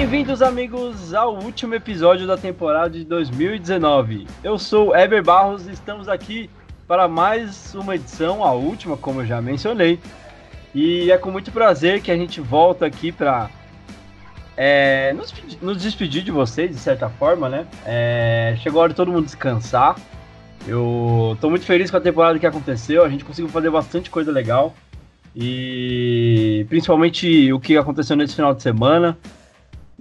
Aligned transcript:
Bem-vindos, 0.00 0.40
amigos, 0.40 1.12
ao 1.12 1.36
último 1.36 1.74
episódio 1.74 2.26
da 2.26 2.34
temporada 2.34 2.88
de 2.88 3.04
2019. 3.04 4.26
Eu 4.42 4.58
sou 4.58 4.96
Eber 4.96 5.22
Barros 5.22 5.68
e 5.68 5.72
estamos 5.72 6.08
aqui 6.08 6.48
para 6.88 7.06
mais 7.06 7.74
uma 7.74 7.96
edição, 7.96 8.42
a 8.42 8.50
última, 8.52 8.96
como 8.96 9.20
eu 9.20 9.26
já 9.26 9.42
mencionei. 9.42 10.00
E 10.74 11.12
é 11.12 11.18
com 11.18 11.30
muito 11.30 11.52
prazer 11.52 12.00
que 12.00 12.10
a 12.10 12.16
gente 12.16 12.40
volta 12.40 12.86
aqui 12.86 13.12
para 13.12 13.50
é, 14.56 15.12
nos, 15.12 15.34
nos, 15.60 15.82
despedir 15.82 16.22
de 16.22 16.30
vocês, 16.30 16.70
de 16.70 16.78
certa 16.78 17.10
forma, 17.10 17.50
né? 17.50 17.66
É, 17.84 18.56
chegou 18.62 18.80
a 18.80 18.84
hora 18.84 18.92
de 18.94 18.96
todo 18.96 19.12
mundo 19.12 19.26
descansar. 19.26 19.96
Eu 20.66 21.36
tô 21.42 21.50
muito 21.50 21.66
feliz 21.66 21.90
com 21.90 21.98
a 21.98 22.00
temporada 22.00 22.38
que 22.38 22.46
aconteceu, 22.46 23.04
a 23.04 23.08
gente 23.10 23.22
conseguiu 23.22 23.50
fazer 23.50 23.68
bastante 23.68 24.08
coisa 24.08 24.32
legal. 24.32 24.74
E 25.36 26.64
principalmente 26.70 27.52
o 27.52 27.60
que 27.60 27.76
aconteceu 27.76 28.16
nesse 28.16 28.34
final 28.34 28.54
de 28.54 28.62
semana. 28.62 29.18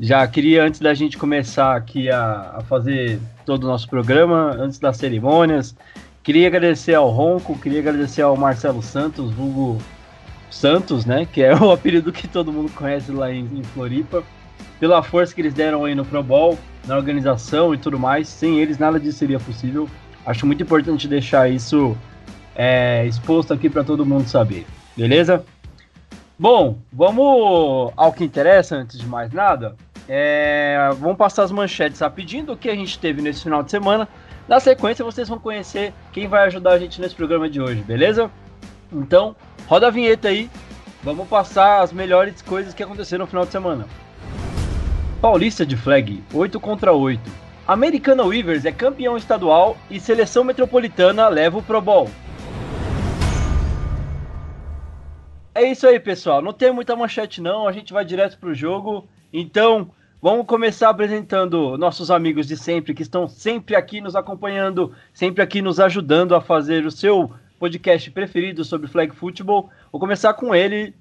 Já 0.02 0.26
queria, 0.26 0.64
antes 0.64 0.80
da 0.80 0.94
gente 0.94 1.18
começar 1.18 1.76
aqui 1.76 2.10
a, 2.10 2.54
a 2.56 2.62
fazer 2.62 3.20
todo 3.46 3.66
o 3.66 3.68
nosso 3.68 3.90
programa, 3.90 4.56
antes 4.58 4.80
das 4.80 4.96
cerimônias, 4.96 5.76
queria 6.24 6.48
agradecer 6.48 6.94
ao 6.94 7.10
Ronco, 7.10 7.60
queria 7.60 7.80
agradecer 7.80 8.22
ao 8.22 8.38
Marcelo 8.38 8.82
Santos, 8.82 9.30
vulgo 9.34 9.78
Santos, 10.50 11.06
né? 11.06 11.28
Que 11.30 11.44
é 11.44 11.54
o 11.62 11.70
apelido 11.70 12.14
que 12.14 12.30
todo 12.30 12.54
mundo 12.54 12.72
conhece 12.72 13.12
lá 13.12 13.30
em, 13.30 13.44
em 13.44 13.62
Floripa, 13.62 14.24
pela 14.80 15.04
força 15.04 15.36
que 15.36 15.42
eles 15.42 15.54
deram 15.54 15.84
aí 15.84 15.94
no 15.94 16.06
Pro 16.06 16.24
Bowl, 16.24 16.58
na 16.88 16.96
organização 16.96 17.74
e 17.74 17.78
tudo 17.78 18.00
mais. 18.00 18.30
Sem 18.30 18.58
eles, 18.58 18.78
nada 18.78 18.98
disso 18.98 19.20
seria 19.20 19.40
possível. 19.40 19.90
Acho 20.26 20.46
muito 20.46 20.64
importante 20.64 21.10
deixar 21.10 21.50
isso 21.50 21.98
é, 22.56 23.06
exposto 23.06 23.54
aqui 23.54 23.70
para 23.70 23.84
todo 23.84 24.06
mundo 24.06 24.30
saber, 24.30 24.66
beleza? 24.96 25.44
Bom, 26.42 26.78
vamos 26.94 27.92
ao 27.98 28.14
que 28.14 28.24
interessa 28.24 28.78
antes 28.78 28.98
de 28.98 29.06
mais 29.06 29.34
nada. 29.34 29.76
É, 30.12 30.90
vamos 30.98 31.18
passar 31.18 31.44
as 31.44 31.52
manchetes 31.52 32.00
rapidinho 32.00 32.48
do 32.48 32.58
que 32.58 32.68
a 32.68 32.74
gente 32.74 32.98
teve 32.98 33.22
nesse 33.22 33.44
final 33.44 33.62
de 33.62 33.70
semana. 33.70 34.10
Na 34.48 34.60
sequência, 34.60 35.06
vocês 35.06 35.30
vão 35.30 35.38
conhecer 35.38 35.94
quem 36.12 36.28
vai 36.28 36.48
ajudar 36.48 36.72
a 36.72 36.80
gente 36.80 37.00
nesse 37.00 37.14
programa 37.14 37.48
de 37.48 37.62
hoje, 37.62 37.84
beleza? 37.84 38.32
Então, 38.92 39.36
roda 39.68 39.86
a 39.86 39.92
vinheta 39.92 40.30
aí. 40.30 40.50
Vamos 41.04 41.28
passar 41.28 41.84
as 41.84 41.94
melhores 41.94 42.42
coisas 42.42 42.74
que 42.74 42.82
aconteceram 42.82 43.26
no 43.26 43.30
final 43.30 43.46
de 43.46 43.52
semana. 43.52 43.86
Paulista 45.22 45.64
de 45.64 45.78
flag, 45.78 46.24
8 46.34 46.60
contra 46.60 46.92
8. 46.92 47.22
Americana 47.68 48.24
Weavers 48.24 48.66
é 48.66 48.72
campeão 48.72 49.16
estadual 49.16 49.78
e 49.92 50.00
seleção 50.00 50.44
metropolitana 50.44 51.28
leva 51.28 51.60
o 51.60 51.64
Pro 51.64 51.80
Bowl. 51.80 52.10
É 55.54 55.64
isso 55.66 55.86
aí, 55.86 56.00
pessoal. 56.00 56.42
Não 56.42 56.52
tem 56.52 56.72
muita 56.72 56.96
manchete 56.96 57.40
não, 57.42 57.68
a 57.68 57.72
gente 57.72 57.94
vai 57.94 58.04
direto 58.04 58.40
pro 58.40 58.56
jogo. 58.56 59.08
Então, 59.32 59.92
Vamos 60.22 60.46
começar 60.48 60.90
apresentando 60.90 61.78
nossos 61.78 62.12
amigos 62.12 62.46
de 62.46 62.58
sempre, 62.58 62.94
que 62.94 63.02
estão 63.02 63.26
sempre 63.26 63.74
aqui 63.74 64.02
nos 64.02 64.18
acompanhando, 64.18 64.94
sempre 65.14 65.42
aqui 65.42 65.62
nos 65.62 65.80
ajudando 65.80 66.36
a 66.36 66.42
fazer 66.42 66.86
o 66.86 66.92
seu 66.92 67.32
podcast 67.58 68.12
preferido 68.12 68.66
sobre 68.66 68.90
flag 68.90 69.16
football. 69.16 69.70
Vou 69.90 69.98
começar 69.98 70.34
com 70.34 70.54
ele. 70.54 70.94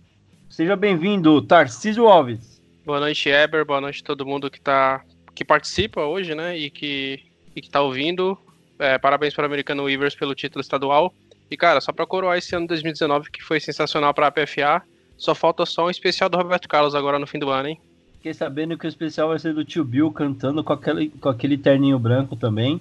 Seja 0.49 0.77
bem-vindo, 0.77 1.43
Tarcísio 1.43 2.07
Alves. 2.07 2.63
Boa 2.87 3.01
noite, 3.01 3.29
Eber. 3.29 3.65
Boa 3.65 3.81
noite 3.81 4.03
a 4.03 4.07
todo 4.07 4.25
mundo 4.25 4.49
que, 4.49 4.61
tá, 4.61 5.03
que 5.35 5.45
participa 5.45 6.03
hoje, 6.03 6.37
né? 6.37 6.57
E 6.57 6.71
que, 6.71 7.19
e 7.57 7.61
que 7.61 7.69
tá 7.69 7.83
ouvindo. 7.83 8.39
É, 8.79 8.99
parabéns 8.99 9.35
para 9.35 9.43
o 9.43 9.47
Americano 9.47 9.83
Weavers 9.83 10.15
pelo 10.15 10.33
título 10.33 10.61
estadual. 10.61 11.13
E, 11.51 11.57
cara, 11.57 11.81
só 11.81 11.91
para 11.91 12.07
coroar 12.07 12.39
esse 12.39 12.55
ano 12.55 12.69
2019, 12.69 13.33
que 13.33 13.43
foi 13.43 13.59
sensacional 13.59 14.15
para 14.15 14.29
a 14.29 14.31
PFA, 14.31 14.81
só 15.17 15.35
falta 15.35 15.67
só 15.67 15.87
um 15.87 15.91
especial 15.91 16.31
do 16.31 16.39
Roberto 16.39 16.69
Carlos 16.69 16.95
agora 16.95 17.19
no 17.19 17.27
fim 17.27 17.41
do 17.41 17.51
ano, 17.51 17.71
hein? 17.71 17.81
Fiquei 18.19 18.35
sabendo 18.35 18.77
que 18.77 18.85
o 18.85 18.89
especial 18.89 19.29
vai 19.29 19.39
ser 19.39 19.55
do 19.55 19.65
tio 19.65 19.85
Bill 19.85 20.11
cantando 20.11 20.63
com 20.65 20.73
aquele, 20.73 21.09
com 21.09 21.29
aquele 21.29 21.57
terninho 21.57 21.99
branco 21.99 22.35
também. 22.35 22.81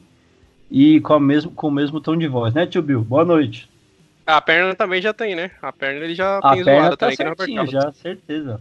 E 0.69 0.99
com, 1.01 1.13
a 1.13 1.19
mesmo, 1.19 1.51
com 1.51 1.67
o 1.67 1.71
mesmo 1.71 2.01
tom 2.01 2.17
de 2.17 2.27
voz, 2.27 2.53
né, 2.53 2.65
tio 2.65 2.81
Bill? 2.81 3.01
Boa 3.01 3.23
noite. 3.23 3.69
A 4.25 4.41
perna 4.41 4.75
também 4.75 5.01
já 5.01 5.13
tem, 5.13 5.35
né? 5.35 5.51
A 5.61 5.71
perna 5.71 6.03
ele 6.03 6.15
já 6.15 6.39
a 6.39 6.53
tem 6.53 6.65
perna 6.65 6.89
tá 6.89 6.97
também, 6.97 7.15
certinho, 7.15 7.67
já, 7.67 7.91
certeza. 7.91 8.59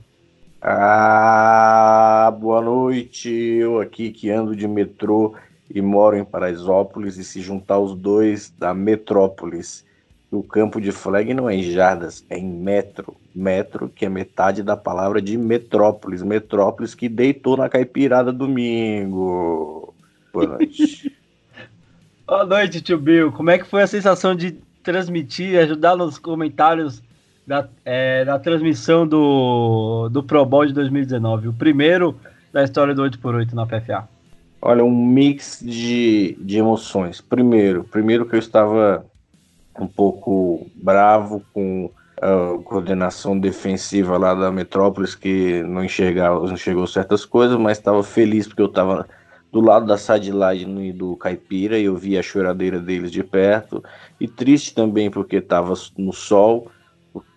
Ah, 0.61 2.33
boa 2.39 2.61
noite. 2.61 3.31
Eu 3.31 3.81
aqui 3.81 4.11
que 4.11 4.31
ando 4.31 4.55
de 4.55 4.69
metrô 4.69 5.35
e 5.75 5.81
moro 5.81 6.17
em 6.17 6.25
Paraisópolis 6.25 7.17
e 7.17 7.25
se 7.25 7.41
juntar 7.41 7.79
os 7.79 7.95
dois 7.95 8.51
da 8.51 8.75
Metrópolis 8.75 9.85
o 10.39 10.43
campo 10.43 10.81
de 10.81 10.93
flag 10.93 11.33
não 11.35 11.49
é 11.49 11.57
em 11.57 11.63
jardas, 11.63 12.25
é 12.29 12.39
em 12.39 12.47
metro. 12.47 13.17
Metro, 13.35 13.89
que 13.89 14.07
é 14.07 14.09
metade 14.09 14.63
da 14.63 14.77
palavra 14.77 15.21
de 15.21 15.37
metrópolis. 15.37 16.23
Metrópolis 16.23 16.95
que 16.95 17.09
deitou 17.09 17.57
na 17.57 17.69
caipirada 17.69 18.33
domingo. 18.33 19.95
Boa 20.33 20.47
noite. 20.47 21.13
Boa 22.27 22.45
noite, 22.45 22.81
tio 22.81 22.99
Bill. 22.99 23.31
Como 23.31 23.51
é 23.51 23.59
que 23.59 23.67
foi 23.67 23.83
a 23.83 23.87
sensação 23.87 24.35
de 24.35 24.53
transmitir, 24.83 25.59
ajudar 25.61 25.97
nos 25.97 26.19
comentários 26.19 27.03
da, 27.47 27.69
é, 27.85 28.25
da 28.25 28.39
transmissão 28.39 29.07
do, 29.07 30.09
do 30.09 30.23
Pro 30.23 30.45
Bowl 30.45 30.67
de 30.67 30.73
2019? 30.73 31.49
O 31.49 31.53
primeiro 31.53 32.19
da 32.53 32.65
história 32.65 32.95
do 32.95 33.03
8x8 33.03 33.53
na 33.53 33.67
PFA. 33.67 34.09
Olha, 34.61 34.83
um 34.83 34.91
mix 34.91 35.61
de, 35.63 36.37
de 36.41 36.57
emoções. 36.57 37.21
Primeiro, 37.21 37.85
primeiro 37.85 38.27
que 38.27 38.35
eu 38.35 38.39
estava 38.41 39.07
um 39.79 39.87
pouco 39.87 40.67
bravo 40.75 41.43
com 41.53 41.91
a 42.21 42.59
coordenação 42.65 43.39
defensiva 43.39 44.17
lá 44.17 44.35
da 44.35 44.51
Metrópolis, 44.51 45.15
que 45.15 45.63
não 45.63 45.85
enxergava, 45.85 46.47
não 46.47 46.55
enxergou 46.55 46.87
certas 46.87 47.25
coisas, 47.25 47.59
mas 47.59 47.79
estava 47.79 48.03
feliz 48.03 48.47
porque 48.47 48.63
eu 48.63 48.67
estava 48.67 49.07
do 49.53 49.61
lado 49.61 49.87
da 49.87 49.97
sideline 49.97 50.93
do 50.93 51.17
Caipira 51.17 51.79
e 51.79 51.85
eu 51.85 51.97
vi 51.97 52.19
a 52.19 52.23
choradeira 52.23 52.79
deles 52.79 53.11
de 53.11 53.23
perto, 53.23 53.83
e 54.21 54.27
triste 54.27 54.75
também 54.75 55.11
porque 55.11 55.37
estava 55.37 55.73
no 55.97 56.13
sol, 56.13 56.71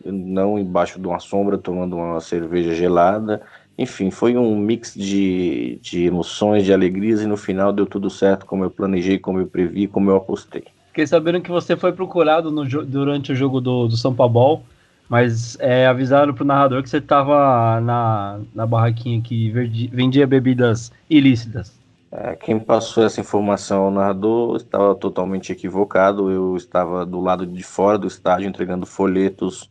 não 0.03 0.57
embaixo 0.57 0.99
de 0.99 1.07
uma 1.07 1.19
sombra, 1.19 1.57
tomando 1.57 1.95
uma 1.95 2.19
cerveja 2.19 2.73
gelada. 2.73 3.41
Enfim, 3.77 4.11
foi 4.11 4.35
um 4.35 4.57
mix 4.57 4.93
de, 4.93 5.79
de 5.81 6.05
emoções, 6.05 6.65
de 6.65 6.73
alegrias, 6.73 7.21
e 7.21 7.27
no 7.27 7.37
final 7.37 7.71
deu 7.71 7.85
tudo 7.85 8.09
certo 8.09 8.45
como 8.45 8.65
eu 8.65 8.71
planejei, 8.71 9.17
como 9.17 9.39
eu 9.39 9.47
previ, 9.47 9.87
como 9.87 10.09
eu 10.09 10.17
apostei. 10.17 10.65
Fiquei 10.89 11.07
sabendo 11.07 11.41
que 11.41 11.51
você 11.51 11.77
foi 11.77 11.93
procurado 11.93 12.51
no, 12.51 12.65
durante 12.85 13.31
o 13.31 13.35
jogo 13.35 13.61
do, 13.61 13.87
do 13.87 13.95
São 13.95 14.13
Paulo, 14.13 14.63
mas 15.07 15.57
é, 15.59 15.87
avisaram 15.87 16.33
pro 16.33 16.45
narrador 16.45 16.83
que 16.83 16.89
você 16.89 16.99
tava 16.99 17.79
na, 17.81 18.39
na 18.53 18.65
barraquinha 18.65 19.21
que 19.21 19.49
vendia 19.91 20.27
bebidas 20.27 20.91
ilícitas. 21.09 21.79
É, 22.11 22.35
quem 22.35 22.59
passou 22.59 23.03
essa 23.05 23.21
informação 23.21 23.83
ao 23.83 23.91
narrador 23.91 24.55
estava 24.55 24.95
totalmente 24.95 25.51
equivocado. 25.51 26.31
Eu 26.31 26.55
estava 26.57 27.05
do 27.05 27.19
lado 27.19 27.45
de 27.45 27.63
fora 27.63 27.97
do 27.97 28.07
estádio 28.07 28.47
entregando 28.47 28.85
folhetos 28.85 29.69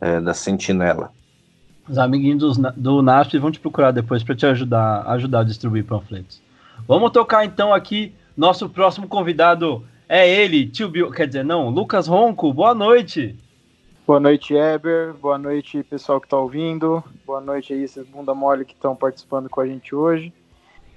é, 0.00 0.20
da 0.20 0.32
Sentinela. 0.32 1.10
Os 1.88 1.98
amiguinhos 1.98 2.56
do, 2.56 2.72
do 2.76 3.02
NASP 3.02 3.38
vão 3.38 3.50
te 3.50 3.58
procurar 3.58 3.90
depois 3.90 4.22
para 4.22 4.36
te 4.36 4.46
ajudar, 4.46 5.02
ajudar 5.08 5.40
a 5.40 5.44
distribuir 5.44 5.84
panfletos. 5.84 6.40
Vamos 6.86 7.10
tocar 7.10 7.44
então 7.44 7.74
aqui 7.74 8.14
nosso 8.36 8.68
próximo 8.68 9.08
convidado 9.08 9.84
é 10.12 10.28
ele, 10.28 10.66
tio 10.68 10.88
Bill, 10.88 11.08
quer 11.12 11.28
dizer, 11.28 11.44
não, 11.44 11.70
Lucas 11.70 12.08
Ronco, 12.08 12.52
boa 12.52 12.74
noite. 12.74 13.38
Boa 14.04 14.18
noite, 14.18 14.54
Eber. 14.54 15.14
Boa 15.14 15.38
noite, 15.38 15.84
pessoal 15.84 16.20
que 16.20 16.26
tá 16.26 16.36
ouvindo. 16.36 17.00
Boa 17.24 17.40
noite 17.40 17.72
aí, 17.72 17.84
esses 17.84 18.04
bunda 18.08 18.34
mole 18.34 18.64
que 18.64 18.72
estão 18.72 18.96
participando 18.96 19.48
com 19.48 19.60
a 19.60 19.66
gente 19.68 19.94
hoje. 19.94 20.32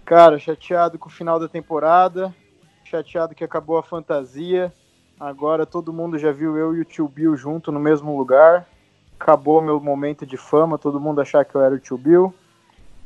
Cara, 0.03 0.39
chateado 0.39 0.97
com 0.97 1.09
o 1.09 1.11
final 1.11 1.39
da 1.39 1.47
temporada, 1.47 2.33
chateado 2.83 3.35
que 3.35 3.43
acabou 3.43 3.77
a 3.77 3.83
fantasia. 3.83 4.73
Agora 5.19 5.63
todo 5.63 5.93
mundo 5.93 6.17
já 6.17 6.31
viu 6.31 6.57
eu 6.57 6.75
e 6.75 6.81
o 6.81 6.85
tio 6.85 7.07
Bill 7.07 7.37
junto 7.37 7.71
no 7.71 7.79
mesmo 7.79 8.17
lugar. 8.17 8.67
Acabou 9.19 9.61
meu 9.61 9.79
momento 9.79 10.25
de 10.25 10.37
fama, 10.37 10.79
todo 10.79 10.99
mundo 10.99 11.21
achar 11.21 11.45
que 11.45 11.53
eu 11.53 11.61
era 11.61 11.75
o 11.75 11.79
tio 11.79 11.99
Bill. 11.99 12.33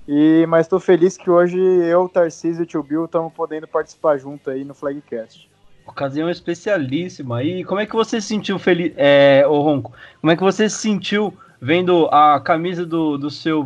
E, 0.07 0.45
mas 0.47 0.67
estou 0.67 0.79
feliz 0.79 1.17
que 1.17 1.29
hoje 1.29 1.59
eu, 1.59 2.07
Tarcísio 2.07 2.61
e 2.61 2.63
o 2.63 2.65
tio 2.65 2.81
Bill 2.81 3.03
estamos 3.03 3.33
podendo 3.33 3.67
participar 3.67 4.17
junto 4.17 4.49
aí 4.49 4.63
no 4.63 4.73
Flagcast. 4.73 5.46
Ocasião 5.87 6.29
especialíssima. 6.29 7.43
E 7.43 7.63
como 7.63 7.79
é 7.79 7.85
que 7.85 7.95
você 7.95 8.19
se 8.21 8.27
sentiu 8.27 8.59
feliz, 8.59 8.93
é, 8.97 9.45
ô 9.47 9.61
Ronco? 9.61 9.93
Como 10.21 10.31
é 10.31 10.35
que 10.35 10.43
você 10.43 10.69
se 10.69 10.77
sentiu 10.77 11.33
vendo 11.59 12.07
a 12.11 12.39
camisa 12.39 12.85
do, 12.85 13.17
do, 13.17 13.29
seu, 13.29 13.63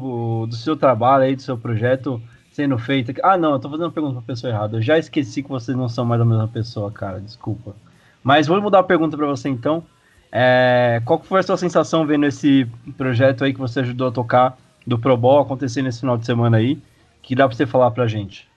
do 0.48 0.56
seu 0.56 0.78
trabalho 0.78 1.24
aí, 1.24 1.36
do 1.36 1.42
seu 1.42 1.58
projeto 1.58 2.22
sendo 2.52 2.78
feita? 2.78 3.14
Ah, 3.24 3.38
não, 3.38 3.54
eu 3.54 3.60
tô 3.60 3.70
fazendo 3.70 3.86
uma 3.86 3.92
pergunta 3.92 4.16
pra 4.16 4.34
pessoa 4.34 4.52
errada. 4.52 4.78
Eu 4.78 4.82
já 4.82 4.98
esqueci 4.98 5.44
que 5.44 5.50
vocês 5.50 5.76
não 5.76 5.90
são 5.90 6.06
mais 6.06 6.22
a 6.22 6.26
mesma 6.26 6.48
pessoa, 6.48 6.92
cara. 6.92 7.20
Desculpa. 7.20 7.76
Mas 8.24 8.48
vou 8.48 8.62
mudar 8.62 8.80
a 8.80 8.84
pergunta 8.84 9.18
para 9.18 9.28
você 9.28 9.50
então. 9.50 9.84
É, 10.32 11.02
qual 11.04 11.20
foi 11.22 11.42
a 11.42 11.44
sua 11.44 11.58
sensação 11.58 12.06
vendo 12.06 12.26
esse 12.26 12.66
projeto 12.98 13.44
aí 13.44 13.54
que 13.54 13.60
você 13.60 13.82
ajudou 13.82 14.08
a 14.08 14.12
tocar 14.12 14.58
do 14.88 14.98
Pro 14.98 15.18
Bowl 15.18 15.42
acontecer 15.42 15.82
nesse 15.82 16.00
final 16.00 16.18
de 16.18 16.26
semana 16.26 16.58
aí? 16.58 16.80
Que 17.22 17.36
dá 17.36 17.48
pra 17.48 17.58
você 17.58 17.66
falar 17.66 17.92
pra 17.92 18.08
gente? 18.08 18.50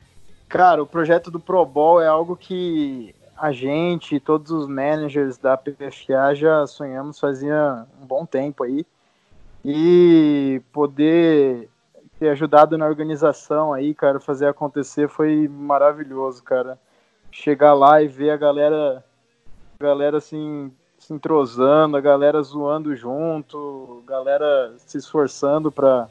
Cara, 0.49 0.83
o 0.83 0.87
projeto 0.87 1.31
do 1.31 1.41
Pro 1.41 1.65
Bowl 1.67 2.01
é 2.01 2.07
algo 2.07 2.37
que 2.37 3.15
a 3.37 3.53
gente, 3.53 4.21
todos 4.21 4.51
os 4.51 4.67
managers 4.67 5.37
da 5.37 5.57
PFA 5.57 6.35
já 6.35 6.67
sonhamos 6.67 7.19
fazia 7.19 7.87
um 8.01 8.07
bom 8.07 8.25
tempo 8.25 8.65
aí. 8.65 8.87
E 9.65 10.61
poder 10.73 11.69
ter 12.19 12.29
ajudado 12.29 12.77
na 12.77 12.87
organização 12.87 13.73
aí, 13.73 13.95
cara, 13.95 14.21
fazer 14.21 14.47
acontecer 14.47 15.09
foi 15.09 15.49
maravilhoso, 15.49 16.43
cara. 16.43 16.79
Chegar 17.31 17.75
lá 17.75 18.03
e 18.03 18.07
ver 18.07 18.31
a 18.31 18.37
galera, 18.37 19.05
galera 19.81 20.19
assim, 20.19 20.71
se 20.99 21.13
entrosando, 21.13 21.97
a 21.97 22.01
galera 22.01 22.43
zoando 22.43 22.95
junto, 22.95 24.03
galera 24.07 24.75
se 24.79 24.99
esforçando 24.99 25.73
para 25.73 26.09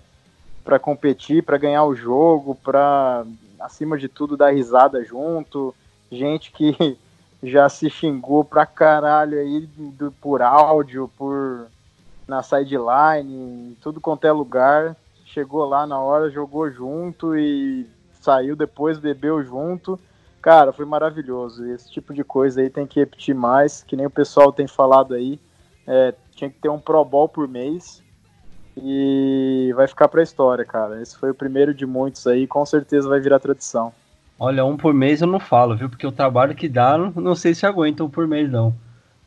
para 0.63 0.79
competir, 0.79 1.43
para 1.43 1.57
ganhar 1.57 1.83
o 1.83 1.93
jogo, 1.93 2.55
para 2.55 3.25
acima 3.59 3.97
de 3.97 4.07
tudo 4.07 4.37
dar 4.37 4.53
risada 4.53 5.03
junto, 5.03 5.75
gente 6.09 6.51
que 6.53 6.97
já 7.43 7.67
se 7.67 7.89
xingou 7.89 8.43
pra 8.43 8.65
caralho 8.65 9.37
aí 9.37 9.67
do, 9.77 10.11
por 10.13 10.41
áudio, 10.41 11.11
por 11.17 11.67
na 12.25 12.41
sideline, 12.41 13.77
tudo 13.81 13.99
quanto 13.99 14.25
é 14.25 14.31
lugar. 14.31 14.95
Chegou 15.25 15.65
lá 15.65 15.85
na 15.85 15.99
hora, 15.99 16.29
jogou 16.29 16.71
junto 16.71 17.35
e 17.35 17.85
saiu 18.21 18.55
depois, 18.55 18.97
bebeu 18.97 19.43
junto. 19.43 19.99
Cara, 20.41 20.71
foi 20.71 20.85
maravilhoso. 20.85 21.65
Esse 21.65 21.91
tipo 21.91 22.13
de 22.13 22.23
coisa 22.23 22.61
aí 22.61 22.69
tem 22.69 22.87
que 22.87 22.99
repetir 22.99 23.35
mais, 23.35 23.83
que 23.83 23.95
nem 23.95 24.05
o 24.05 24.11
pessoal 24.11 24.51
tem 24.51 24.67
falado 24.67 25.13
aí. 25.13 25.39
É, 25.85 26.13
tinha 26.31 26.49
que 26.49 26.59
ter 26.59 26.69
um 26.69 26.79
Pro 26.79 27.03
Bowl 27.03 27.27
por 27.27 27.47
mês 27.47 28.01
e 28.77 29.71
vai 29.75 29.87
ficar 29.87 30.07
pra 30.07 30.23
história, 30.23 30.65
cara. 30.65 31.01
Esse 31.01 31.17
foi 31.17 31.31
o 31.31 31.35
primeiro 31.35 31.73
de 31.73 31.85
muitos 31.85 32.25
aí, 32.25 32.47
com 32.47 32.65
certeza 32.65 33.09
vai 33.09 33.19
virar 33.19 33.39
tradição. 33.39 33.93
Olha, 34.45 34.65
um 34.65 34.75
por 34.75 34.93
mês 34.93 35.21
eu 35.21 35.27
não 35.27 35.39
falo, 35.39 35.73
viu? 35.73 35.89
Porque 35.89 36.05
o 36.05 36.11
trabalho 36.11 36.53
que 36.53 36.67
dá, 36.67 36.97
não 36.97 37.33
sei 37.33 37.55
se 37.55 37.65
aguenta 37.65 38.03
um 38.03 38.09
por 38.09 38.27
mês, 38.27 38.51
não. 38.51 38.75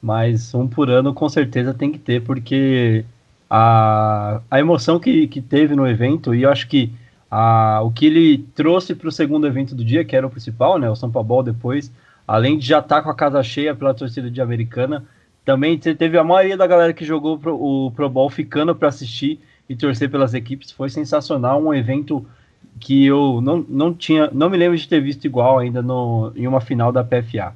Mas 0.01 0.55
um 0.55 0.69
por 0.69 0.91
ano 0.91 1.15
com 1.15 1.27
certeza 1.27 1.73
tem 1.73 1.91
que 1.91 1.99
ter, 1.99 2.23
porque 2.23 3.03
a, 3.49 4.43
a 4.51 4.61
emoção 4.61 5.01
que, 5.01 5.27
que 5.27 5.41
teve 5.41 5.75
no 5.75 5.89
evento, 5.89 6.35
e 6.35 6.43
eu 6.43 6.51
acho 6.51 6.69
que 6.69 6.93
a, 7.31 7.81
o 7.83 7.91
que 7.91 8.05
ele 8.05 8.45
trouxe 8.55 8.95
para 8.95 9.09
o 9.09 9.13
segundo 9.13 9.47
evento 9.47 9.75
do 9.75 9.83
dia, 9.83 10.05
que 10.05 10.15
era 10.15 10.27
o 10.27 10.31
principal, 10.31 10.79
né? 10.79 10.91
O 10.91 10.95
São 10.95 11.11
Paulo 11.11 11.43
depois, 11.43 11.91
além 12.29 12.59
de 12.59 12.67
já 12.67 12.81
estar 12.81 12.97
tá 12.97 13.03
com 13.03 13.09
a 13.09 13.15
casa 13.15 13.43
cheia 13.43 13.75
pela 13.75 13.95
torcida 13.95 14.31
de 14.31 14.43
Americana, 14.43 15.03
também 15.47 15.79
teve 15.79 16.19
a 16.19 16.25
maioria 16.25 16.59
da 16.59 16.67
galera 16.67 16.93
que 16.93 17.07
jogou 17.07 17.39
pro, 17.39 17.55
o 17.55 17.91
Pro 17.93 18.11
Bowl 18.11 18.29
ficando 18.29 18.77
para 18.77 18.89
assistir 18.89 19.41
e 19.67 19.75
torcer 19.75 20.11
pelas 20.11 20.35
equipes. 20.35 20.71
Foi 20.71 20.91
sensacional, 20.91 21.59
um 21.63 21.73
evento 21.73 22.27
que 22.81 23.07
eu 23.07 23.41
não, 23.41 23.65
não 23.69 23.95
tinha, 23.95 24.31
não 24.33 24.51
me 24.51 24.57
lembro 24.57 24.77
de 24.77 24.89
ter 24.89 25.01
visto 25.01 25.25
igual 25.25 25.59
ainda 25.59 25.83
no, 25.83 26.33
em 26.37 26.47
uma 26.47 26.61
final 26.61 26.93
da 26.93 27.05
PFA. 27.05 27.55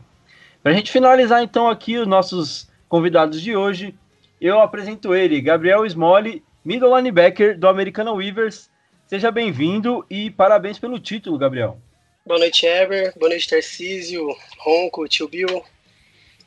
Para 0.63 0.73
a 0.73 0.75
gente 0.75 0.91
finalizar 0.91 1.43
então 1.43 1.69
aqui 1.69 1.97
os 1.97 2.07
nossos 2.07 2.69
convidados 2.89 3.41
de 3.41 3.57
hoje, 3.57 3.95
eu 4.41 4.61
apresento 4.61 5.15
ele, 5.15 5.41
Gabriel 5.41 5.87
Smolli, 5.87 6.43
middle 6.65 6.97
linebacker 6.97 7.59
do 7.59 7.69
Americana 7.69 8.13
Weavers. 8.13 8.71
Seja 9.07 9.31
bem-vindo 9.31 10.05
e 10.09 10.31
parabéns 10.31 10.79
pelo 10.79 10.99
título, 10.99 11.39
Gabriel. 11.39 11.79
Boa 12.25 12.39
noite, 12.39 12.65
Eber. 12.67 13.13
Boa 13.19 13.31
noite, 13.31 13.49
Tarcísio, 13.49 14.27
Ronco, 14.59 15.09
Tio 15.09 15.29
Bill. 15.29 15.65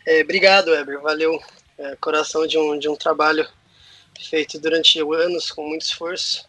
É, 0.05 0.21
obrigado, 0.21 0.73
Eber. 0.73 1.01
Valeu. 1.01 1.39
É, 1.77 1.95
coração 1.95 2.45
de 2.45 2.57
um, 2.57 2.77
de 2.77 2.87
um 2.87 2.95
trabalho 2.95 3.47
feito 4.19 4.59
durante 4.59 4.99
anos 4.99 5.51
com 5.51 5.67
muito 5.67 5.81
esforço. 5.81 6.47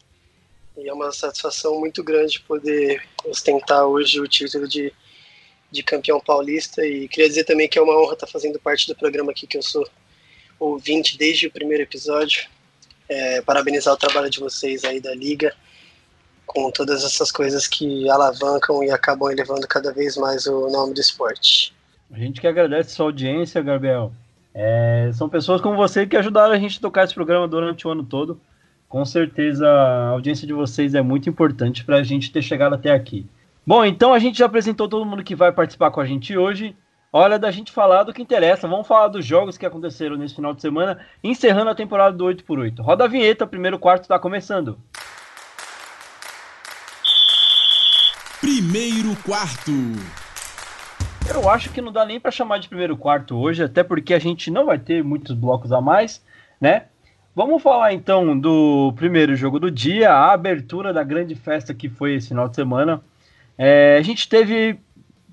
E 0.77 0.89
é 0.89 0.93
uma 0.93 1.13
satisfação 1.13 1.79
muito 1.79 2.03
grande 2.03 2.41
poder 2.41 3.01
ostentar 3.25 3.85
hoje 3.85 4.21
o 4.21 4.27
título 4.27 4.67
de, 4.67 4.93
de 5.71 5.83
campeão 5.83 6.19
paulista. 6.21 6.85
E 6.85 7.07
queria 7.09 7.29
dizer 7.29 7.45
também 7.45 7.69
que 7.69 7.79
é 7.79 7.83
uma 7.83 7.97
honra 7.97 8.15
estar 8.15 8.27
fazendo 8.27 8.59
parte 8.59 8.89
do 8.89 8.97
programa 8.97 9.31
aqui, 9.31 9.47
que 9.47 9.57
eu 9.57 9.63
sou 9.63 9.87
ouvinte 10.59 11.17
desde 11.17 11.47
o 11.47 11.51
primeiro 11.51 11.85
episódio. 11.85 12.47
É, 13.09 13.41
parabenizar 13.43 13.95
o 13.95 13.99
trabalho 13.99 14.29
de 14.29 14.41
vocês 14.41 14.83
aí 14.83 14.99
da 15.01 15.15
Liga, 15.15 15.55
com 16.47 16.71
todas 16.71 17.05
essas 17.05 17.31
coisas 17.31 17.69
que 17.69 18.09
alavancam 18.09 18.83
e 18.83 18.91
acabam 18.91 19.31
elevando 19.31 19.69
cada 19.69 19.93
vez 19.93 20.17
mais 20.17 20.47
o 20.47 20.69
nome 20.71 20.95
do 20.95 21.01
esporte. 21.01 21.73
A 22.11 22.19
gente 22.19 22.41
que 22.41 22.47
agradece 22.47 22.91
sua 22.91 23.07
audiência, 23.07 23.63
Gabriel. 23.63 24.13
É, 24.53 25.11
são 25.15 25.29
pessoas 25.29 25.61
como 25.61 25.77
você 25.77 26.07
que 26.07 26.17
ajudaram 26.17 26.55
a 26.55 26.59
gente 26.59 26.79
a 26.79 26.81
tocar 26.81 27.05
esse 27.05 27.15
programa 27.15 27.47
durante 27.47 27.87
o 27.87 27.91
ano 27.91 28.05
todo 28.05 28.41
com 28.95 29.05
certeza 29.05 29.69
a 29.69 30.11
audiência 30.11 30.47
de 30.47 30.53
vocês 30.53 30.95
é 30.95 31.03
muito 31.03 31.29
importante 31.29 31.85
para 31.85 31.97
a 31.97 32.03
gente 32.05 32.31
ter 32.31 32.41
chegado 32.41 32.77
até 32.77 32.93
aqui. 32.93 33.27
Bom, 33.67 33.85
então 33.85 34.15
a 34.15 34.21
gente 34.21 34.39
já 34.39 34.47
apresentou 34.47 34.89
todo 34.89 35.05
mundo 35.05 35.25
que 35.25 35.35
vai 35.35 35.51
participar 35.51 35.91
com 35.91 36.01
a 36.01 36.05
gente 36.05 36.39
hoje. 36.39 36.77
Hora 37.13 37.37
da 37.37 37.51
gente 37.51 37.73
falar 37.73 38.05
do 38.05 38.15
que 38.15 38.23
interessa. 38.23 38.69
Vamos 38.69 38.87
falar 38.87 39.09
dos 39.09 39.27
jogos 39.27 39.59
que 39.59 39.67
aconteceram 39.67 40.17
nesse 40.17 40.37
final 40.37 40.55
de 40.55 40.63
semana, 40.63 41.01
encerrando 41.25 41.71
a 41.71 41.75
temporada 41.75 42.17
do 42.17 42.25
8x8. 42.25 42.81
Roda 42.83 43.03
a 43.03 43.09
vinheta, 43.09 43.49
primeiro 43.49 43.81
quarto 43.81 44.03
está 44.03 44.17
começando. 44.17 44.79
Primeiro 48.41 49.17
quarto. 49.25 49.73
Eu 51.29 51.51
acho 51.51 51.69
que 51.71 51.81
não 51.81 51.91
dá 51.91 52.07
nem 52.07 52.21
para 52.21 52.31
chamar 52.31 52.59
de 52.59 52.69
primeiro 52.69 52.97
quarto 52.97 53.37
hoje, 53.37 53.65
até 53.65 53.83
porque 53.83 54.15
a 54.15 54.21
gente 54.21 54.53
não 54.53 54.67
vai 54.67 54.79
ter 54.79 55.03
muitos 55.03 55.35
blocos 55.35 55.73
a 55.73 55.81
mais, 55.81 56.25
né? 56.61 56.85
Vamos 57.37 57.65
falar 57.65 57.93
então 57.93 58.39
do 58.39 58.93
primeiro 58.95 59.35
jogo 59.35 59.59
do 59.59 59.69
dia, 59.69 60.13
a 60.13 60.33
abertura 60.33 60.93
da 60.93 61.03
grande 61.03 61.35
festa 61.35 61.75
que 61.75 61.89
foi 61.89 62.15
esse 62.15 62.29
final 62.29 62.49
de 62.49 62.55
semana. 62.55 63.03
É, 63.59 63.97
a 63.99 64.03
gente 64.03 64.29
teve, 64.29 64.79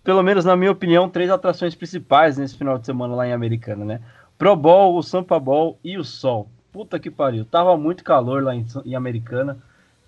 pelo 0.03 0.23
menos 0.23 0.43
na 0.43 0.55
minha 0.55 0.71
opinião, 0.71 1.07
três 1.07 1.29
atrações 1.29 1.75
principais 1.75 2.39
nesse 2.39 2.57
final 2.57 2.79
de 2.79 2.87
semana 2.87 3.13
lá 3.13 3.27
em 3.27 3.33
Americana, 3.33 3.85
né? 3.85 4.01
Pro 4.35 4.55
Bowl, 4.55 4.97
o 4.97 5.03
Sampa 5.03 5.39
Bowl 5.39 5.77
e 5.83 5.95
o 5.95 6.03
Sol. 6.03 6.49
Puta 6.71 6.97
que 6.97 7.11
pariu, 7.11 7.45
tava 7.45 7.77
muito 7.77 8.03
calor 8.03 8.41
lá 8.41 8.55
em, 8.55 8.65
em 8.83 8.95
Americana. 8.95 9.59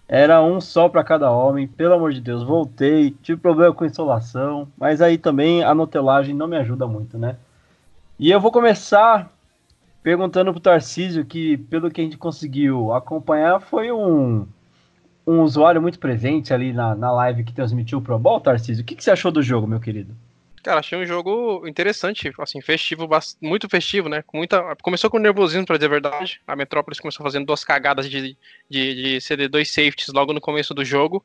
Era 0.07 0.41
um 0.41 0.59
sol 0.59 0.89
para 0.89 1.03
cada 1.03 1.29
homem, 1.31 1.67
pelo 1.67 1.93
amor 1.93 2.11
de 2.11 2.21
Deus, 2.21 2.43
voltei, 2.43 3.11
tive 3.21 3.39
problema 3.39 3.73
com 3.73 3.85
insolação, 3.85 4.67
mas 4.77 5.01
aí 5.01 5.17
também 5.17 5.63
a 5.63 5.73
notelagem 5.73 6.35
não 6.35 6.47
me 6.47 6.57
ajuda 6.57 6.87
muito, 6.87 7.17
né? 7.17 7.37
E 8.19 8.31
eu 8.31 8.39
vou 8.39 8.51
começar 8.51 9.32
perguntando 10.03 10.51
pro 10.51 10.59
Tarcísio, 10.59 11.25
que 11.25 11.57
pelo 11.57 11.89
que 11.89 12.01
a 12.01 12.03
gente 12.03 12.17
conseguiu 12.17 12.93
acompanhar, 12.93 13.61
foi 13.61 13.91
um, 13.91 14.45
um 15.25 15.41
usuário 15.41 15.81
muito 15.81 15.97
presente 15.97 16.53
ali 16.53 16.73
na, 16.73 16.93
na 16.93 17.11
live 17.11 17.45
que 17.45 17.53
transmitiu 17.53 17.99
o 17.99 18.01
Pro 18.01 18.19
Bowl, 18.19 18.41
Tarcísio. 18.41 18.83
O 18.83 18.85
que, 18.85 18.95
que 18.95 19.03
você 19.03 19.11
achou 19.11 19.31
do 19.31 19.41
jogo, 19.41 19.65
meu 19.65 19.79
querido? 19.79 20.13
Cara, 20.61 20.79
achei 20.79 20.97
um 20.97 21.05
jogo 21.05 21.67
interessante, 21.67 22.31
assim, 22.39 22.61
festivo, 22.61 23.09
muito 23.41 23.67
festivo, 23.67 24.07
né? 24.07 24.21
Com 24.21 24.37
muita... 24.37 24.75
Começou 24.81 25.09
com 25.09 25.19
nervosismo, 25.19 25.65
pra 25.65 25.75
dizer 25.75 25.87
a 25.87 25.89
verdade. 25.89 26.41
A 26.47 26.55
Metrópolis 26.55 27.01
começou 27.01 27.23
fazendo 27.23 27.45
duas 27.45 27.65
cagadas 27.65 28.09
de, 28.09 28.37
de, 28.69 28.95
de 28.95 29.21
CD 29.21 29.49
dois 29.49 29.69
safeties 29.69 30.07
logo 30.13 30.31
no 30.31 30.39
começo 30.39 30.73
do 30.73 30.85
jogo. 30.85 31.23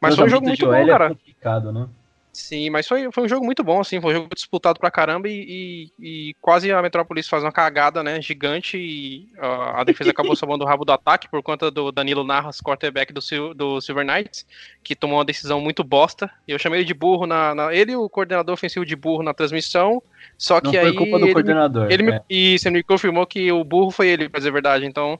Mas 0.00 0.14
foi 0.14 0.26
um 0.26 0.28
jogo 0.28 0.46
muito 0.46 0.66
bom, 0.66 0.74
é 0.74 0.86
cara. 0.86 1.06
É 1.06 1.08
complicado, 1.08 1.72
né? 1.72 1.88
Sim, 2.36 2.68
mas 2.68 2.86
foi, 2.86 3.10
foi 3.10 3.24
um 3.24 3.28
jogo 3.28 3.46
muito 3.46 3.64
bom, 3.64 3.80
assim, 3.80 3.98
foi 3.98 4.12
um 4.12 4.16
jogo 4.16 4.28
disputado 4.34 4.78
pra 4.78 4.90
caramba 4.90 5.26
e, 5.26 5.90
e, 5.98 6.28
e 6.28 6.34
quase 6.38 6.70
a 6.70 6.82
Metrópolis 6.82 7.26
faz 7.26 7.42
uma 7.42 7.50
cagada, 7.50 8.02
né, 8.02 8.20
gigante 8.20 8.76
e 8.76 9.26
uh, 9.38 9.74
a 9.74 9.84
defesa 9.84 10.10
acabou 10.10 10.36
salvando 10.36 10.62
o 10.62 10.66
rabo 10.66 10.84
do 10.84 10.92
ataque 10.92 11.30
por 11.30 11.42
conta 11.42 11.70
do 11.70 11.90
Danilo 11.90 12.22
Narras, 12.24 12.60
quarterback 12.60 13.10
do, 13.10 13.54
do 13.54 13.80
Silver 13.80 14.04
Knights, 14.04 14.46
que 14.84 14.94
tomou 14.94 15.16
uma 15.16 15.24
decisão 15.24 15.62
muito 15.62 15.82
bosta, 15.82 16.30
e 16.46 16.52
eu 16.52 16.58
chamei 16.58 16.80
ele 16.80 16.86
de 16.86 16.92
burro, 16.92 17.26
na, 17.26 17.54
na 17.54 17.74
ele 17.74 17.92
e 17.92 17.96
o 17.96 18.06
coordenador 18.06 18.52
ofensivo 18.52 18.84
de 18.84 18.94
burro 18.94 19.22
na 19.22 19.32
transmissão, 19.32 20.02
só 20.36 20.60
que 20.60 20.72
Não 20.72 20.78
aí... 20.78 20.88
foi 20.88 20.94
culpa 20.94 21.18
do 21.18 21.24
ele, 21.24 21.32
coordenador. 21.32 21.90
Ele, 21.90 22.10
é. 22.10 22.22
E 22.28 22.58
você 22.58 22.68
me 22.68 22.82
confirmou 22.82 23.26
que 23.26 23.50
o 23.50 23.64
burro 23.64 23.90
foi 23.90 24.08
ele, 24.08 24.28
pra 24.28 24.38
dizer 24.38 24.50
a 24.50 24.52
verdade, 24.52 24.84
então... 24.84 25.18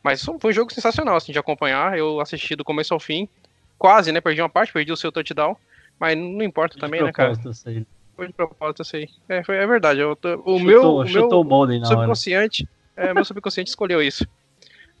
Mas 0.00 0.22
foi 0.22 0.50
um 0.50 0.54
jogo 0.54 0.72
sensacional, 0.72 1.16
assim, 1.16 1.32
de 1.32 1.40
acompanhar, 1.40 1.98
eu 1.98 2.20
assisti 2.20 2.54
do 2.54 2.62
começo 2.62 2.94
ao 2.94 3.00
fim, 3.00 3.28
quase, 3.76 4.12
né, 4.12 4.20
perdi 4.20 4.40
uma 4.40 4.48
parte, 4.48 4.72
perdi 4.72 4.92
o 4.92 4.96
seu 4.96 5.10
touchdown, 5.10 5.56
mas 6.02 6.18
não 6.18 6.42
importa 6.42 6.76
também, 6.76 7.00
né, 7.00 7.12
cara? 7.12 7.32
Sei. 7.54 7.86
Foi 8.16 8.26
de 8.26 8.32
propósito, 8.32 8.84
sei. 8.84 9.08
É, 9.28 9.44
foi, 9.44 9.54
é 9.54 9.64
verdade. 9.64 10.00
Eu, 10.00 10.10
o 10.10 10.16
chutou, 10.16 10.58
meu, 10.58 10.82
o 10.82 11.04
meu 11.04 11.80
o 11.80 11.86
subconsciente, 11.86 12.68
é, 12.96 13.14
meu 13.14 13.24
subconsciente 13.24 13.70
escolheu 13.70 14.02
isso. 14.02 14.26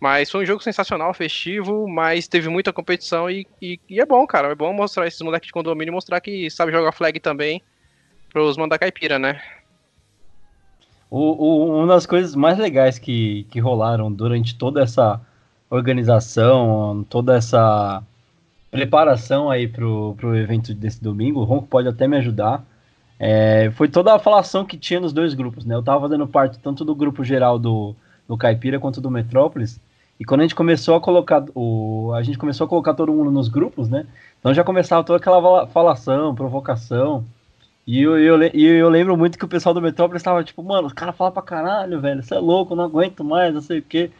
Mas 0.00 0.30
foi 0.30 0.44
um 0.44 0.46
jogo 0.46 0.62
sensacional, 0.62 1.12
festivo, 1.12 1.88
mas 1.88 2.28
teve 2.28 2.48
muita 2.48 2.72
competição 2.72 3.28
e, 3.28 3.44
e, 3.60 3.80
e 3.88 4.00
é 4.00 4.06
bom, 4.06 4.24
cara. 4.28 4.52
É 4.52 4.54
bom 4.54 4.72
mostrar 4.72 5.08
esses 5.08 5.20
moleques 5.22 5.48
de 5.48 5.52
condomínio 5.52 5.92
mostrar 5.92 6.20
que 6.20 6.48
sabe 6.48 6.70
jogar 6.70 6.92
flag 6.92 7.18
também 7.18 7.60
pros 8.32 8.56
caipira, 8.78 9.18
né? 9.18 9.42
O, 11.10 11.18
o, 11.18 11.78
uma 11.78 11.94
das 11.94 12.06
coisas 12.06 12.36
mais 12.36 12.58
legais 12.58 12.96
que, 12.96 13.42
que 13.50 13.58
rolaram 13.58 14.10
durante 14.12 14.54
toda 14.54 14.80
essa 14.80 15.20
organização, 15.68 17.04
toda 17.10 17.36
essa 17.36 18.04
preparação 18.72 19.50
aí 19.50 19.68
pro, 19.68 20.14
pro 20.16 20.34
evento 20.34 20.72
desse 20.72 21.00
domingo, 21.00 21.40
o 21.40 21.44
Ronco 21.44 21.68
pode 21.68 21.86
até 21.86 22.08
me 22.08 22.16
ajudar. 22.16 22.64
É, 23.20 23.70
foi 23.72 23.86
toda 23.86 24.14
a 24.14 24.18
falação 24.18 24.64
que 24.64 24.78
tinha 24.78 24.98
nos 24.98 25.12
dois 25.12 25.34
grupos, 25.34 25.66
né? 25.66 25.74
Eu 25.74 25.82
tava 25.82 26.00
fazendo 26.00 26.26
parte 26.26 26.58
tanto 26.58 26.82
do 26.82 26.94
grupo 26.94 27.22
geral 27.22 27.58
do, 27.58 27.94
do 28.26 28.36
Caipira 28.36 28.80
quanto 28.80 28.98
do 28.98 29.10
Metrópolis. 29.10 29.78
E 30.18 30.24
quando 30.24 30.40
a 30.40 30.44
gente 30.44 30.54
começou 30.54 30.96
a 30.96 31.00
colocar 31.00 31.44
o, 31.54 32.12
a 32.14 32.22
gente 32.22 32.38
começou 32.38 32.64
a 32.64 32.68
colocar 32.68 32.94
todo 32.94 33.12
mundo 33.12 33.30
nos 33.30 33.48
grupos, 33.48 33.90
né? 33.90 34.06
Então 34.40 34.54
já 34.54 34.64
começava 34.64 35.04
toda 35.04 35.18
aquela 35.18 35.66
falação, 35.66 36.34
provocação. 36.34 37.24
E 37.86 38.00
eu, 38.00 38.18
eu, 38.18 38.42
eu, 38.42 38.88
lembro 38.88 39.16
muito 39.16 39.38
que 39.38 39.44
o 39.44 39.48
pessoal 39.48 39.74
do 39.74 39.82
Metrópolis 39.82 40.20
estava 40.20 40.42
tipo, 40.42 40.62
mano, 40.62 40.86
os 40.86 40.92
caras 40.92 41.16
falam 41.16 41.32
pra 41.32 41.42
caralho, 41.42 42.00
velho, 42.00 42.22
você 42.22 42.34
é 42.34 42.38
louco, 42.38 42.74
não 42.74 42.84
aguento 42.84 43.22
mais, 43.22 43.52
não 43.52 43.60
sei 43.60 43.80
o 43.80 43.82
quê. 43.82 44.10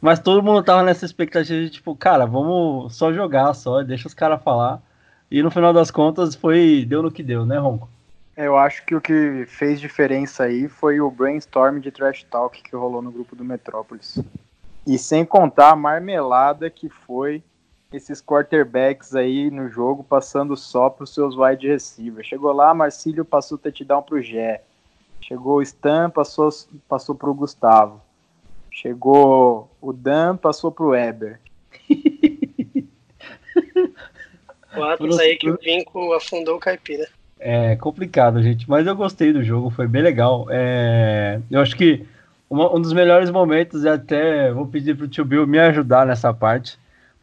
Mas 0.00 0.18
todo 0.18 0.42
mundo 0.42 0.62
tava 0.62 0.82
nessa 0.82 1.04
expectativa 1.04 1.60
de 1.60 1.70
tipo, 1.70 1.94
cara, 1.94 2.24
vamos 2.24 2.96
só 2.96 3.12
jogar 3.12 3.52
só, 3.54 3.82
deixa 3.82 4.08
os 4.08 4.14
caras 4.14 4.42
falar. 4.42 4.80
E 5.30 5.42
no 5.42 5.50
final 5.50 5.72
das 5.72 5.90
contas 5.90 6.34
foi 6.34 6.84
deu 6.88 7.02
no 7.02 7.10
que 7.10 7.22
deu, 7.22 7.44
né, 7.44 7.58
Ronco? 7.58 7.88
Eu 8.36 8.56
acho 8.56 8.84
que 8.86 8.94
o 8.94 9.00
que 9.00 9.44
fez 9.46 9.78
diferença 9.78 10.44
aí 10.44 10.66
foi 10.66 11.00
o 11.00 11.10
brainstorm 11.10 11.78
de 11.78 11.90
trash 11.90 12.24
talk 12.24 12.62
que 12.62 12.74
rolou 12.74 13.02
no 13.02 13.12
grupo 13.12 13.36
do 13.36 13.44
Metrópolis. 13.44 14.18
E 14.86 14.96
sem 14.96 15.24
contar 15.26 15.70
a 15.70 15.76
marmelada 15.76 16.70
que 16.70 16.88
foi 16.88 17.42
esses 17.92 18.22
quarterbacks 18.22 19.14
aí 19.14 19.50
no 19.50 19.68
jogo 19.68 20.02
passando 20.02 20.56
só 20.56 20.88
para 20.88 21.04
os 21.04 21.12
seus 21.12 21.36
wide 21.36 21.68
receivers. 21.68 22.26
Chegou 22.26 22.52
lá, 22.52 22.72
Marcílio 22.72 23.24
passou 23.24 23.58
touchdown 23.58 24.02
para 24.02 24.16
o 24.16 24.22
Gé. 24.22 24.62
Chegou 25.20 25.58
o 25.58 25.62
Stan, 25.62 26.08
passou, 26.08 26.48
passou 26.88 27.14
para 27.14 27.28
o 27.28 27.34
Gustavo. 27.34 28.00
Chegou 28.80 29.70
o 29.78 29.92
Dan, 29.92 30.36
passou 30.38 30.72
para 30.72 30.84
o 30.86 30.88
Weber. 30.88 31.38
Quatro 34.74 35.20
aí 35.20 35.36
que 35.36 35.50
o 35.50 35.58
Vinco 35.58 36.14
afundou 36.14 36.56
o 36.56 36.58
caipira. 36.58 37.06
É 37.38 37.76
complicado, 37.76 38.42
gente, 38.42 38.66
mas 38.70 38.86
eu 38.86 38.96
gostei 38.96 39.34
do 39.34 39.44
jogo, 39.44 39.68
foi 39.68 39.86
bem 39.86 40.00
legal. 40.00 40.46
É, 40.48 41.40
eu 41.50 41.60
acho 41.60 41.76
que 41.76 42.06
uma, 42.48 42.74
um 42.74 42.80
dos 42.80 42.94
melhores 42.94 43.30
momentos, 43.30 43.84
e 43.84 43.88
até 43.88 44.50
vou 44.50 44.66
pedir 44.66 44.96
para 44.96 45.04
o 45.04 45.08
tio 45.08 45.26
Bill 45.26 45.46
me 45.46 45.58
ajudar 45.58 46.06
nessa 46.06 46.32
parte, 46.32 46.78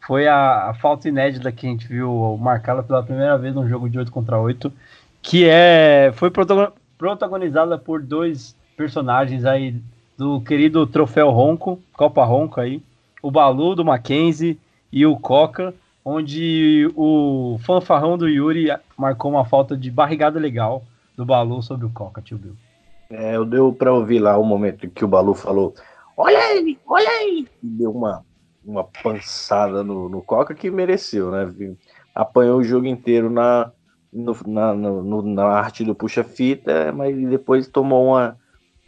foi 0.06 0.28
a, 0.28 0.70
a, 0.70 0.74
falta 0.74 1.08
inédita 1.08 1.50
que 1.50 1.66
a 1.66 1.70
gente 1.70 1.88
viu 1.88 2.38
marcada 2.40 2.84
pela 2.84 3.02
primeira 3.02 3.36
vez 3.36 3.52
no 3.52 3.68
jogo 3.68 3.90
de 3.90 3.98
8 3.98 4.12
contra 4.12 4.38
8, 4.38 4.72
que 5.20 5.44
é 5.44 6.12
foi 6.14 6.30
protagonizada 6.30 7.76
por 7.76 8.00
dois 8.00 8.54
personagens 8.76 9.44
aí 9.44 9.82
do 10.18 10.40
querido 10.40 10.84
Troféu 10.84 11.30
Ronco, 11.30 11.80
Copa 11.92 12.24
Ronco 12.24 12.60
aí, 12.60 12.82
o 13.22 13.30
Balu 13.30 13.76
do 13.76 13.84
Mackenzie 13.84 14.58
e 14.92 15.06
o 15.06 15.16
Coca, 15.16 15.72
onde 16.04 16.90
o 16.96 17.56
fanfarrão 17.64 18.18
do 18.18 18.28
Yuri 18.28 18.66
marcou 18.96 19.30
uma 19.30 19.44
falta 19.44 19.76
de 19.76 19.92
barrigada 19.92 20.40
legal 20.40 20.82
do 21.16 21.24
Balu 21.24 21.62
sobre 21.62 21.86
o 21.86 21.90
Coca, 21.90 22.20
tio 22.20 22.36
Bill. 22.36 22.56
É, 23.10 23.36
eu 23.36 23.44
deu 23.44 23.72
para 23.72 23.92
ouvir 23.92 24.18
lá 24.18 24.36
o 24.36 24.44
momento 24.44 24.90
que 24.90 25.04
o 25.04 25.08
Balu 25.08 25.34
falou: 25.34 25.72
Olha 26.16 26.56
ele, 26.56 26.76
olha 26.84 27.24
ele! 27.24 27.48
E 27.62 27.66
deu 27.66 27.92
uma, 27.92 28.24
uma 28.64 28.82
pançada 28.82 29.84
no, 29.84 30.08
no 30.08 30.20
Coca 30.20 30.52
que 30.52 30.68
mereceu, 30.68 31.30
né? 31.30 31.48
Apanhou 32.12 32.58
o 32.58 32.64
jogo 32.64 32.86
inteiro 32.86 33.30
na, 33.30 33.70
no, 34.12 34.36
na, 34.46 34.74
no, 34.74 35.22
na 35.22 35.44
arte 35.44 35.84
do 35.84 35.94
puxa-fita, 35.94 36.92
mas 36.92 37.16
depois 37.16 37.68
tomou 37.68 38.08
uma, 38.08 38.36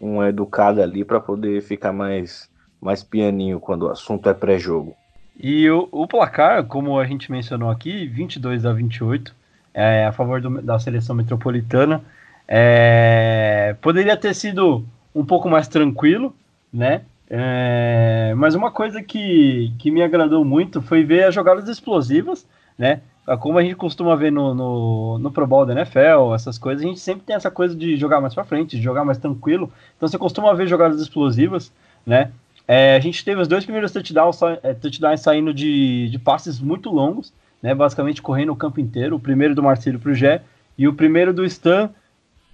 uma 0.01 0.29
educada 0.29 0.83
ali 0.83 1.05
para 1.05 1.21
poder 1.21 1.61
ficar 1.63 1.93
mais, 1.93 2.49
mais 2.81 3.03
pianinho 3.03 3.61
quando 3.61 3.83
o 3.83 3.91
assunto 3.91 4.29
é 4.29 4.35
pré-jogo. 4.35 4.97
E 5.39 5.69
o, 5.71 5.89
o, 5.93 6.07
placar, 6.07 6.65
como 6.65 6.99
a 6.99 7.07
gente 7.07 7.31
mencionou 7.31 7.71
aqui, 7.71 8.07
22 8.07 8.65
a 8.67 8.73
28, 8.73 9.35
é, 9.73 10.07
a 10.07 10.13
favor 10.13 10.41
do, 10.41 10.61
da 10.63 10.79
seleção 10.79 11.15
metropolitana. 11.15 12.03
É, 12.49 13.77
poderia 13.81 14.17
ter 14.17 14.35
sido 14.35 14.85
um 15.15 15.25
pouco 15.25 15.49
mais 15.49 15.69
tranquilo, 15.69 16.35
né? 16.73 17.03
É, 17.29 18.35
mas 18.37 18.57
uma 18.57 18.73
coisa 18.73 19.03
que, 19.03 19.73
que 19.79 19.91
me 19.91 20.03
agradou 20.03 20.45
muito 20.45 20.83
foi 20.83 21.05
ver 21.05 21.25
as 21.25 21.35
jogadas 21.35 21.69
explosivas, 21.69 22.47
né? 22.77 23.01
Como 23.39 23.59
a 23.59 23.63
gente 23.63 23.77
costuma 23.77 24.17
ver 24.17 24.33
no, 24.33 24.55
no, 24.55 25.19
no 25.19 25.31
Pro 25.31 25.47
Bowl 25.47 25.65
da 25.65 25.73
NFL, 25.73 26.35
essas 26.35 26.59
coisas, 26.59 26.85
a 26.85 26.89
gente 26.89 27.01
sempre 27.01 27.23
tem 27.25 27.37
essa 27.37 27.51
coisa 27.51 27.75
de 27.75 27.97
jogar 27.97 28.21
mais 28.21 28.35
para 28.35 28.45
frente, 28.45 28.77
de 28.77 28.83
jogar 28.83 29.05
mais 29.05 29.19
tranquilo. 29.19 29.73
Então 29.97 30.09
você 30.09 30.19
costuma 30.19 30.53
ver 30.55 30.67
jogadas 30.67 31.01
explosivas, 31.01 31.73
né? 32.05 32.33
É, 32.67 32.95
a 32.95 33.01
gente 33.01 33.25
teve 33.25 33.41
os 33.41 33.49
dois 33.49 33.65
primeiros 33.65 33.91
touchdowns, 33.91 34.41
é, 34.63 34.75
touchdowns 34.75 35.21
saindo 35.21 35.53
de, 35.53 36.09
de 36.09 36.19
passes 36.19 36.61
muito 36.61 36.89
longos, 36.89 37.33
né, 37.61 37.75
basicamente 37.75 38.23
correndo 38.23 38.53
o 38.53 38.57
campo 38.57 38.81
inteiro. 38.81 39.17
O 39.17 39.21
primeiro 39.21 39.57
do 39.57 39.63
Marcelo 39.63 39.99
para 39.99 40.13
o 40.13 40.15
Gé 40.15 40.43
e 40.79 40.87
o 40.87 40.95
primeiro 40.95 41.33
do 41.33 41.45
Stan, 41.45 41.91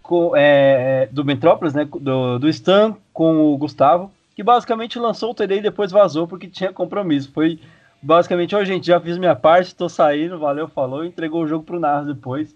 com, 0.02 0.32
é, 0.34 1.08
do 1.12 1.24
Metrópolis, 1.24 1.74
né, 1.74 1.84
do, 1.84 2.38
do 2.38 2.48
Stan 2.48 2.96
com 3.12 3.52
o 3.52 3.58
Gustavo, 3.58 4.10
que 4.34 4.42
basicamente 4.42 4.98
lançou 4.98 5.32
o 5.32 5.34
TD 5.34 5.56
e 5.56 5.62
depois 5.62 5.92
vazou 5.92 6.26
porque 6.26 6.46
tinha 6.48 6.72
compromisso. 6.72 7.30
Foi 7.32 7.58
basicamente, 8.06 8.54
ó, 8.54 8.60
oh, 8.60 8.64
gente, 8.64 8.86
já 8.86 9.00
fiz 9.00 9.18
minha 9.18 9.34
parte, 9.34 9.66
estou 9.66 9.88
saindo, 9.88 10.38
valeu, 10.38 10.68
falou, 10.68 11.04
entregou 11.04 11.42
o 11.42 11.48
jogo 11.48 11.64
para 11.64 11.76
o 11.76 11.80
Narras 11.80 12.06
depois 12.06 12.54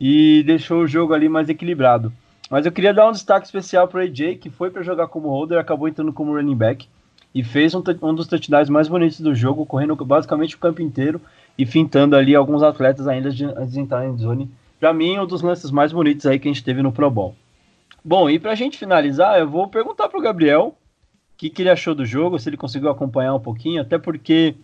e 0.00 0.44
deixou 0.44 0.82
o 0.82 0.86
jogo 0.86 1.12
ali 1.12 1.28
mais 1.28 1.48
equilibrado. 1.48 2.12
Mas 2.48 2.64
eu 2.64 2.70
queria 2.70 2.94
dar 2.94 3.08
um 3.08 3.12
destaque 3.12 3.44
especial 3.44 3.88
para 3.88 3.98
o 3.98 4.02
AJ, 4.02 4.38
que 4.38 4.50
foi 4.50 4.70
para 4.70 4.82
jogar 4.82 5.08
como 5.08 5.28
holder, 5.28 5.58
acabou 5.58 5.88
entrando 5.88 6.12
como 6.12 6.34
running 6.34 6.54
back 6.54 6.86
e 7.34 7.42
fez 7.42 7.74
um, 7.74 7.82
um 8.02 8.14
dos 8.14 8.28
touchdowns 8.28 8.68
mais 8.68 8.86
bonitos 8.86 9.18
do 9.20 9.34
jogo, 9.34 9.66
correndo 9.66 9.96
basicamente 9.96 10.54
o 10.54 10.58
campo 10.60 10.80
inteiro 10.80 11.20
e 11.58 11.66
fintando 11.66 12.14
ali 12.14 12.34
alguns 12.36 12.62
atletas 12.62 13.08
ainda 13.08 13.30
de, 13.30 13.46
de 13.66 13.80
entrar 13.80 14.06
em 14.06 14.16
zone. 14.16 14.48
Para 14.78 14.92
mim, 14.92 15.18
um 15.18 15.26
dos 15.26 15.42
lances 15.42 15.72
mais 15.72 15.92
bonitos 15.92 16.24
aí 16.24 16.38
que 16.38 16.46
a 16.46 16.52
gente 16.52 16.62
teve 16.62 16.82
no 16.82 16.92
Pro 16.92 17.10
Bowl. 17.10 17.34
Bom, 18.04 18.30
e 18.30 18.38
para 18.38 18.52
a 18.52 18.54
gente 18.54 18.78
finalizar, 18.78 19.40
eu 19.40 19.48
vou 19.48 19.66
perguntar 19.66 20.08
para 20.08 20.18
o 20.20 20.22
Gabriel 20.22 20.66
o 20.66 21.36
que, 21.36 21.50
que 21.50 21.62
ele 21.62 21.70
achou 21.70 21.96
do 21.96 22.06
jogo, 22.06 22.38
se 22.38 22.48
ele 22.48 22.56
conseguiu 22.56 22.90
acompanhar 22.90 23.34
um 23.34 23.40
pouquinho, 23.40 23.82
até 23.82 23.98
porque 23.98 24.54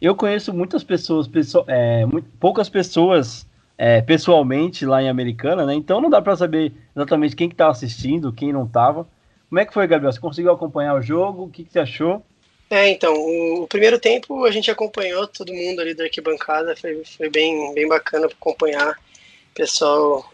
eu 0.00 0.14
conheço 0.14 0.52
muitas 0.52 0.84
pessoas, 0.84 1.26
pessoa, 1.26 1.64
é, 1.68 2.06
muito, 2.06 2.28
poucas 2.38 2.68
pessoas 2.68 3.46
é, 3.76 4.00
pessoalmente 4.00 4.86
lá 4.86 5.02
em 5.02 5.08
Americana, 5.08 5.64
né? 5.66 5.74
Então 5.74 6.00
não 6.00 6.10
dá 6.10 6.20
para 6.20 6.36
saber 6.36 6.72
exatamente 6.94 7.36
quem 7.36 7.48
que 7.48 7.54
estava 7.54 7.70
assistindo, 7.70 8.32
quem 8.32 8.52
não 8.52 8.64
estava. 8.64 9.06
Como 9.48 9.58
é 9.60 9.64
que 9.64 9.72
foi, 9.72 9.86
Gabriel? 9.86 10.12
Você 10.12 10.20
conseguiu 10.20 10.52
acompanhar 10.52 10.94
o 10.94 11.02
jogo? 11.02 11.44
O 11.44 11.50
que, 11.50 11.64
que 11.64 11.72
você 11.72 11.80
achou? 11.80 12.22
É, 12.70 12.90
então, 12.90 13.14
o, 13.14 13.62
o, 13.62 13.68
primeiro 13.68 13.98
tempo 13.98 14.44
a 14.44 14.50
gente 14.50 14.70
acompanhou 14.70 15.26
todo 15.26 15.54
mundo 15.54 15.80
ali 15.80 15.94
da 15.94 16.04
arquibancada, 16.04 16.76
foi, 16.76 17.02
foi 17.02 17.30
bem, 17.30 17.72
bem 17.74 17.88
bacana 17.88 18.28
para 18.28 18.36
acompanhar. 18.36 18.92
O 18.92 19.54
pessoal 19.54 20.30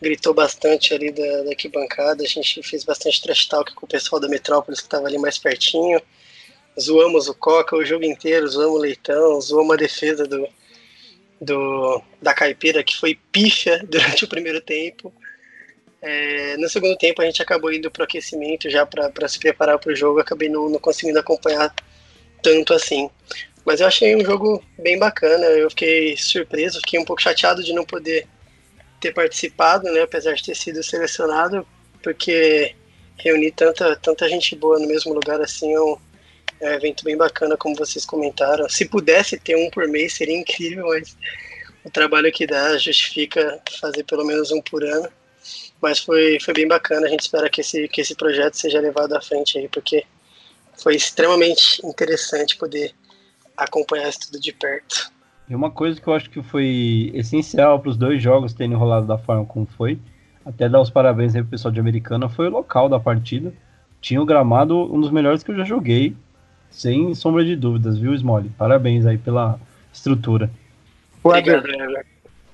gritou 0.00 0.32
bastante 0.32 0.94
ali 0.94 1.12
da, 1.12 1.42
da 1.42 1.50
arquibancada, 1.50 2.22
a 2.22 2.26
gente 2.26 2.62
fez 2.62 2.82
bastante 2.82 3.22
trash 3.22 3.46
talk 3.46 3.74
com 3.74 3.84
o 3.84 3.88
pessoal 3.88 4.20
da 4.20 4.28
Metrópolis 4.28 4.80
que 4.80 4.86
estava 4.86 5.06
ali 5.06 5.18
mais 5.18 5.38
pertinho. 5.38 6.00
Zoamos 6.78 7.28
o 7.28 7.34
Coca 7.34 7.76
o 7.76 7.84
jogo 7.84 8.04
inteiro, 8.04 8.46
zoamos 8.48 8.78
o 8.78 8.82
Leitão, 8.82 9.40
zoamos 9.40 9.74
a 9.74 9.76
defesa 9.76 10.26
do, 10.26 10.46
do, 11.40 12.02
da 12.20 12.34
caipira, 12.34 12.82
que 12.82 12.96
foi 12.96 13.18
pífia 13.32 13.82
durante 13.88 14.24
o 14.24 14.28
primeiro 14.28 14.60
tempo. 14.60 15.12
É, 16.02 16.56
no 16.58 16.68
segundo 16.68 16.96
tempo 16.96 17.22
a 17.22 17.24
gente 17.24 17.42
acabou 17.42 17.72
indo 17.72 17.90
para 17.90 18.02
o 18.02 18.04
aquecimento 18.04 18.70
já 18.70 18.86
para 18.86 19.28
se 19.28 19.38
preparar 19.38 19.78
para 19.78 19.92
o 19.92 19.96
jogo, 19.96 20.20
acabei 20.20 20.48
não, 20.48 20.68
não, 20.68 20.78
conseguindo 20.78 21.18
acompanhar 21.18 21.74
tanto 22.42 22.74
assim. 22.74 23.10
Mas 23.64 23.80
eu 23.80 23.86
achei 23.86 24.14
um 24.14 24.24
jogo 24.24 24.62
bem 24.78 24.98
bacana, 24.98 25.46
eu 25.46 25.68
fiquei 25.70 26.16
surpreso, 26.16 26.80
fiquei 26.80 27.00
um 27.00 27.04
pouco 27.04 27.22
chateado 27.22 27.64
de 27.64 27.72
não 27.72 27.84
poder 27.84 28.26
ter 29.00 29.12
participado, 29.12 29.90
né, 29.90 30.02
apesar 30.02 30.34
de 30.34 30.44
ter 30.44 30.54
sido 30.54 30.82
selecionado, 30.82 31.66
porque 32.02 32.74
reunir 33.18 33.50
tanta, 33.52 33.96
tanta 33.96 34.28
gente 34.28 34.54
boa 34.54 34.78
no 34.78 34.86
mesmo 34.86 35.12
lugar 35.12 35.40
assim 35.40 35.74
é 35.74 35.80
um, 35.80 35.96
é 36.60 36.70
um 36.70 36.74
evento 36.74 37.04
bem 37.04 37.16
bacana, 37.16 37.56
como 37.56 37.76
vocês 37.76 38.04
comentaram. 38.04 38.68
Se 38.68 38.86
pudesse 38.86 39.38
ter 39.38 39.56
um 39.56 39.70
por 39.70 39.86
mês 39.88 40.14
seria 40.14 40.38
incrível, 40.38 40.86
mas 40.88 41.16
o 41.84 41.90
trabalho 41.90 42.32
que 42.32 42.46
dá 42.46 42.76
justifica 42.78 43.60
fazer 43.80 44.04
pelo 44.04 44.24
menos 44.24 44.50
um 44.50 44.60
por 44.60 44.82
ano. 44.84 45.08
Mas 45.80 45.98
foi, 46.00 46.38
foi 46.40 46.54
bem 46.54 46.66
bacana, 46.66 47.06
a 47.06 47.10
gente 47.10 47.20
espera 47.20 47.50
que 47.50 47.60
esse, 47.60 47.86
que 47.88 48.00
esse 48.00 48.14
projeto 48.14 48.54
seja 48.54 48.80
levado 48.80 49.14
à 49.14 49.20
frente 49.20 49.58
aí, 49.58 49.68
porque 49.68 50.04
foi 50.82 50.96
extremamente 50.96 51.80
interessante 51.84 52.56
poder 52.56 52.92
acompanhar 53.56 54.08
isso 54.08 54.20
tudo 54.20 54.40
de 54.40 54.52
perto. 54.52 55.12
E 55.48 55.54
uma 55.54 55.70
coisa 55.70 56.00
que 56.00 56.06
eu 56.08 56.14
acho 56.14 56.28
que 56.28 56.42
foi 56.42 57.12
essencial 57.14 57.78
para 57.78 57.90
os 57.90 57.96
dois 57.96 58.20
jogos 58.20 58.52
terem 58.52 58.74
rolado 58.74 59.06
da 59.06 59.16
forma 59.16 59.44
como 59.44 59.66
foi, 59.66 59.98
até 60.44 60.68
dar 60.68 60.80
os 60.80 60.90
parabéns 60.90 61.34
aí 61.34 61.42
pro 61.42 61.50
pessoal 61.50 61.72
de 61.72 61.78
Americana, 61.78 62.28
foi 62.28 62.48
o 62.48 62.50
local 62.50 62.88
da 62.88 62.98
partida. 62.98 63.52
Tinha 64.00 64.20
o 64.20 64.26
gramado, 64.26 64.92
um 64.92 65.00
dos 65.00 65.10
melhores 65.10 65.42
que 65.42 65.50
eu 65.50 65.56
já 65.56 65.64
joguei, 65.64 66.16
sem 66.70 67.14
sombra 67.14 67.44
de 67.44 67.56
dúvidas, 67.56 67.98
viu, 67.98 68.14
Smolly? 68.14 68.50
Parabéns 68.50 69.06
aí 69.06 69.18
pela 69.18 69.58
estrutura. 69.92 70.50
Obrigado, 71.22 71.66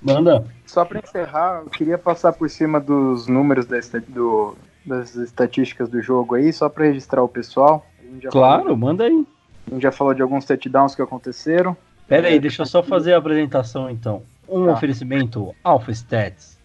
Manda. 0.00 0.44
Só 0.66 0.84
para 0.84 1.00
encerrar, 1.00 1.62
eu 1.64 1.70
queria 1.70 1.98
passar 1.98 2.32
por 2.32 2.48
cima 2.48 2.80
dos 2.80 3.26
números 3.26 3.66
da, 3.66 3.78
do, 4.08 4.56
das 4.84 5.14
estatísticas 5.14 5.88
do 5.88 6.00
jogo 6.02 6.34
aí, 6.34 6.52
só 6.52 6.68
para 6.68 6.86
registrar 6.86 7.22
o 7.22 7.28
pessoal. 7.28 7.86
Claro, 8.30 8.62
falou, 8.62 8.76
manda 8.76 9.04
aí. 9.04 9.26
A 9.66 9.74
gente 9.74 9.82
já 9.82 9.92
falou 9.92 10.12
de 10.12 10.22
alguns 10.22 10.44
touchdowns 10.44 10.94
que 10.94 11.02
aconteceram. 11.02 11.76
Pera 12.08 12.28
aí, 12.28 12.36
é, 12.36 12.38
deixa 12.38 12.62
eu 12.62 12.66
só 12.66 12.82
fazer 12.82 13.14
a 13.14 13.18
apresentação 13.18 13.88
então. 13.88 14.22
Um 14.48 14.66
tá. 14.66 14.72
oferecimento 14.72 15.54
Alpha 15.62 15.92
Stats. 15.92 16.58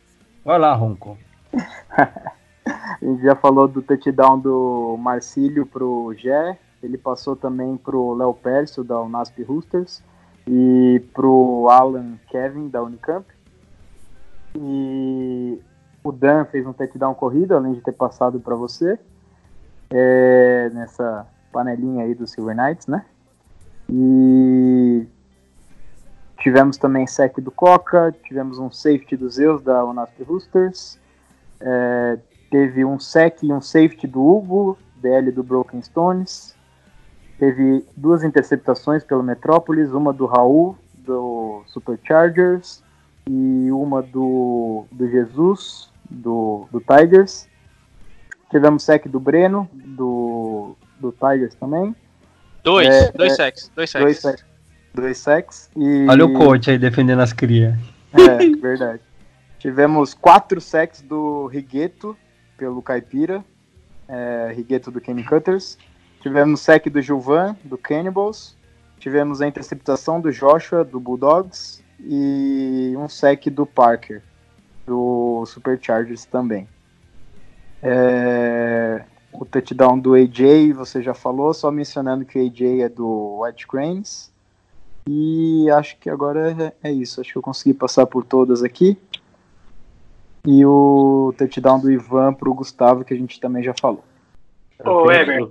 Vai 0.43 0.57
lá, 0.57 0.73
Ronco. 0.73 1.17
a 1.53 2.97
gente 3.01 3.21
já 3.23 3.35
falou 3.35 3.67
do 3.67 3.81
touchdown 3.81 4.39
do 4.39 4.97
Marcílio 4.99 5.65
pro 5.65 6.13
Gé. 6.17 6.57
Ele 6.81 6.97
passou 6.97 7.35
também 7.35 7.75
pro 7.77 8.13
Léo 8.13 8.33
Pércio, 8.33 8.83
da 8.83 9.01
Unasp 9.01 9.41
Roosters. 9.43 10.03
E 10.47 11.01
pro 11.13 11.67
Alan 11.69 12.17
Kevin, 12.29 12.69
da 12.69 12.81
Unicamp. 12.81 13.25
E 14.55 15.59
o 16.03 16.11
Dan 16.11 16.45
fez 16.45 16.65
um 16.65 16.73
touchdown 16.73 17.13
corrido, 17.13 17.55
além 17.55 17.73
de 17.73 17.81
ter 17.81 17.91
passado 17.91 18.39
para 18.39 18.55
você. 18.55 18.97
É, 19.89 20.69
nessa, 20.73 21.27
panelinha 21.51 22.03
aí 22.03 22.13
do 22.13 22.27
Silver 22.27 22.55
Knights, 22.55 22.87
né? 22.87 23.03
E 23.89 25.07
tivemos 26.37 26.77
também 26.77 27.07
sec 27.07 27.39
do 27.39 27.51
Coca, 27.51 28.13
tivemos 28.23 28.59
um 28.59 28.69
safety 28.69 29.15
do 29.15 29.29
Zeus 29.29 29.61
da 29.61 29.83
Unasp 29.83 30.21
Roosters, 30.23 30.99
é, 31.59 32.19
teve 32.51 32.85
um 32.85 32.99
sec 32.99 33.41
e 33.43 33.51
um 33.51 33.61
safety 33.61 34.05
do 34.05 34.23
Hugo, 34.23 34.77
DL 34.97 35.31
do 35.31 35.43
Broken 35.43 35.81
Stones, 35.81 36.55
teve 37.39 37.85
duas 37.95 38.23
interceptações 38.23 39.03
pelo 39.03 39.23
Metrópolis, 39.23 39.91
uma 39.91 40.11
do 40.11 40.25
Raul, 40.25 40.77
do 40.97 41.63
Superchargers, 41.67 42.83
e 43.29 43.71
uma 43.71 44.01
do, 44.01 44.85
do 44.91 45.09
Jesus, 45.09 45.89
do, 46.09 46.67
do 46.71 46.81
Tigers. 46.81 47.47
Tivemos 48.49 48.83
sec 48.83 49.07
do 49.07 49.19
Breno, 49.19 49.69
do, 49.73 50.75
do 50.99 51.11
Tigers 51.11 51.53
também. 51.55 51.95
Dois, 52.63 52.87
é, 52.87 53.11
dois 53.11 53.33
é, 53.33 53.35
secs, 53.35 53.71
dois 53.75 53.89
secs. 53.89 54.03
Dois 54.03 54.19
secs. 54.19 54.45
Dois 54.93 55.17
secs 55.17 55.69
e... 55.75 56.07
Olha 56.09 56.25
o 56.25 56.33
coach 56.33 56.71
aí 56.71 56.77
defendendo 56.77 57.21
as 57.21 57.33
crias. 57.33 57.75
É, 58.13 58.49
verdade. 58.59 59.01
Tivemos 59.59 60.13
quatro 60.13 60.59
secs 60.61 61.01
do 61.01 61.47
Rigueto 61.47 62.17
pelo 62.57 62.81
Caipira, 62.81 63.43
é, 64.07 64.53
Rigueto 64.55 64.89
do 64.89 65.01
Kenny 65.01 65.23
Cutters. 65.23 65.77
Tivemos 66.27 66.59
sec 66.59 66.89
do 66.89 67.01
Gilvan, 67.01 67.55
do 67.63 67.77
Cannibals. 67.77 68.53
Tivemos 68.99 69.41
a 69.41 69.47
interceptação 69.47 70.19
do 70.19 70.29
Joshua, 70.29 70.83
do 70.83 70.99
Bulldogs. 70.99 71.81
E 72.01 72.93
um 72.97 73.07
sec 73.07 73.45
do 73.45 73.65
Parker, 73.65 74.21
do 74.85 75.45
Superchargers 75.45 76.25
também. 76.25 76.67
É, 77.81 79.05
o 79.31 79.45
touchdown 79.45 79.97
do 79.97 80.15
AJ, 80.15 80.73
você 80.75 81.01
já 81.01 81.13
falou, 81.13 81.53
só 81.53 81.71
mencionando 81.71 82.25
que 82.25 82.37
o 82.37 82.45
AJ 82.45 82.81
é 82.81 82.89
do 82.89 83.41
White 83.41 83.65
Cranes. 83.65 84.29
E 85.07 85.69
acho 85.69 85.97
que 85.97 86.09
agora 86.09 86.73
é, 86.83 86.89
é 86.89 86.91
isso. 86.91 87.21
Acho 87.21 87.31
que 87.31 87.37
eu 87.37 87.41
consegui 87.41 87.73
passar 87.73 88.05
por 88.05 88.25
todas 88.25 88.63
aqui. 88.63 88.97
E 90.45 90.65
o 90.65 91.33
touchdown 91.37 91.79
do 91.79 91.89
Ivan 91.89 92.33
para 92.33 92.49
o 92.49 92.53
Gustavo, 92.53 93.05
que 93.05 93.13
a 93.13 93.17
gente 93.17 93.39
também 93.39 93.63
já 93.63 93.73
falou. 93.73 94.03
Ô, 94.83 95.09
Eber. 95.09 95.49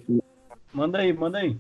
Manda 0.77 0.99
aí, 0.99 1.11
manda 1.11 1.39
aí. 1.39 1.57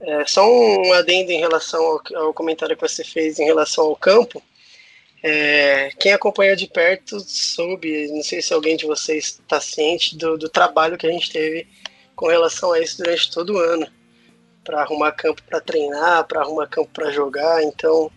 É, 0.00 0.26
só 0.26 0.46
um 0.46 0.92
adendo 0.92 1.32
em 1.32 1.40
relação 1.40 1.82
ao, 1.82 2.02
ao, 2.26 2.34
comentário 2.34 2.76
que 2.76 2.86
você 2.86 3.02
fez 3.02 3.38
em 3.38 3.46
relação 3.46 3.86
ao 3.86 3.96
campo. 3.96 4.42
É, 5.22 5.88
quem 5.98 6.12
acompanha 6.12 6.54
de 6.54 6.66
perto 6.66 7.18
soube, 7.20 8.06
não 8.08 8.22
sei 8.22 8.42
se 8.42 8.52
alguém 8.52 8.76
de 8.76 8.84
vocês 8.84 9.40
está 9.40 9.58
ciente 9.62 10.14
do, 10.14 10.36
do, 10.36 10.46
trabalho 10.46 10.98
que 10.98 11.06
a 11.06 11.10
gente 11.10 11.32
teve 11.32 11.66
com 12.14 12.28
relação 12.28 12.70
a 12.70 12.80
isso 12.80 12.98
durante 12.98 13.30
todo 13.30 13.54
o 13.54 13.58
ano, 13.58 13.88
para 14.62 14.82
arrumar 14.82 15.12
campo 15.12 15.42
para 15.44 15.62
treinar, 15.62 16.24
para 16.24 16.42
arrumar 16.42 16.66
campo 16.66 16.90
para 16.92 17.10
jogar. 17.10 17.62
Então 17.62 18.12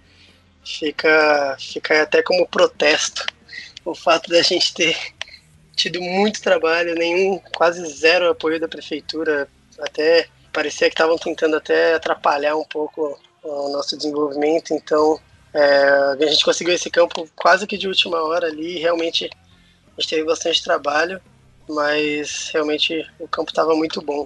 fica, 0.62 1.56
fica 1.58 2.01
até 2.01 2.22
como 2.22 2.46
protesto 2.50 3.25
o 3.86 3.96
fato 3.96 4.30
da 4.30 4.41
gente 4.41 4.74
ter 4.74 4.98
tido 5.74 6.01
muito 6.01 6.41
trabalho, 6.41 6.96
nenhum, 6.96 7.39
quase 7.56 7.86
zero 7.86 8.30
apoio 8.30 8.60
da 8.60 8.68
prefeitura, 8.68 9.48
até 9.82 10.28
parecia 10.54 10.88
que 10.88 10.94
estavam 10.94 11.18
tentando 11.18 11.56
até 11.56 11.96
atrapalhar 11.96 12.56
um 12.56 12.66
pouco 12.66 13.18
o 13.44 13.70
nosso 13.70 13.98
desenvolvimento. 13.98 14.74
Então, 14.74 15.20
é, 15.53 16.24
a 16.24 16.27
gente 16.27 16.44
conseguiu 16.44 16.74
esse 16.74 16.90
campo 16.90 17.27
quase 17.36 17.66
que 17.66 17.77
de 17.77 17.88
última 17.88 18.22
hora 18.24 18.48
ali. 18.48 18.77
Realmente, 18.79 19.29
a 19.98 20.01
gente 20.01 20.10
teve 20.10 20.24
bastante 20.24 20.64
trabalho, 20.64 21.20
mas 21.70 22.50
realmente 22.53 23.05
o 23.20 23.27
campo 23.27 23.50
estava 23.50 23.75
muito 23.75 24.01
bom. 24.01 24.25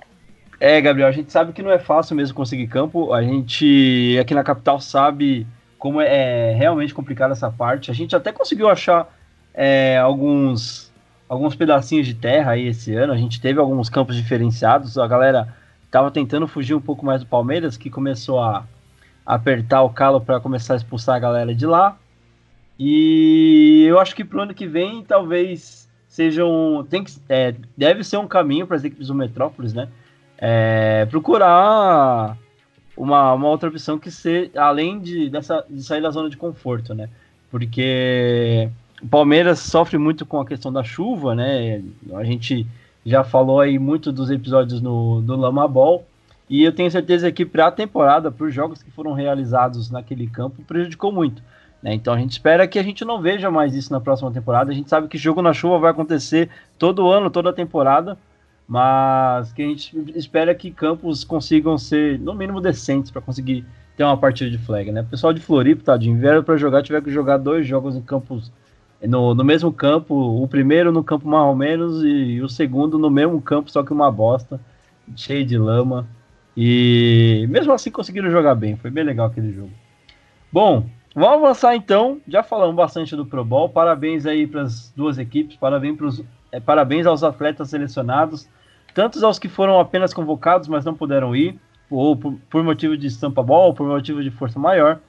É, 0.59 0.79
Gabriel, 0.79 1.07
a 1.07 1.11
gente 1.11 1.31
sabe 1.31 1.51
que 1.53 1.61
não 1.61 1.71
é 1.71 1.79
fácil 1.79 2.15
mesmo 2.15 2.35
conseguir 2.35 2.67
campo. 2.67 3.13
A 3.13 3.21
gente 3.21 4.17
aqui 4.19 4.33
na 4.33 4.43
capital 4.43 4.79
sabe 4.79 5.45
como 5.77 6.01
é 6.01 6.53
realmente 6.53 6.93
complicada 6.93 7.33
essa 7.33 7.51
parte. 7.51 7.91
A 7.91 7.93
gente 7.93 8.15
até 8.15 8.31
conseguiu 8.31 8.69
achar 8.69 9.13
é, 9.53 9.97
alguns 9.97 10.91
alguns 11.27 11.55
pedacinhos 11.55 12.07
de 12.07 12.13
terra 12.13 12.51
aí 12.51 12.67
esse 12.67 12.93
ano. 12.95 13.13
A 13.13 13.17
gente 13.17 13.41
teve 13.41 13.59
alguns 13.59 13.89
campos 13.89 14.15
diferenciados. 14.15 14.97
A 14.97 15.07
galera 15.07 15.53
estava 15.85 16.11
tentando 16.11 16.47
fugir 16.47 16.73
um 16.73 16.81
pouco 16.81 17.05
mais 17.05 17.21
do 17.21 17.27
Palmeiras, 17.27 17.77
que 17.77 17.89
começou 17.89 18.41
a, 18.41 18.65
apertar 19.25 19.81
o 19.81 19.89
calo 19.89 20.21
para 20.21 20.39
começar 20.39 20.75
a 20.75 20.77
expulsar 20.77 21.15
a 21.15 21.19
galera 21.19 21.55
de 21.55 21.65
lá. 21.65 21.97
E 22.77 23.83
eu 23.87 23.99
acho 23.99 24.15
que 24.15 24.23
para 24.23 24.37
o 24.37 24.41
ano 24.41 24.53
que 24.53 24.67
vem 24.67 25.03
talvez 25.03 25.89
seja 26.07 26.45
um. 26.45 26.83
Tem 26.83 27.03
que, 27.03 27.13
é, 27.27 27.55
deve 27.75 28.03
ser 28.03 28.17
um 28.17 28.27
caminho 28.27 28.67
para 28.67 28.75
as 28.75 28.83
equipes 28.83 29.07
do 29.07 29.15
Metrópolis, 29.15 29.73
né? 29.73 29.87
É, 30.37 31.05
procurar 31.09 32.37
uma, 32.95 33.33
uma 33.33 33.47
outra 33.47 33.69
opção 33.69 33.97
que 33.97 34.11
seja 34.11 34.51
além 34.55 34.99
de, 34.99 35.29
dessa, 35.29 35.65
de 35.69 35.81
sair 35.81 36.01
da 36.01 36.09
zona 36.11 36.29
de 36.29 36.37
conforto, 36.37 36.93
né? 36.93 37.09
Porque 37.49 38.69
o 39.01 39.07
Palmeiras 39.07 39.59
sofre 39.59 39.97
muito 39.97 40.25
com 40.25 40.39
a 40.39 40.45
questão 40.45 40.71
da 40.71 40.83
chuva, 40.83 41.35
né? 41.35 41.83
A 42.13 42.23
gente 42.23 42.65
já 43.05 43.23
falou 43.23 43.59
aí 43.59 43.77
muito 43.77 44.11
dos 44.11 44.31
episódios 44.31 44.81
no, 44.81 45.21
do 45.21 45.35
Lama 45.35 45.67
Ball. 45.67 46.05
E 46.49 46.63
eu 46.63 46.71
tenho 46.71 46.89
certeza 46.89 47.31
que 47.31 47.45
para 47.45 47.67
a 47.67 47.71
temporada, 47.71 48.31
para 48.31 48.45
os 48.45 48.53
jogos 48.53 48.81
que 48.81 48.91
foram 48.91 49.13
realizados 49.13 49.89
naquele 49.89 50.27
campo, 50.27 50.63
prejudicou 50.63 51.11
muito. 51.11 51.41
Né? 51.81 51.93
Então 51.93 52.13
a 52.13 52.17
gente 52.17 52.31
espera 52.31 52.67
que 52.67 52.79
a 52.79 52.83
gente 52.83 53.03
não 53.03 53.21
veja 53.21 53.49
mais 53.51 53.75
isso 53.75 53.91
na 53.91 53.99
próxima 53.99 54.31
temporada. 54.31 54.71
A 54.71 54.75
gente 54.75 54.89
sabe 54.89 55.07
que 55.07 55.17
jogo 55.17 55.41
na 55.41 55.53
chuva 55.53 55.77
vai 55.79 55.91
acontecer 55.91 56.49
todo 56.77 57.07
ano, 57.09 57.29
toda 57.29 57.51
temporada. 57.51 58.17
Mas 58.67 59.53
que 59.53 59.61
a 59.61 59.67
gente 59.67 59.95
espera 60.15 60.55
que 60.55 60.71
campos 60.71 61.23
consigam 61.23 61.77
ser, 61.77 62.17
no 62.19 62.33
mínimo, 62.33 62.59
decentes 62.59 63.11
para 63.11 63.21
conseguir 63.21 63.63
ter 63.95 64.03
uma 64.03 64.17
partida 64.17 64.49
de 64.49 64.57
flag. 64.57 64.91
Né? 64.91 65.01
O 65.01 65.05
pessoal 65.05 65.31
de 65.31 65.39
Floripa, 65.39 65.83
tadinho, 65.83 66.17
vieram 66.17 66.43
para 66.43 66.57
jogar, 66.57 66.81
tiver 66.81 67.01
que 67.03 67.11
jogar 67.11 67.37
dois 67.37 67.67
jogos 67.67 67.95
em 67.95 68.01
campos 68.01 68.51
no, 69.07 69.35
no 69.35 69.43
mesmo 69.43 69.71
campo, 69.71 70.15
o 70.15 70.47
primeiro 70.47 70.91
no 70.91 71.03
campo 71.03 71.27
mais 71.27 71.43
ou 71.43 71.55
menos 71.55 72.03
e 72.03 72.41
o 72.41 72.49
segundo 72.49 72.97
no 72.97 73.09
mesmo 73.09 73.41
campo, 73.41 73.71
só 73.71 73.83
que 73.83 73.93
uma 73.93 74.11
bosta, 74.11 74.59
cheio 75.15 75.45
de 75.45 75.57
lama. 75.57 76.07
E 76.55 77.45
mesmo 77.49 77.73
assim 77.73 77.91
conseguiram 77.91 78.31
jogar 78.31 78.55
bem, 78.55 78.77
foi 78.77 78.89
bem 78.89 79.03
legal 79.03 79.27
aquele 79.27 79.51
jogo. 79.51 79.71
Bom, 80.51 80.85
vamos 81.13 81.43
avançar 81.43 81.75
então. 81.75 82.21
Já 82.27 82.41
falamos 82.41 82.75
bastante 82.75 83.15
do 83.15 83.25
Pro 83.25 83.43
Bowl. 83.43 83.67
Parabéns 83.67 84.25
aí 84.25 84.47
para 84.47 84.61
as 84.61 84.93
duas 84.95 85.17
equipes, 85.17 85.57
parabéns, 85.57 85.97
pros, 85.97 86.23
é, 86.51 86.59
parabéns 86.59 87.05
aos 87.05 87.23
atletas 87.23 87.69
selecionados, 87.69 88.47
tantos 88.93 89.21
aos 89.23 89.37
que 89.37 89.49
foram 89.49 89.79
apenas 89.79 90.13
convocados, 90.13 90.69
mas 90.69 90.85
não 90.85 90.93
puderam 90.93 91.35
ir, 91.35 91.59
ou 91.89 92.15
por, 92.15 92.35
por 92.49 92.63
motivo 92.63 92.95
de 92.95 93.07
estampa 93.07 93.43
ball, 93.43 93.67
ou 93.67 93.73
por 93.73 93.85
motivo 93.85 94.23
de 94.23 94.31
força 94.31 94.57
maior. 94.57 95.01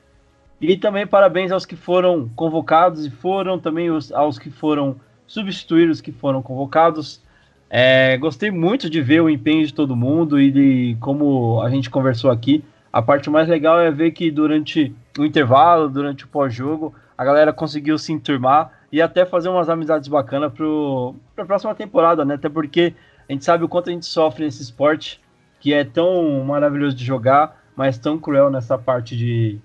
E 0.61 0.77
também 0.77 1.07
parabéns 1.07 1.53
aos 1.53 1.67
que 1.67 1.77
foram 1.77 2.31
convocados 2.35 3.05
e 3.05 3.11
foram 3.11 3.59
também 3.59 3.91
os, 3.91 4.11
aos 4.13 4.39
que 4.39 4.51
foram 4.51 4.97
substituídos 5.27 6.01
que 6.01 6.13
foram 6.13 6.43
convocados. 6.43 7.21
É, 7.69 8.17
gostei 8.17 8.51
muito 8.51 8.89
de 8.89 9.03
ver 9.03 9.21
o 9.21 9.29
empenho 9.29 9.67
de 9.67 9.75
todo 9.75 9.97
mundo 9.97 10.41
e 10.41 10.51
de 10.51 10.97
como 11.01 11.61
a 11.61 11.69
gente 11.69 11.91
conversou 11.91 12.31
aqui. 12.31 12.65
A 12.93 13.03
parte 13.03 13.29
mais 13.29 13.49
legal 13.49 13.79
é 13.79 13.91
ver 13.91 14.13
que 14.13 14.31
durante 14.31 14.95
o 15.19 15.25
intervalo, 15.25 15.89
durante 15.89 16.25
o 16.25 16.29
pós-jogo, 16.29 16.95
a 17.19 17.25
galera 17.25 17.53
conseguiu 17.53 17.99
se 17.99 18.13
enturmar 18.13 18.71
e 18.91 19.03
até 19.03 19.27
fazer 19.27 19.49
umas 19.49 19.69
amizades 19.69 20.09
bacanas 20.09 20.53
para 20.55 21.43
a 21.43 21.47
próxima 21.47 21.75
temporada, 21.75 22.25
né? 22.25 22.35
Até 22.35 22.49
porque 22.49 22.95
a 23.29 23.33
gente 23.33 23.45
sabe 23.45 23.65
o 23.65 23.69
quanto 23.69 23.91
a 23.91 23.93
gente 23.93 24.07
sofre 24.07 24.45
nesse 24.45 24.63
esporte, 24.63 25.21
que 25.61 25.75
é 25.75 25.85
tão 25.85 26.45
maravilhoso 26.45 26.97
de 26.97 27.05
jogar, 27.05 27.63
mas 27.75 27.99
tão 27.99 28.19
cruel 28.19 28.51
nessa 28.51 28.79
parte 28.79 29.17
de 29.17 29.59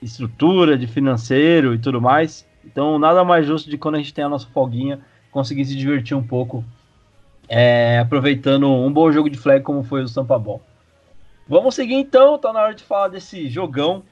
estrutura, 0.00 0.76
de 0.76 0.86
financeiro 0.86 1.74
e 1.74 1.78
tudo 1.78 2.00
mais. 2.00 2.46
Então, 2.64 2.98
nada 2.98 3.24
mais 3.24 3.46
justo 3.46 3.70
de 3.70 3.78
quando 3.78 3.94
a 3.94 3.98
gente 3.98 4.12
tem 4.12 4.24
a 4.24 4.28
nossa 4.28 4.46
folguinha, 4.48 5.00
conseguir 5.30 5.64
se 5.64 5.76
divertir 5.76 6.16
um 6.16 6.22
pouco, 6.22 6.64
é, 7.48 7.98
aproveitando 7.98 8.68
um 8.68 8.92
bom 8.92 9.10
jogo 9.12 9.30
de 9.30 9.38
flag 9.38 9.62
como 9.62 9.82
foi 9.82 10.02
o 10.02 10.08
Sampa 10.08 10.38
Ball. 10.38 10.60
Vamos 11.48 11.74
seguir 11.74 11.94
então, 11.94 12.38
tá 12.38 12.52
na 12.52 12.60
hora 12.60 12.74
de 12.74 12.82
falar 12.82 13.08
desse 13.08 13.48
jogão. 13.48 14.02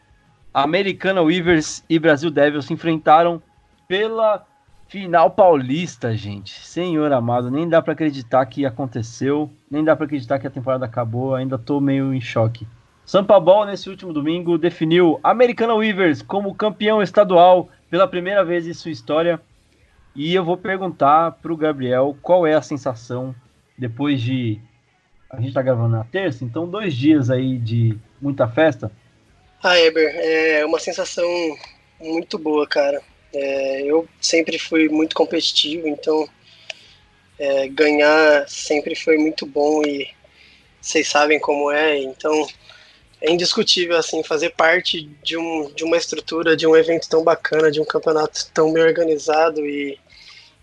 Americana 0.52 1.20
Weavers 1.20 1.82
e 1.90 1.98
Brasil 1.98 2.30
Devils 2.30 2.66
se 2.66 2.72
enfrentaram 2.72 3.42
pela 3.88 4.46
final 4.86 5.30
paulista, 5.30 6.16
gente. 6.16 6.52
Senhor 6.64 7.12
amado, 7.12 7.50
nem 7.50 7.68
dá 7.68 7.82
para 7.82 7.92
acreditar 7.92 8.46
que 8.46 8.64
aconteceu, 8.64 9.50
nem 9.68 9.82
dá 9.82 9.96
para 9.96 10.06
acreditar 10.06 10.38
que 10.38 10.46
a 10.46 10.50
temporada 10.50 10.84
acabou, 10.84 11.34
ainda 11.34 11.58
tô 11.58 11.80
meio 11.80 12.14
em 12.14 12.20
choque. 12.20 12.64
Sampa 13.06 13.38
Ball, 13.38 13.66
nesse 13.66 13.90
último 13.90 14.12
domingo, 14.12 14.56
definiu 14.56 15.20
Americana 15.22 15.74
Weavers 15.74 16.22
como 16.22 16.54
campeão 16.54 17.02
estadual 17.02 17.68
pela 17.90 18.08
primeira 18.08 18.44
vez 18.44 18.66
em 18.66 18.72
sua 18.72 18.90
história. 18.90 19.40
E 20.16 20.34
eu 20.34 20.44
vou 20.44 20.56
perguntar 20.56 21.32
para 21.32 21.52
o 21.52 21.56
Gabriel 21.56 22.16
qual 22.22 22.46
é 22.46 22.54
a 22.54 22.62
sensação 22.62 23.34
depois 23.76 24.22
de. 24.22 24.58
A 25.28 25.36
gente 25.36 25.48
está 25.48 25.60
gravando 25.60 25.96
na 25.96 26.04
terça, 26.04 26.44
então 26.44 26.68
dois 26.68 26.94
dias 26.94 27.28
aí 27.28 27.58
de 27.58 27.98
muita 28.20 28.48
festa. 28.48 28.90
Ah, 29.62 29.78
Eber, 29.78 30.14
é 30.14 30.64
uma 30.64 30.78
sensação 30.78 31.26
muito 32.00 32.38
boa, 32.38 32.66
cara. 32.66 33.02
É, 33.34 33.82
eu 33.82 34.08
sempre 34.20 34.58
fui 34.58 34.88
muito 34.88 35.14
competitivo, 35.14 35.88
então 35.88 36.28
é, 37.38 37.68
ganhar 37.68 38.48
sempre 38.48 38.94
foi 38.94 39.18
muito 39.18 39.44
bom 39.44 39.82
e 39.82 40.08
vocês 40.80 41.08
sabem 41.08 41.40
como 41.40 41.70
é, 41.70 41.98
então 41.98 42.46
é 43.24 43.32
indiscutível 43.32 43.96
assim 43.96 44.22
fazer 44.22 44.50
parte 44.50 45.02
de, 45.22 45.34
um, 45.34 45.72
de 45.72 45.82
uma 45.82 45.96
estrutura, 45.96 46.54
de 46.54 46.66
um 46.66 46.76
evento 46.76 47.08
tão 47.08 47.24
bacana, 47.24 47.70
de 47.70 47.80
um 47.80 47.84
campeonato 47.84 48.46
tão 48.52 48.70
bem 48.70 48.82
organizado 48.82 49.64
e, 49.64 49.98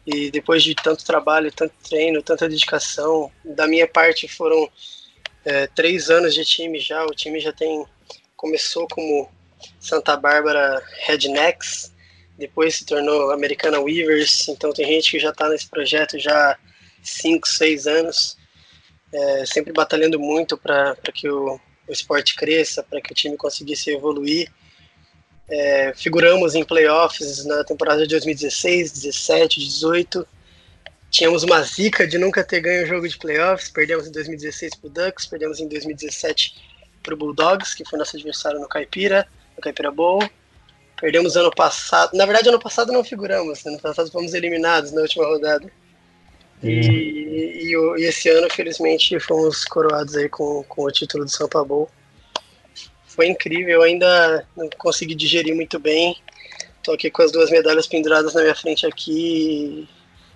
e 0.05 0.29
depois 0.29 0.61
de 0.61 0.75
tanto 0.75 1.03
trabalho, 1.03 1.51
tanto 1.51 1.73
treino, 1.83 2.21
tanta 2.21 2.47
dedicação, 2.47 3.31
da 3.43 3.67
minha 3.67 3.87
parte 3.87 4.27
foram 4.27 4.69
é, 5.43 5.65
três 5.65 6.11
anos 6.11 6.35
de 6.35 6.45
time 6.45 6.79
já, 6.79 7.03
o 7.03 7.15
time 7.15 7.39
já 7.39 7.51
tem 7.51 7.83
começou 8.37 8.87
como 8.87 9.27
Santa 9.79 10.15
Bárbara 10.15 10.83
Rednecks, 11.07 11.91
depois 12.37 12.75
se 12.75 12.85
tornou 12.85 13.31
Americana 13.31 13.79
Weavers, 13.79 14.47
então 14.49 14.71
tem 14.71 14.85
gente 14.85 15.09
que 15.09 15.19
já 15.19 15.31
está 15.31 15.49
nesse 15.49 15.67
projeto 15.67 16.19
já 16.19 16.59
cinco, 17.01 17.47
seis 17.47 17.87
anos, 17.87 18.37
é, 19.11 19.45
sempre 19.47 19.73
batalhando 19.73 20.19
muito 20.19 20.55
para 20.55 20.95
que 21.11 21.27
o, 21.27 21.59
o 21.91 21.93
esporte 21.93 22.35
cresça, 22.35 22.81
para 22.81 23.01
que 23.01 23.11
o 23.11 23.15
time 23.15 23.35
conseguisse 23.35 23.91
evoluir. 23.91 24.49
É, 25.49 25.93
figuramos 25.93 26.55
em 26.55 26.63
playoffs 26.63 27.43
na 27.45 27.63
temporada 27.65 28.03
de 28.03 28.07
2016, 28.07 28.93
17, 28.93 29.59
18. 29.59 30.25
Tínhamos 31.09 31.43
uma 31.43 31.61
zica 31.63 32.07
de 32.07 32.17
nunca 32.17 32.41
ter 32.41 32.61
ganho 32.61 32.85
o 32.85 32.87
jogo 32.87 33.07
de 33.07 33.17
playoffs. 33.17 33.69
Perdemos 33.69 34.07
em 34.07 34.11
2016 34.11 34.75
para 34.75 34.87
o 34.87 34.89
Ducks, 34.89 35.25
perdemos 35.25 35.59
em 35.59 35.67
2017 35.67 36.55
para 37.03 37.13
o 37.13 37.17
Bulldogs, 37.17 37.75
que 37.75 37.83
foi 37.83 37.99
nosso 37.99 38.15
adversário 38.15 38.59
no 38.61 38.69
Caipira, 38.69 39.27
no 39.57 39.61
Caipira 39.61 39.91
Bowl. 39.91 40.23
Perdemos 41.01 41.35
ano 41.35 41.51
passado. 41.53 42.15
Na 42.15 42.25
verdade, 42.25 42.47
ano 42.47 42.59
passado 42.59 42.93
não 42.93 43.03
figuramos. 43.03 43.65
Ano 43.65 43.79
passado 43.79 44.09
fomos 44.09 44.33
eliminados 44.33 44.93
na 44.93 45.01
última 45.01 45.25
rodada. 45.25 45.69
E, 46.63 46.69
e, 46.69 47.75
e, 47.75 48.05
esse 48.05 48.29
ano, 48.29 48.47
felizmente, 48.51 49.19
fomos 49.19 49.65
coroados 49.65 50.15
aí 50.15 50.29
com, 50.29 50.63
com 50.63 50.83
o 50.83 50.91
título 50.91 51.25
do 51.25 51.31
São 51.31 51.49
Paulo. 51.49 51.89
Foi 53.07 53.27
incrível, 53.27 53.81
ainda 53.81 54.47
não 54.55 54.69
consegui 54.77 55.15
digerir 55.15 55.55
muito 55.55 55.79
bem. 55.79 56.15
Tô 56.83 56.93
aqui 56.93 57.11
com 57.11 57.21
as 57.21 57.31
duas 57.31 57.49
medalhas 57.49 57.87
penduradas 57.87 58.33
na 58.33 58.41
minha 58.41 58.55
frente 58.55 58.85
aqui. 58.85 59.87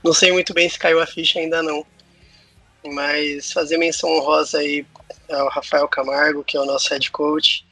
Não 0.04 0.14
sei 0.14 0.32
muito 0.32 0.54
bem 0.54 0.70
se 0.70 0.78
caiu 0.78 1.00
a 1.00 1.08
ficha 1.08 1.40
ainda 1.40 1.64
não. 1.64 1.86
Mas 2.86 3.52
fazer 3.52 3.78
menção 3.78 4.10
honrosa 4.10 4.60
aí 4.60 4.86
ao 5.30 5.50
Rafael 5.50 5.88
Camargo, 5.88 6.44
que 6.44 6.58
é 6.58 6.60
o 6.60 6.66
nosso 6.66 6.90
head 6.90 7.10
coach. 7.12 7.66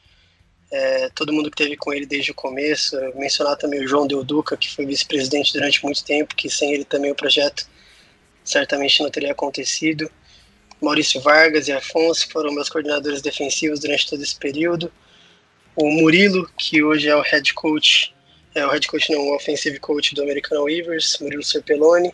É, 0.71 1.09
todo 1.09 1.31
mundo 1.31 1.51
que 1.51 1.57
teve 1.57 1.77
com 1.77 1.93
ele 1.93 2.05
desde 2.05 2.31
o 2.31 2.35
começo. 2.35 2.97
Mencionar 3.15 3.57
também 3.57 3.83
o 3.83 3.87
João 3.87 4.07
Deuduca, 4.07 4.57
que 4.57 4.73
foi 4.73 4.85
vice-presidente 4.85 5.53
durante 5.53 5.83
muito 5.83 6.03
tempo, 6.03 6.35
que 6.35 6.49
sem 6.49 6.73
ele 6.73 6.85
também 6.85 7.11
o 7.11 7.15
projeto 7.15 7.67
certamente 8.43 9.01
não 9.01 9.09
teria 9.09 9.31
acontecido. 9.31 10.09
Maurício 10.81 11.21
Vargas 11.21 11.67
e 11.67 11.71
Afonso 11.71 12.27
foram 12.29 12.53
meus 12.53 12.69
coordenadores 12.69 13.21
defensivos 13.21 13.79
durante 13.79 14.09
todo 14.09 14.21
esse 14.21 14.35
período. 14.35 14.91
O 15.75 15.89
Murilo, 15.89 16.49
que 16.57 16.83
hoje 16.83 17.07
é 17.07 17.15
o 17.15 17.21
head 17.21 17.53
coach, 17.53 18.13
é 18.53 18.65
o 18.65 18.69
head 18.69 18.87
coach 18.87 19.11
não, 19.11 19.21
o 19.21 19.35
offensive 19.35 19.79
coach 19.79 20.13
do 20.13 20.21
American 20.21 20.61
Weavers, 20.61 21.17
Murilo 21.19 21.43
Serpelloni. 21.43 22.13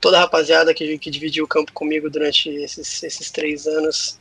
Toda 0.00 0.18
a 0.18 0.20
rapaziada 0.22 0.74
que, 0.74 0.98
que 0.98 1.10
dividiu 1.10 1.44
o 1.44 1.48
campo 1.48 1.72
comigo 1.72 2.10
durante 2.10 2.48
esses, 2.48 3.02
esses 3.02 3.30
três 3.30 3.66
anos, 3.66 4.18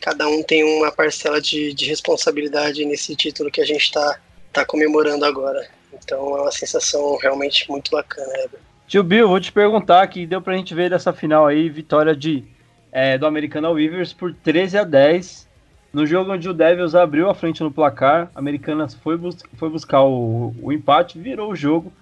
cada 0.00 0.28
um 0.28 0.42
tem 0.42 0.62
uma 0.62 0.92
parcela 0.92 1.40
de, 1.40 1.74
de 1.74 1.86
responsabilidade 1.86 2.84
nesse 2.84 3.16
título 3.16 3.50
que 3.50 3.60
a 3.60 3.66
gente 3.66 3.82
está 3.82 4.20
tá 4.52 4.64
comemorando 4.64 5.24
agora. 5.24 5.68
Então 5.92 6.36
é 6.36 6.42
uma 6.42 6.52
sensação 6.52 7.16
realmente 7.16 7.68
muito 7.68 7.90
bacana, 7.90 8.32
Heber. 8.38 8.60
Tio 8.86 9.02
Bill, 9.02 9.26
vou 9.26 9.40
te 9.40 9.50
perguntar 9.50 10.06
que 10.06 10.24
deu 10.24 10.40
pra 10.40 10.56
gente 10.56 10.72
ver 10.72 10.90
dessa 10.90 11.12
final 11.12 11.44
aí, 11.44 11.68
vitória 11.68 12.14
de, 12.14 12.44
é, 12.92 13.18
do 13.18 13.26
Americana 13.26 13.68
Weavers 13.68 14.12
por 14.12 14.32
13 14.32 14.78
a 14.78 14.84
10. 14.84 15.48
No 15.92 16.06
jogo 16.06 16.32
onde 16.32 16.48
o 16.48 16.54
Devils 16.54 16.94
abriu 16.94 17.28
a 17.28 17.34
frente 17.34 17.64
no 17.64 17.70
placar, 17.72 18.30
a 18.32 18.38
Americanas 18.38 18.94
foi, 18.94 19.16
bus 19.16 19.42
foi 19.54 19.68
buscar 19.68 20.02
o, 20.02 20.54
o, 20.62 20.72
empate, 20.72 21.18
virou 21.18 21.50
o 21.50 21.56
jogo. 21.56 21.92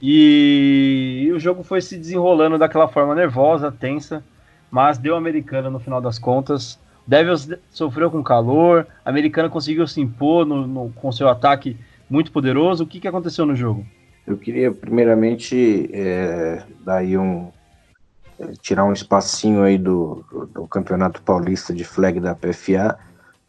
E, 0.00 1.24
e, 1.26 1.32
o 1.32 1.40
jogo 1.40 1.64
foi 1.64 1.80
se 1.80 1.98
desenrolando 1.98 2.56
daquela 2.56 2.86
forma 2.86 3.12
nervosa, 3.12 3.72
tensa, 3.72 4.22
mas 4.70 4.98
deu 4.98 5.16
a 5.16 5.18
Americana 5.18 5.68
no 5.68 5.80
final 5.80 6.00
das 6.00 6.20
contas. 6.20 6.78
Devils 7.04 7.48
sofreu 7.68 8.12
com 8.12 8.22
calor, 8.22 8.86
a 9.04 9.10
Americana 9.10 9.48
conseguiu 9.48 9.88
se 9.88 10.00
impor 10.00 10.46
no, 10.46 10.68
no, 10.68 10.92
com 10.92 11.10
seu 11.10 11.28
ataque 11.28 11.76
muito 12.08 12.30
poderoso. 12.30 12.84
O 12.84 12.86
que, 12.86 13.00
que 13.00 13.08
aconteceu 13.08 13.44
no 13.44 13.56
jogo? 13.56 13.84
Eu 14.26 14.36
queria 14.36 14.72
primeiramente 14.72 15.88
é, 15.92 16.62
um 17.18 17.48
é, 18.38 18.52
tirar 18.60 18.84
um 18.84 18.92
espacinho 18.92 19.62
aí 19.62 19.78
do, 19.78 20.24
do, 20.52 20.66
Campeonato 20.66 21.22
Paulista 21.22 21.72
de 21.72 21.84
flag 21.84 22.18
da 22.18 22.34
PFA 22.34 22.98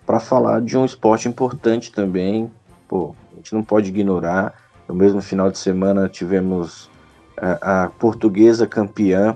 para 0.06 0.20
falar 0.20 0.62
de 0.62 0.78
um 0.78 0.86
esporte 0.86 1.28
importante 1.28 1.92
também. 1.92 2.52
Pô, 2.88 3.16
a 3.34 3.36
gente 3.38 3.54
não 3.54 3.64
pode 3.64 3.90
ignorar. 3.90 4.54
No 4.88 4.94
mesmo 4.94 5.20
final 5.20 5.52
de 5.52 5.58
semana 5.58 6.08
tivemos 6.08 6.90
a, 7.36 7.86
a 7.86 7.90
portuguesa 7.90 8.68
campeã 8.68 9.36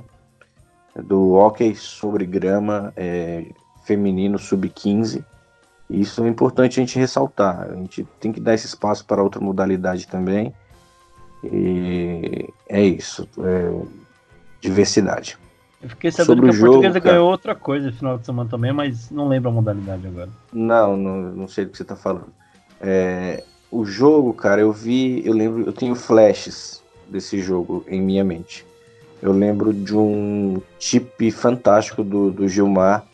do 0.96 1.32
hockey 1.32 1.76
sobre 1.76 2.26
grama 2.26 2.94
é, 2.96 3.46
feminino 3.84 4.38
sub-15. 4.38 5.26
Isso 5.90 6.24
é 6.24 6.30
importante 6.30 6.80
a 6.80 6.84
gente 6.84 7.00
ressaltar. 7.00 7.68
A 7.70 7.76
gente 7.76 8.08
tem 8.20 8.32
que 8.32 8.40
dar 8.40 8.54
esse 8.54 8.68
espaço 8.68 9.06
para 9.06 9.24
outra 9.24 9.42
modalidade 9.42 10.08
também. 10.08 10.54
E 11.44 12.50
é 12.70 12.84
isso. 12.84 13.28
É 13.40 13.72
diversidade. 14.62 15.38
Eu 15.82 15.90
fiquei 15.90 16.12
sabendo 16.12 16.28
Sobre 16.28 16.50
que 16.50 16.56
a 16.56 16.60
jogo, 16.60 16.72
portuguesa 16.74 17.02
cara, 17.02 17.16
ganhou 17.16 17.32
outra 17.32 17.56
coisa 17.56 17.88
no 17.88 17.94
final 17.94 18.18
de 18.18 18.26
semana 18.26 18.50
também, 18.50 18.72
mas 18.72 19.10
não 19.10 19.28
lembro 19.28 19.50
a 19.50 19.54
modalidade 19.54 20.06
agora. 20.06 20.30
Não, 20.54 20.96
não, 20.96 21.18
não 21.32 21.48
sei 21.48 21.66
do 21.66 21.72
que 21.72 21.78
você 21.78 21.84
está 21.84 21.96
falando. 21.96 22.32
É, 22.80 23.44
o 23.72 23.84
jogo, 23.84 24.34
cara, 24.34 24.62
eu 24.62 24.72
vi, 24.72 25.26
eu 25.26 25.34
lembro, 25.34 25.64
eu 25.66 25.74
tenho 25.74 25.96
flashes 25.96 26.84
desse 27.10 27.40
jogo 27.40 27.84
em 27.88 28.00
minha 28.00 28.24
mente. 28.24 28.66
Eu 29.22 29.32
lembro 29.32 29.74
de 29.74 29.96
um 29.96 30.62
chip 30.80 31.32
fantástico 31.32 32.04
do, 32.04 32.32
do 32.32 32.48
Gilmar 32.48 33.06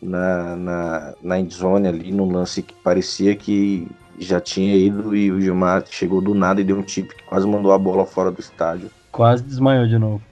na, 0.00 0.56
na, 0.56 1.14
na 1.22 1.38
endzone 1.38 1.88
ali, 1.88 2.12
num 2.12 2.30
lance 2.30 2.62
que 2.62 2.74
parecia 2.74 3.34
que 3.36 3.86
já 4.18 4.40
tinha 4.40 4.74
ido 4.74 5.14
e 5.14 5.30
o 5.30 5.40
Gilmar 5.40 5.84
chegou 5.88 6.20
do 6.20 6.34
nada 6.34 6.60
e 6.60 6.64
deu 6.64 6.78
um 6.78 6.82
tip 6.82 7.10
que 7.10 7.22
quase 7.24 7.46
mandou 7.46 7.72
a 7.72 7.78
bola 7.78 8.06
fora 8.06 8.30
do 8.30 8.40
estádio. 8.40 8.90
Quase 9.12 9.42
desmaiou 9.42 9.86
de 9.86 9.98
novo. 9.98 10.22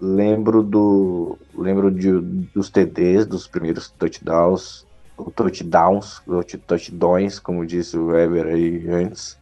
Lembro 0.00 0.62
do. 0.62 1.38
Lembro 1.56 1.90
de, 1.90 2.20
dos 2.54 2.70
TDs, 2.70 3.26
dos 3.26 3.46
primeiros 3.46 3.90
touchdowns, 3.90 4.86
ou 5.16 5.30
touchdowns, 5.30 6.22
touchdowns, 6.66 7.38
como 7.38 7.66
disse 7.66 7.98
o 7.98 8.06
Weber 8.06 8.46
aí 8.46 8.88
antes. 8.88 9.38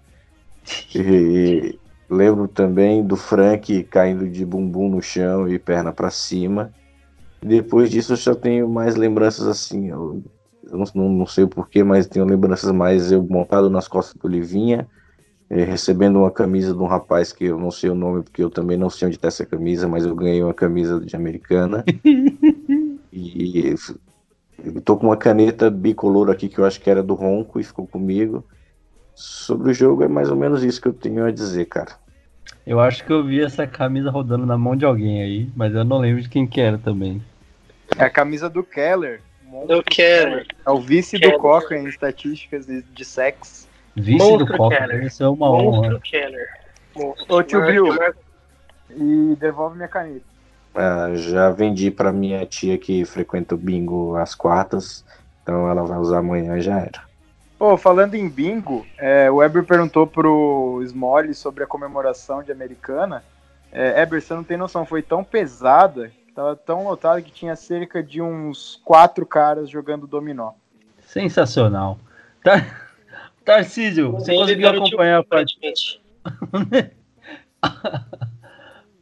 E, 0.94 1.78
lembro 2.11 2.48
também 2.48 3.07
do 3.07 3.16
Frank 3.16 3.85
caindo 3.85 4.28
de 4.28 4.44
bumbum 4.44 4.88
no 4.88 5.00
chão 5.00 5.48
e 5.48 5.59
perna 5.59 5.92
para 5.92 6.11
cima. 6.11 6.72
Depois 7.40 7.88
disso 7.88 8.14
eu 8.14 8.16
já 8.16 8.35
tenho 8.35 8.68
mais 8.68 8.96
lembranças 8.96 9.46
assim. 9.46 9.88
Eu 9.88 10.22
eu 10.70 10.78
não, 10.94 11.09
não 11.09 11.26
sei 11.26 11.44
o 11.44 11.48
porquê, 11.48 11.83
mas 11.83 12.07
tenho 12.07 12.24
lembranças 12.24 12.70
mais 12.72 13.11
eu 13.11 13.22
montado 13.22 13.70
nas 13.70 13.88
costas 13.88 14.14
do 14.14 14.28
Livinha, 14.28 14.87
eh, 15.50 15.64
recebendo 15.64 16.18
uma 16.20 16.31
camisa 16.31 16.72
de 16.72 16.78
um 16.78 16.87
rapaz 16.87 17.33
que 17.33 17.44
eu 17.44 17.59
não 17.59 17.70
sei 17.70 17.90
o 17.90 17.94
nome, 17.94 18.22
porque 18.22 18.42
eu 18.42 18.50
também 18.50 18.76
não 18.76 18.90
sei 18.90 19.07
onde 19.07 19.16
está 19.16 19.28
essa 19.28 19.46
camisa, 19.46 19.88
mas 19.88 20.04
eu 20.04 20.14
ganhei 20.14 20.42
uma 20.42 20.54
camisa 20.54 21.00
de 21.00 21.16
americana. 21.16 21.85
e 23.12 23.74
estou 24.76 24.96
com 24.98 25.07
uma 25.07 25.16
caneta 25.16 25.70
bicolor 25.70 26.31
aqui 26.31 26.48
que 26.48 26.59
eu 26.59 26.64
acho 26.64 26.81
que 26.81 26.90
era 26.90 27.02
do 27.02 27.14
Ronco 27.14 27.59
e 27.59 27.64
ficou 27.64 27.87
comigo. 27.87 28.44
Sobre 29.14 29.70
o 29.70 29.74
jogo 29.74 30.04
é 30.04 30.09
mais 30.09 30.31
ou 30.31 30.37
menos 30.37 30.62
isso 30.62 30.81
que 30.81 30.88
eu 30.88 30.92
tenho 30.92 31.24
a 31.24 31.31
dizer, 31.31 31.64
cara. 31.66 31.92
Eu 32.66 32.78
acho 32.78 33.04
que 33.04 33.12
eu 33.12 33.24
vi 33.24 33.40
essa 33.40 33.66
camisa 33.66 34.11
rodando 34.11 34.44
na 34.44 34.57
mão 34.57 34.76
de 34.76 34.85
alguém 34.85 35.22
aí, 35.22 35.50
mas 35.57 35.74
eu 35.74 35.85
não 35.85 35.98
lembro 35.98 36.22
de 36.22 36.28
quem 36.28 36.46
que 36.46 36.61
era 36.61 36.78
também. 36.78 37.22
É 37.96 38.04
a 38.04 38.11
camisa 38.11 38.48
do 38.48 38.62
Keller. 38.62 39.22
Eu 39.69 39.83
quero. 39.83 40.45
É 40.67 40.71
o 40.71 40.81
vice 40.81 41.19
do 41.19 41.39
Coca 41.39 41.77
em 41.77 41.87
estatísticas 41.87 42.67
de, 42.67 42.83
de 42.83 43.05
sexo. 43.05 43.69
Vice 43.95 44.19
Monstro 44.19 44.47
do 44.47 44.57
Coca, 44.57 45.05
isso 45.05 45.23
é 45.25 45.29
uma 45.29 45.49
Monstro 45.49 45.97
honra. 45.97 46.01
Keller. 46.01 46.49
Ô 47.29 47.43
tio 47.43 47.65
Bill, 47.65 47.87
e 48.91 49.37
devolve 49.39 49.77
minha 49.77 49.89
caneta. 49.89 50.25
Ah, 50.75 51.11
já 51.15 51.51
vendi 51.51 51.91
para 51.91 52.13
minha 52.13 52.45
tia 52.47 52.79
que 52.79 53.05
frequenta 53.05 53.55
o 53.55 53.59
bingo 53.59 54.17
às 54.17 54.35
quartas, 54.35 55.05
então 55.43 55.69
ela 55.69 55.83
vai 55.83 55.99
usar 55.99 56.19
amanhã 56.19 56.61
já 56.61 56.79
era. 56.79 57.09
Pô, 57.59 57.77
falando 57.77 58.15
em 58.15 58.29
bingo, 58.29 58.87
é, 58.97 59.29
o 59.31 59.43
Eber 59.43 59.65
perguntou 59.65 60.07
pro 60.07 60.81
Smolly 60.85 61.35
sobre 61.35 61.65
a 61.65 61.67
comemoração 61.67 62.43
de 62.43 62.53
Americana. 62.53 63.25
É, 63.73 64.01
Eber, 64.01 64.23
você 64.23 64.33
não 64.33 64.45
tem 64.45 64.57
noção, 64.57 64.87
foi 64.87 65.03
tão 65.03 65.25
pesada 65.25 66.13
Tava 66.38 66.55
tão 66.55 66.85
lotado 66.85 67.20
que 67.20 67.33
tinha 67.33 67.57
cerca 67.57 68.01
de 68.01 68.22
uns 68.22 68.81
quatro 68.85 69.27
caras 69.27 69.68
jogando 69.68 70.07
dominó. 70.07 70.53
Sensacional. 71.01 71.98
Tar... 72.44 72.94
Tarcísio, 73.44 74.12
você 74.12 74.37
conseguiu 74.37 74.68
acompanhar 74.68 75.18
a 75.18 75.24
partida? 75.24 75.72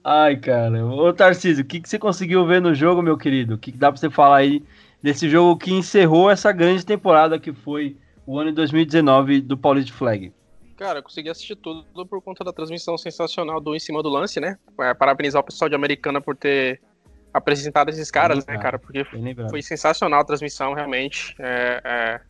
Ai, 0.03 0.35
cara. 0.38 0.87
Ô, 0.87 1.12
Tarcísio, 1.12 1.62
o 1.62 1.66
que, 1.66 1.79
que 1.79 1.87
você 1.87 1.99
conseguiu 1.99 2.46
ver 2.46 2.62
no 2.62 2.75
jogo, 2.75 3.03
meu 3.03 3.18
querido? 3.18 3.57
O 3.57 3.59
que, 3.59 3.70
que 3.70 3.77
dá 3.77 3.92
pra 3.92 4.01
você 4.01 4.09
falar 4.09 4.38
aí 4.38 4.64
desse 5.03 5.29
jogo 5.29 5.59
que 5.59 5.75
encerrou 5.75 6.31
essa 6.31 6.51
grande 6.53 6.87
temporada 6.87 7.38
que 7.38 7.53
foi 7.53 7.99
o 8.27 8.38
ano 8.38 8.49
de 8.49 8.57
2019 8.57 9.42
do 9.42 9.59
Paulista 9.59 9.92
Flag. 9.92 10.33
Cara, 10.79 11.01
eu 11.01 11.03
consegui 11.03 11.29
assistir 11.29 11.57
tudo 11.57 11.85
por 12.07 12.22
conta 12.22 12.42
da 12.42 12.53
transmissão 12.53 12.96
sensacional 12.96 13.61
do 13.61 13.77
Em 13.77 13.79
Cima 13.79 14.03
do 14.03 14.09
Lance, 14.09 14.40
né? 14.40 14.57
Parabenizar 14.99 15.42
o 15.42 15.44
pessoal 15.44 15.68
de 15.68 15.75
Americana 15.75 16.18
por 16.18 16.35
ter 16.35 16.81
apresentado 17.37 17.90
esses 17.90 18.11
caras, 18.11 18.46
né, 18.46 18.57
cara? 18.59 18.79
Porque 18.79 19.05
foi 19.51 19.61
sensacional 19.61 20.20
a 20.20 20.25
transmissão, 20.25 20.72
realmente. 20.72 21.35
É, 21.38 21.81
é, 21.85 22.20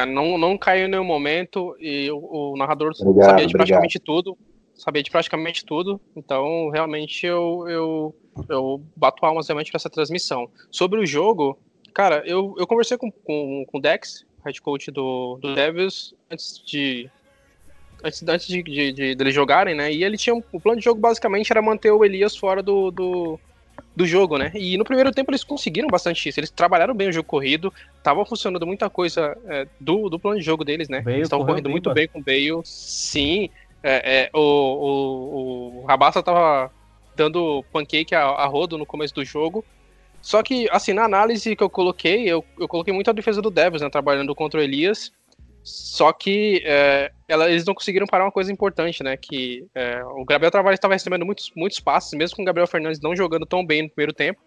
é, 0.00 0.06
não, 0.06 0.36
não 0.36 0.58
caiu 0.58 0.86
em 0.86 0.90
nenhum 0.90 1.04
momento 1.04 1.76
e 1.78 2.10
o, 2.10 2.52
o 2.52 2.56
narrador 2.56 2.92
obrigado, 3.00 3.30
sabia 3.30 3.46
de 3.46 3.52
praticamente 3.52 3.98
obrigado. 3.98 4.24
tudo. 4.24 4.38
Sabia 4.74 5.02
de 5.02 5.10
praticamente 5.10 5.64
tudo. 5.64 6.00
Então, 6.16 6.70
realmente, 6.70 7.24
eu, 7.24 7.64
eu, 7.68 8.16
eu 8.48 8.82
bato 8.96 9.24
almas 9.24 9.46
realmente 9.46 9.72
nessa 9.72 9.88
transmissão. 9.88 10.50
Sobre 10.70 10.98
o 10.98 11.06
jogo, 11.06 11.56
cara, 11.94 12.22
eu, 12.26 12.54
eu 12.58 12.66
conversei 12.66 12.96
com, 12.96 13.10
com, 13.10 13.64
com 13.66 13.78
o 13.78 13.80
Dex, 13.80 14.26
head 14.44 14.60
coach 14.60 14.90
do, 14.90 15.38
do 15.40 15.54
Devils, 15.54 16.14
antes 16.28 16.60
de 16.66 17.08
antes, 18.02 18.22
antes 18.26 18.46
de, 18.48 18.62
de, 18.62 18.92
de, 18.92 19.14
de, 19.14 19.22
eles 19.22 19.34
jogarem, 19.34 19.76
né? 19.76 19.92
E 19.92 20.02
ele 20.02 20.16
tinha 20.16 20.34
o 20.34 20.60
plano 20.60 20.80
de 20.80 20.84
jogo 20.84 21.00
basicamente 21.00 21.52
era 21.52 21.62
manter 21.62 21.92
o 21.92 22.04
Elias 22.04 22.36
fora 22.36 22.60
do, 22.60 22.90
do, 22.90 23.38
do, 23.94 24.06
jogo, 24.06 24.38
né? 24.38 24.50
E 24.54 24.76
no 24.76 24.84
primeiro 24.84 25.12
tempo 25.12 25.30
eles 25.30 25.44
conseguiram 25.44 25.88
bastante 25.88 26.28
isso. 26.28 26.40
Eles 26.40 26.50
trabalharam 26.50 26.94
bem 26.94 27.08
o 27.08 27.12
jogo 27.12 27.28
corrido, 27.28 27.72
tava 28.02 28.24
funcionando 28.24 28.66
muita 28.66 28.88
coisa 28.88 29.36
é, 29.46 29.66
do, 29.78 30.08
do 30.08 30.18
plano 30.18 30.38
de 30.38 30.44
jogo 30.44 30.64
deles, 30.64 30.88
né? 30.88 31.00
Bale 31.00 31.16
eles 31.16 31.26
estavam 31.26 31.46
correndo 31.46 31.64
bem, 31.64 31.72
muito 31.72 31.92
bem 31.92 32.08
com 32.08 32.18
o 32.18 32.22
Bale. 32.22 32.60
Sim, 32.64 33.50
é, 33.82 34.22
é, 34.22 34.30
o, 34.32 34.40
o, 34.40 35.82
o 35.82 35.84
Rabassa 35.86 36.22
tava 36.22 36.70
dando 37.14 37.64
pancake 37.72 38.14
a, 38.14 38.22
a 38.22 38.46
rodo 38.46 38.78
no 38.78 38.86
começo 38.86 39.14
do 39.14 39.24
jogo. 39.24 39.64
Só 40.20 40.42
que, 40.42 40.68
assim, 40.70 40.92
na 40.92 41.04
análise 41.04 41.56
que 41.56 41.62
eu 41.62 41.68
coloquei, 41.68 42.28
eu, 42.28 42.44
eu 42.58 42.68
coloquei 42.68 42.94
muito 42.94 43.10
a 43.10 43.12
defesa 43.12 43.42
do 43.42 43.50
Devils, 43.50 43.82
né? 43.82 43.90
Trabalhando 43.90 44.34
contra 44.34 44.60
o 44.60 44.62
Elias. 44.62 45.12
Só 45.62 46.12
que 46.12 46.60
é, 46.64 47.12
ela, 47.28 47.48
eles 47.48 47.64
não 47.64 47.74
conseguiram 47.74 48.06
parar 48.06 48.24
uma 48.24 48.32
coisa 48.32 48.52
importante, 48.52 49.02
né? 49.02 49.16
Que 49.16 49.64
é, 49.74 50.02
o 50.04 50.24
Gabriel 50.24 50.50
Tavares 50.50 50.78
estava 50.78 50.94
recebendo 50.94 51.24
muitos, 51.24 51.52
muitos 51.54 51.78
passes, 51.78 52.12
mesmo 52.14 52.36
com 52.36 52.42
o 52.42 52.44
Gabriel 52.44 52.66
Fernandes 52.66 53.00
não 53.00 53.14
jogando 53.14 53.46
tão 53.46 53.64
bem 53.64 53.82
no 53.82 53.90
primeiro 53.90 54.12
tempo. 54.12 54.40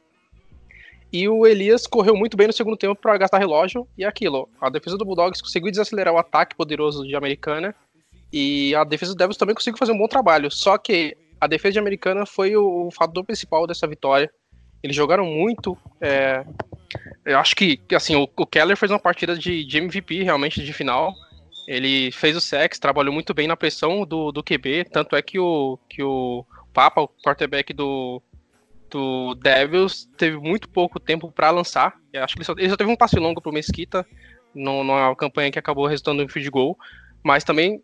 E 1.13 1.29
o 1.29 1.47
Elias 1.47 1.87
correu 1.87 2.15
muito 2.15 2.35
bem 2.35 2.47
no 2.47 2.53
segundo 2.53 2.75
tempo 2.75 2.99
para 2.99 3.17
gastar 3.17 3.37
relógio. 3.37 3.87
E 3.97 4.03
aquilo, 4.03 4.49
a 4.59 4.69
defesa 4.69 4.97
do 4.97 5.05
Bulldogs 5.05 5.41
conseguiu 5.41 5.71
desacelerar 5.71 6.13
o 6.13 6.17
ataque 6.17 6.55
poderoso 6.55 7.07
de 7.07 7.15
Americana. 7.15 7.73
E 8.33 8.75
a 8.75 8.83
defesa 8.83 9.13
do 9.13 9.17
Devils 9.17 9.37
também 9.37 9.55
conseguiu 9.55 9.77
fazer 9.77 9.93
um 9.93 9.97
bom 9.97 10.09
trabalho. 10.09 10.51
Só 10.51 10.77
que 10.77 11.15
a 11.39 11.47
defesa 11.47 11.73
de 11.73 11.79
Americana 11.79 12.25
foi 12.25 12.57
o, 12.57 12.87
o 12.87 12.91
fator 12.91 13.23
principal 13.23 13.65
dessa 13.65 13.87
vitória. 13.87 14.29
Eles 14.85 14.95
jogaram 14.95 15.25
muito 15.25 15.77
é, 15.99 16.45
eu 17.25 17.39
acho 17.39 17.55
que, 17.55 17.79
assim, 17.93 18.15
o, 18.15 18.29
o 18.37 18.45
Keller 18.45 18.77
fez 18.77 18.91
uma 18.91 18.99
partida 18.99 19.35
de, 19.37 19.65
de, 19.65 19.77
MVP 19.77 20.23
realmente 20.23 20.63
de 20.63 20.71
final. 20.71 21.13
Ele 21.67 22.11
fez 22.11 22.35
o 22.35 22.41
sex, 22.41 22.77
trabalhou 22.77 23.11
muito 23.11 23.33
bem 23.33 23.47
na 23.47 23.57
pressão 23.57 24.05
do, 24.05 24.31
do 24.31 24.43
QB, 24.43 24.85
tanto 24.91 25.15
é 25.15 25.21
que 25.21 25.39
o, 25.39 25.79
que 25.89 26.03
o 26.03 26.45
Papa, 26.71 27.01
o 27.01 27.07
quarterback 27.07 27.73
do, 27.73 28.21
do 28.91 29.33
Devils, 29.35 30.07
teve 30.15 30.37
muito 30.37 30.69
pouco 30.69 30.99
tempo 30.99 31.31
para 31.31 31.49
lançar. 31.49 31.95
Eu 32.13 32.23
acho 32.23 32.35
que 32.35 32.41
ele 32.41 32.45
só, 32.45 32.53
ele 32.55 32.69
só, 32.69 32.77
teve 32.77 32.91
um 32.91 32.95
passe 32.95 33.17
longo 33.17 33.41
pro 33.41 33.51
Mesquita 33.51 34.05
no, 34.53 34.83
numa 34.83 35.15
campanha 35.15 35.51
que 35.51 35.57
acabou 35.57 35.87
resultando 35.87 36.21
em 36.21 36.27
field 36.27 36.51
goal. 36.51 36.77
Mas 37.25 37.43
também 37.43 37.81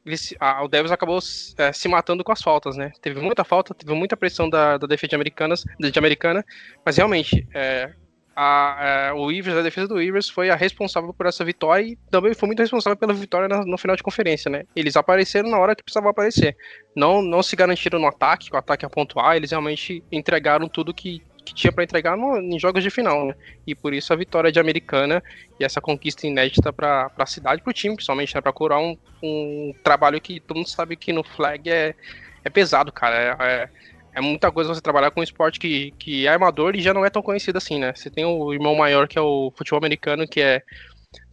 o 0.62 0.67
Devils 0.67 0.91
acabou 0.91 1.17
é, 1.58 1.73
se 1.73 1.88
matando 1.88 2.23
com 2.23 2.32
as 2.32 2.43
faltas, 2.43 2.77
né? 2.77 2.91
Teve 3.01 3.19
muita 3.19 3.43
falta, 3.43 3.73
teve 3.73 3.91
muita 3.91 4.15
pressão 4.15 4.47
da, 4.47 4.77
da 4.77 4.86
defesa 4.86 5.17
de, 5.17 5.91
de 5.91 5.97
americana, 5.99 6.45
mas 6.86 6.97
realmente 6.97 7.47
é, 7.51 7.91
a, 8.36 9.10
a, 9.10 9.15
o 9.15 9.32
Ivers, 9.32 9.58
a 9.58 9.63
defesa 9.63 9.88
do 9.88 9.99
Ivers 9.99 10.30
foi 10.30 10.51
a 10.51 10.56
responsável 10.56 11.12
por 11.12 11.25
essa 11.25 11.43
vitória 11.43 11.84
e 11.84 11.95
também 12.12 12.36
foi 12.36 12.45
muito 12.45 12.60
responsável 12.60 12.95
pela 12.95 13.15
vitória 13.15 13.47
na, 13.47 13.65
no 13.65 13.80
final 13.80 13.95
de 13.95 14.04
conferência, 14.04 14.47
né? 14.47 14.63
Eles 14.75 14.95
apareceram 14.95 15.49
na 15.49 15.58
hora 15.58 15.75
que 15.75 15.82
precisavam 15.82 16.12
aparecer. 16.12 16.56
Não, 16.95 17.19
não 17.23 17.41
se 17.41 17.56
garantiram 17.56 17.99
no 17.99 18.08
ataque, 18.08 18.49
o 18.54 18.58
ataque 18.58 18.86
a 18.86 18.89
pontuar, 18.91 19.38
eles 19.38 19.49
realmente 19.49 20.04
entregaram 20.12 20.69
tudo 20.69 20.93
que, 20.93 21.19
que 21.45 21.54
tinha 21.54 21.71
para 21.71 21.84
entregar 21.84 22.15
no, 22.15 22.38
em 22.38 22.60
jogos 22.60 22.84
de 22.84 22.89
final, 22.89 23.25
né? 23.25 23.36
E 23.65 23.73
por 23.73 23.93
isso 23.93 24.13
a 24.13 24.15
vitória 24.15 24.51
de 24.51 24.60
Americana 24.60 25.23
e 25.60 25.63
essa 25.63 25.82
conquista 25.82 26.27
inédita 26.27 26.71
para 26.71 27.12
a 27.17 27.25
cidade, 27.25 27.62
para 27.62 27.71
o 27.71 27.73
time, 27.73 27.95
principalmente, 27.95 28.36
né? 28.36 28.41
Para 28.41 28.54
curar 28.54 28.80
um, 28.80 28.97
um 29.21 29.73
trabalho 29.84 30.21
que 30.21 30.39
todo 30.39 30.58
mundo 30.58 30.69
sabe 30.69 30.95
que 30.95 31.12
no 31.12 31.23
flag 31.23 31.69
é, 31.69 31.95
é 32.43 32.49
pesado, 32.49 32.91
cara. 32.91 33.15
É, 33.15 33.45
é, 33.45 33.69
é 34.13 34.21
muita 34.21 34.51
coisa 34.51 34.73
você 34.73 34.82
trabalhar 34.82 35.12
com 35.12 35.21
um 35.21 35.23
esporte 35.23 35.60
que, 35.60 35.91
que 35.97 36.27
é 36.27 36.34
amador 36.34 36.75
e 36.75 36.82
já 36.82 36.93
não 36.93 37.06
é 37.06 37.10
tão 37.10 37.21
conhecido 37.21 37.58
assim, 37.58 37.80
né? 37.80 37.93
Você 37.95 38.10
tem 38.10 38.25
o 38.25 38.54
irmão 38.54 38.75
maior 38.75 39.08
que 39.08 39.17
é 39.17 39.21
o 39.21 39.51
futebol 39.56 39.77
americano, 39.77 40.27
que 40.27 40.41
é 40.41 40.62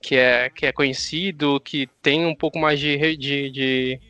que 0.01 0.17
é, 0.17 0.51
que 0.51 0.67
é 0.67 0.73
conhecido, 0.73 1.61
que 1.61 1.87
tem 2.03 2.27
um 2.27 2.35
pouco 2.35 2.59
mais 2.59 2.79
de, 2.81 2.97
de, 3.17 3.51
de, 3.51 4.01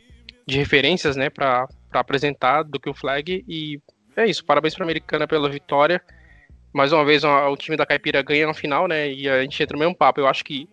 de 0.45 0.57
referências, 0.57 1.15
né, 1.15 1.29
para 1.29 1.67
apresentar 1.91 2.63
do 2.63 2.79
que 2.79 2.89
o 2.89 2.93
flag. 2.93 3.43
E 3.47 3.79
é 4.19 4.27
isso, 4.27 4.43
parabéns 4.43 4.75
para 4.75 4.83
a 4.83 4.87
Americana 4.87 5.27
pela 5.27 5.49
vitória. 5.49 6.01
Mais 6.71 6.93
uma 6.93 7.03
vez, 7.03 7.23
o 7.23 7.57
time 7.57 7.75
da 7.75 7.85
Caipira 7.85 8.21
ganha 8.21 8.45
no 8.45 8.53
final, 8.53 8.87
né, 8.87 9.11
e 9.11 9.27
a 9.27 9.41
gente 9.41 9.61
entra 9.61 9.75
no 9.75 9.79
mesmo 9.79 9.95
papo. 9.95 10.19
Eu 10.19 10.27
acho 10.27 10.43
que 10.43 10.69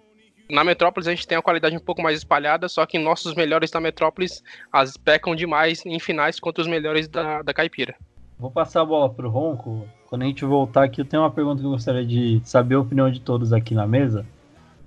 na 0.50 0.62
Metrópolis 0.62 1.08
a 1.08 1.10
gente 1.10 1.26
tem 1.26 1.36
a 1.36 1.42
qualidade 1.42 1.76
um 1.76 1.80
pouco 1.80 2.02
mais 2.02 2.18
espalhada, 2.18 2.68
só 2.68 2.84
que 2.86 2.98
nossos 2.98 3.34
melhores 3.34 3.70
da 3.70 3.80
Metrópolis 3.80 4.42
as 4.72 4.96
pecam 4.96 5.34
demais 5.34 5.84
em 5.86 5.98
finais 5.98 6.38
contra 6.38 6.62
os 6.62 6.68
melhores 6.68 7.08
da, 7.08 7.42
da 7.42 7.54
Caipira. 7.54 7.94
Vou 8.38 8.50
passar 8.50 8.82
a 8.82 8.84
bola 8.84 9.08
pro 9.08 9.30
Ronco. 9.30 9.86
Quando 10.06 10.22
a 10.22 10.26
gente 10.26 10.44
voltar 10.44 10.84
aqui, 10.84 11.00
eu 11.00 11.04
tenho 11.04 11.22
uma 11.22 11.30
pergunta 11.30 11.60
que 11.60 11.66
eu 11.66 11.70
gostaria 11.70 12.04
de 12.04 12.40
saber 12.44 12.74
a 12.76 12.80
opinião 12.80 13.10
de 13.10 13.20
todos 13.20 13.52
aqui 13.52 13.74
na 13.74 13.86
mesa. 13.86 14.26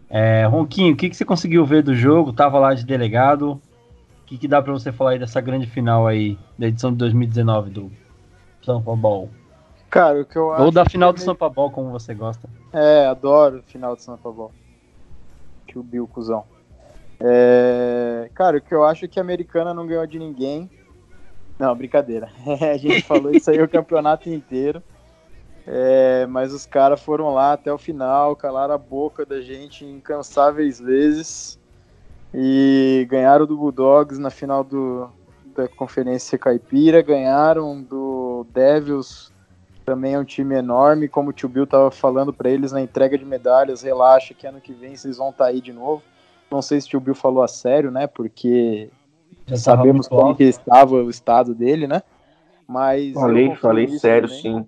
É, 0.10 0.46
Ronquinho, 0.46 0.94
o 0.94 0.98
que, 0.98 1.10
que 1.10 1.16
você 1.16 1.26
conseguiu 1.26 1.66
ver 1.66 1.84
do 1.84 1.96
jogo? 1.96 2.32
Tava 2.32 2.60
lá 2.60 2.74
de 2.74 2.86
delegado. 2.86 3.54
O 3.54 3.62
que, 4.28 4.38
que 4.38 4.48
dá 4.48 4.62
para 4.62 4.72
você 4.72 4.92
falar 4.92 5.12
aí 5.12 5.20
dessa 5.20 5.42
grande 5.42 5.66
final 5.66 6.08
aí 6.08 6.38
da 6.58 6.68
edição 6.68 6.92
de 6.92 6.98
2019 6.98 7.70
do 7.72 7.92
Sampa 8.64 8.96
Ball? 8.96 9.30
Cara, 9.90 10.22
o 10.22 10.26
que 10.26 10.38
eu 10.38 10.52
acho. 10.54 10.64
Ou 10.64 10.72
da 10.72 10.86
final 10.86 11.12
do 11.12 11.20
Sampa 11.20 11.50
Ball, 11.50 11.72
como 11.72 11.92
você 11.92 12.14
gosta. 12.14 12.48
É, 12.72 13.08
adoro 13.08 13.64
final 13.68 13.96
do 13.96 14.02
Sampa 14.02 14.32
Ball 14.32 14.52
que 15.70 15.78
o 15.78 15.84
Bill, 15.84 16.08
cuzão. 16.08 16.44
É, 17.20 18.30
cara, 18.34 18.58
o 18.58 18.62
que 18.62 18.74
eu 18.74 18.84
acho 18.84 19.06
é 19.06 19.08
que 19.08 19.20
a 19.20 19.24
americana 19.24 19.74
não 19.74 19.86
ganhou 19.86 20.06
de 20.08 20.18
ninguém. 20.18 20.70
Não, 21.60 21.76
brincadeira. 21.76 22.30
a 22.74 22.78
gente 22.78 23.04
falou 23.04 23.32
isso 23.32 23.52
aí 23.52 23.62
o 23.62 23.70
campeonato 23.70 24.30
inteiro. 24.30 24.82
É, 25.68 26.26
mas 26.26 26.54
os 26.54 26.66
caras 26.66 27.02
foram 27.02 27.32
lá 27.34 27.54
até 27.54 27.72
o 27.72 27.78
final, 27.78 28.36
calaram 28.36 28.74
a 28.74 28.78
boca 28.78 29.24
da 29.24 29.40
gente 29.40 29.86
incansáveis 29.86 30.80
vezes 30.80 31.60
e 32.34 33.06
ganharam 33.08 33.46
do 33.46 33.56
Bulldogs 33.56 34.18
na 34.18 34.32
final 34.32 34.64
do, 34.64 35.12
da 35.56 35.68
Conferência 35.68 36.40
Caipira, 36.40 37.04
ganharam 37.04 37.84
do 37.84 38.19
Devils 38.44 39.32
também 39.86 40.14
é 40.14 40.20
um 40.20 40.24
time 40.24 40.56
enorme, 40.56 41.08
como 41.08 41.30
o 41.32 41.34
tio 41.34 41.50
Bill 41.50 41.64
estava 41.64 41.90
falando 41.90 42.32
para 42.32 42.50
eles 42.50 42.72
na 42.72 42.80
entrega 42.80 43.18
de 43.18 43.26
medalhas, 43.26 43.82
relaxa 43.82 44.36
que 44.36 44.46
ano 44.46 44.62
que 44.62 44.72
vem 44.72 44.96
vocês 44.96 45.18
vão 45.18 45.32
estar 45.32 45.46
tá 45.46 45.50
aí 45.50 45.60
de 45.60 45.74
novo. 45.74 46.04
Não 46.52 46.62
sei 46.62 46.80
se 46.80 46.88
o 46.88 46.90
tio 46.92 47.00
Bill 47.00 47.16
falou 47.16 47.42
a 47.42 47.48
sério, 47.48 47.90
né? 47.90 48.06
Porque 48.06 48.90
Já 49.48 49.58
sabemos 49.58 50.08
como 50.08 50.36
que 50.36 50.44
estava 50.44 50.96
o 50.96 51.10
estado 51.10 51.56
dele, 51.56 51.88
né? 51.88 52.04
Mas 52.68 53.14
falei, 53.14 53.56
falei 53.56 53.88
sério, 53.88 54.30
também. 54.30 54.42
sim. 54.42 54.68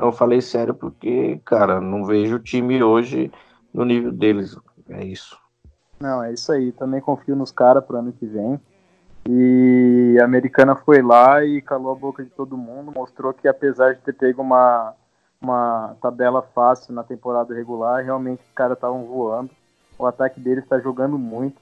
Eu 0.00 0.10
falei 0.12 0.40
sério 0.40 0.74
porque, 0.74 1.40
cara, 1.44 1.80
não 1.80 2.04
vejo 2.04 2.36
o 2.36 2.40
time 2.40 2.82
hoje 2.82 3.30
no 3.72 3.84
nível 3.84 4.10
deles. 4.10 4.56
É 4.88 5.04
isso. 5.04 5.38
Não, 6.00 6.22
é 6.22 6.32
isso 6.32 6.50
aí. 6.50 6.72
Também 6.72 7.00
confio 7.00 7.36
nos 7.36 7.52
caras 7.52 7.84
para 7.84 7.98
ano 7.98 8.12
que 8.12 8.26
vem. 8.26 8.58
E 9.28 10.18
a 10.20 10.24
americana 10.24 10.76
foi 10.76 11.00
lá 11.00 11.44
e 11.44 11.62
calou 11.62 11.92
a 11.92 11.94
boca 11.94 12.22
de 12.22 12.30
todo 12.30 12.56
mundo, 12.56 12.92
mostrou 12.94 13.32
que 13.32 13.48
apesar 13.48 13.94
de 13.94 14.00
ter 14.00 14.12
pego 14.12 14.42
uma, 14.42 14.94
uma 15.40 15.96
tabela 16.00 16.42
fácil 16.54 16.92
na 16.92 17.02
temporada 17.02 17.54
regular, 17.54 18.04
realmente 18.04 18.42
os 18.42 18.52
caras 18.54 18.76
estavam 18.76 19.04
voando. 19.06 19.50
O 19.98 20.06
ataque 20.06 20.40
deles 20.40 20.64
está 20.64 20.78
jogando 20.78 21.18
muito. 21.18 21.56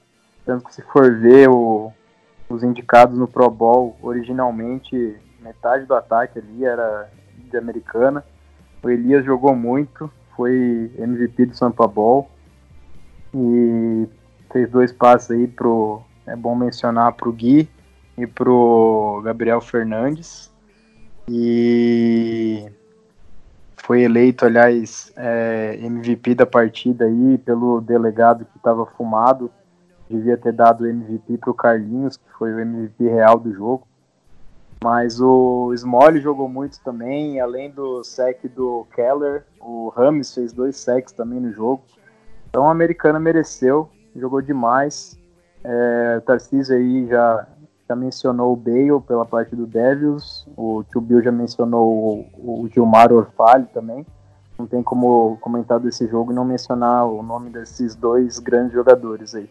Tanto 0.45 0.65
que 0.65 0.73
se 0.73 0.81
for 0.81 1.15
ver 1.15 1.49
o, 1.49 1.93
os 2.49 2.63
indicados 2.63 3.17
no 3.17 3.27
Pro 3.27 3.49
Bowl, 3.49 3.95
originalmente 4.01 5.17
metade 5.39 5.85
do 5.85 5.93
ataque 5.93 6.39
ali 6.39 6.65
era 6.65 7.09
de 7.37 7.57
americana. 7.57 8.23
O 8.83 8.89
Elias 8.89 9.23
jogou 9.23 9.55
muito, 9.55 10.11
foi 10.35 10.91
MVP 10.97 11.45
do 11.45 11.55
Sampa 11.55 11.87
Bowl 11.87 12.29
e 13.33 14.07
fez 14.51 14.69
dois 14.69 14.91
passes 14.91 15.31
aí 15.31 15.47
pro 15.47 16.01
é 16.25 16.35
bom 16.35 16.55
mencionar 16.55 17.13
para 17.13 17.29
o 17.29 17.33
Gui 17.33 17.69
e 18.17 18.25
para 18.25 18.49
o 18.49 19.21
Gabriel 19.23 19.61
Fernandes. 19.61 20.51
E 21.27 22.65
foi 23.77 24.03
eleito, 24.03 24.45
aliás, 24.45 25.11
é, 25.15 25.77
MVP 25.81 26.35
da 26.35 26.45
partida 26.45 27.05
aí 27.05 27.37
pelo 27.37 27.81
delegado 27.81 28.45
que 28.45 28.57
estava 28.57 28.85
fumado. 28.85 29.51
Devia 30.09 30.37
ter 30.37 30.53
dado 30.53 30.87
MVP 30.87 31.37
para 31.37 31.51
o 31.51 31.53
Carlinhos, 31.53 32.17
que 32.17 32.31
foi 32.37 32.53
o 32.53 32.59
MVP 32.59 33.07
real 33.07 33.39
do 33.39 33.53
jogo. 33.53 33.87
Mas 34.83 35.21
o 35.21 35.73
Small 35.77 36.17
jogou 36.19 36.49
muito 36.49 36.77
também, 36.81 37.39
além 37.39 37.71
do 37.71 38.03
sec 38.03 38.45
do 38.53 38.85
Keller, 38.93 39.45
o 39.61 39.87
Rames 39.87 40.33
fez 40.33 40.51
dois 40.51 40.75
secs 40.75 41.13
também 41.13 41.39
no 41.39 41.53
jogo. 41.53 41.83
Então 42.49 42.67
a 42.67 42.71
americana 42.71 43.17
mereceu, 43.17 43.89
jogou 44.13 44.41
demais. 44.41 45.17
É, 45.63 46.19
Tarcísio 46.25 46.75
aí 46.75 47.07
já, 47.07 47.47
já 47.87 47.95
mencionou 47.95 48.53
o 48.53 48.55
Bale 48.55 49.01
pela 49.07 49.25
parte 49.25 49.55
do 49.55 49.65
Devils, 49.65 50.47
o 50.57 50.83
Tio 50.83 50.99
Bill 50.99 51.21
já 51.21 51.31
mencionou 51.31 52.27
o, 52.37 52.63
o 52.63 52.69
Gilmar 52.69 53.11
Orfali 53.11 53.65
também. 53.73 54.05
Não 54.57 54.67
tem 54.67 54.83
como 54.83 55.37
comentar 55.41 55.79
desse 55.79 56.07
jogo 56.07 56.31
e 56.31 56.35
não 56.35 56.45
mencionar 56.45 57.07
o 57.07 57.23
nome 57.23 57.49
desses 57.49 57.95
dois 57.95 58.37
grandes 58.39 58.73
jogadores 58.73 59.33
aí. 59.33 59.49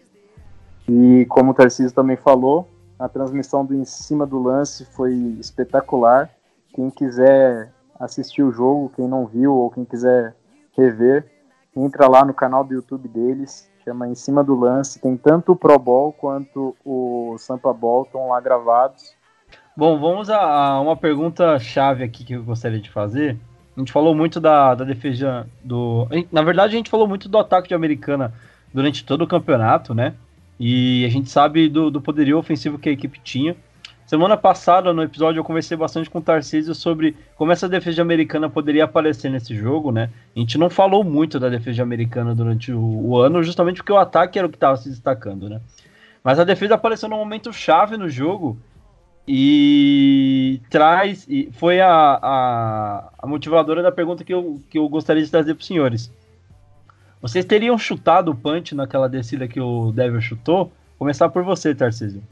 E 0.88 1.27
como 1.27 1.51
o 1.51 1.55
Tarcísio 1.55 1.94
também 1.94 2.16
falou, 2.16 2.68
a 2.98 3.09
transmissão 3.09 3.64
do 3.64 3.75
em 3.75 3.85
cima 3.85 4.25
do 4.25 4.40
lance 4.40 4.85
foi 4.85 5.12
espetacular. 5.40 6.31
Quem 6.75 6.88
quiser 6.88 7.72
assistir 7.98 8.42
o 8.42 8.53
jogo, 8.53 8.92
quem 8.94 9.09
não 9.09 9.27
viu 9.27 9.55
ou 9.55 9.70
quem 9.70 9.85
quiser 9.85 10.35
rever, 10.77 11.27
entra 11.75 12.09
lá 12.09 12.25
no 12.25 12.33
canal 12.35 12.64
do 12.64 12.75
YouTube 12.75 13.09
deles, 13.09 13.68
chama 13.85 14.09
Em 14.09 14.14
Cima 14.14 14.42
do 14.42 14.55
Lance. 14.55 15.01
Tem 15.01 15.16
tanto 15.16 15.53
o 15.53 15.57
Pro 15.57 15.79
Bowl 15.79 16.12
quanto 16.12 16.75
o 16.85 17.37
Sampa 17.38 17.73
Ball 17.73 18.03
estão 18.03 18.29
lá 18.29 18.40
gravados. 18.40 19.14
Bom, 19.77 19.99
vamos 19.99 20.29
a 20.29 20.81
uma 20.81 20.97
pergunta 20.97 21.59
chave 21.59 22.05
aqui 22.05 22.25
que 22.25 22.35
eu 22.35 22.45
gostaria 22.45 22.81
de 22.81 22.90
fazer. 22.90 23.38
A 23.77 23.81
gente 23.81 23.92
falou 23.92 24.14
muito 24.14 24.38
da, 24.38 24.75
da 24.75 24.85
defesa 24.85 25.47
do. 25.64 26.07
Na 26.31 26.42
verdade, 26.42 26.75
a 26.75 26.77
gente 26.77 26.90
falou 26.90 27.09
muito 27.09 27.29
do 27.29 27.38
ataque 27.38 27.68
de 27.68 27.75
Americana 27.75 28.33
durante 28.73 29.05
todo 29.05 29.23
o 29.23 29.27
campeonato, 29.27 29.95
né? 29.95 30.14
E 30.61 31.05
a 31.07 31.09
gente 31.09 31.31
sabe 31.31 31.68
do, 31.68 31.90
do 31.90 32.01
poderio 32.01 32.38
ofensivo 32.38 32.79
que 32.79 32.88
a 32.88 32.92
equipe 32.92 33.18
tinha. 33.21 33.57
Semana 34.12 34.37
passada, 34.37 34.92
no 34.92 35.03
episódio, 35.03 35.40
eu 35.40 35.44
conversei 35.44 35.75
bastante 35.75 36.11
com 36.11 36.18
o 36.18 36.22
Tarcísio 36.22 36.75
sobre 36.75 37.16
como 37.35 37.51
essa 37.51 37.66
defesa 37.66 38.03
americana 38.03 38.51
poderia 38.51 38.85
aparecer 38.85 39.31
nesse 39.31 39.57
jogo, 39.57 39.90
né? 39.90 40.11
A 40.37 40.38
gente 40.38 40.59
não 40.59 40.68
falou 40.68 41.03
muito 41.03 41.40
da 41.40 41.48
defesa 41.48 41.83
americana 41.83 42.35
durante 42.35 42.70
o, 42.70 42.79
o 42.79 43.16
ano, 43.16 43.42
justamente 43.42 43.79
porque 43.79 43.90
o 43.90 43.96
ataque 43.96 44.38
era 44.38 44.46
o 44.46 44.51
que 44.51 44.57
estava 44.57 44.77
se 44.77 44.90
destacando, 44.90 45.48
né? 45.48 45.62
Mas 46.22 46.38
a 46.38 46.44
defesa 46.44 46.75
apareceu 46.75 47.09
num 47.09 47.16
momento 47.16 47.51
chave 47.55 47.96
no 47.96 48.07
jogo 48.07 48.59
e 49.27 50.61
traz. 50.68 51.25
E 51.27 51.51
foi 51.53 51.81
a, 51.81 52.18
a, 52.22 53.12
a 53.18 53.27
motivadora 53.27 53.83
da 53.83 53.90
pergunta 53.90 54.22
que 54.25 54.35
eu, 54.35 54.61
que 54.68 54.77
eu 54.77 54.87
gostaria 54.90 55.25
de 55.25 55.31
trazer 55.31 55.55
para 55.55 55.62
os 55.62 55.66
senhores. 55.66 56.12
Vocês 57.22 57.46
teriam 57.46 57.79
chutado 57.79 58.31
o 58.31 58.37
punch 58.37 58.75
naquela 58.75 59.09
descida 59.09 59.48
que 59.48 59.59
o 59.59 59.90
Devil 59.90 60.20
chutou? 60.20 60.70
Começar 60.98 61.31
por 61.31 61.42
você, 61.42 61.75
Tarcísio. 61.75 62.22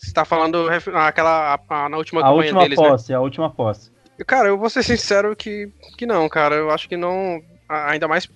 Você 0.00 0.06
está 0.08 0.24
falando 0.24 0.66
aquela, 0.94 1.54
a, 1.54 1.84
a, 1.84 1.88
na 1.90 1.98
última 1.98 2.24
a 2.24 2.32
última 2.32 2.62
deles, 2.62 2.78
né? 2.78 2.88
posse, 2.88 3.12
né? 3.12 3.18
A 3.18 3.20
última 3.20 3.50
posse. 3.50 3.92
Cara, 4.26 4.48
eu 4.48 4.56
vou 4.56 4.70
ser 4.70 4.82
sincero 4.82 5.36
que, 5.36 5.70
que 5.98 6.06
não, 6.06 6.26
cara. 6.26 6.54
Eu 6.54 6.70
acho 6.70 6.88
que 6.88 6.96
não. 6.96 7.42
Ainda 7.68 8.08
mais 8.08 8.26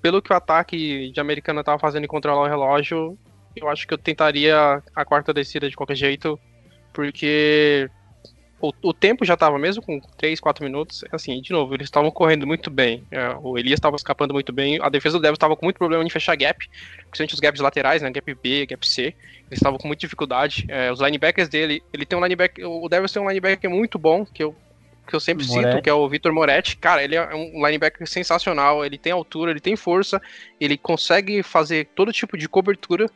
pelo 0.00 0.22
que 0.22 0.32
o 0.32 0.36
ataque 0.36 1.10
de 1.10 1.20
Americana 1.20 1.60
estava 1.60 1.80
fazendo 1.80 2.04
em 2.04 2.08
controlar 2.08 2.42
o 2.42 2.48
relógio, 2.48 3.18
eu 3.56 3.68
acho 3.68 3.86
que 3.86 3.92
eu 3.92 3.98
tentaria 3.98 4.80
a 4.94 5.04
quarta 5.04 5.34
descida 5.34 5.68
de 5.68 5.76
qualquer 5.76 5.96
jeito, 5.96 6.38
porque 6.92 7.90
o, 8.60 8.72
o 8.82 8.92
tempo 8.92 9.24
já 9.24 9.34
estava 9.34 9.58
mesmo 9.58 9.82
com 9.82 10.00
3, 10.18 10.38
4 10.38 10.64
minutos. 10.64 11.04
Assim, 11.10 11.40
de 11.40 11.52
novo, 11.52 11.74
eles 11.74 11.86
estavam 11.86 12.10
correndo 12.10 12.46
muito 12.46 12.70
bem. 12.70 13.04
É, 13.10 13.34
o 13.42 13.56
Elias 13.58 13.78
estava 13.78 13.96
escapando 13.96 14.34
muito 14.34 14.52
bem. 14.52 14.78
A 14.82 14.88
defesa 14.88 15.18
do 15.18 15.22
Devils 15.22 15.36
estava 15.36 15.56
com 15.56 15.64
muito 15.64 15.78
problema 15.78 16.04
em 16.04 16.10
fechar 16.10 16.36
gap, 16.36 16.68
principalmente 17.08 17.34
os 17.34 17.40
gaps 17.40 17.60
laterais, 17.60 18.02
né? 18.02 18.10
Gap 18.10 18.34
B, 18.34 18.66
gap 18.66 18.86
C. 18.86 19.02
Eles 19.02 19.58
estavam 19.58 19.78
com 19.78 19.86
muita 19.86 20.00
dificuldade. 20.00 20.66
É, 20.68 20.92
os 20.92 21.00
linebackers 21.00 21.48
dele, 21.48 21.82
ele 21.92 22.04
tem 22.04 22.18
um 22.18 22.22
linebacker. 22.22 22.68
O 22.68 22.88
Devils 22.88 23.12
tem 23.12 23.22
um 23.22 23.28
linebacker 23.28 23.70
muito 23.70 23.98
bom, 23.98 24.24
que 24.24 24.42
eu 24.42 24.54
que 25.06 25.16
eu 25.16 25.20
sempre 25.20 25.44
Moretti. 25.44 25.72
cito, 25.72 25.82
que 25.82 25.90
é 25.90 25.92
o 25.92 26.08
Vitor 26.08 26.32
Moretti. 26.32 26.76
Cara, 26.76 27.02
ele 27.02 27.16
é 27.16 27.34
um 27.34 27.66
linebacker 27.66 28.06
sensacional, 28.06 28.84
ele 28.84 28.96
tem 28.96 29.12
altura, 29.12 29.50
ele 29.50 29.58
tem 29.58 29.74
força, 29.74 30.22
ele 30.60 30.78
consegue 30.78 31.42
fazer 31.42 31.88
todo 31.96 32.12
tipo 32.12 32.38
de 32.38 32.48
cobertura 32.48 33.10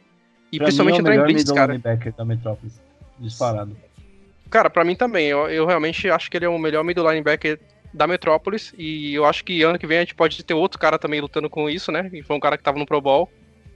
e 0.50 0.58
pra 0.58 0.66
principalmente 0.66 0.96
é 0.96 1.00
entrar 1.00 1.14
em 1.14 1.22
blitz, 1.22 1.52
cara. 1.52 1.72
linebacker 1.72 2.12
da 2.12 2.24
Metrópolis, 2.24 2.80
disparado. 3.20 3.76
Cara, 4.54 4.70
para 4.70 4.84
mim 4.84 4.94
também. 4.94 5.26
Eu, 5.26 5.50
eu 5.50 5.66
realmente 5.66 6.08
acho 6.08 6.30
que 6.30 6.36
ele 6.36 6.44
é 6.44 6.48
o 6.48 6.56
melhor 6.56 6.84
middle 6.84 7.10
linebacker 7.10 7.58
da 7.92 8.06
Metrópolis. 8.06 8.72
E 8.78 9.12
eu 9.12 9.24
acho 9.24 9.44
que 9.44 9.64
ano 9.64 9.76
que 9.76 9.84
vem 9.84 9.98
a 9.98 10.02
gente 10.02 10.14
pode 10.14 10.40
ter 10.44 10.54
outro 10.54 10.78
cara 10.78 10.96
também 10.96 11.20
lutando 11.20 11.50
com 11.50 11.68
isso, 11.68 11.90
né? 11.90 12.08
E 12.12 12.22
foi 12.22 12.36
um 12.36 12.40
cara 12.40 12.56
que 12.56 12.62
tava 12.62 12.78
no 12.78 12.86
Pro 12.86 13.00
Bowl. 13.00 13.28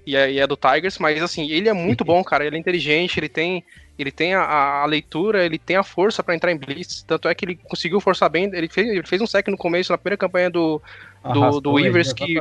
E 0.07 0.15
é, 0.15 0.31
e 0.31 0.39
é 0.39 0.47
do 0.47 0.57
Tigers, 0.57 0.97
mas 0.99 1.21
assim, 1.21 1.51
ele 1.51 1.69
é 1.69 1.73
muito 1.73 2.05
bom, 2.05 2.23
cara. 2.23 2.47
Ele 2.47 2.55
é 2.55 2.61
inteligente, 2.61 3.19
ele 3.19 3.29
tem, 3.29 3.65
ele 3.99 4.13
tem 4.13 4.35
a, 4.35 4.45
a 4.45 4.87
leitura, 4.87 5.45
ele 5.45 5.59
tem 5.59 5.75
a 5.75 5.83
força 5.83 6.23
para 6.23 6.37
entrar 6.37 6.53
em 6.53 6.57
blitz. 6.57 7.03
Tanto 7.03 7.27
é 7.27 7.35
que 7.35 7.45
ele 7.45 7.57
conseguiu 7.57 8.01
forçar 8.01 8.31
bem. 8.31 8.49
Ele 8.55 8.69
fez, 8.69 8.89
ele 8.89 9.03
fez 9.05 9.21
um 9.21 9.27
sec 9.27 9.49
no 9.49 9.59
começo, 9.59 9.91
na 9.91 9.99
primeira 9.99 10.17
campanha 10.17 10.49
do, 10.49 10.81
do, 11.25 11.61
do 11.61 11.73
Weavers, 11.73 12.13
que, 12.13 12.41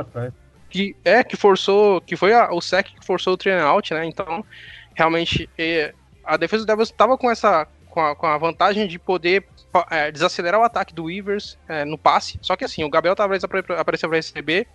que 0.70 0.94
é 1.04 1.24
que 1.24 1.36
forçou, 1.36 2.00
que 2.02 2.14
foi 2.14 2.32
a, 2.32 2.52
o 2.52 2.60
sec 2.60 2.86
que 2.86 3.04
forçou 3.04 3.32
o 3.32 3.36
train 3.36 3.58
out, 3.58 3.92
né? 3.92 4.06
Então, 4.06 4.44
realmente, 4.94 5.50
é, 5.58 5.92
a 6.24 6.36
defesa 6.36 6.64
do 6.64 6.68
Devils 6.68 6.90
estava 6.90 7.18
com 7.18 7.28
essa 7.28 7.66
com 7.98 8.04
a, 8.04 8.14
com 8.14 8.26
a 8.26 8.38
vantagem 8.38 8.86
de 8.86 8.96
poder 8.96 9.44
é, 9.90 10.12
desacelerar 10.12 10.60
o 10.60 10.62
ataque 10.62 10.94
do 10.94 11.04
Weavers 11.06 11.58
é, 11.68 11.84
no 11.84 11.98
passe. 11.98 12.38
Só 12.40 12.54
que 12.54 12.64
assim, 12.64 12.84
o 12.84 12.88
Gabriel 12.88 13.16
Tavares 13.16 13.42
apareceu 13.42 14.08
para 14.08 14.16
receber. 14.16 14.68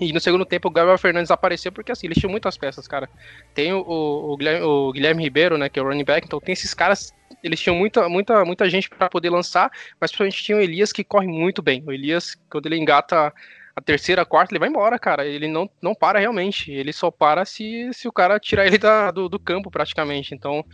E 0.00 0.12
no 0.12 0.20
segundo 0.20 0.44
tempo 0.44 0.66
o 0.66 0.70
Gabriel 0.70 0.98
Fernandes 0.98 1.30
apareceu 1.30 1.70
porque 1.70 1.92
assim, 1.92 2.08
eles 2.08 2.18
tinham 2.18 2.30
muitas 2.30 2.58
peças, 2.58 2.88
cara. 2.88 3.08
Tem 3.54 3.72
o, 3.72 3.78
o, 3.78 4.36
Guilherme, 4.36 4.66
o 4.66 4.92
Guilherme 4.92 5.22
Ribeiro, 5.22 5.56
né, 5.56 5.68
que 5.68 5.78
é 5.78 5.82
o 5.82 5.86
running 5.86 6.04
back, 6.04 6.26
então 6.26 6.40
tem 6.40 6.52
esses 6.52 6.74
caras 6.74 7.14
eles 7.42 7.60
tinham 7.60 7.76
muita, 7.76 8.08
muita, 8.08 8.44
muita 8.44 8.68
gente 8.68 8.90
para 8.90 9.08
poder 9.08 9.30
lançar, 9.30 9.70
mas 10.00 10.10
principalmente 10.10 10.42
tinha 10.42 10.58
o 10.58 10.60
Elias 10.60 10.92
que 10.92 11.04
corre 11.04 11.28
muito 11.28 11.62
bem. 11.62 11.82
O 11.86 11.92
Elias, 11.92 12.36
quando 12.50 12.66
ele 12.66 12.76
engata 12.76 13.32
a 13.76 13.82
terceira, 13.82 14.22
a 14.22 14.24
quarta, 14.24 14.54
ele 14.54 14.58
vai 14.58 14.70
embora, 14.70 14.98
cara. 14.98 15.26
Ele 15.26 15.46
não, 15.46 15.68
não 15.82 15.94
para 15.94 16.18
realmente. 16.18 16.72
Ele 16.72 16.94
só 16.94 17.10
para 17.10 17.44
se, 17.44 17.90
se 17.92 18.08
o 18.08 18.12
cara 18.12 18.40
tirar 18.40 18.66
ele 18.66 18.78
da, 18.78 19.10
do, 19.10 19.28
do 19.28 19.38
campo, 19.38 19.70
praticamente. 19.70 20.34
Então, 20.34 20.64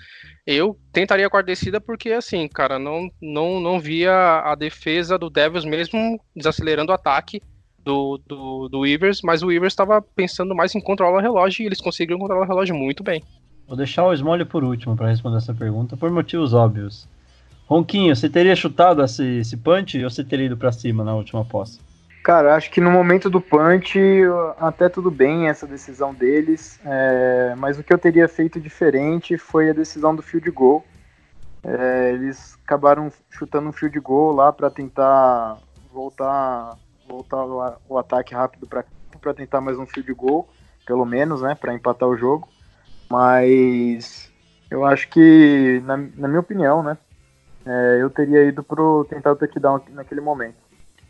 eu 0.47 0.79
tentaria 0.93 1.27
a 1.27 1.31
quarta 1.31 1.47
descida 1.47 1.81
porque, 1.81 2.13
assim, 2.13 2.47
cara, 2.47 2.79
não, 2.79 3.11
não, 3.21 3.59
não 3.59 3.81
via 3.81 4.41
a 4.45 4.55
defesa 4.55 5.19
do 5.19 5.29
Devils 5.29 5.65
mesmo 5.65 6.21
desacelerando 6.35 6.93
o 6.93 6.95
ataque 6.95 7.43
do, 7.85 8.21
do, 8.25 8.69
do 8.69 8.81
Weavers, 8.81 9.21
mas 9.23 9.43
o 9.43 9.49
Weavers 9.49 9.73
estava 9.73 10.01
pensando 10.01 10.55
mais 10.55 10.73
em 10.77 10.81
controlar 10.81 11.19
o 11.19 11.21
relógio 11.21 11.65
e 11.65 11.67
eles 11.67 11.81
conseguiram 11.81 12.21
controlar 12.21 12.45
o 12.45 12.49
relógio 12.49 12.77
muito 12.77 13.03
bem. 13.03 13.21
Vou 13.67 13.77
deixar 13.77 14.07
o 14.07 14.13
Smolly 14.13 14.45
por 14.45 14.63
último 14.63 14.97
para 14.97 15.09
responder 15.09 15.39
essa 15.39 15.53
pergunta, 15.53 15.97
por 15.97 16.09
motivos 16.13 16.55
óbvios. 16.55 17.09
Ronquinho, 17.67 18.15
você 18.15 18.29
teria 18.29 18.55
chutado 18.55 19.03
esse, 19.03 19.39
esse 19.39 19.57
punch 19.57 20.01
ou 20.05 20.09
você 20.09 20.23
teria 20.23 20.47
ido 20.47 20.57
para 20.57 20.71
cima 20.71 21.03
na 21.03 21.17
última 21.17 21.45
posse? 21.45 21.81
Cara, 22.23 22.55
acho 22.55 22.71
que 22.71 22.81
no 22.81 22.91
momento 22.91 23.29
do 23.29 23.41
punch, 23.41 23.99
até 24.57 24.89
tudo 24.89 25.11
bem 25.11 25.49
essa 25.49 25.67
decisão 25.67 26.15
deles, 26.15 26.79
é, 26.85 27.55
mas 27.59 27.77
o 27.77 27.83
que 27.83 27.93
eu 27.93 27.99
teria 27.99 28.29
feito 28.29 28.61
diferente 28.61 29.37
foi 29.37 29.71
a 29.71 29.73
decisão 29.73 30.15
do 30.15 30.23
field 30.23 30.49
goal. 30.53 30.85
É, 31.65 32.13
eles 32.13 32.57
acabaram 32.65 33.13
chutando 33.29 33.69
um 33.69 33.73
field 33.73 33.99
goal 33.99 34.33
lá 34.33 34.53
para 34.53 34.71
tentar 34.71 35.59
voltar, 35.93 36.77
voltar 37.09 37.45
o, 37.89 37.99
ataque 37.99 38.35
rápido 38.35 38.69
para 38.69 39.35
tentar 39.35 39.61
mais 39.61 39.77
um 39.77 39.87
field 39.87 40.15
goal, 40.15 40.49
pelo 40.87 41.05
menos, 41.05 41.43
né, 41.43 41.57
para 41.57 41.75
empatar 41.75 42.09
o 42.09 42.17
jogo. 42.17 42.49
Mas 43.11 44.33
eu 44.71 44.85
acho 44.87 45.09
que, 45.09 45.83
na, 45.85 45.97
na 45.97 46.29
minha 46.29 46.41
opinião, 46.41 46.85
né, 46.85 46.97
é, 47.67 47.99
eu 48.01 48.09
teria 48.11 48.45
ido 48.45 48.63
pro 48.63 49.05
tentar 49.11 49.33
o 49.33 49.37
touchdown 49.37 49.81
naquele 49.91 50.21
momento. 50.21 50.62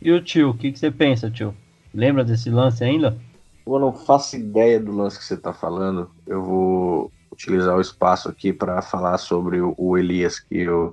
E 0.05 0.11
o 0.11 0.21
tio, 0.21 0.51
o 0.51 0.55
que, 0.55 0.73
que 0.73 0.79
você 0.81 0.91
pensa, 0.91 1.31
tio? 1.31 1.55
Lembra 1.95 2.25
desse 2.25 2.51
lance 2.51 2.83
ainda? 2.83 3.17
Eu 3.65 3.79
não 3.79 3.93
faço 3.93 4.35
ideia 4.35 4.81
do 4.81 4.91
lance 4.91 5.17
que 5.17 5.25
você 5.25 5.35
está 5.35 5.53
falando. 5.53 6.11
Eu 6.27 6.43
vou 6.43 7.13
utilizar 7.31 7.77
o 7.77 7.81
espaço 7.81 8.29
aqui 8.29 8.53
para 8.53 8.83
falar 8.83 9.17
sobre 9.19 9.61
o, 9.61 9.97
Elias 9.97 10.41
que 10.41 10.69
o, 10.69 10.93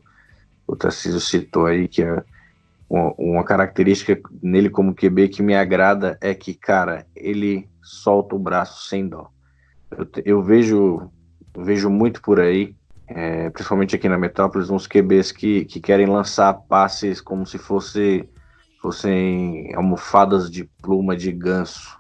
o 0.68 0.76
Tarcísio 0.76 1.20
citou 1.20 1.66
aí, 1.66 1.88
que 1.88 2.04
é 2.04 2.24
uma, 2.88 3.14
uma, 3.18 3.44
característica 3.44 4.20
nele 4.44 4.70
como 4.70 4.94
QB 4.94 5.30
que 5.30 5.42
me 5.42 5.56
agrada 5.56 6.16
é 6.22 6.36
que, 6.36 6.54
cara, 6.54 7.08
ele 7.16 7.68
solta 7.82 8.36
o 8.36 8.40
braço 8.40 8.88
sem 8.88 9.08
dó. 9.08 9.32
Eu, 9.90 10.08
eu 10.24 10.44
vejo, 10.44 11.10
vejo 11.58 11.90
muito 11.90 12.22
por 12.22 12.40
aí, 12.40 12.76
é, 13.08 13.50
principalmente 13.50 13.96
aqui 13.96 14.08
na 14.08 14.20
Metrópolis, 14.20 14.70
uns 14.70 14.86
QBs 14.86 15.32
que, 15.32 15.66
que 15.66 15.80
querem 15.80 16.06
lançar 16.06 16.54
passes 16.54 17.20
como 17.20 17.44
se 17.44 17.58
fosse 17.58 18.30
fossem 18.82 19.74
almofadas 19.76 20.50
de 20.50 20.64
pluma 20.82 21.16
de 21.16 21.32
ganso 21.32 21.98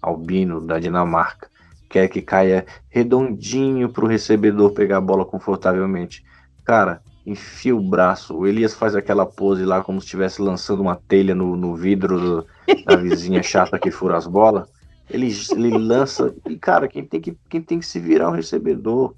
albino 0.00 0.60
da 0.60 0.78
Dinamarca. 0.78 1.48
Quer 1.88 2.08
que 2.08 2.22
caia 2.22 2.66
redondinho 2.88 3.88
para 3.88 4.04
o 4.04 4.08
recebedor 4.08 4.72
pegar 4.72 4.96
a 4.96 5.00
bola 5.00 5.24
confortavelmente. 5.24 6.24
Cara, 6.64 7.02
enfia 7.26 7.76
o 7.76 7.82
braço. 7.82 8.34
O 8.34 8.46
Elias 8.46 8.74
faz 8.74 8.96
aquela 8.96 9.26
pose 9.26 9.64
lá 9.64 9.82
como 9.82 10.00
se 10.00 10.06
estivesse 10.06 10.40
lançando 10.40 10.80
uma 10.80 10.96
telha 10.96 11.34
no, 11.34 11.54
no 11.54 11.76
vidro 11.76 12.18
do, 12.18 12.46
da 12.86 12.96
vizinha 12.96 13.42
chata 13.44 13.78
que 13.78 13.90
fura 13.90 14.16
as 14.16 14.26
bolas. 14.26 14.68
Ele, 15.08 15.30
ele 15.50 15.76
lança. 15.76 16.34
E, 16.48 16.56
cara, 16.56 16.88
quem 16.88 17.04
tem, 17.04 17.20
que, 17.20 17.36
quem 17.48 17.60
tem 17.60 17.78
que 17.78 17.86
se 17.86 18.00
virar 18.00 18.24
é 18.24 18.28
o 18.28 18.32
recebedor. 18.32 19.14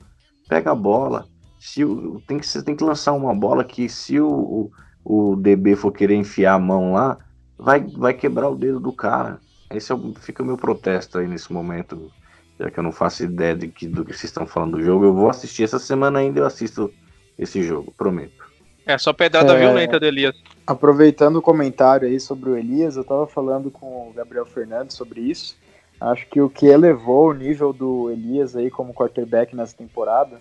Pega 0.48 0.72
a 0.72 0.74
bola. 0.74 1.26
Se 1.58 1.84
o, 1.84 2.20
tem 2.26 2.38
que, 2.38 2.46
você 2.46 2.62
tem 2.62 2.74
que 2.74 2.84
lançar 2.84 3.12
uma 3.12 3.34
bola 3.34 3.64
que 3.64 3.88
se 3.88 4.20
o, 4.20 4.28
o, 4.28 4.70
o 5.04 5.36
DB 5.36 5.76
for 5.76 5.92
querer 5.92 6.14
enfiar 6.14 6.54
a 6.54 6.58
mão 6.58 6.94
lá, 6.94 7.18
vai, 7.58 7.80
vai 7.80 8.14
quebrar 8.14 8.48
o 8.48 8.56
dedo 8.56 8.80
do 8.80 8.92
cara. 8.92 9.38
Esse 9.70 9.92
é 9.92 9.94
o, 9.94 10.14
fica 10.14 10.42
o 10.42 10.46
meu 10.46 10.56
protesto 10.56 11.18
aí 11.18 11.28
nesse 11.28 11.52
momento, 11.52 12.10
já 12.58 12.70
que 12.70 12.78
eu 12.78 12.82
não 12.82 12.92
faço 12.92 13.24
ideia 13.24 13.54
de 13.54 13.68
que, 13.68 13.86
do 13.86 14.04
que 14.04 14.12
vocês 14.12 14.24
estão 14.24 14.46
falando 14.46 14.78
do 14.78 14.82
jogo. 14.82 15.04
Eu 15.04 15.14
vou 15.14 15.28
assistir 15.28 15.64
essa 15.64 15.78
semana 15.78 16.20
ainda, 16.20 16.40
eu 16.40 16.46
assisto 16.46 16.92
esse 17.38 17.62
jogo, 17.62 17.92
prometo. 17.96 18.44
É 18.86 18.96
só 18.98 19.12
pedrada 19.12 19.54
é, 19.54 19.60
violenta 19.60 19.98
do 19.98 20.06
Elias. 20.06 20.34
Aproveitando 20.66 21.36
o 21.36 21.42
comentário 21.42 22.06
aí 22.06 22.20
sobre 22.20 22.50
o 22.50 22.56
Elias, 22.56 22.96
eu 22.96 23.04
tava 23.04 23.26
falando 23.26 23.70
com 23.70 24.08
o 24.08 24.12
Gabriel 24.12 24.46
Fernandes 24.46 24.96
sobre 24.96 25.20
isso. 25.20 25.56
Acho 26.00 26.26
que 26.28 26.40
o 26.40 26.50
que 26.50 26.66
elevou 26.66 27.30
o 27.30 27.32
nível 27.32 27.72
do 27.72 28.10
Elias 28.10 28.54
aí 28.54 28.70
como 28.70 28.92
quarterback 28.92 29.56
nessa 29.56 29.76
temporada 29.76 30.40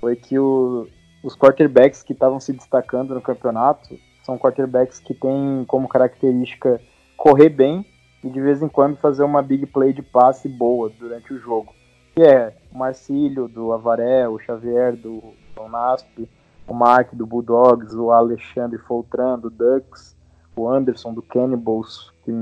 foi 0.00 0.14
que 0.14 0.38
o, 0.38 0.86
os 1.22 1.36
quarterbacks 1.36 2.02
que 2.02 2.12
estavam 2.12 2.40
se 2.40 2.52
destacando 2.52 3.14
no 3.14 3.20
campeonato 3.20 3.98
são 4.24 4.38
quarterbacks 4.38 4.98
que 4.98 5.14
têm 5.14 5.64
como 5.66 5.88
característica 5.88 6.80
correr 7.16 7.48
bem 7.48 7.84
e 8.22 8.28
de 8.28 8.40
vez 8.40 8.62
em 8.62 8.68
quando 8.68 8.96
fazer 8.96 9.22
uma 9.22 9.42
big 9.42 9.66
play 9.66 9.92
de 9.92 10.02
passe 10.02 10.48
boa 10.48 10.90
durante 10.98 11.32
o 11.32 11.38
jogo. 11.38 11.74
Que 12.14 12.22
é 12.22 12.54
o 12.72 12.78
Marcílio 12.78 13.48
do 13.48 13.72
Avaré, 13.72 14.28
o 14.28 14.38
Xavier 14.38 14.96
do 14.96 15.22
Nasp, 15.70 16.28
o 16.66 16.74
Mark 16.74 17.14
do 17.14 17.26
Bulldogs, 17.26 17.94
o 17.94 18.10
Alexandre 18.10 18.78
Foltran 18.78 19.38
do 19.38 19.50
Ducks, 19.50 20.16
o 20.56 20.68
Anderson 20.68 21.12
do 21.12 21.22
Cannibals, 21.22 22.12
que 22.24 22.32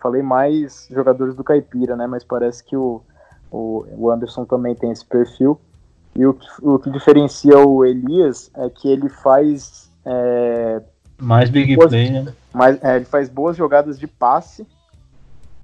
falei 0.00 0.22
mais 0.22 0.88
jogadores 0.90 1.34
do 1.34 1.44
Caipira, 1.44 1.96
né? 1.96 2.06
Mas 2.06 2.24
parece 2.24 2.62
que 2.62 2.76
o, 2.76 3.02
o, 3.50 4.10
Anderson 4.10 4.44
também 4.44 4.74
tem 4.74 4.90
esse 4.90 5.04
perfil. 5.04 5.58
E 6.16 6.24
o, 6.24 6.38
o 6.62 6.78
que 6.78 6.90
diferencia 6.90 7.58
o 7.58 7.84
Elias 7.84 8.50
é 8.54 8.70
que 8.70 8.88
ele 8.88 9.08
faz. 9.08 9.90
É, 10.04 10.82
mais 11.18 11.50
big 11.50 11.74
boas, 11.76 11.90
play, 11.90 12.10
né? 12.10 12.32
Mais, 12.52 12.82
é, 12.82 12.96
ele 12.96 13.04
faz 13.04 13.28
boas 13.28 13.56
jogadas 13.56 13.98
de 13.98 14.06
passe. 14.06 14.66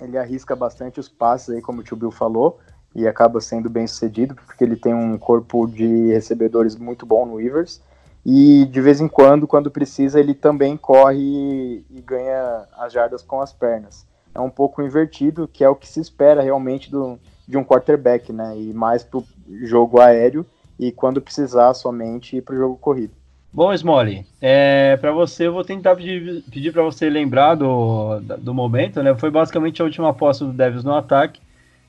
Ele 0.01 0.16
arrisca 0.16 0.57
bastante 0.57 0.98
os 0.98 1.09
passes 1.09 1.51
aí, 1.51 1.61
como 1.61 1.80
o 1.80 1.84
tio 1.84 1.96
Bill 1.96 2.11
falou, 2.11 2.59
e 2.94 3.07
acaba 3.07 3.40
sendo 3.40 3.68
bem 3.68 3.86
sucedido, 3.86 4.34
porque 4.34 4.64
ele 4.64 4.74
tem 4.74 4.94
um 4.94 5.18
corpo 5.18 5.66
de 5.66 6.09
recebedores 6.09 6.74
muito 6.74 7.05
bom 7.05 7.26
no 7.26 7.40
Ivers. 7.40 7.82
E 8.24 8.66
de 8.66 8.80
vez 8.80 9.01
em 9.01 9.09
quando, 9.09 9.46
quando 9.46 9.70
precisa, 9.70 10.18
ele 10.18 10.34
também 10.34 10.76
corre 10.76 11.84
e, 11.90 12.03
ganha 12.05 12.64
as 12.78 12.92
jardas 12.92 13.22
com 13.22 13.40
as 13.40 13.53
pernas. 13.53 14.07
É 14.34 14.40
um 14.40 14.51
pouco 14.51 14.82
invertido, 14.82 15.48
que 15.48 15.64
é 15.64 15.68
o 15.68 15.74
que 15.74 15.88
se 15.88 16.01
espera 16.01 16.42
realmente 16.42 16.90
do, 16.90 17.18
de 17.48 17.57
um 17.57 17.64
quarterback, 17.64 18.32
né? 18.32 18.57
E 18.59 18.72
mais 18.72 19.03
para 19.03 19.18
o 19.18 19.24
jogo 19.62 20.01
aéreo 20.01 20.44
e 20.78 20.90
quando 20.92 21.20
precisar 21.20 21.74
somente 21.74 22.36
ir 22.36 22.42
para 22.42 22.55
o 22.55 22.59
jogo 22.59 22.76
corrido. 22.76 23.12
Bom, 23.53 23.72
Smolly, 23.72 24.24
é, 24.40 24.96
para 24.96 25.11
você, 25.11 25.48
eu 25.48 25.53
vou 25.53 25.64
tentar 25.64 25.96
pedir, 25.96 26.44
pedir 26.51 26.72
para 26.72 26.82
você 26.82 27.11
lembrar 27.11 27.57
do, 27.57 28.20
do 28.38 28.55
momento, 28.55 29.03
né? 29.03 29.14
Foi 29.16 29.30
basicamente 29.30 29.82
a 29.82 29.84
última 29.84 30.11
aposta 30.11 30.44
do 30.44 30.53
Devils 30.53 30.84
no 30.84 30.94
ataque. 30.94 31.40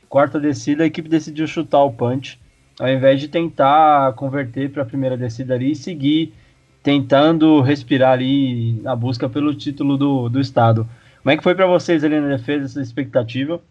Quarta 0.09 0.39
descida, 0.39 0.84
a 0.84 0.88
equipe 0.88 1.07
decidiu 1.07 1.45
chutar 1.45 1.84
o 1.84 1.93
punch 1.93 2.39
ao 2.80 2.89
invés 2.89 3.20
de 3.20 3.28
tentar 3.28 4.14
converter 4.14 4.72
para 4.72 4.82
a 4.82 4.86
primeira 4.86 5.16
descida 5.16 5.53
ali 5.53 5.72
e 5.72 5.76
seguir 5.76 6.34
tentando 6.82 7.62
respirar 7.62 8.14
ali 8.14 8.74
na 8.82 8.95
busca 8.95 9.30
pelo 9.30 9.53
título 9.53 9.97
do, 9.97 10.30
do 10.30 10.39
estado. 10.39 10.88
Como 11.22 11.32
é 11.32 11.38
que 11.38 11.43
foi 11.43 11.53
para 11.53 11.68
vocês 11.68 12.03
ali 12.03 12.20
na 12.20 12.36
defesa 12.36 12.66
essa 12.66 12.82
expectativa, 12.82 13.62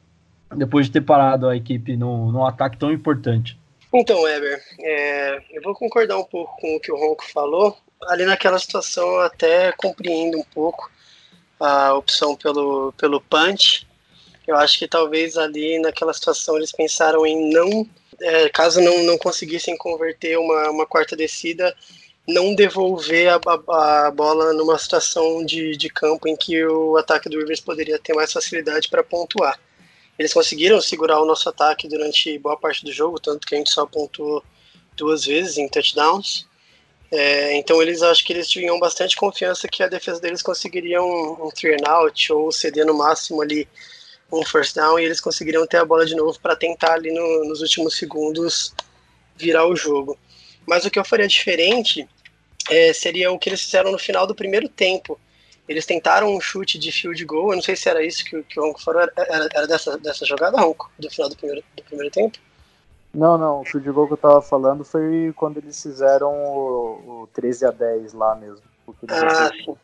depois 0.57 0.87
de 0.87 0.93
ter 0.93 1.01
parado 1.01 1.49
a 1.49 1.57
equipe 1.57 1.97
num, 1.97 2.31
num 2.31 2.47
ataque 2.47 2.77
tão 2.77 2.93
importante? 2.93 3.59
Então, 3.93 4.23
Weber, 4.23 4.63
é, 4.81 5.43
eu 5.51 5.63
vou 5.63 5.75
concordar 5.75 6.17
um 6.17 6.25
pouco 6.25 6.57
com 6.61 6.77
o 6.77 6.81
que 6.81 6.93
o 6.93 6.97
Ronco 6.97 7.25
falou. 7.33 7.77
Ali 8.09 8.25
naquela 8.25 8.59
situação 8.59 9.07
eu 9.07 9.21
até 9.21 9.73
compreendo 9.73 10.39
um 10.39 10.45
pouco 10.45 10.91
a 11.59 11.95
opção 11.95 12.37
pelo, 12.37 12.93
pelo 12.93 13.21
punch. 13.21 13.87
Eu 14.47 14.57
acho 14.57 14.79
que 14.79 14.89
talvez 14.89 15.37
ali 15.37 15.79
naquela 15.81 16.15
situação 16.15 16.57
eles 16.57 16.73
pensaram 16.73 17.27
em 17.27 17.53
não 17.53 17.87
é, 18.21 18.49
caso 18.49 18.81
não, 18.81 19.03
não 19.03 19.19
conseguissem 19.19 19.77
converter 19.77 20.39
uma, 20.39 20.71
uma 20.71 20.87
quarta 20.87 21.17
descida, 21.17 21.75
não 22.27 22.55
devolver 22.55 23.29
a, 23.29 23.41
a, 23.69 24.07
a, 24.07 24.11
bola 24.11 24.53
numa 24.53 24.79
situação 24.79 25.45
de, 25.45 25.77
de 25.77 25.89
campo 25.89 26.29
em 26.29 26.37
que 26.37 26.65
o 26.65 26.97
ataque 26.97 27.29
do 27.29 27.39
Rivers 27.39 27.61
poderia 27.61 27.99
ter 27.99 28.15
mais 28.15 28.33
facilidade 28.33 28.89
para 28.89 29.03
pontuar. 29.03 29.59
Eles 30.21 30.35
conseguiram 30.35 30.79
segurar 30.83 31.19
o 31.19 31.25
nosso 31.25 31.49
ataque 31.49 31.89
durante 31.89 32.39
boa 32.39 32.55
parte 32.55 32.85
do 32.85 32.93
jogo, 32.93 33.19
tanto 33.19 33.47
que 33.47 33.55
a 33.55 33.59
gente 33.59 33.71
só 33.71 33.87
pontuou 33.87 34.45
duas 34.95 35.25
vezes 35.25 35.57
em 35.57 35.67
touchdowns. 35.67 36.47
É, 37.11 37.57
então 37.57 37.81
eles 37.81 38.03
acho 38.03 38.23
que 38.23 38.35
eles 38.35 38.47
tinham 38.47 38.79
bastante 38.79 39.17
confiança 39.17 39.67
que 39.67 39.83
a 39.83 39.89
defesa 39.89 40.21
deles 40.21 40.43
conseguiria 40.43 41.03
um, 41.03 41.47
um 41.47 41.49
three 41.49 41.75
and 41.75 41.89
out 41.89 42.31
ou 42.35 42.53
ceder 42.53 42.85
no 42.85 42.93
máximo 42.93 43.41
ali 43.41 43.67
um 44.31 44.45
first 44.45 44.77
down 44.77 44.99
e 44.99 45.07
eles 45.07 45.23
conseguiriam 45.23 45.67
ter 45.67 45.79
a 45.79 45.87
bola 45.87 46.05
de 46.05 46.15
novo 46.15 46.39
para 46.39 46.55
tentar 46.55 46.93
ali 46.93 47.11
no, 47.11 47.47
nos 47.47 47.63
últimos 47.63 47.97
segundos 47.97 48.75
virar 49.39 49.67
o 49.67 49.75
jogo. 49.75 50.19
Mas 50.67 50.85
o 50.85 50.91
que 50.91 50.99
eu 50.99 51.05
faria 51.05 51.27
diferente 51.27 52.07
é, 52.69 52.93
seria 52.93 53.33
o 53.33 53.39
que 53.39 53.49
eles 53.49 53.63
fizeram 53.63 53.91
no 53.91 53.99
final 53.99 54.27
do 54.27 54.35
primeiro 54.35 54.69
tempo. 54.69 55.19
Eles 55.71 55.87
tentaram 55.87 56.35
um 56.35 56.41
chute 56.41 56.77
de 56.81 56.91
field 56.91 57.25
goal, 57.25 57.51
eu 57.51 57.55
não 57.55 57.63
sei 57.63 57.77
se 57.77 57.89
era 57.89 58.05
isso 58.05 58.25
que, 58.25 58.43
que 58.43 58.59
o 58.59 58.65
Ronco 58.65 58.83
falou, 58.83 59.03
era, 59.03 59.49
era, 59.55 59.69
dessa, 59.69 59.97
dessa 59.97 60.27
jogada, 60.27 60.61
Ronco, 60.61 60.91
do 60.99 61.09
final 61.09 61.29
do 61.29 61.37
primeiro, 61.37 61.63
do 61.77 61.83
primeiro 61.85 62.11
tempo? 62.11 62.37
Não, 63.15 63.39
não, 63.39 63.61
o 63.61 63.65
field 63.65 63.89
goal 63.93 64.09
que 64.09 64.15
eu 64.15 64.17
tava 64.17 64.43
falando 64.43 64.85
foi 64.85 65.33
quando 65.37 65.59
eles 65.59 65.81
fizeram 65.81 66.33
o, 66.33 67.23
o 67.23 67.29
13 67.33 67.67
a 67.67 67.71
10 67.71 68.15
lá 68.15 68.35
mesmo. 68.35 68.65
Ah, 69.07 69.53
sim. 69.65 69.77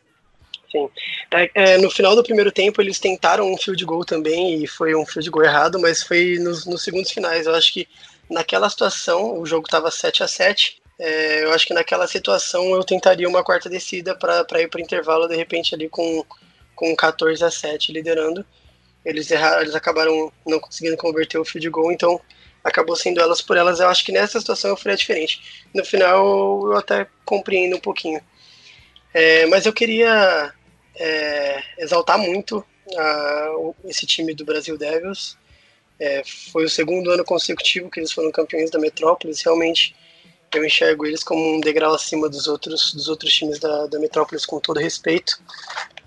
Sim. 0.69 0.89
É, 1.31 1.51
é, 1.53 1.77
no 1.77 1.89
final 1.89 2.17
do 2.17 2.23
primeiro 2.23 2.51
tempo 2.51 2.81
eles 2.81 2.99
tentaram 2.99 3.49
um 3.49 3.55
field 3.55 3.85
goal 3.85 4.03
também 4.03 4.61
e 4.61 4.67
foi 4.67 4.93
um 4.93 5.05
field 5.05 5.29
goal 5.29 5.45
errado, 5.45 5.79
mas 5.79 6.03
foi 6.03 6.37
nos, 6.37 6.65
nos 6.65 6.83
segundos 6.83 7.11
finais. 7.11 7.47
Eu 7.47 7.55
acho 7.55 7.73
que 7.73 7.87
naquela 8.29 8.69
situação, 8.69 9.39
o 9.39 9.45
jogo 9.45 9.67
estava 9.67 9.89
7 9.89 10.23
a 10.23 10.27
7 10.27 10.81
é, 10.99 11.43
eu 11.43 11.51
acho 11.53 11.67
que 11.67 11.73
naquela 11.73 12.07
situação 12.07 12.73
eu 12.75 12.83
tentaria 12.83 13.29
uma 13.29 13.43
quarta 13.43 13.69
descida 13.69 14.15
para 14.15 14.61
ir 14.61 14.67
para 14.67 14.79
o 14.79 14.81
intervalo, 14.81 15.27
de 15.27 15.35
repente 15.35 15.75
ali 15.75 15.87
com, 15.87 16.25
com 16.75 16.95
14 16.95 17.43
a 17.43 17.51
7 17.51 17.91
liderando. 17.91 18.45
Eles, 19.05 19.29
erraram, 19.29 19.61
eles 19.61 19.75
acabaram 19.75 20.31
não 20.45 20.59
conseguindo 20.59 20.97
converter 20.97 21.37
o 21.37 21.45
field 21.45 21.69
goal, 21.69 21.91
então 21.91 22.19
acabou 22.63 22.95
sendo 22.95 23.21
elas 23.21 23.41
por 23.41 23.55
elas. 23.55 23.79
Eu 23.79 23.87
acho 23.87 24.03
que 24.03 24.11
nessa 24.11 24.39
situação 24.39 24.71
eu 24.71 24.77
faria 24.77 24.97
diferente. 24.97 25.65
No 25.73 25.85
final 25.85 26.67
eu 26.67 26.77
até 26.77 27.07
compreendo 27.23 27.77
um 27.77 27.79
pouquinho. 27.79 28.21
É, 29.13 29.45
mas 29.45 29.65
eu 29.65 29.73
queria 29.73 30.53
é, 30.95 31.63
exaltar 31.77 32.17
muito 32.17 32.65
a, 32.97 33.49
esse 33.85 34.05
time 34.05 34.33
do 34.33 34.43
Brasil 34.43 34.77
Devils. 34.77 35.37
É, 35.99 36.21
foi 36.51 36.65
o 36.65 36.69
segundo 36.69 37.09
ano 37.11 37.23
consecutivo 37.23 37.89
que 37.89 37.99
eles 37.99 38.11
foram 38.11 38.31
campeões 38.31 38.69
da 38.69 38.79
Metrópolis. 38.79 39.41
Realmente, 39.41 39.95
eu 40.53 40.65
enxergo 40.65 41.05
eles 41.05 41.23
como 41.23 41.55
um 41.55 41.59
degrau 41.59 41.93
acima 41.93 42.29
dos 42.29 42.47
outros, 42.47 42.93
dos 42.93 43.07
outros 43.07 43.33
times 43.33 43.59
da, 43.59 43.87
da 43.87 43.99
Metrópolis, 43.99 44.45
com 44.45 44.59
todo 44.59 44.79
respeito 44.79 45.39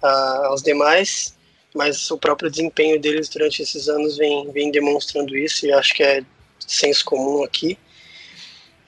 a, 0.03 0.47
aos 0.47 0.63
demais. 0.63 1.37
Mas 1.75 2.11
o 2.11 2.19
próprio 2.19 2.51
desempenho 2.51 3.01
deles 3.01 3.29
durante 3.29 3.63
esses 3.63 3.89
anos 3.89 4.17
vem, 4.17 4.51
vem 4.51 4.73
demonstrando 4.73 5.37
isso, 5.37 5.67
e 5.67 5.73
acho 5.73 5.95
que 5.95 6.03
é 6.03 6.25
senso 6.67 7.05
comum 7.05 7.45
aqui. 7.45 7.79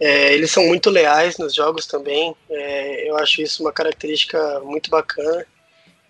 É, 0.01 0.35
eles 0.35 0.51
são 0.51 0.65
muito 0.67 0.91
leais 0.91 1.39
nos 1.39 1.55
jogos 1.55 1.87
também. 1.87 2.35
É, 2.51 3.09
eu 3.09 3.17
acho 3.19 3.41
isso 3.41 3.63
uma 3.63 3.73
característica 3.73 4.61
muito 4.61 4.91
bacana. 4.91 5.47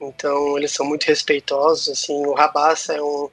Então 0.00 0.56
eles 0.56 0.72
são 0.72 0.86
muito 0.86 1.04
respeitosos. 1.04 1.90
Assim, 1.90 2.24
o 2.24 2.32
Rabassa 2.32 2.94
é 2.94 3.02
um, 3.02 3.28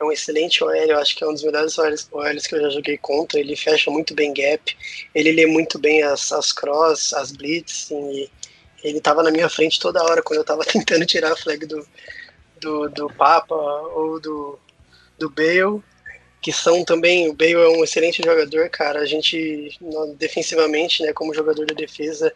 é 0.00 0.04
um 0.04 0.12
excelente 0.12 0.62
OL. 0.62 0.74
Eu 0.74 0.98
acho 0.98 1.16
que 1.16 1.24
é 1.24 1.26
um 1.26 1.32
dos 1.32 1.42
melhores 1.42 1.78
OLs 1.78 2.46
que 2.46 2.54
eu 2.54 2.60
já 2.60 2.70
joguei 2.70 2.98
contra. 2.98 3.38
Ele 3.38 3.56
fecha 3.56 3.90
muito 3.90 4.14
bem 4.14 4.32
gap. 4.32 4.76
Ele 5.14 5.32
lê 5.32 5.46
muito 5.46 5.78
bem 5.78 6.02
as, 6.02 6.32
as 6.32 6.52
cross, 6.52 7.12
as 7.12 7.32
blitz. 7.32 7.84
Assim, 7.84 8.28
ele 8.82 8.98
estava 8.98 9.22
na 9.22 9.30
minha 9.30 9.48
frente 9.48 9.80
toda 9.80 10.02
hora 10.02 10.22
quando 10.22 10.38
eu 10.38 10.42
estava 10.42 10.64
tentando 10.66 11.06
tirar 11.06 11.32
a 11.32 11.36
flag 11.36 11.66
do, 11.66 11.86
do, 12.60 12.88
do 12.90 13.08
Papa 13.14 13.54
ou 13.54 14.20
do, 14.20 14.58
do 15.18 15.30
Bale 15.30 15.82
que 16.44 16.52
são 16.52 16.84
também, 16.84 17.26
o 17.26 17.32
Bale 17.32 17.54
é 17.54 17.68
um 17.70 17.82
excelente 17.82 18.22
jogador, 18.22 18.68
cara. 18.68 19.00
A 19.00 19.06
gente, 19.06 19.78
defensivamente, 20.18 21.02
né, 21.02 21.10
como 21.10 21.32
jogador 21.32 21.64
de 21.64 21.74
defesa, 21.74 22.34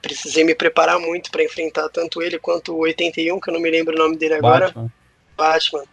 precisei 0.00 0.44
me 0.44 0.54
preparar 0.54 0.96
muito 1.00 1.28
para 1.28 1.42
enfrentar 1.42 1.88
tanto 1.88 2.22
ele 2.22 2.38
quanto 2.38 2.72
o 2.72 2.78
81, 2.78 3.40
que 3.40 3.50
eu 3.50 3.54
não 3.54 3.60
me 3.60 3.68
lembro 3.68 3.96
o 3.96 3.98
nome 3.98 4.16
dele 4.16 4.34
agora. 4.34 4.66
Batman. 4.66 4.92
Batman. 5.36 5.84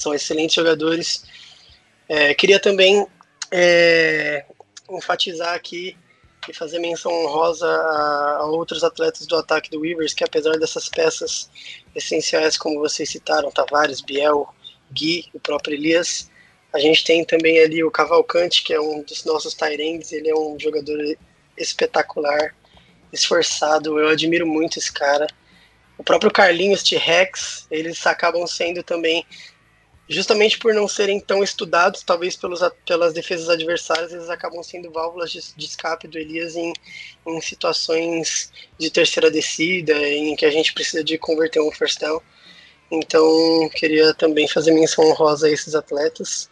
São 0.00 0.14
excelentes 0.14 0.54
jogadores. 0.54 1.24
É, 2.08 2.34
queria 2.34 2.58
também 2.58 3.06
é, 3.50 4.44
enfatizar 4.90 5.54
aqui 5.54 5.96
e 6.48 6.54
fazer 6.54 6.78
menção 6.78 7.12
honrosa 7.12 7.66
a, 7.66 8.36
a, 8.38 8.46
outros 8.46 8.82
atletas 8.82 9.26
do 9.26 9.36
ataque 9.36 9.70
do 9.70 9.80
Weavers, 9.80 10.14
que 10.14 10.24
apesar 10.24 10.58
dessas 10.58 10.88
peças 10.88 11.50
essenciais, 11.94 12.56
como 12.56 12.80
vocês 12.80 13.08
citaram, 13.10 13.50
Tavares, 13.50 14.00
Biel, 14.00 14.48
Gui, 14.92 15.26
o 15.34 15.40
próprio 15.40 15.74
Elias, 15.74 16.30
A 16.72 16.78
gente 16.78 17.04
tem 17.04 17.24
também 17.24 17.58
ali 17.60 17.82
o 17.82 17.90
Cavalcante, 17.90 18.62
que 18.62 18.72
é 18.72 18.80
um 18.80 19.02
dos 19.02 19.24
nossos 19.24 19.54
Tyrands, 19.54 20.12
ele 20.12 20.30
é 20.30 20.34
um 20.34 20.58
jogador 20.58 20.98
espetacular, 21.56 22.54
esforçado, 23.12 23.98
eu 23.98 24.08
admiro 24.08 24.46
muito 24.46 24.78
esse 24.78 24.92
cara. 24.92 25.26
O 25.98 26.04
próprio 26.04 26.30
Carlinhos 26.30 26.82
T-Rex, 26.82 27.66
eles 27.70 28.06
acabam 28.06 28.46
sendo 28.46 28.82
também, 28.82 29.26
justamente 30.10 30.58
por 30.58 30.74
não 30.74 30.88
serem 30.88 31.20
tão 31.20 31.40
estudados, 31.40 32.02
talvez 32.02 32.34
pelos, 32.34 32.60
pelas 32.84 33.14
defesas 33.14 33.48
adversárias, 33.48 34.12
eles 34.12 34.28
acabam 34.28 34.60
sendo 34.60 34.90
válvulas 34.90 35.30
de, 35.30 35.40
de 35.56 35.64
escape 35.64 36.08
do 36.08 36.18
Elias 36.18 36.56
em, 36.56 36.72
em 37.24 37.40
situações 37.40 38.50
de 38.76 38.90
terceira 38.90 39.30
descida, 39.30 39.96
em 39.96 40.34
que 40.34 40.44
a 40.44 40.50
gente 40.50 40.74
precisa 40.74 41.04
de 41.04 41.16
converter 41.16 41.60
um 41.60 41.70
first 41.70 42.00
down. 42.00 42.20
Então, 42.90 43.24
queria 43.72 44.12
também 44.12 44.48
fazer 44.48 44.72
menção 44.72 45.04
honrosa 45.04 45.46
a 45.46 45.50
esses 45.50 45.76
atletas. 45.76 46.50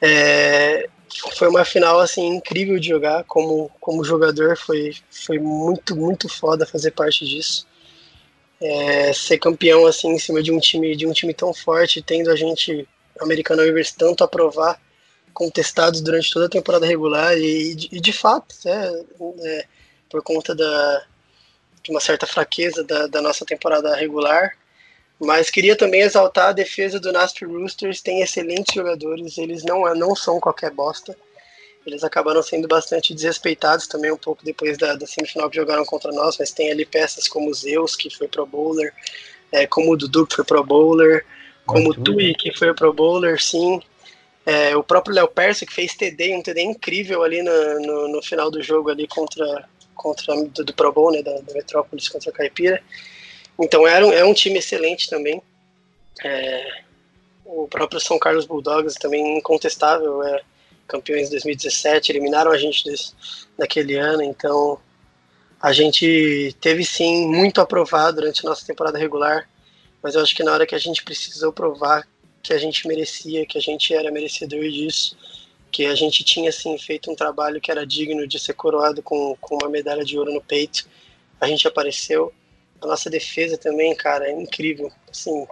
É, 0.00 0.88
foi 1.36 1.48
uma 1.48 1.64
final 1.64 1.98
assim 1.98 2.28
incrível 2.28 2.78
de 2.78 2.90
jogar 2.90 3.24
como 3.24 3.68
como 3.80 4.04
jogador 4.04 4.56
foi 4.56 4.94
foi 5.10 5.38
muito 5.40 5.96
muito 5.96 6.28
foda 6.28 6.64
fazer 6.64 6.92
parte 6.92 7.24
disso 7.26 7.66
é, 8.60 9.12
ser 9.12 9.38
campeão 9.38 9.86
assim 9.86 10.08
em 10.08 10.18
cima 10.18 10.42
de 10.42 10.52
um 10.52 10.58
time 10.58 10.96
de 10.96 11.06
um 11.06 11.12
time 11.12 11.32
tão 11.32 11.54
forte 11.54 12.02
tendo 12.02 12.30
a 12.30 12.36
gente 12.36 12.86
americano 13.20 13.62
Rivers 13.62 13.92
tanto 13.92 14.24
a 14.24 14.28
provar 14.28 14.80
contestados 15.32 16.00
durante 16.00 16.32
toda 16.32 16.46
a 16.46 16.50
temporada 16.50 16.86
regular 16.86 17.36
e, 17.36 17.76
e 17.92 18.00
de 18.00 18.12
fato 18.12 18.54
é, 18.66 19.04
é, 19.44 19.64
por 20.10 20.22
conta 20.22 20.54
da 20.54 21.04
de 21.82 21.90
uma 21.90 22.00
certa 22.00 22.26
fraqueza 22.26 22.82
da, 22.82 23.06
da 23.06 23.22
nossa 23.22 23.44
temporada 23.44 23.94
regular 23.94 24.52
mas 25.20 25.50
queria 25.50 25.76
também 25.76 26.02
exaltar 26.02 26.50
a 26.50 26.52
defesa 26.52 27.00
do 27.00 27.12
Nashville 27.12 27.52
Roosters, 27.52 28.00
tem 28.00 28.22
excelentes 28.22 28.74
jogadores, 28.74 29.36
eles 29.36 29.64
não, 29.64 29.92
não 29.94 30.14
são 30.14 30.38
qualquer 30.38 30.70
bosta. 30.70 31.16
Eles 31.88 32.04
acabaram 32.04 32.42
sendo 32.42 32.68
bastante 32.68 33.14
desrespeitados 33.14 33.86
também 33.86 34.12
um 34.12 34.16
pouco 34.16 34.44
depois 34.44 34.76
da, 34.76 34.94
da 34.94 35.06
semifinal 35.06 35.48
que 35.48 35.56
jogaram 35.56 35.84
contra 35.84 36.12
nós, 36.12 36.36
mas 36.38 36.52
tem 36.52 36.70
ali 36.70 36.84
peças 36.84 37.26
como 37.26 37.50
o 37.50 37.54
Zeus, 37.54 37.96
que 37.96 38.10
foi 38.10 38.28
pro 38.28 38.46
bowler, 38.46 38.92
é, 39.50 39.66
como 39.66 39.92
o 39.92 39.96
Dudu, 39.96 40.26
que 40.26 40.36
foi 40.36 40.44
pro 40.44 40.62
bowler, 40.62 41.24
como 41.64 41.90
o 41.90 41.94
Tui, 41.94 42.34
que 42.34 42.52
foi 42.52 42.74
pro 42.74 42.92
bowler, 42.92 43.42
sim. 43.42 43.80
É, 44.44 44.76
o 44.76 44.82
próprio 44.82 45.14
Léo 45.14 45.28
Perso, 45.28 45.66
que 45.66 45.72
fez 45.74 45.94
TD, 45.94 46.34
um 46.34 46.42
TD 46.42 46.62
incrível 46.62 47.22
ali 47.22 47.42
no, 47.42 47.80
no, 47.80 48.08
no 48.08 48.22
final 48.22 48.50
do 48.50 48.62
jogo 48.62 48.90
ali 48.90 49.06
contra, 49.06 49.68
contra 49.94 50.34
do, 50.34 50.64
do 50.64 50.72
Pro 50.72 50.92
Bowl, 50.92 51.12
né, 51.12 51.22
da, 51.22 51.32
da 51.40 51.52
Metrópolis 51.52 52.08
contra 52.08 52.30
a 52.30 52.32
Caipira. 52.32 52.82
Então 53.58 53.86
era 53.86 54.06
um, 54.06 54.12
é 54.12 54.24
um 54.24 54.32
time 54.32 54.58
excelente 54.58 55.10
também. 55.10 55.42
É, 56.24 56.82
o 57.44 57.66
próprio 57.68 58.00
São 58.00 58.18
Carlos 58.18 58.46
Bulldogs 58.46 58.94
também 58.94 59.38
incontestável, 59.38 60.22
é 60.22 60.42
campeões 60.88 61.26
de 61.26 61.32
2017, 61.32 62.10
eliminaram 62.10 62.50
a 62.50 62.58
gente 62.58 62.82
desse, 62.84 63.12
daquele 63.56 63.96
ano, 63.96 64.22
então 64.22 64.80
a 65.60 65.72
gente 65.72 66.56
teve 66.60 66.84
sim 66.84 67.28
muito 67.28 67.60
a 67.60 67.66
provar 67.66 68.10
durante 68.10 68.44
a 68.44 68.48
nossa 68.48 68.66
temporada 68.66 68.98
regular, 68.98 69.48
mas 70.02 70.14
eu 70.14 70.22
acho 70.22 70.34
que 70.34 70.42
na 70.42 70.52
hora 70.52 70.66
que 70.66 70.74
a 70.74 70.78
gente 70.78 71.04
precisou 71.04 71.52
provar 71.52 72.08
que 72.42 72.52
a 72.52 72.58
gente 72.58 72.86
merecia, 72.88 73.44
que 73.44 73.58
a 73.58 73.60
gente 73.60 73.92
era 73.92 74.10
merecedor 74.10 74.62
disso, 74.68 75.16
que 75.70 75.84
a 75.84 75.94
gente 75.94 76.24
tinha 76.24 76.50
sim 76.50 76.78
feito 76.78 77.10
um 77.10 77.14
trabalho 77.14 77.60
que 77.60 77.70
era 77.70 77.86
digno 77.86 78.26
de 78.26 78.38
ser 78.38 78.54
coroado 78.54 79.02
com, 79.02 79.36
com 79.40 79.56
uma 79.56 79.68
medalha 79.68 80.04
de 80.04 80.18
ouro 80.18 80.32
no 80.32 80.40
peito, 80.40 80.88
a 81.40 81.46
gente 81.46 81.68
apareceu 81.68 82.32
a 82.80 82.86
nossa 82.86 83.10
defesa 83.10 83.58
também, 83.58 83.94
cara, 83.94 84.28
é 84.28 84.32
incrível. 84.32 84.90
Assim, 85.10 85.46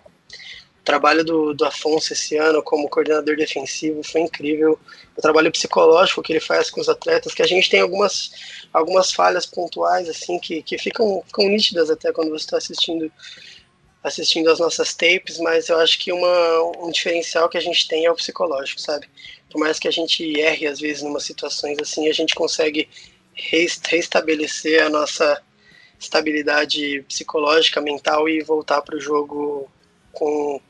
trabalho 0.87 1.25
do, 1.25 1.53
do 1.53 1.65
Afonso 1.65 2.13
esse 2.13 2.37
ano 2.37 2.63
como 2.63 2.89
coordenador 2.89 3.37
defensivo 3.37 4.03
foi 4.05 4.23
incrível. 4.23 4.79
O 5.17 5.21
trabalho 5.21 5.51
psicológico 5.51 6.23
que 6.23 6.33
ele 6.33 6.41
faz 6.41 6.71
com 6.71 6.81
os 6.81 6.89
atletas, 6.89 7.35
que 7.35 7.43
a 7.43 7.47
gente 7.47 7.69
tem 7.69 7.81
algumas, 7.81 8.31
algumas 8.73 9.13
falhas 9.13 9.45
pontuais, 9.45 10.09
assim, 10.09 10.39
que, 10.39 10.63
que 10.63 10.79
ficam, 10.79 11.23
ficam 11.27 11.49
nítidas 11.49 11.91
até 11.91 12.13
quando 12.13 12.31
você 12.31 12.45
está 12.45 12.57
assistindo 12.57 13.13
assistindo 14.03 14.49
as 14.49 14.61
nossas 14.61 14.95
tapes, 14.95 15.37
mas 15.41 15.69
eu 15.69 15.81
acho 15.81 15.99
que 15.99 16.13
uma, 16.13 16.63
um 16.79 16.93
diferencial 16.93 17.49
que 17.49 17.59
a 17.59 17.61
gente 17.61 17.89
tem 17.89 18.07
é 18.07 18.11
o 18.11 18.15
psicológico, 18.15 18.81
sabe? 18.81 19.09
Por 19.51 19.59
mais 19.59 19.81
que 19.81 19.89
a 19.89 19.91
gente 19.91 20.39
erre 20.39 20.69
às 20.69 20.79
vezes 20.79 21.03
em 21.03 21.09
umas 21.09 21.25
situações 21.25 21.77
assim, 21.81 22.09
a 22.09 22.13
gente 22.13 22.33
consegue 22.33 22.89
restabelecer 23.35 24.81
a 24.85 24.89
nossa 24.89 25.43
estabilidade 25.99 27.03
psicológica, 27.09 27.81
mental 27.81 28.29
e 28.29 28.45
voltar 28.45 28.81
para 28.81 28.95
o 28.95 29.01
jogo 29.01 29.69
com, 30.13 30.61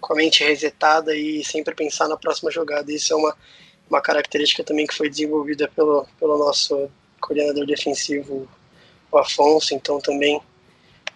com 0.00 0.12
a 0.12 0.16
mente 0.16 0.44
resetada 0.44 1.14
e 1.14 1.44
sempre 1.44 1.74
pensar 1.74 2.08
na 2.08 2.16
próxima 2.16 2.50
jogada. 2.50 2.92
Isso 2.92 3.12
é 3.12 3.16
uma, 3.16 3.36
uma 3.88 4.00
característica 4.00 4.62
também 4.64 4.86
que 4.86 4.94
foi 4.94 5.08
desenvolvida 5.08 5.68
pelo, 5.68 6.06
pelo 6.18 6.38
nosso 6.38 6.90
coordenador 7.20 7.66
defensivo, 7.66 8.48
o 9.10 9.18
Afonso, 9.18 9.74
então 9.74 10.00
também 10.00 10.40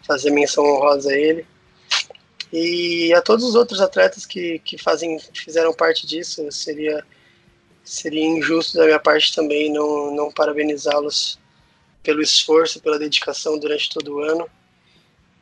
fazer 0.07 0.31
menção 0.31 0.65
honrosa 0.65 1.11
a 1.11 1.17
ele. 1.17 1.47
E 2.53 3.13
a 3.15 3.23
todos 3.23 3.45
os 3.45 3.55
outros 3.55 3.81
atletas 3.81 4.27
que, 4.27 4.59
que 4.59 4.77
fazem, 4.77 5.19
fizeram 5.33 5.73
parte 5.73 6.07
disso, 6.07 6.51
seria, 6.53 7.03
seria 7.83 8.27
injusto 8.27 8.77
da 8.77 8.85
minha 8.85 8.99
parte 8.99 9.35
também 9.35 9.73
não, 9.73 10.15
não 10.15 10.31
parabenizá-los 10.31 11.39
pelo 12.03 12.21
esforço, 12.21 12.81
pela 12.81 12.99
dedicação 12.99 13.59
durante 13.59 13.89
todo 13.89 14.17
o 14.17 14.21
ano 14.21 14.51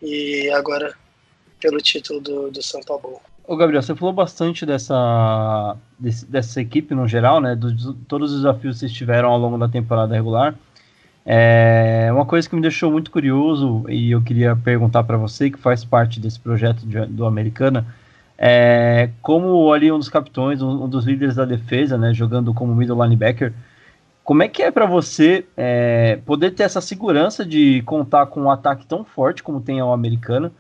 e 0.01 0.49
agora 0.51 0.97
pelo 1.59 1.79
título 1.79 2.21
do, 2.21 2.51
do 2.51 2.63
São 2.63 2.81
Paulo. 2.83 3.21
Ô 3.51 3.57
Gabriel, 3.57 3.83
você 3.83 3.97
falou 3.97 4.15
bastante 4.15 4.65
dessa, 4.65 5.77
desse, 5.99 6.25
dessa 6.25 6.61
equipe 6.61 6.95
no 6.95 7.09
geral, 7.09 7.41
né? 7.41 7.57
De 7.57 7.95
todos 8.07 8.31
os 8.31 8.37
desafios 8.43 8.77
que 8.77 8.79
vocês 8.79 8.93
tiveram 8.93 9.29
ao 9.29 9.37
longo 9.37 9.59
da 9.59 9.69
temporada 9.69 10.15
regular. 10.15 10.55
É 11.27 12.09
uma 12.13 12.25
coisa 12.25 12.49
que 12.49 12.55
me 12.55 12.63
deixou 12.63 12.93
muito 12.93 13.11
curioso 13.11 13.85
e 13.89 14.13
eu 14.13 14.23
queria 14.23 14.55
perguntar 14.55 15.03
para 15.03 15.17
você 15.17 15.51
que 15.51 15.59
faz 15.59 15.85
parte 15.85 16.21
desse 16.21 16.39
projeto 16.39 16.87
de, 16.87 17.05
do 17.07 17.27
Americana, 17.27 17.85
é, 18.39 19.11
como 19.21 19.73
ali 19.73 19.91
um 19.91 19.99
dos 19.99 20.09
capitões, 20.09 20.63
um, 20.63 20.85
um, 20.85 20.89
dos 20.89 21.05
líderes 21.05 21.35
da 21.35 21.45
defesa, 21.45 21.99
né, 21.99 22.15
jogando 22.15 22.55
como 22.55 22.73
middle 22.73 23.03
linebacker, 23.03 23.53
como 24.23 24.45
é 24.45 24.49
que 24.49 24.63
é 24.63 24.71
para 24.71 24.87
você 24.87 25.45
é, 25.57 26.21
poder 26.25 26.53
ter 26.53 26.63
essa 26.63 26.81
segurança 26.81 27.45
de 27.45 27.83
contar 27.83 28.27
com 28.27 28.43
um 28.43 28.51
ataque 28.51 28.87
tão 28.87 29.05
forte 29.05 29.43
como 29.43 29.61
tem 29.61 29.83
o 29.83 29.93
americano, 29.93 30.53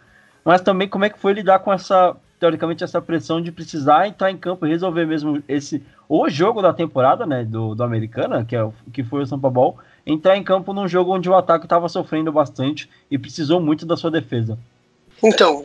mas 0.44 0.60
também 0.60 0.88
como 0.88 1.04
é 1.04 1.08
que 1.08 1.20
foi 1.20 1.34
lidar 1.34 1.60
com 1.60 1.72
essa, 1.72 2.16
teoricamente, 2.40 2.82
essa 2.82 3.00
pressão 3.00 3.40
de 3.40 3.52
precisar 3.52 4.08
entrar 4.08 4.30
em 4.30 4.36
campo 4.36 4.66
e 4.66 4.70
resolver 4.70 5.06
mesmo 5.06 5.42
esse 5.46 5.82
o 6.08 6.28
jogo 6.28 6.60
da 6.60 6.72
temporada, 6.72 7.24
né, 7.24 7.44
do, 7.44 7.74
do 7.74 7.84
americana, 7.84 8.44
que, 8.44 8.56
é, 8.56 8.68
que 8.92 9.04
foi 9.04 9.22
o 9.22 9.26
São 9.26 9.38
Paulo, 9.38 9.76
entrar 10.04 10.36
em 10.36 10.42
campo 10.42 10.72
num 10.72 10.88
jogo 10.88 11.14
onde 11.14 11.28
o 11.28 11.36
ataque 11.36 11.66
estava 11.66 11.88
sofrendo 11.88 12.32
bastante 12.32 12.90
e 13.08 13.16
precisou 13.16 13.60
muito 13.60 13.86
da 13.86 13.96
sua 13.96 14.10
defesa. 14.10 14.58
Então, 15.22 15.64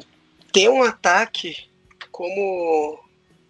ter 0.52 0.70
um 0.70 0.84
ataque 0.84 1.56
como 2.12 3.00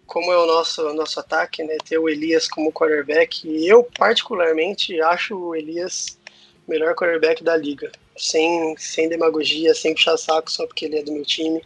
como 0.06 0.32
é 0.32 0.38
o 0.38 0.46
nosso, 0.46 0.94
nosso 0.94 1.18
ataque, 1.18 1.64
né? 1.64 1.76
Ter 1.84 1.98
o 1.98 2.08
Elias 2.08 2.46
como 2.46 2.72
quarterback. 2.72 3.46
E 3.46 3.66
eu, 3.66 3.82
particularmente, 3.98 5.00
acho 5.02 5.36
o 5.36 5.54
Elias 5.54 6.16
melhor 6.66 6.94
quarterback 6.94 7.42
da 7.42 7.56
liga. 7.56 7.90
Sem, 8.16 8.76
sem 8.78 9.08
demagogia, 9.08 9.74
sem 9.74 9.94
puxar 9.94 10.16
saco 10.16 10.50
só 10.50 10.66
porque 10.66 10.86
ele 10.86 10.98
é 10.98 11.02
do 11.02 11.12
meu 11.12 11.24
time. 11.24 11.60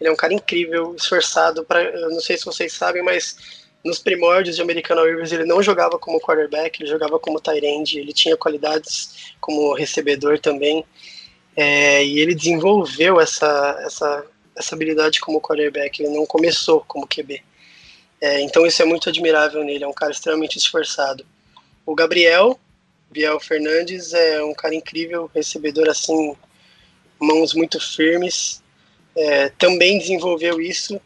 Ele 0.00 0.08
é 0.08 0.12
um 0.12 0.16
cara 0.16 0.32
incrível, 0.32 0.94
esforçado. 0.96 1.64
Pra, 1.64 1.82
eu 1.82 2.10
não 2.10 2.20
sei 2.20 2.38
se 2.38 2.44
vocês 2.44 2.72
sabem, 2.72 3.02
mas 3.02 3.36
nos 3.84 3.98
primórdios 3.98 4.56
de 4.56 4.62
American 4.62 5.02
Rivers 5.04 5.32
ele 5.32 5.44
não 5.44 5.62
jogava 5.62 5.98
como 5.98 6.20
quarterback, 6.20 6.80
ele 6.80 6.90
jogava 6.90 7.18
como 7.18 7.40
tight 7.40 7.64
end. 7.64 7.98
Ele 7.98 8.12
tinha 8.12 8.36
qualidades 8.36 9.32
como 9.40 9.74
recebedor 9.74 10.38
também. 10.38 10.84
É, 11.56 12.04
e 12.04 12.18
ele 12.18 12.34
desenvolveu 12.34 13.20
essa, 13.20 13.78
essa, 13.84 14.24
essa 14.56 14.74
habilidade 14.74 15.20
como 15.20 15.40
quarterback. 15.40 16.02
Ele 16.02 16.16
não 16.16 16.24
começou 16.24 16.84
como 16.86 17.06
QB. 17.06 17.42
É, 18.20 18.40
então 18.42 18.66
isso 18.66 18.82
é 18.82 18.84
muito 18.84 19.08
admirável 19.08 19.64
nele, 19.64 19.82
é 19.82 19.88
um 19.88 19.94
cara 19.94 20.12
extremamente 20.12 20.58
esforçado. 20.58 21.24
O 21.86 21.94
Gabriel, 21.94 22.60
Biel 23.10 23.40
Fernandes, 23.40 24.12
é 24.12 24.42
um 24.44 24.52
cara 24.52 24.74
incrível, 24.74 25.30
recebedor 25.34 25.88
assim, 25.88 26.36
mãos 27.18 27.54
muito 27.54 27.80
firmes. 27.80 28.59
É, 29.16 29.48
também 29.50 29.98
desenvolveu 29.98 30.60
isso. 30.60 31.00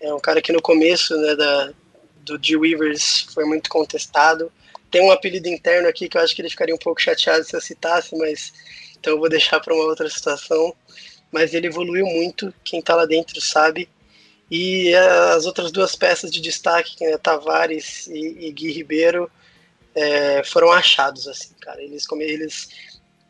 É 0.00 0.12
um 0.12 0.20
cara 0.20 0.42
que 0.42 0.52
no 0.52 0.62
começo 0.62 1.16
né, 1.16 1.34
da, 1.36 1.72
do 2.22 2.38
G 2.42 2.56
Weavers 2.56 3.26
foi 3.32 3.44
muito 3.44 3.70
contestado. 3.70 4.50
Tem 4.90 5.02
um 5.02 5.10
apelido 5.10 5.48
interno 5.48 5.88
aqui 5.88 6.08
que 6.08 6.16
eu 6.16 6.22
acho 6.22 6.34
que 6.34 6.42
ele 6.42 6.50
ficaria 6.50 6.74
um 6.74 6.78
pouco 6.78 7.00
chateado 7.00 7.44
se 7.44 7.56
eu 7.56 7.60
citasse, 7.60 8.16
mas 8.16 8.52
então 8.98 9.14
eu 9.14 9.18
vou 9.18 9.28
deixar 9.28 9.60
para 9.60 9.74
uma 9.74 9.84
outra 9.84 10.08
situação. 10.08 10.74
Mas 11.30 11.52
ele 11.52 11.66
evoluiu 11.66 12.06
muito, 12.06 12.54
quem 12.64 12.78
está 12.78 12.94
lá 12.94 13.06
dentro 13.06 13.40
sabe. 13.40 13.88
E 14.50 14.94
as 14.94 15.46
outras 15.46 15.72
duas 15.72 15.96
peças 15.96 16.30
de 16.30 16.40
destaque, 16.40 16.96
que 16.96 17.04
é 17.04 17.18
Tavares 17.18 18.06
e, 18.06 18.46
e 18.46 18.52
Gui 18.52 18.70
Ribeiro, 18.70 19.30
é, 19.94 20.44
foram 20.44 20.70
achados, 20.70 21.26
assim, 21.26 21.52
cara. 21.60 21.82
Eles, 21.82 22.06
eles 22.20 22.68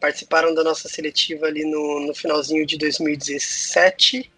participaram 0.05 0.52
da 0.52 0.62
nossa 0.62 0.86
seletiva 0.86 1.46
ali 1.46 1.64
no, 1.64 2.07
no 2.07 2.14
finalzinho 2.14 2.66
de 2.66 2.76
2017, 2.76 4.30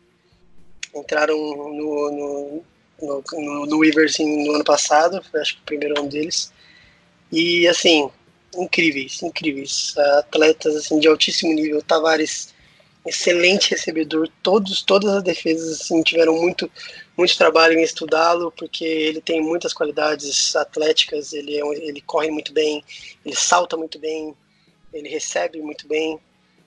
entraram 0.94 1.36
no, 1.36 2.62
no, 3.02 3.22
no, 3.32 3.66
no, 3.66 3.78
Weavers 3.78 4.16
no 4.20 4.54
ano 4.54 4.62
passado, 4.62 5.20
foi 5.28 5.40
acho 5.40 5.56
que 5.56 5.62
o 5.62 5.64
primeiro 5.64 5.98
ano 5.98 6.08
deles. 6.08 6.52
E 7.32 7.66
assim, 7.66 8.08
incríveis, 8.56 9.20
incríveis. 9.24 9.92
Atletas 10.18 10.76
assim, 10.76 11.00
de 11.00 11.08
altíssimo 11.08 11.52
nível. 11.52 11.82
Tavares, 11.82 12.54
excelente 13.04 13.72
recebedor. 13.72 14.28
Todos, 14.44 14.82
todas 14.82 15.14
as 15.14 15.22
defesas 15.24 15.80
assim, 15.80 16.00
tiveram 16.00 16.36
muito, 16.36 16.70
muito 17.18 17.36
trabalho 17.36 17.76
em 17.76 17.82
estudá-lo, 17.82 18.52
porque 18.52 18.84
ele 18.84 19.20
tem 19.20 19.42
muitas 19.42 19.72
qualidades 19.72 20.54
atléticas. 20.54 21.32
Ele, 21.32 21.56
é, 21.56 21.88
ele 21.88 22.00
corre 22.02 22.30
muito 22.30 22.52
bem, 22.52 22.84
ele 23.24 23.34
salta 23.34 23.76
muito 23.76 23.98
bem, 23.98 24.32
ele 24.96 25.08
recebe 25.08 25.60
muito 25.60 25.86
bem. 25.86 26.18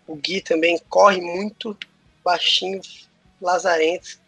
O 0.08 0.16
Gui 0.16 0.42
também 0.42 0.80
corre 0.90 1.22
muito 1.22 1.78
baixinho, 2.24 2.82
lazarento. 3.42 4.20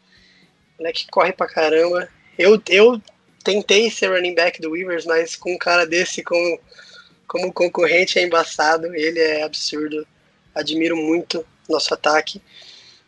Moleque 0.78 1.08
corre 1.10 1.32
pra 1.32 1.48
caramba. 1.48 2.10
Eu, 2.38 2.62
eu 2.70 3.02
tentei 3.44 3.90
ser 3.90 4.12
running 4.12 4.36
back 4.36 4.62
do 4.62 4.72
Weavers, 4.72 5.06
mas 5.06 5.36
com 5.36 5.54
um 5.54 5.58
cara 5.58 5.86
desse 5.86 6.24
como, 6.24 6.60
como 7.28 7.54
concorrente 7.54 8.18
é 8.20 8.24
embaçado. 8.24 8.94
Ele 8.96 9.20
é 9.20 9.44
absurdo. 9.44 10.08
Admiro 10.54 10.98
muito 10.98 11.46
nosso 11.70 11.94
ataque. 11.94 12.42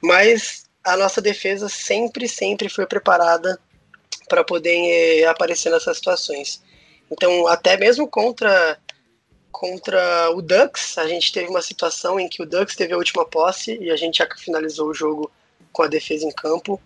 Mas 0.02 0.66
a 0.84 0.98
nossa 0.98 1.22
defesa 1.22 1.70
sempre, 1.70 2.28
sempre 2.28 2.70
foi 2.70 2.86
preparada 2.86 3.60
para 4.28 4.44
poder 4.44 5.22
eh, 5.22 5.26
aparecer 5.26 5.72
nessas 5.72 5.98
situações. 5.98 6.62
Então, 7.10 7.48
até 7.48 7.78
mesmo 7.78 8.08
contra 8.08 8.78
contra 9.54 10.32
o 10.32 10.41
Ducks, 10.41 10.97
a 10.97 11.08
gente 11.08 11.32
teve 11.32 11.47
uma 11.47 11.62
situação 11.62 12.20
em 12.20 12.28
que 12.28 12.41
o 12.41 12.45
Ducks 12.45 12.76
teve 12.76 12.91
a 12.91 12.97
última 12.97 13.24
posse 13.24 13.78
e 13.80 13.91
a 13.91 13.95
gente 13.95 14.22
finalizou 14.39 14.89
o 14.89 14.93
jogo 14.93 15.32
com 15.72 15.84
a 15.84 15.88
defesa 15.88 16.26
em 16.26 16.32
campo. 16.32 16.82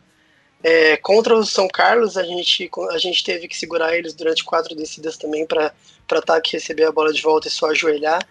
É, 0.62 0.98
contra 0.98 1.36
o 1.36 1.46
São 1.46 1.68
Carlos, 1.68 2.18
a 2.18 2.24
gente, 2.24 2.70
a 2.92 2.98
gente 2.98 3.24
teve 3.24 3.48
que 3.48 3.58
segurar 3.58 3.98
eles 3.98 4.14
durante 4.14 4.44
quatro 4.44 4.76
descidas 4.76 5.18
também 5.18 5.46
para 5.46 5.74
ataque 6.10 6.54
receber 6.54 6.84
a 6.84 6.92
bola 6.92 7.14
de 7.14 7.22
volta 7.22 7.48
e 7.48 7.52
só 7.52 7.68
ajoelhar. 7.68 8.28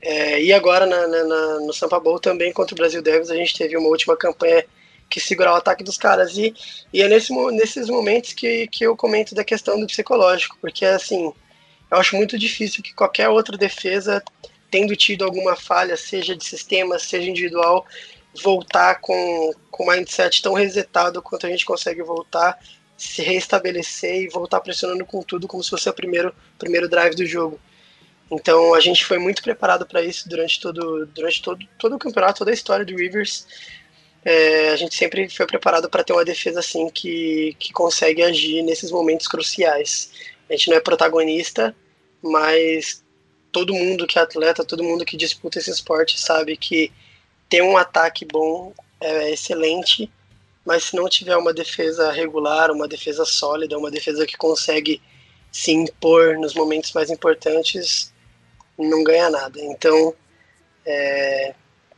É, 0.00 0.40
e 0.40 0.52
agora 0.52 0.86
na, 0.86 1.06
na, 1.06 1.24
na, 1.24 1.60
no 1.60 1.72
Sampa 1.72 1.98
Bowl 1.98 2.18
também 2.20 2.52
contra 2.52 2.74
o 2.74 2.78
Brasil 2.78 3.02
Devils 3.02 3.30
a 3.30 3.36
gente 3.36 3.56
teve 3.56 3.76
uma 3.76 3.88
última 3.88 4.16
campanha 4.16 4.64
que 5.08 5.20
segurar 5.20 5.52
o 5.52 5.56
ataque 5.56 5.82
dos 5.82 5.96
caras. 5.96 6.36
E, 6.36 6.54
e 6.92 7.02
é 7.02 7.08
nesse, 7.08 7.32
nesses 7.52 7.88
momentos 7.88 8.32
que, 8.32 8.68
que 8.68 8.84
eu 8.84 8.96
comento 8.96 9.34
da 9.34 9.44
questão 9.44 9.80
do 9.80 9.86
psicológico, 9.86 10.56
porque 10.60 10.84
assim, 10.84 11.32
eu 11.92 11.98
acho 11.98 12.16
muito 12.16 12.38
difícil 12.38 12.82
que 12.82 12.94
qualquer 12.94 13.28
outra 13.28 13.54
defesa, 13.54 14.24
tendo 14.70 14.96
tido 14.96 15.24
alguma 15.24 15.54
falha, 15.54 15.94
seja 15.94 16.34
de 16.34 16.42
sistema, 16.42 16.98
seja 16.98 17.28
individual, 17.28 17.86
voltar 18.42 18.94
com, 18.94 19.54
o 19.78 19.90
mindset 19.90 20.40
tão 20.40 20.54
resetado 20.54 21.20
quanto 21.20 21.46
a 21.46 21.50
gente 21.50 21.66
consegue 21.66 22.02
voltar, 22.02 22.58
se 22.96 23.20
reestabelecer 23.20 24.22
e 24.22 24.28
voltar 24.28 24.60
pressionando 24.60 25.04
com 25.04 25.22
tudo, 25.22 25.46
como 25.46 25.62
se 25.62 25.68
fosse 25.68 25.86
o 25.86 25.92
primeiro, 25.92 26.34
primeiro 26.58 26.88
drive 26.88 27.14
do 27.14 27.26
jogo. 27.26 27.60
Então 28.30 28.72
a 28.72 28.80
gente 28.80 29.04
foi 29.04 29.18
muito 29.18 29.42
preparado 29.42 29.84
para 29.84 30.00
isso 30.00 30.26
durante 30.30 30.60
todo, 30.60 31.04
durante 31.06 31.42
todo, 31.42 31.66
todo 31.78 31.96
o 31.96 31.98
campeonato, 31.98 32.38
toda 32.38 32.50
a 32.50 32.54
história 32.54 32.86
do 32.86 32.96
Rivers. 32.96 33.46
É, 34.24 34.70
a 34.70 34.76
gente 34.76 34.94
sempre 34.94 35.28
foi 35.28 35.46
preparado 35.46 35.90
para 35.90 36.02
ter 36.02 36.14
uma 36.14 36.24
defesa 36.24 36.60
assim 36.60 36.88
que, 36.88 37.54
que 37.58 37.70
consegue 37.70 38.22
agir 38.22 38.62
nesses 38.62 38.90
momentos 38.90 39.28
cruciais. 39.28 40.10
A 40.48 40.52
gente 40.54 40.70
não 40.70 40.76
é 40.76 40.80
protagonista, 40.80 41.74
mas 42.22 43.04
todo 43.50 43.74
mundo 43.74 44.06
que 44.06 44.18
é 44.18 44.22
atleta, 44.22 44.64
todo 44.64 44.84
mundo 44.84 45.04
que 45.04 45.16
disputa 45.16 45.58
esse 45.58 45.70
esporte 45.70 46.18
sabe 46.18 46.56
que 46.56 46.92
ter 47.48 47.62
um 47.62 47.76
ataque 47.76 48.24
bom 48.24 48.72
é 49.00 49.30
excelente, 49.30 50.10
mas 50.64 50.84
se 50.84 50.96
não 50.96 51.08
tiver 51.08 51.36
uma 51.36 51.52
defesa 51.52 52.10
regular, 52.10 52.70
uma 52.70 52.88
defesa 52.88 53.24
sólida, 53.24 53.76
uma 53.76 53.90
defesa 53.90 54.26
que 54.26 54.36
consegue 54.36 55.02
se 55.50 55.72
impor 55.72 56.38
nos 56.38 56.54
momentos 56.54 56.92
mais 56.92 57.10
importantes, 57.10 58.12
não 58.78 59.04
ganha 59.04 59.28
nada. 59.28 59.60
Então, 59.60 60.14
é, 60.86 61.54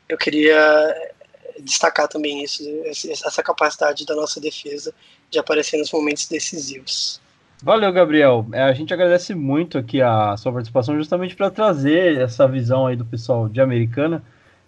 eu 0.08 0.18
queria 0.18 1.12
destacar 1.60 2.08
também 2.08 2.42
isso, 2.42 2.62
essa 2.84 3.42
capacidade 3.42 4.04
da 4.04 4.14
nossa 4.14 4.40
defesa 4.40 4.92
de 5.30 5.38
aparecer 5.38 5.76
nos 5.76 5.92
momentos 5.92 6.26
decisivos. 6.26 7.20
Valeu, 7.64 7.90
Gabriel. 7.90 8.46
É, 8.52 8.62
a 8.62 8.74
gente 8.74 8.92
agradece 8.92 9.34
muito 9.34 9.78
aqui 9.78 10.02
a 10.02 10.36
sua 10.36 10.52
participação 10.52 10.98
justamente 10.98 11.34
para 11.34 11.50
trazer 11.50 12.20
essa 12.20 12.46
visão 12.46 12.86
aí 12.86 12.94
do 12.94 13.06
pessoal 13.06 13.48
de 13.48 13.58
Americana 13.58 14.22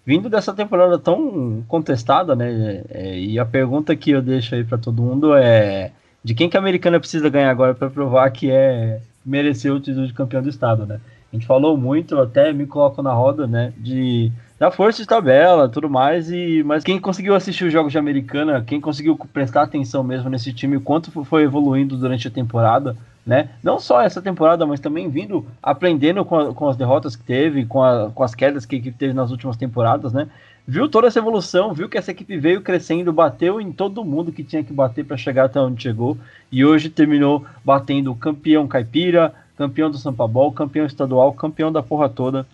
vindo 0.07 0.31
dessa 0.31 0.55
temporada 0.55 0.99
tão 0.99 1.63
contestada, 1.69 2.35
né? 2.35 2.83
É, 2.89 3.19
e 3.19 3.39
a 3.39 3.45
pergunta 3.45 3.95
que 3.95 4.13
eu 4.13 4.23
deixo 4.23 4.55
aí 4.55 4.65
para 4.65 4.79
todo 4.79 5.03
mundo 5.03 5.35
é 5.35 5.93
de 6.25 6.35
quem 6.35 6.49
que 6.49 6.57
a 6.57 6.61
americana 6.61 6.99
precisa 6.99 7.29
ganhar 7.29 7.51
agora 7.51 7.75
para 7.75 7.91
provar 7.91 8.31
que 8.31 8.51
é 8.51 9.03
mereceu 9.25 9.75
o 9.75 9.81
título 9.81 10.07
de 10.07 10.15
campeão 10.15 10.43
do 10.43 10.49
estado, 10.49 10.87
né? 10.87 10.99
A 11.31 11.37
gente 11.37 11.47
falou 11.47 11.77
muito, 11.77 12.19
até 12.19 12.51
me 12.51 12.65
coloco 12.65 13.03
na 13.03 13.13
roda, 13.13 13.47
né? 13.47 13.75
De 13.77 14.33
da 14.59 14.71
força 14.71 15.03
de 15.03 15.09
tabela, 15.09 15.69
tudo 15.69 15.89
mais 15.89 16.31
e 16.31 16.63
mas 16.65 16.83
quem 16.83 16.99
conseguiu 16.99 17.35
assistir 17.35 17.65
os 17.65 17.73
jogos 17.73 17.93
de 17.93 17.99
americana, 17.99 18.65
quem 18.67 18.81
conseguiu 18.81 19.17
prestar 19.33 19.63
atenção 19.63 20.03
mesmo 20.03 20.31
nesse 20.31 20.53
time, 20.53 20.81
quanto 20.81 21.11
foi 21.25 21.43
evoluindo 21.43 21.97
durante 21.97 22.27
a 22.27 22.31
temporada, 22.31 22.97
né? 23.27 23.51
Não 23.63 23.79
só 23.79 24.01
essa 24.01 24.23
temporada, 24.23 24.65
mas 24.65 24.81
também 24.81 25.11
vindo 25.11 25.45
aprendendo 25.63 26.25
com, 26.25 26.39
a, 26.39 26.55
com 26.55 26.69
as 26.69 26.77
derrotas 26.77 27.17
que 27.17 27.25
teve, 27.25 27.67
com, 27.67 27.83
a, 27.83 28.11
com 28.11 28.23
as 28.23 28.35
quedas 28.35 28.65
que 28.65 28.77
a 28.77 28.79
equipe 28.79 28.97
teve 28.97 29.13
nas 29.13 29.31
últimas 29.31 29.57
temporadas, 29.57 30.13
né? 30.13 30.29
Viu 30.67 30.89
toda 30.89 31.07
essa 31.07 31.19
evolução, 31.19 31.73
viu 31.73 31.89
que 31.89 31.99
essa 31.99 32.11
equipe 32.11 32.37
veio 32.39 32.61
crescendo, 32.61 33.13
bateu 33.13 33.61
em 33.61 33.71
todo 33.71 34.05
mundo 34.05 34.33
que 34.33 34.43
tinha 34.43 34.65
que 34.65 34.73
bater 34.73 35.05
para 35.05 35.17
chegar 35.17 35.45
até 35.45 35.61
onde 35.61 35.83
chegou 35.83 36.17
e 36.51 36.65
hoje 36.65 36.89
terminou 36.89 37.45
batendo 37.65 38.15
campeão 38.15 38.67
caipira, 38.67 39.33
campeão 39.57 39.91
do 39.91 39.99
Sampa 39.99 40.27
Ball, 40.27 40.51
campeão 40.51 40.87
estadual, 40.87 41.33
campeão 41.33 41.71
da 41.71 41.83
porra 41.83 42.09
toda. 42.09 42.47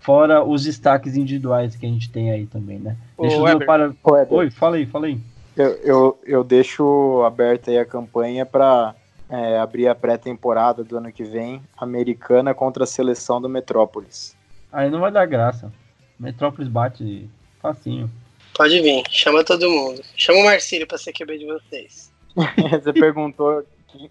Fora 0.00 0.42
os 0.42 0.64
destaques 0.64 1.16
individuais 1.16 1.76
que 1.76 1.84
a 1.84 1.88
gente 1.88 2.10
tem 2.10 2.30
aí 2.30 2.46
também, 2.46 2.78
né? 2.78 2.96
Deixa 3.20 3.36
Ô, 3.36 3.46
eu 3.46 3.58
para... 3.64 3.94
Oi, 4.30 4.50
fala 4.50 4.76
aí, 4.76 4.86
fala 4.86 5.06
aí. 5.06 5.20
Eu, 5.56 5.68
eu, 5.82 6.18
eu 6.24 6.44
deixo 6.44 7.22
aberta 7.24 7.70
aí 7.70 7.78
a 7.78 7.84
campanha 7.84 8.46
para 8.46 8.94
é, 9.28 9.58
abrir 9.58 9.88
a 9.88 9.94
pré-temporada 9.94 10.82
do 10.82 10.96
ano 10.96 11.12
que 11.12 11.22
vem, 11.22 11.62
americana 11.76 12.54
contra 12.54 12.84
a 12.84 12.86
seleção 12.86 13.40
do 13.40 13.48
Metrópolis. 13.48 14.34
Aí 14.72 14.88
não 14.88 15.00
vai 15.00 15.12
dar 15.12 15.26
graça. 15.26 15.70
Metrópolis 16.18 16.68
bate 16.68 17.28
facinho. 17.60 18.10
Pode 18.56 18.80
vir, 18.80 19.02
chama 19.10 19.44
todo 19.44 19.70
mundo. 19.70 20.02
Chama 20.16 20.40
o 20.40 20.44
Marcílio 20.44 20.86
para 20.86 20.98
ser 20.98 21.12
QB 21.12 21.38
de 21.38 21.46
vocês. 21.46 22.10
Você 22.70 22.92
perguntou 22.92 23.64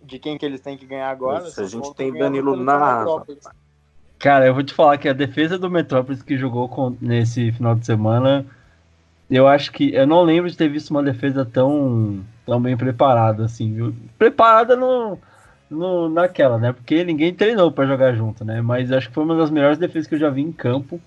de 0.04 0.20
quem 0.20 0.38
que 0.38 0.46
eles 0.46 0.62
têm 0.62 0.78
que 0.78 0.86
ganhar 0.86 1.10
agora? 1.10 1.42
Nossa, 1.42 1.64
a 1.64 1.68
gente 1.68 1.94
tem 1.96 2.14
Danilo 2.14 2.56
Narra. 2.56 3.06
Cara, 4.20 4.46
eu 4.46 4.54
vou 4.54 4.64
te 4.64 4.74
falar 4.74 4.98
que 4.98 5.08
a 5.08 5.14
defesa 5.14 5.58
do 5.58 5.72
Metrópolis 5.72 6.22
que 6.22 6.38
jogou 6.38 6.68
com, 6.68 6.96
nesse 7.02 7.54
final 7.54 7.74
de 7.74 7.86
semana, 7.86 8.46
eu 9.32 9.48
acho 9.48 9.72
que. 9.72 9.94
Eu 9.94 10.06
não 10.06 10.24
lembro 10.24 10.52
de 10.52 10.58
ter 10.58 10.68
visto 10.68 10.92
uma 10.92 11.02
defesa 11.02 11.46
tão 11.46 12.22
tão 12.46 12.62
bem 12.62 12.76
preparada, 12.76 13.46
assim, 13.46 13.74
viu? 13.74 13.96
Preparada 14.18 14.76
no, 14.76 15.18
no, 15.70 16.10
naquela, 16.10 16.58
né? 16.58 16.74
Porque 16.74 17.04
ninguém 17.04 17.34
treinou 17.34 17.72
para 17.72 17.88
jogar 17.88 18.14
junto, 18.14 18.44
né? 18.44 18.62
Mas 18.62 18.92
acho 18.92 19.08
que 19.08 19.14
foi 19.14 19.24
uma 19.24 19.38
das 19.38 19.52
melhores 19.52 19.78
defesas 19.78 20.08
que 20.08 20.16
eu 20.16 20.20
já 20.20 20.30
vi 20.30 20.42
em 20.42 20.52
campo. 20.52 21.00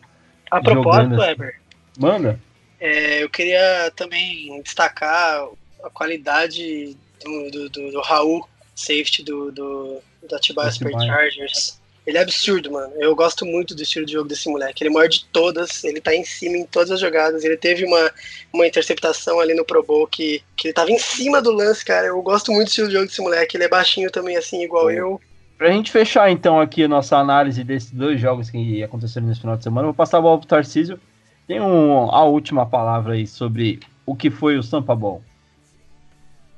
A 0.50 0.60
propósito, 0.60 1.14
assim. 1.14 1.22
Weber. 1.22 1.60
Manda. 1.98 2.40
É, 2.80 3.22
eu 3.22 3.28
queria 3.28 3.92
também 3.94 4.60
destacar 4.62 5.46
a 5.84 5.90
qualidade 5.90 6.96
do, 7.22 7.50
do, 7.50 7.68
do, 7.68 7.92
do 7.92 8.00
Raul, 8.00 8.48
safety 8.74 9.22
do, 9.22 9.52
do, 9.52 10.00
do 10.28 10.36
Atibaia 10.36 10.70
Superchargers. 10.70 11.81
Ele 12.06 12.18
é 12.18 12.22
absurdo, 12.22 12.70
mano. 12.70 12.92
Eu 12.98 13.14
gosto 13.14 13.46
muito 13.46 13.74
do 13.74 13.82
estilo 13.82 14.04
de 14.04 14.12
jogo 14.12 14.28
desse 14.28 14.48
moleque. 14.48 14.82
Ele 14.82 14.90
é 14.90 14.92
maior 14.92 15.08
de 15.08 15.24
todas, 15.26 15.84
ele 15.84 16.00
tá 16.00 16.14
em 16.14 16.24
cima 16.24 16.56
em 16.56 16.66
todas 16.66 16.90
as 16.90 17.00
jogadas. 17.00 17.44
Ele 17.44 17.56
teve 17.56 17.84
uma, 17.84 18.10
uma 18.52 18.66
interceptação 18.66 19.38
ali 19.38 19.54
no 19.54 19.64
Pro 19.64 19.84
Bowl 19.84 20.06
que, 20.08 20.42
que 20.56 20.68
ele 20.68 20.74
tava 20.74 20.90
em 20.90 20.98
cima 20.98 21.40
do 21.40 21.52
lance, 21.52 21.84
cara. 21.84 22.08
Eu 22.08 22.20
gosto 22.22 22.50
muito 22.50 22.66
do 22.66 22.70
estilo 22.70 22.88
de 22.88 22.94
jogo 22.94 23.06
desse 23.06 23.22
moleque. 23.22 23.56
Ele 23.56 23.64
é 23.64 23.68
baixinho 23.68 24.10
também, 24.10 24.36
assim, 24.36 24.64
igual 24.64 24.90
é. 24.90 24.96
eu. 24.96 25.20
Pra 25.56 25.70
gente 25.70 25.92
fechar 25.92 26.28
então 26.28 26.60
aqui 26.60 26.82
a 26.82 26.88
nossa 26.88 27.16
análise 27.16 27.62
desses 27.62 27.92
dois 27.92 28.20
jogos 28.20 28.50
que 28.50 28.82
aconteceram 28.82 29.28
nesse 29.28 29.40
final 29.40 29.56
de 29.56 29.62
semana, 29.62 29.82
eu 29.82 29.92
vou 29.92 29.94
passar 29.94 30.18
a 30.18 30.20
bola 30.20 30.38
pro 30.38 30.48
Tarcísio. 30.48 30.98
Tem 31.46 31.60
um, 31.60 32.10
a 32.10 32.24
última 32.24 32.66
palavra 32.66 33.14
aí 33.14 33.28
sobre 33.28 33.78
o 34.04 34.16
que 34.16 34.28
foi 34.28 34.58
o 34.58 34.62
Sampa 34.62 34.96
Ball. 34.96 35.22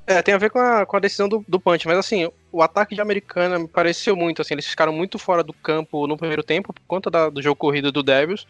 É, 0.07 0.21
tem 0.21 0.35
a 0.35 0.37
ver 0.37 0.51
com 0.51 0.59
a, 0.59 0.85
com 0.85 0.97
a 0.97 0.99
decisão 0.99 1.27
do, 1.27 1.43
do 1.47 1.59
punch, 1.59 1.87
mas 1.87 1.97
assim, 1.97 2.29
o 2.51 2.61
ataque 2.61 2.93
de 2.93 3.01
Americana 3.01 3.57
me 3.57 3.67
pareceu 3.67 4.15
muito, 4.15 4.39
assim, 4.39 4.53
eles 4.53 4.67
ficaram 4.67 4.93
muito 4.93 5.17
fora 5.17 5.43
do 5.43 5.51
campo 5.51 6.05
no 6.05 6.15
primeiro 6.15 6.43
tempo 6.43 6.71
por 6.71 6.81
conta 6.87 7.09
da, 7.09 7.27
do 7.27 7.41
jogo 7.41 7.55
corrido 7.55 7.91
do 7.91 8.03
Devils, 8.03 8.45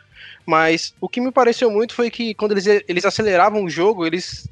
mas 0.45 0.93
o 0.99 1.07
que 1.07 1.21
me 1.21 1.31
pareceu 1.31 1.71
muito 1.71 1.93
foi 1.93 2.11
que 2.11 2.33
quando 2.33 2.51
eles, 2.51 2.67
eles 2.67 3.05
aceleravam 3.05 3.63
o 3.63 3.69
jogo, 3.69 4.05
eles 4.05 4.49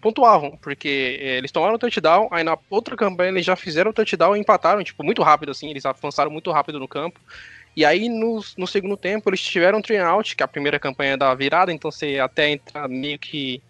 pontuavam, 0.00 0.56
porque 0.62 1.18
é, 1.20 1.36
eles 1.36 1.52
tomaram 1.52 1.74
o 1.74 1.78
touchdown, 1.78 2.28
aí 2.30 2.42
na 2.42 2.56
outra 2.70 2.96
campanha 2.96 3.30
eles 3.30 3.44
já 3.44 3.54
fizeram 3.54 3.90
o 3.90 3.94
touchdown 3.94 4.34
e 4.34 4.40
empataram, 4.40 4.82
tipo, 4.82 5.04
muito 5.04 5.22
rápido, 5.22 5.50
assim, 5.50 5.68
eles 5.68 5.84
avançaram 5.84 6.30
muito 6.30 6.50
rápido 6.50 6.80
no 6.80 6.88
campo, 6.88 7.20
e 7.76 7.84
aí 7.84 8.08
no, 8.08 8.40
no 8.56 8.66
segundo 8.66 8.96
tempo 8.96 9.28
eles 9.28 9.42
tiveram 9.42 9.78
um 9.78 9.82
three 9.82 9.98
out, 9.98 10.34
que 10.34 10.42
é 10.42 10.46
a 10.46 10.48
primeira 10.48 10.78
campanha 10.78 11.18
da 11.18 11.34
virada, 11.34 11.70
então 11.70 11.90
você 11.90 12.18
até 12.18 12.48
entra 12.48 12.88
meio 12.88 13.18
que 13.18 13.62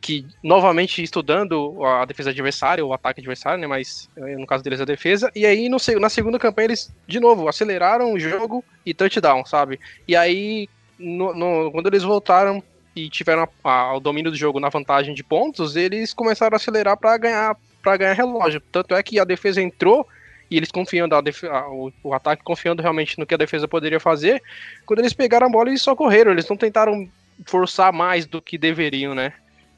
que 0.00 0.26
novamente 0.42 1.02
estudando 1.02 1.84
a 1.84 2.04
defesa 2.04 2.30
adversária, 2.30 2.84
o 2.84 2.92
ataque 2.92 3.20
adversário, 3.20 3.60
né? 3.60 3.66
Mas 3.66 4.08
eh, 4.16 4.36
no 4.36 4.46
caso 4.46 4.64
deles 4.64 4.80
a 4.80 4.84
defesa. 4.84 5.30
E 5.34 5.44
aí 5.44 5.68
no, 5.68 5.76
na 6.00 6.08
segunda 6.08 6.38
campanha 6.38 6.66
eles, 6.66 6.92
de 7.06 7.20
novo, 7.20 7.48
aceleraram 7.48 8.12
o 8.12 8.18
jogo 8.18 8.64
e 8.84 8.94
touchdown, 8.94 9.44
sabe? 9.44 9.78
E 10.08 10.16
aí, 10.16 10.68
no, 10.98 11.34
no, 11.34 11.70
quando 11.70 11.88
eles 11.88 12.02
voltaram 12.02 12.62
e 12.96 13.10
tiveram 13.10 13.46
a, 13.62 13.70
a, 13.70 13.96
o 13.96 14.00
domínio 14.00 14.30
do 14.30 14.36
jogo 14.36 14.58
na 14.58 14.70
vantagem 14.70 15.14
de 15.14 15.22
pontos, 15.22 15.76
eles 15.76 16.14
começaram 16.14 16.54
a 16.54 16.56
acelerar 16.56 16.96
para 16.96 17.16
ganhar 17.18 17.56
para 17.82 17.96
ganhar 17.96 18.12
relógio. 18.12 18.60
Tanto 18.72 18.94
é 18.94 19.02
que 19.02 19.18
a 19.18 19.24
defesa 19.24 19.60
entrou 19.60 20.06
e 20.50 20.56
eles 20.56 20.70
confiando, 20.70 21.14
a 21.14 21.18
a, 21.18 21.68
o, 21.70 21.92
o, 22.02 22.12
ataque 22.12 22.42
confiando 22.42 22.82
realmente 22.82 23.18
no 23.18 23.24
que 23.24 23.34
a 23.34 23.38
defesa 23.38 23.68
poderia 23.68 24.00
fazer. 24.00 24.42
Quando 24.84 24.98
eles 24.98 25.12
pegaram 25.12 25.46
a 25.46 25.50
bola, 25.50 25.68
eles 25.68 25.80
só 25.80 25.94
correram, 25.94 26.32
eles 26.32 26.48
não 26.48 26.56
tentaram 26.56 27.08
forçar 27.46 27.92
mais 27.92 28.26
do 28.26 28.42
que 28.42 28.58
deveriam, 28.58 29.14
né? 29.14 29.32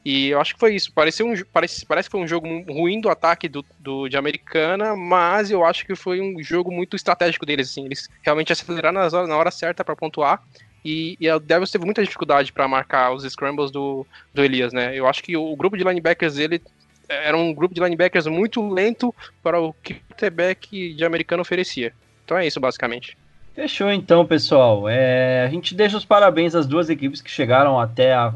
E 0.05 0.29
eu 0.29 0.41
acho 0.41 0.53
que 0.53 0.59
foi 0.59 0.75
isso. 0.75 0.91
Parece, 0.93 1.23
um, 1.23 1.33
parece, 1.51 1.85
parece 1.85 2.09
que 2.09 2.11
foi 2.11 2.21
um 2.21 2.27
jogo 2.27 2.47
ruim 2.69 2.99
do 2.99 3.09
ataque 3.09 3.47
do, 3.47 3.65
do, 3.79 4.09
de 4.09 4.17
Americana, 4.17 4.95
mas 4.95 5.49
eu 5.49 5.63
acho 5.65 5.85
que 5.85 5.95
foi 5.95 6.19
um 6.19 6.43
jogo 6.43 6.71
muito 6.71 6.95
estratégico 6.95 7.45
deles. 7.45 7.69
Assim. 7.69 7.85
Eles 7.85 8.09
realmente 8.21 8.51
aceleraram 8.51 8.99
na 8.99 9.05
hora, 9.05 9.27
na 9.27 9.37
hora 9.37 9.51
certa 9.51 9.83
para 9.83 9.95
pontuar. 9.95 10.43
E, 10.83 11.15
e 11.19 11.29
a 11.29 11.37
Devils 11.37 11.71
teve 11.71 11.85
muita 11.85 12.03
dificuldade 12.03 12.51
para 12.51 12.67
marcar 12.67 13.13
os 13.13 13.23
scrambles 13.23 13.71
do, 13.71 14.05
do 14.33 14.43
Elias, 14.43 14.73
né? 14.73 14.93
Eu 14.93 15.07
acho 15.07 15.23
que 15.23 15.37
o, 15.37 15.53
o 15.53 15.55
grupo 15.55 15.77
de 15.77 15.83
linebackers 15.83 16.35
dele 16.35 16.61
era 17.07 17.37
um 17.37 17.53
grupo 17.53 17.73
de 17.73 17.81
linebackers 17.81 18.27
muito 18.27 18.67
lento 18.67 19.15
para 19.41 19.59
o 19.59 19.73
que 19.73 19.93
o 19.93 19.95
quarterback 20.09 20.93
de 20.93 21.05
americano 21.05 21.41
oferecia. 21.41 21.93
Então 22.25 22.37
é 22.37 22.45
isso, 22.45 22.59
basicamente. 22.59 23.17
Fechou 23.53 23.91
então, 23.91 24.25
pessoal. 24.25 24.89
É, 24.89 25.45
a 25.45 25.49
gente 25.49 25.75
deixa 25.75 25.95
os 25.95 26.03
parabéns 26.03 26.55
às 26.55 26.65
duas 26.65 26.89
equipes 26.89 27.21
que 27.21 27.29
chegaram 27.29 27.79
até 27.79 28.13
a 28.13 28.33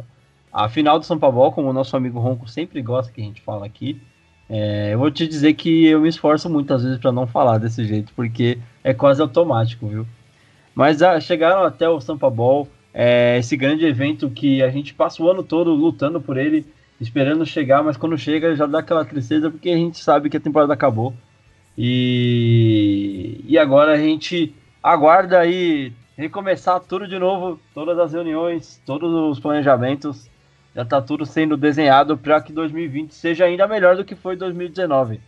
a 0.51 0.69
final 0.69 0.97
do 0.99 1.05
São 1.05 1.19
Paulo, 1.19 1.51
como 1.51 1.69
o 1.69 1.73
nosso 1.73 1.95
amigo 1.95 2.19
Ronco 2.19 2.49
sempre 2.49 2.81
gosta 2.81 3.11
que 3.11 3.21
a 3.21 3.23
gente 3.23 3.41
fala 3.41 3.65
aqui, 3.65 3.99
é, 4.49 4.93
eu 4.93 4.99
vou 4.99 5.11
te 5.11 5.27
dizer 5.27 5.53
que 5.53 5.85
eu 5.87 5.99
me 5.99 6.07
esforço 6.09 6.49
muitas 6.49 6.83
vezes 6.83 6.97
para 6.97 7.11
não 7.11 7.27
falar 7.27 7.57
desse 7.57 7.85
jeito, 7.85 8.13
porque 8.15 8.57
é 8.83 8.93
quase 8.93 9.21
automático, 9.21 9.87
viu? 9.87 10.07
Mas 10.73 11.01
ah, 11.01 11.19
chegaram 11.19 11.63
até 11.63 11.89
o 11.89 11.99
São 11.99 12.17
Paulo, 12.17 12.67
é, 12.93 13.37
esse 13.37 13.57
grande 13.57 13.85
evento 13.85 14.29
que 14.29 14.63
a 14.63 14.69
gente 14.69 14.93
passa 14.93 15.21
o 15.21 15.29
ano 15.29 15.43
todo 15.43 15.73
lutando 15.73 16.21
por 16.21 16.37
ele, 16.37 16.65
esperando 16.99 17.45
chegar, 17.45 17.83
mas 17.83 17.97
quando 17.97 18.17
chega 18.17 18.55
já 18.55 18.65
dá 18.65 18.79
aquela 18.79 19.03
tristeza, 19.03 19.51
porque 19.51 19.69
a 19.69 19.75
gente 19.75 19.97
sabe 19.99 20.29
que 20.29 20.37
a 20.37 20.39
temporada 20.41 20.73
acabou. 20.73 21.13
E, 21.77 23.43
e 23.47 23.57
agora 23.57 23.93
a 23.93 23.97
gente 23.97 24.55
aguarda 24.81 25.39
aí 25.39 25.93
recomeçar 26.17 26.79
tudo 26.79 27.07
de 27.07 27.19
novo, 27.19 27.59
todas 27.73 27.99
as 27.99 28.13
reuniões, 28.13 28.81
todos 28.85 29.13
os 29.13 29.39
planejamentos 29.39 30.27
já 30.77 30.83
está 30.83 31.01
tudo 31.01 31.25
sendo 31.25 31.57
desenhado 31.57 32.15
para 32.15 32.39
que 32.39 32.53
2020 32.53 33.11
seja 33.11 33.45
ainda 33.45 33.67
melhor 33.67 33.95
do 33.95 34.05
que 34.05 34.13
foi 34.15 34.35
2019. 34.35 35.19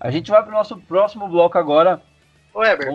A 0.00 0.10
gente 0.10 0.30
vai 0.30 0.42
para 0.42 0.50
o 0.50 0.54
nosso 0.54 0.78
próximo 0.78 1.28
bloco 1.28 1.58
agora. 1.58 2.00
Ô, 2.54 2.64
Eber. 2.64 2.88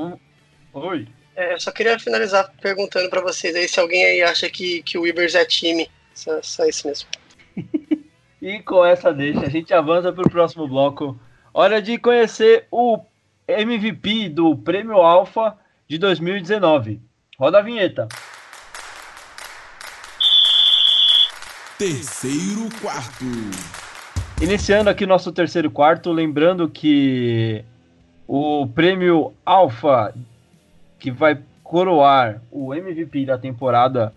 Oi. 0.74 1.08
É, 1.36 1.54
eu 1.54 1.60
só 1.60 1.72
queria 1.72 2.00
finalizar 2.00 2.52
perguntando 2.60 3.12
para 3.12 3.22
vocês 3.22 3.56
aí 3.56 3.68
se 3.68 3.80
alguém 3.80 4.04
aí 4.04 4.24
acha 4.24 4.50
que, 4.50 4.82
que 4.82 4.98
o 4.98 5.06
Ibers 5.06 5.36
é 5.36 5.46
time. 5.46 5.88
Só, 6.16 6.42
só 6.42 6.66
isso 6.66 6.88
mesmo. 6.88 7.08
e 8.42 8.58
com 8.64 8.84
essa 8.84 9.14
deixa, 9.14 9.46
a 9.46 9.50
gente 9.50 9.72
avança 9.72 10.12
para 10.12 10.26
o 10.26 10.32
próximo 10.32 10.68
bloco. 10.68 11.20
Hora 11.54 11.80
de 11.80 12.00
conhecer 12.00 12.66
o 12.72 13.00
MVP 13.48 14.30
do 14.30 14.58
Prêmio 14.58 14.96
Alpha 14.96 15.56
de 15.88 16.00
2019. 16.00 17.00
Roda 17.38 17.60
a 17.60 17.62
vinheta. 17.62 18.08
Terceiro 21.80 22.68
quarto. 22.82 23.24
Iniciando 24.42 24.90
aqui 24.90 25.06
nosso 25.06 25.32
terceiro 25.32 25.72
quarto, 25.72 26.12
lembrando 26.12 26.68
que 26.68 27.64
o 28.28 28.68
prêmio 28.68 29.32
Alpha, 29.46 30.14
que 31.00 31.10
vai 31.10 31.40
coroar 31.64 32.42
o 32.52 32.76
MVP 32.76 33.26
da 33.26 33.38
temporada 33.38 34.14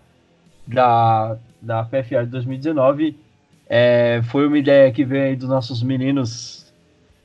da, 0.67 1.37
da 1.61 1.85
PFA 1.85 2.25
de 2.25 2.31
2019, 2.31 3.17
é, 3.69 4.19
foi 4.25 4.45
uma 4.45 4.57
ideia 4.57 4.91
que 4.91 5.05
veio 5.05 5.23
aí 5.27 5.35
dos 5.37 5.47
nossos 5.47 5.81
meninos 5.81 6.69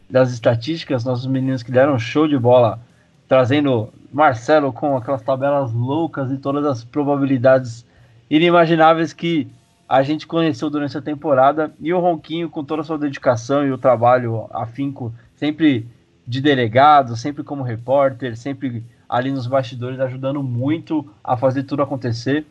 das 0.08 0.30
estatísticas, 0.30 1.04
nossos 1.04 1.26
meninos 1.26 1.64
que 1.64 1.72
deram 1.72 1.98
show 1.98 2.28
de 2.28 2.38
bola, 2.38 2.78
trazendo 3.26 3.92
Marcelo 4.12 4.72
com 4.72 4.96
aquelas 4.96 5.22
tabelas 5.22 5.72
loucas 5.72 6.30
e 6.30 6.38
todas 6.38 6.64
as 6.64 6.84
probabilidades 6.84 7.84
inimagináveis 8.30 9.12
que 9.12 9.48
a 9.88 10.02
gente 10.02 10.26
conheceu 10.26 10.68
durante 10.68 10.98
a 10.98 11.02
temporada 11.02 11.72
e 11.80 11.94
o 11.94 11.98
Ronquinho, 11.98 12.50
com 12.50 12.62
toda 12.62 12.82
a 12.82 12.84
sua 12.84 12.98
dedicação 12.98 13.66
e 13.66 13.72
o 13.72 13.78
trabalho 13.78 14.46
afinco, 14.50 15.14
sempre 15.34 15.88
de 16.26 16.42
delegado, 16.42 17.16
sempre 17.16 17.42
como 17.42 17.62
repórter, 17.62 18.36
sempre 18.36 18.84
ali 19.08 19.30
nos 19.30 19.46
bastidores, 19.46 19.98
ajudando 19.98 20.42
muito 20.42 21.08
a 21.24 21.38
fazer 21.38 21.62
tudo 21.62 21.82
acontecer. 21.82 22.44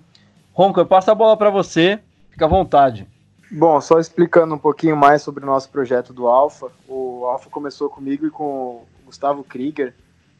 Ronco, 0.51 0.79
eu 0.79 0.85
passo 0.87 1.11
a 1.11 1.15
bola 1.15 1.37
para 1.37 1.51
você, 1.51 1.99
fica 2.31 2.45
à 2.45 2.47
vontade. 2.47 3.07
Bom, 3.51 3.79
só 3.79 3.99
explicando 3.99 4.55
um 4.55 4.57
pouquinho 4.57 4.97
mais 4.97 5.21
sobre 5.21 5.43
o 5.43 5.47
nosso 5.47 5.69
projeto 5.69 6.11
do 6.11 6.27
Alfa. 6.27 6.71
O 6.87 7.23
Alfa 7.25 7.51
começou 7.51 7.87
comigo 7.87 8.25
e 8.25 8.31
com 8.31 8.43
o 8.43 8.87
Gustavo 9.05 9.43
Krieger, 9.43 9.93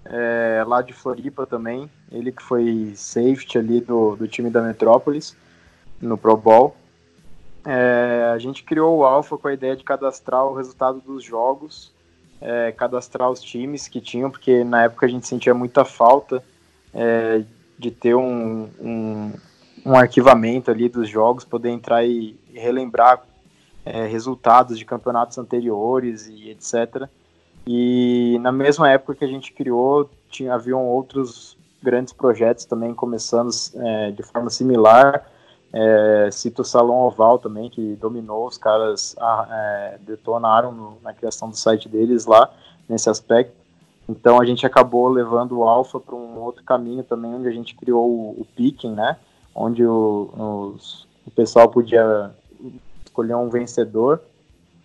é, 0.03 0.63
lá 0.65 0.81
de 0.81 0.93
Floripa 0.93 1.45
também. 1.45 1.87
Ele 2.11 2.31
que 2.31 2.41
foi 2.41 2.93
safety 2.95 3.59
ali 3.59 3.81
do, 3.81 4.15
do 4.15 4.27
time 4.27 4.49
da 4.49 4.63
Metrópolis 4.63 5.37
no 6.01 6.17
Pro 6.17 6.35
Bowl. 6.35 6.75
É, 7.69 8.31
a 8.33 8.37
gente 8.37 8.63
criou 8.63 8.99
o 8.99 9.03
Alpha 9.03 9.37
com 9.37 9.45
a 9.49 9.53
ideia 9.53 9.75
de 9.75 9.83
cadastrar 9.83 10.45
o 10.45 10.55
resultado 10.55 11.01
dos 11.01 11.21
jogos, 11.21 11.91
é, 12.39 12.71
cadastrar 12.71 13.29
os 13.29 13.41
times 13.41 13.89
que 13.89 13.99
tinham, 13.99 14.31
porque 14.31 14.63
na 14.63 14.83
época 14.83 15.05
a 15.05 15.09
gente 15.09 15.27
sentia 15.27 15.53
muita 15.53 15.83
falta 15.83 16.41
é, 16.93 17.43
de 17.77 17.91
ter 17.91 18.15
um, 18.15 18.69
um, 18.79 19.33
um, 19.85 19.95
arquivamento 19.95 20.71
ali 20.71 20.87
dos 20.87 21.09
jogos, 21.09 21.43
poder 21.43 21.69
entrar 21.71 22.05
e, 22.05 22.39
relembrar 22.53 23.21
é, 23.85 24.07
resultados 24.07 24.79
de 24.79 24.85
campeonatos 24.85 25.37
anteriores 25.37 26.25
e 26.27 26.49
etc. 26.49 27.09
E 27.67 28.37
na 28.39 28.51
mesma 28.51 28.89
época 28.89 29.15
que 29.15 29.25
a 29.25 29.27
gente 29.27 29.51
criou, 29.51 30.09
tinha, 30.29 30.53
haviam 30.53 30.85
outros 30.85 31.57
grandes 31.83 32.13
projetos 32.13 32.63
também 32.63 32.93
começando 32.93 33.51
é, 33.75 34.11
de 34.11 34.23
forma 34.23 34.49
similar, 34.49 35.29
é, 35.73 36.29
cito 36.31 36.61
o 36.61 36.65
Salão 36.65 37.01
Oval 37.01 37.39
também, 37.39 37.69
que 37.69 37.95
dominou, 37.95 38.47
os 38.47 38.57
caras 38.57 39.15
ah, 39.19 39.47
é, 39.49 39.97
detonaram 40.01 40.71
no, 40.71 40.97
na 41.03 41.13
criação 41.13 41.49
do 41.49 41.57
site 41.57 41.89
deles 41.89 42.25
lá, 42.25 42.49
nesse 42.87 43.09
aspecto. 43.09 43.55
Então 44.07 44.39
a 44.39 44.45
gente 44.45 44.65
acabou 44.65 45.09
levando 45.09 45.57
o 45.57 45.63
Alpha 45.63 45.99
para 45.99 46.15
um 46.15 46.39
outro 46.39 46.63
caminho 46.63 47.03
também, 47.03 47.33
onde 47.33 47.47
a 47.47 47.51
gente 47.51 47.75
criou 47.75 48.09
o, 48.09 48.41
o 48.41 48.47
Picking, 48.55 48.93
né? 48.93 49.17
Onde 49.53 49.85
o, 49.85 50.73
os, 50.75 51.07
o 51.25 51.31
pessoal 51.31 51.67
podia 51.67 52.31
escolher 53.05 53.35
um 53.35 53.49
vencedor 53.49 54.21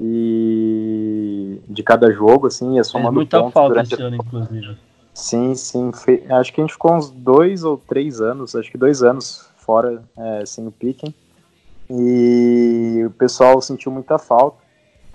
e 0.01 1.61
de 1.69 1.83
cada 1.85 2.11
jogo, 2.11 2.49
assim, 2.49 2.75
ia 2.75 2.83
somando 2.83 3.11
é 3.11 3.13
muita 3.13 3.39
pontos 3.39 3.53
falta 3.53 3.69
durante... 3.75 3.95
esse 3.95 4.03
ano, 4.03 4.17
inclusive. 4.17 4.77
Sim, 5.15 5.55
sim. 5.55 5.93
Fe... 5.93 6.25
Acho 6.29 6.53
que 6.53 6.61
a 6.61 6.65
gente 6.65 6.73
ficou 6.73 6.93
uns 6.93 7.11
dois 7.11 7.63
ou 7.63 7.77
três 7.77 8.21
anos, 8.21 8.57
acho 8.57 8.71
que 8.71 8.79
dois 8.79 9.03
anos 9.03 9.52
fora 9.65 10.03
é, 10.17 10.47
sem 10.47 10.67
o 10.67 10.73
Piquen. 10.73 11.15
E 11.91 13.03
o 13.07 13.11
pessoal 13.11 13.61
sentiu 13.61 13.93
muita 13.93 14.19
falta. 14.19 14.63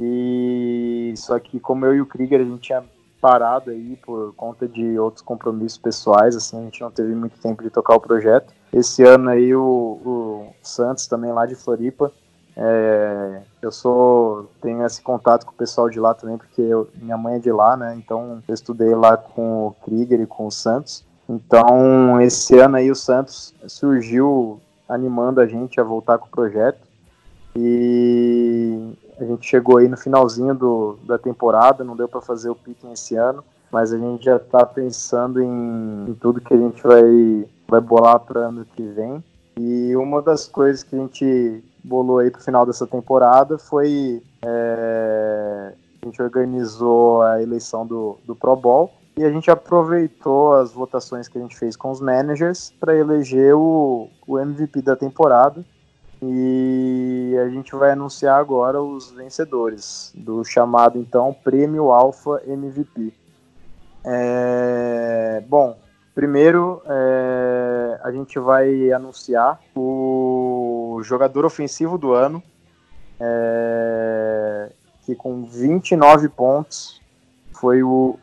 E 0.01 1.13
só 1.17 1.39
que 1.39 1.59
como 1.59 1.85
eu 1.85 1.95
e 1.95 2.01
o 2.01 2.05
Krieger 2.05 2.41
a 2.41 2.43
gente 2.43 2.61
tinha 2.61 2.83
parado 3.19 3.71
aí 3.71 3.95
por 4.05 4.33
conta 4.35 4.67
de 4.67 4.97
outros 4.99 5.23
compromissos 5.23 5.77
pessoais, 5.77 6.35
assim, 6.35 6.59
a 6.59 6.63
gente 6.63 6.81
não 6.81 6.91
teve 6.91 7.15
muito 7.15 7.39
tempo 7.39 7.63
de 7.63 7.69
tocar 7.69 7.95
o 7.95 7.99
projeto. 7.99 8.53
Esse 8.71 9.03
ano 9.03 9.29
aí 9.29 9.55
o, 9.55 9.63
o 9.63 10.53
Santos 10.61 11.07
também 11.07 11.31
lá 11.31 11.45
de 11.45 11.55
Floripa, 11.55 12.11
é, 12.59 13.41
eu 13.61 13.71
sou 13.71 14.49
tenho 14.61 14.83
esse 14.83 14.99
contato 15.01 15.45
com 15.45 15.51
o 15.51 15.55
pessoal 15.55 15.87
de 15.89 15.99
lá 15.99 16.15
também 16.15 16.37
porque 16.39 16.61
eu, 16.61 16.89
minha 16.95 17.15
mãe 17.15 17.35
é 17.35 17.39
de 17.39 17.51
lá, 17.51 17.77
né? 17.77 17.95
Então 17.95 18.41
eu 18.47 18.53
estudei 18.53 18.95
lá 18.95 19.15
com 19.15 19.67
o 19.67 19.71
Krieger 19.83 20.19
e 20.21 20.25
com 20.25 20.47
o 20.47 20.51
Santos. 20.51 21.05
Então, 21.29 22.21
esse 22.21 22.57
ano 22.57 22.77
aí 22.77 22.89
o 22.89 22.95
Santos 22.95 23.53
surgiu 23.67 24.61
animando 24.87 25.41
a 25.41 25.45
gente 25.45 25.79
a 25.79 25.83
voltar 25.83 26.17
com 26.17 26.27
o 26.27 26.31
projeto. 26.31 26.79
E 27.55 28.93
a 29.19 29.25
gente 29.25 29.47
chegou 29.47 29.77
aí 29.77 29.87
no 29.87 29.97
finalzinho 29.97 30.53
do, 30.53 30.97
da 31.03 31.17
temporada, 31.17 31.83
não 31.83 31.95
deu 31.95 32.07
para 32.07 32.21
fazer 32.21 32.49
o 32.49 32.55
pique 32.55 32.87
esse 32.93 33.15
ano, 33.15 33.43
mas 33.71 33.91
a 33.91 33.97
gente 33.97 34.25
já 34.25 34.37
está 34.37 34.65
pensando 34.65 35.41
em, 35.41 36.05
em, 36.07 36.13
tudo 36.13 36.39
que 36.39 36.53
a 36.53 36.57
gente 36.57 36.81
vai, 36.83 37.45
vai 37.67 37.81
bolar 37.81 38.19
para 38.19 38.41
ano 38.41 38.65
que 38.75 38.83
vem. 38.83 39.23
E 39.59 39.95
uma 39.95 40.21
das 40.21 40.47
coisas 40.47 40.83
que 40.83 40.95
a 40.95 40.99
gente 40.99 41.63
bolou 41.83 42.19
aí 42.19 42.29
para 42.29 42.39
o 42.39 42.43
final 42.43 42.65
dessa 42.65 42.85
temporada 42.85 43.57
foi 43.57 44.21
é, 44.45 45.73
a 46.01 46.05
gente 46.05 46.21
organizou 46.21 47.23
a 47.23 47.41
eleição 47.41 47.85
do, 47.85 48.17
do 48.25 48.35
Pro 48.35 48.55
Bowl 48.55 48.93
e 49.17 49.25
a 49.25 49.31
gente 49.31 49.49
aproveitou 49.49 50.53
as 50.53 50.71
votações 50.71 51.27
que 51.27 51.39
a 51.39 51.41
gente 51.41 51.57
fez 51.57 51.75
com 51.75 51.89
os 51.89 51.99
managers 51.99 52.71
para 52.79 52.95
eleger 52.95 53.55
o, 53.55 54.09
o 54.27 54.37
MVP 54.37 54.83
da 54.83 54.95
temporada. 54.95 55.65
E 56.21 57.35
a 57.43 57.49
gente 57.49 57.75
vai 57.75 57.91
anunciar 57.91 58.39
agora 58.39 58.81
os 58.81 59.11
vencedores 59.11 60.11
do 60.15 60.43
chamado 60.43 60.99
então 60.99 61.35
Prêmio 61.43 61.91
Alpha 61.91 62.41
MVP. 62.45 63.11
É, 64.05 65.43
bom, 65.47 65.77
primeiro 66.13 66.81
é, 66.85 67.99
a 68.03 68.11
gente 68.11 68.37
vai 68.37 68.91
anunciar 68.91 69.59
o 69.75 71.01
jogador 71.03 71.43
ofensivo 71.43 71.97
do 71.97 72.13
ano, 72.13 72.41
é, 73.19 74.71
que 75.05 75.15
com 75.15 75.43
29 75.43 76.29
pontos 76.29 77.01
foi 77.51 77.81
o 77.81 78.17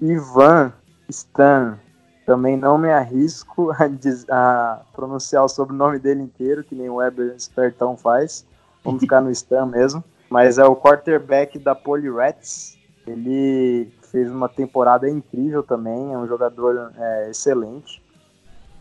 Ivan 0.00 0.72
Stan. 1.08 1.78
Também 2.24 2.56
não 2.56 2.76
me 2.76 2.90
arrisco 2.90 3.70
a, 3.78 3.86
diz, 3.86 4.28
a, 4.28 4.82
pronunciar 4.94 5.44
o 5.44 5.48
sobrenome 5.48 5.98
dele 5.98 6.22
inteiro, 6.22 6.64
que 6.64 6.74
nem 6.74 6.88
o 6.88 6.96
Weber 6.96 7.34
Espertão 7.36 7.96
faz. 7.96 8.44
Vamos 8.84 9.00
ficar 9.00 9.20
no 9.20 9.30
Stan 9.30 9.66
mesmo. 9.66 10.02
Mas 10.28 10.58
é 10.58 10.64
o 10.64 10.74
quarterback 10.74 11.58
da 11.58 11.78
Rats. 12.16 12.76
Ele 13.06 13.92
fez 14.10 14.30
uma 14.30 14.48
temporada 14.48 15.08
incrível 15.08 15.62
também, 15.62 16.12
é 16.12 16.18
um 16.18 16.26
jogador 16.26 16.92
é, 16.98 17.30
excelente. 17.30 18.02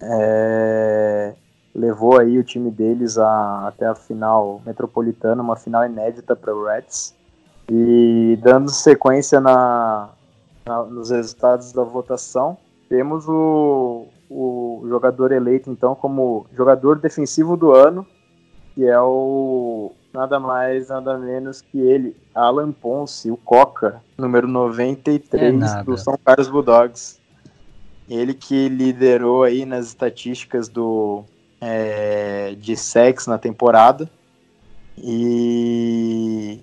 É, 0.01 1.35
levou 1.73 2.19
aí 2.19 2.39
o 2.39 2.43
time 2.43 2.71
deles 2.71 3.17
a, 3.17 3.67
até 3.67 3.85
a 3.85 3.93
final 3.93 4.61
metropolitana, 4.65 5.43
uma 5.43 5.55
final 5.55 5.85
inédita 5.85 6.35
para 6.35 6.55
o 6.55 6.65
Reds. 6.65 7.13
E 7.69 8.39
dando 8.41 8.69
sequência 8.69 9.39
na, 9.39 10.09
na, 10.65 10.83
nos 10.83 11.11
resultados 11.11 11.71
da 11.71 11.83
votação, 11.83 12.57
temos 12.89 13.27
o, 13.27 14.07
o 14.29 14.85
jogador 14.87 15.31
eleito 15.31 15.69
então 15.69 15.95
como 15.95 16.45
jogador 16.55 16.99
defensivo 16.99 17.55
do 17.55 17.71
ano, 17.71 18.05
que 18.73 18.85
é 18.85 18.99
o 18.99 19.91
nada 20.13 20.39
mais, 20.39 20.87
nada 20.87 21.17
menos 21.17 21.61
que 21.61 21.77
ele, 21.77 22.15
Alan 22.33 22.71
Ponce, 22.71 23.29
o 23.29 23.37
Coca, 23.37 24.01
número 24.17 24.47
93 24.47 25.61
é 25.61 25.83
do 25.83 25.97
São 25.97 26.17
Carlos 26.23 26.47
Bulldogs. 26.47 27.19
Ele 28.09 28.33
que 28.33 28.69
liderou 28.69 29.43
aí 29.43 29.65
nas 29.65 29.87
estatísticas 29.87 30.69
do 30.69 31.23
é, 31.59 32.55
de 32.55 32.77
sex 32.77 33.27
na 33.27 33.37
temporada. 33.37 34.09
E 34.97 36.59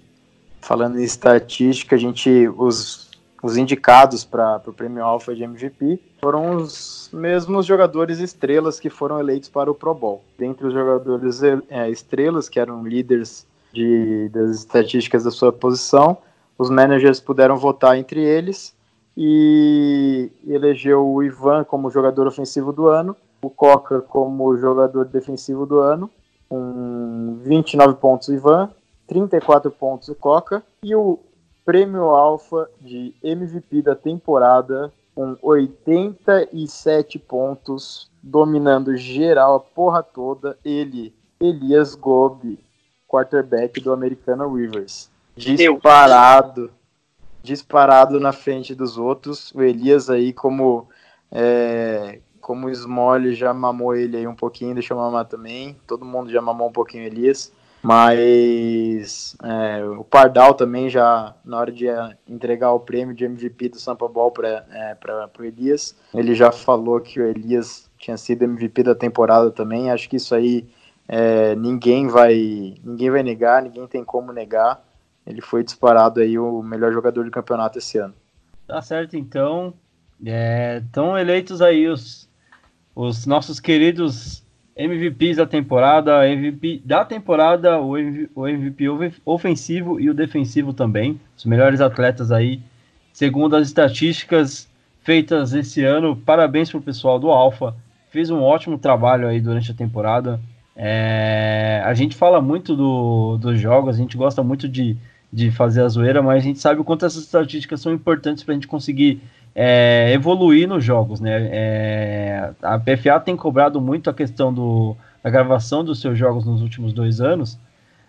falando 0.61 0.99
em 0.99 1.05
estatística, 1.05 1.97
a 1.97 1.99
gente 1.99 2.49
os 2.57 3.11
os 3.43 3.57
indicados 3.57 4.25
para 4.25 4.63
o 4.65 4.73
prêmio 4.73 5.05
Alpha 5.05 5.35
de 5.35 5.43
MVP 5.43 5.99
foram 6.21 6.57
os 6.57 7.11
mesmos 7.13 7.67
jogadores 7.67 8.21
estrelas 8.21 8.79
que 8.79 8.89
foram 8.89 9.19
eleitos 9.19 9.49
para 9.49 9.69
o 9.69 9.75
Pro 9.75 9.93
Bowl. 9.93 10.23
Dentre 10.39 10.65
os 10.65 10.73
jogadores 10.73 11.43
é, 11.43 11.91
estrelas, 11.91 12.49
que 12.49 12.61
eram 12.61 12.87
líderes 12.87 13.45
de, 13.73 14.29
das 14.29 14.59
estatísticas 14.59 15.25
da 15.25 15.33
sua 15.33 15.53
posição, 15.53 16.17
os 16.57 16.71
managers 16.71 17.19
puderam 17.19 17.57
votar 17.57 17.99
entre 17.99 18.23
eles 18.23 18.73
e 19.17 20.31
elegeu 20.47 21.05
o 21.05 21.21
Ivan 21.21 21.65
como 21.65 21.91
jogador 21.91 22.29
ofensivo 22.29 22.73
do 22.73 22.87
ano, 22.87 23.17
o 23.43 23.51
Coca 23.51 24.01
como 24.01 24.57
jogador 24.57 25.07
defensivo 25.07 25.67
do 25.67 25.81
ano, 25.81 26.09
com 26.49 27.41
29 27.43 27.95
pontos 27.95 28.29
o 28.29 28.35
Ivan, 28.35 28.71
34 29.09 29.69
pontos 29.73 30.09
o 30.09 30.15
Coca, 30.15 30.63
e 30.85 30.95
o 30.95 31.19
prêmio 31.65 32.05
Alpha 32.11 32.69
de 32.81 33.15
MVP 33.23 33.83
da 33.83 33.95
temporada 33.95 34.93
com 35.15 35.37
87 35.43 37.19
pontos, 37.19 38.11
dominando 38.23 38.97
geral 38.97 39.57
a 39.57 39.61
porra 39.61 40.03
toda. 40.03 40.59
Ele, 40.65 41.15
Elias 41.41 41.95
Gobi, 41.95 42.59
quarterback 43.07 43.81
do 43.81 43.93
Americana 43.93 44.47
Rivers. 44.47 45.11
Disparado. 45.37 46.71
Disparado 47.43 48.21
na 48.21 48.33
frente 48.33 48.75
dos 48.75 48.97
outros. 48.97 49.53
O 49.55 49.63
Elias 49.63 50.09
aí, 50.09 50.33
como 50.33 50.89
é, 51.31 52.21
como 52.41 52.67
o 52.67 53.35
já 53.35 53.55
mamou 53.55 53.95
ele 53.95 54.17
aí 54.17 54.27
um 54.27 54.35
pouquinho, 54.35 54.75
deixa 54.75 54.93
eu 54.93 54.99
mamar 54.99 55.27
também. 55.27 55.77
Todo 55.87 56.05
mundo 56.05 56.31
já 56.31 56.43
mamou 56.43 56.69
um 56.69 56.73
pouquinho 56.73 57.05
o 57.05 57.07
Elias. 57.07 57.53
Mas 57.83 59.37
é, 59.43 59.85
o 59.85 60.05
Pardal 60.05 60.55
também 60.55 60.89
já, 60.89 61.35
na 61.45 61.59
hora 61.59 61.73
de 61.73 61.89
é, 61.89 62.17
entregar 62.29 62.73
o 62.73 62.79
prêmio 62.79 63.15
de 63.15 63.25
MVP 63.25 63.71
do 63.71 63.81
Sampa 63.81 64.07
Ball 64.07 64.31
para 64.31 64.65
é, 64.71 64.97
Elias, 65.41 65.97
ele 66.15 66.33
já 66.35 66.53
falou 66.53 67.01
que 67.01 67.21
o 67.21 67.27
Elias 67.27 67.91
tinha 67.99 68.17
sido 68.17 68.45
MVP 68.45 68.85
da 68.85 68.95
temporada 68.95 69.51
também. 69.51 69.91
Acho 69.91 70.09
que 70.09 70.17
isso 70.17 70.33
aí 70.33 70.69
é, 71.09 71.57
ninguém 71.57 72.07
vai 72.07 72.77
ninguém 72.85 73.11
vai 73.11 73.23
negar, 73.25 73.63
ninguém 73.63 73.87
tem 73.89 74.05
como 74.05 74.33
negar. 74.33 74.81
Ele 75.27 75.41
foi 75.41 75.65
disparado 75.65 76.21
aí 76.21 76.39
o 76.39 76.63
melhor 76.63 76.93
jogador 76.93 77.25
do 77.25 77.31
campeonato 77.31 77.79
esse 77.79 77.99
ano. 77.99 78.15
Tá 78.67 78.81
certo, 78.81 79.17
então. 79.17 79.75
Estão 80.85 81.17
é, 81.17 81.21
eleitos 81.21 81.61
aí 81.61 81.89
os, 81.89 82.29
os 82.95 83.27
nossos 83.27 83.59
queridos 83.59 84.42
MVPs 84.77 85.37
da 85.37 85.47
temporada, 85.47 86.27
MVP 86.29 86.83
da 86.85 87.05
temporada, 87.05 87.81
o 87.81 88.49
MVP 88.49 88.85
ofensivo 89.25 90.01
e 90.01 90.09
o 90.09 90.15
defensivo 90.15 90.73
também. 90.73 91.21
Os 91.37 91.45
melhores 91.45 91.81
atletas 91.81 92.33
aí, 92.33 92.61
segundo 93.13 93.57
as 93.57 93.67
estatísticas 93.69 94.69
feitas 95.03 95.53
esse 95.53 95.85
ano. 95.85 96.17
Parabéns 96.17 96.71
pro 96.71 96.81
pessoal 96.81 97.19
do 97.19 97.31
Alfa. 97.31 97.75
Fez 98.11 98.31
um 98.31 98.41
ótimo 98.41 98.79
trabalho 98.79 99.29
aí 99.29 99.41
durante 99.41 99.71
a 99.71 99.75
temporada. 99.75 100.41
É, 100.75 101.83
a 101.85 101.93
gente 101.93 102.17
fala 102.17 102.41
muito 102.41 102.75
do, 102.75 103.37
dos 103.39 103.61
jogos, 103.61 103.95
a 103.95 103.99
gente 103.99 104.17
gosta 104.17 104.43
muito 104.43 104.67
de, 104.67 104.97
de 105.31 105.51
fazer 105.51 105.83
a 105.83 105.89
zoeira, 105.89 106.23
mas 106.23 106.43
a 106.43 106.47
gente 106.47 106.59
sabe 106.59 106.81
o 106.81 106.85
quanto 106.85 107.05
essas 107.05 107.25
estatísticas 107.25 107.81
são 107.81 107.93
importantes 107.93 108.43
para 108.43 108.53
a 108.53 108.55
gente 108.55 108.67
conseguir 108.67 109.21
é, 109.55 110.13
evoluir 110.13 110.69
nos 110.69 110.85
jogos, 110.85 111.21
né? 111.21 111.49
É, 111.53 112.51
a 112.63 112.79
PFA 112.79 113.21
tem 113.21 113.37
cobrado 113.37 113.81
muito 113.81 114.09
a 114.09 114.15
questão 114.15 114.53
do, 114.53 114.97
da 115.23 115.31
gravação 115.31 115.85
dos 115.85 116.01
seus 116.01 116.19
jogos 116.19 116.45
nos 116.45 116.63
últimos 116.63 116.93
dois 116.93 117.21
anos, 117.21 117.59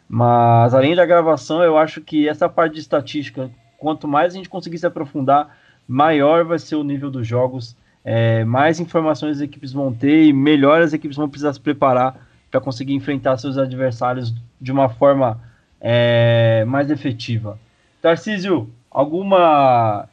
mas 0.08 0.74
além 0.74 0.96
da 0.96 1.06
gravação, 1.06 1.62
eu 1.62 1.78
acho 1.78 2.02
que 2.02 2.28
essa 2.28 2.48
parte 2.48 2.74
de 2.76 2.80
estatística, 2.80 3.50
quanto 3.78 4.08
mais 4.08 4.34
a 4.34 4.38
gente 4.38 4.50
conseguir 4.50 4.78
se 4.78 4.86
aprofundar, 4.86 5.58
maior 5.88 6.46
vai 6.46 6.60
ser 6.60 6.76
o 6.76 6.84
nível 6.84 7.12
dos 7.12 7.28
jogos, 7.28 7.76
é, 8.06 8.44
mais 8.44 8.80
informações 8.80 9.38
as 9.38 9.41
equipes 9.41 9.72
vão 9.72 9.94
ter 9.94 10.26
e 10.26 10.34
melhor 10.34 10.82
as 10.82 10.94
equipes 10.94 11.18
vão 11.18 11.30
precisar 11.30 11.54
se 11.54 11.60
preparar 11.60 12.28
para 12.52 12.62
conseguir 12.62 12.94
enfrentar 12.94 13.38
seus 13.38 13.58
adversários 13.58 14.34
de 14.60 14.72
uma 14.72 14.89
forma 14.89 15.41
é, 15.80 16.64
mais 16.66 16.91
efetiva. 16.91 17.58
Tarcísio, 18.02 18.70
alguma 18.91 20.08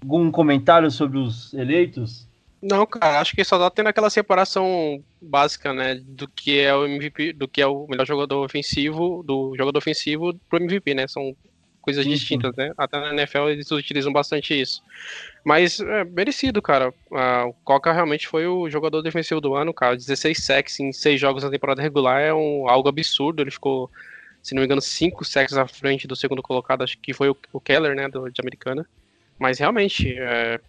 algum 0.00 0.30
comentário 0.30 0.90
sobre 0.90 1.18
os 1.18 1.52
eleitos? 1.54 2.28
Não, 2.60 2.84
cara, 2.86 3.20
acho 3.20 3.36
que 3.36 3.44
só 3.44 3.58
tá 3.58 3.70
tendo 3.70 3.88
aquela 3.88 4.10
separação 4.10 5.02
básica, 5.22 5.72
né, 5.72 6.00
do 6.04 6.26
que 6.26 6.58
é 6.58 6.74
o 6.74 6.86
MVP, 6.86 7.32
do 7.32 7.46
que 7.46 7.62
é 7.62 7.66
o 7.66 7.86
melhor 7.88 8.04
jogador 8.04 8.44
ofensivo, 8.44 9.22
do 9.24 9.54
jogador 9.56 9.78
ofensivo 9.78 10.34
pro 10.48 10.60
MVP, 10.60 10.92
né? 10.92 11.06
São 11.06 11.36
coisas 11.80 12.04
sim, 12.04 12.10
distintas, 12.10 12.54
né? 12.56 12.72
Até 12.76 13.00
na 13.00 13.14
NFL 13.14 13.48
eles 13.48 13.70
utilizam 13.70 14.12
bastante 14.12 14.60
isso. 14.60 14.82
Mas 15.44 15.80
é 15.80 16.04
merecido, 16.04 16.60
cara. 16.60 16.92
Ah, 17.12 17.46
o 17.46 17.52
Coca 17.64 17.92
realmente 17.92 18.26
foi 18.26 18.46
o 18.46 18.68
jogador 18.68 19.00
defensivo 19.02 19.40
do 19.40 19.54
ano, 19.54 19.72
cara. 19.72 19.96
16 19.96 20.44
sacks 20.44 20.80
em 20.80 20.92
6 20.92 21.18
jogos 21.18 21.44
na 21.44 21.50
temporada 21.50 21.80
regular 21.80 22.20
é 22.20 22.34
um, 22.34 22.68
algo 22.68 22.88
absurdo. 22.88 23.40
Ele 23.40 23.50
ficou, 23.50 23.90
se 24.42 24.54
não 24.54 24.60
me 24.60 24.66
engano, 24.66 24.82
5 24.82 25.24
sacks 25.24 25.56
à 25.56 25.66
frente 25.66 26.06
do 26.06 26.14
segundo 26.16 26.42
colocado, 26.42 26.82
acho 26.82 26.98
que 26.98 27.14
foi 27.14 27.30
o, 27.30 27.36
o 27.52 27.60
Keller, 27.60 27.94
né, 27.94 28.08
do, 28.08 28.28
de 28.28 28.40
Americana. 28.40 28.86
Mas 29.38 29.58
realmente, 29.58 30.14
é, 30.18 30.60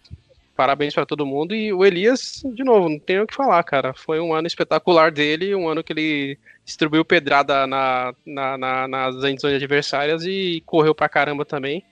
parabéns 0.56 0.94
para 0.94 1.06
todo 1.06 1.26
mundo. 1.26 1.54
E 1.54 1.72
o 1.72 1.84
Elias, 1.84 2.42
de 2.54 2.62
novo, 2.62 2.88
não 2.88 2.98
tenho 2.98 3.22
o 3.22 3.26
que 3.26 3.34
falar, 3.34 3.62
cara. 3.64 3.94
Foi 3.94 4.20
um 4.20 4.34
ano 4.34 4.46
espetacular 4.46 5.10
dele, 5.10 5.54
um 5.54 5.68
ano 5.68 5.82
que 5.82 5.92
ele 5.92 6.38
distribuiu 6.64 7.04
pedrada 7.04 7.66
na, 7.66 8.14
na, 8.26 8.58
na, 8.58 8.88
nas 8.88 9.24
endzone 9.24 9.54
adversárias 9.54 10.22
e 10.24 10.62
correu 10.66 10.94
pra 10.94 11.08
caramba 11.08 11.44
também. 11.44 11.82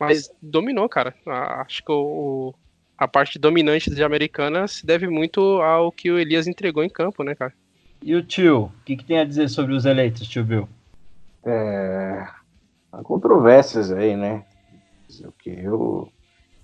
Mas 0.00 0.30
dominou, 0.40 0.88
cara. 0.88 1.14
Acho 1.26 1.84
que 1.84 1.92
o, 1.92 2.54
a 2.96 3.06
parte 3.06 3.38
dominante 3.38 3.94
de 3.94 4.02
Americana 4.02 4.66
se 4.66 4.84
deve 4.86 5.08
muito 5.08 5.40
ao 5.62 5.92
que 5.92 6.10
o 6.10 6.18
Elias 6.18 6.46
entregou 6.46 6.82
em 6.82 6.88
campo, 6.88 7.22
né, 7.22 7.34
cara? 7.34 7.52
E 8.02 8.14
o 8.14 8.22
tio, 8.22 8.64
o 8.64 8.84
que, 8.84 8.96
que 8.96 9.04
tem 9.04 9.18
a 9.18 9.24
dizer 9.24 9.48
sobre 9.48 9.74
os 9.74 9.84
eleitos, 9.84 10.28
tio 10.28 10.44
Bill? 10.44 10.68
É, 11.44 12.26
há 12.92 13.02
controvérsias 13.02 13.92
aí, 13.92 14.16
né? 14.16 14.44
O 15.20 15.32
que 15.32 15.50
eu 15.50 16.10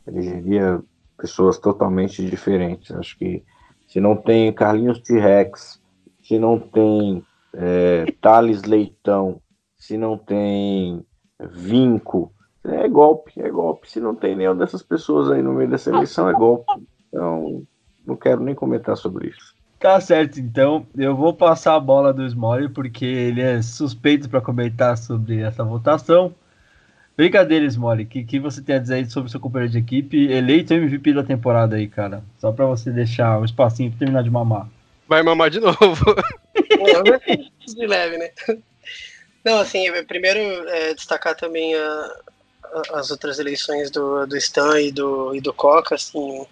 elegeria 0.06 0.80
pessoas 1.16 1.58
totalmente 1.58 2.24
diferentes. 2.24 2.90
Acho 2.92 3.16
que 3.18 3.42
se 3.86 4.00
não 4.00 4.16
tem 4.16 4.52
Carlinhos 4.52 5.00
T-Rex, 5.00 5.80
se 6.22 6.38
não 6.38 6.58
tem 6.58 7.24
é, 7.54 8.06
Thales 8.20 8.62
Leitão, 8.62 9.40
se 9.76 9.96
não 9.96 10.16
tem 10.16 11.04
Vinco, 11.50 12.32
é 12.64 12.88
golpe, 12.88 13.40
é 13.40 13.50
golpe. 13.50 13.90
Se 13.90 14.00
não 14.00 14.14
tem 14.14 14.36
nenhuma 14.36 14.56
dessas 14.56 14.82
pessoas 14.82 15.30
aí 15.30 15.42
no 15.42 15.52
meio 15.52 15.68
dessa 15.68 15.90
eleição, 15.90 16.28
é 16.28 16.32
golpe. 16.32 16.72
Então, 17.08 17.62
não 18.06 18.16
quero 18.16 18.42
nem 18.42 18.54
comentar 18.54 18.96
sobre 18.96 19.28
isso. 19.28 19.54
Tá 19.78 20.00
certo, 20.00 20.38
então 20.38 20.86
eu 20.96 21.16
vou 21.16 21.34
passar 21.34 21.74
a 21.74 21.80
bola 21.80 22.12
do 22.12 22.24
Smolly 22.24 22.68
porque 22.68 23.04
ele 23.04 23.40
é 23.40 23.60
suspeito 23.60 24.30
para 24.30 24.40
comentar 24.40 24.96
sobre 24.96 25.40
essa 25.40 25.64
votação. 25.64 26.32
Brincadeira, 27.22 27.64
Smolly, 27.66 28.02
o 28.02 28.06
que, 28.06 28.24
que 28.24 28.40
você 28.40 28.60
tem 28.60 28.74
a 28.74 28.78
dizer 28.80 28.94
aí 28.96 29.08
sobre 29.08 29.30
seu 29.30 29.38
companheiro 29.38 29.70
de 29.70 29.78
equipe, 29.78 30.26
eleito 30.26 30.74
MVP 30.74 31.12
da 31.12 31.22
temporada 31.22 31.76
aí, 31.76 31.86
cara? 31.86 32.20
Só 32.40 32.50
para 32.50 32.66
você 32.66 32.90
deixar 32.90 33.38
o 33.38 33.44
espacinho 33.44 33.90
pra 33.90 34.00
terminar 34.00 34.24
de 34.24 34.30
mamar. 34.30 34.68
Vai 35.06 35.22
mamar 35.22 35.48
de 35.48 35.60
novo. 35.60 36.04
de 37.64 37.86
leve, 37.86 38.18
né? 38.18 38.28
Não, 39.44 39.60
assim, 39.60 39.84
primeiro 40.02 40.40
é, 40.68 40.94
destacar 40.94 41.36
também 41.36 41.72
a, 41.76 42.16
a, 42.64 42.98
as 42.98 43.12
outras 43.12 43.38
eleições 43.38 43.88
do, 43.88 44.26
do 44.26 44.36
Stan 44.36 44.80
e 44.80 44.90
do, 44.90 45.32
e 45.32 45.40
do 45.40 45.52
Coca, 45.52 45.94
assim, 45.94 46.44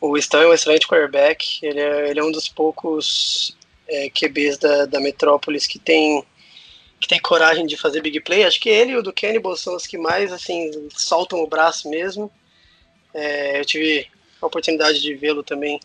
o 0.00 0.18
Stan 0.18 0.42
é 0.42 0.48
um 0.48 0.54
excelente 0.54 0.88
quarterback, 0.88 1.60
ele 1.62 1.78
é, 1.78 2.10
ele 2.10 2.18
é 2.18 2.24
um 2.24 2.32
dos 2.32 2.48
poucos 2.48 3.56
é, 3.88 4.10
QBs 4.10 4.58
da, 4.58 4.86
da 4.86 4.98
Metrópolis 4.98 5.68
que 5.68 5.78
tem 5.78 6.24
que 7.04 7.08
tem 7.08 7.20
coragem 7.20 7.66
de 7.66 7.76
fazer 7.76 8.00
big 8.00 8.18
play. 8.20 8.44
Acho 8.44 8.58
que 8.58 8.70
ele 8.70 8.92
e 8.92 8.96
o 8.96 9.02
do 9.02 9.12
Cannibal 9.12 9.54
são 9.56 9.76
os 9.76 9.86
que 9.86 9.98
mais 9.98 10.32
assim 10.32 10.88
soltam 10.96 11.42
o 11.42 11.46
braço 11.46 11.88
mesmo. 11.90 12.32
É, 13.12 13.60
eu 13.60 13.64
tive 13.64 14.08
a 14.40 14.46
oportunidade 14.46 15.00
de 15.02 15.14
vê-lo 15.14 15.42
também 15.42 15.78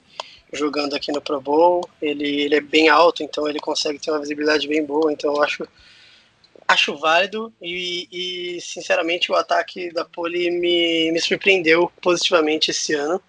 jogando 0.53 0.95
aqui 0.95 1.11
no 1.11 1.21
Pro 1.21 1.41
Bowl. 1.41 1.87
Ele, 2.01 2.43
ele 2.43 2.55
é 2.55 2.61
bem 2.61 2.87
alto, 2.87 3.21
então 3.21 3.47
ele 3.49 3.59
consegue 3.59 3.99
ter 3.99 4.11
uma 4.11 4.21
visibilidade 4.21 4.65
bem 4.65 4.83
boa. 4.83 5.11
Então 5.11 5.35
eu 5.35 5.43
acho 5.43 5.67
acho 6.65 6.95
válido 6.97 7.51
e, 7.59 8.07
e 8.11 8.61
sinceramente 8.61 9.31
o 9.31 9.35
ataque 9.35 9.91
da 9.91 10.05
Poli 10.05 10.51
me, 10.51 11.11
me 11.11 11.19
surpreendeu 11.19 11.91
positivamente 12.01 12.71
esse 12.71 12.93
ano. 12.93 13.21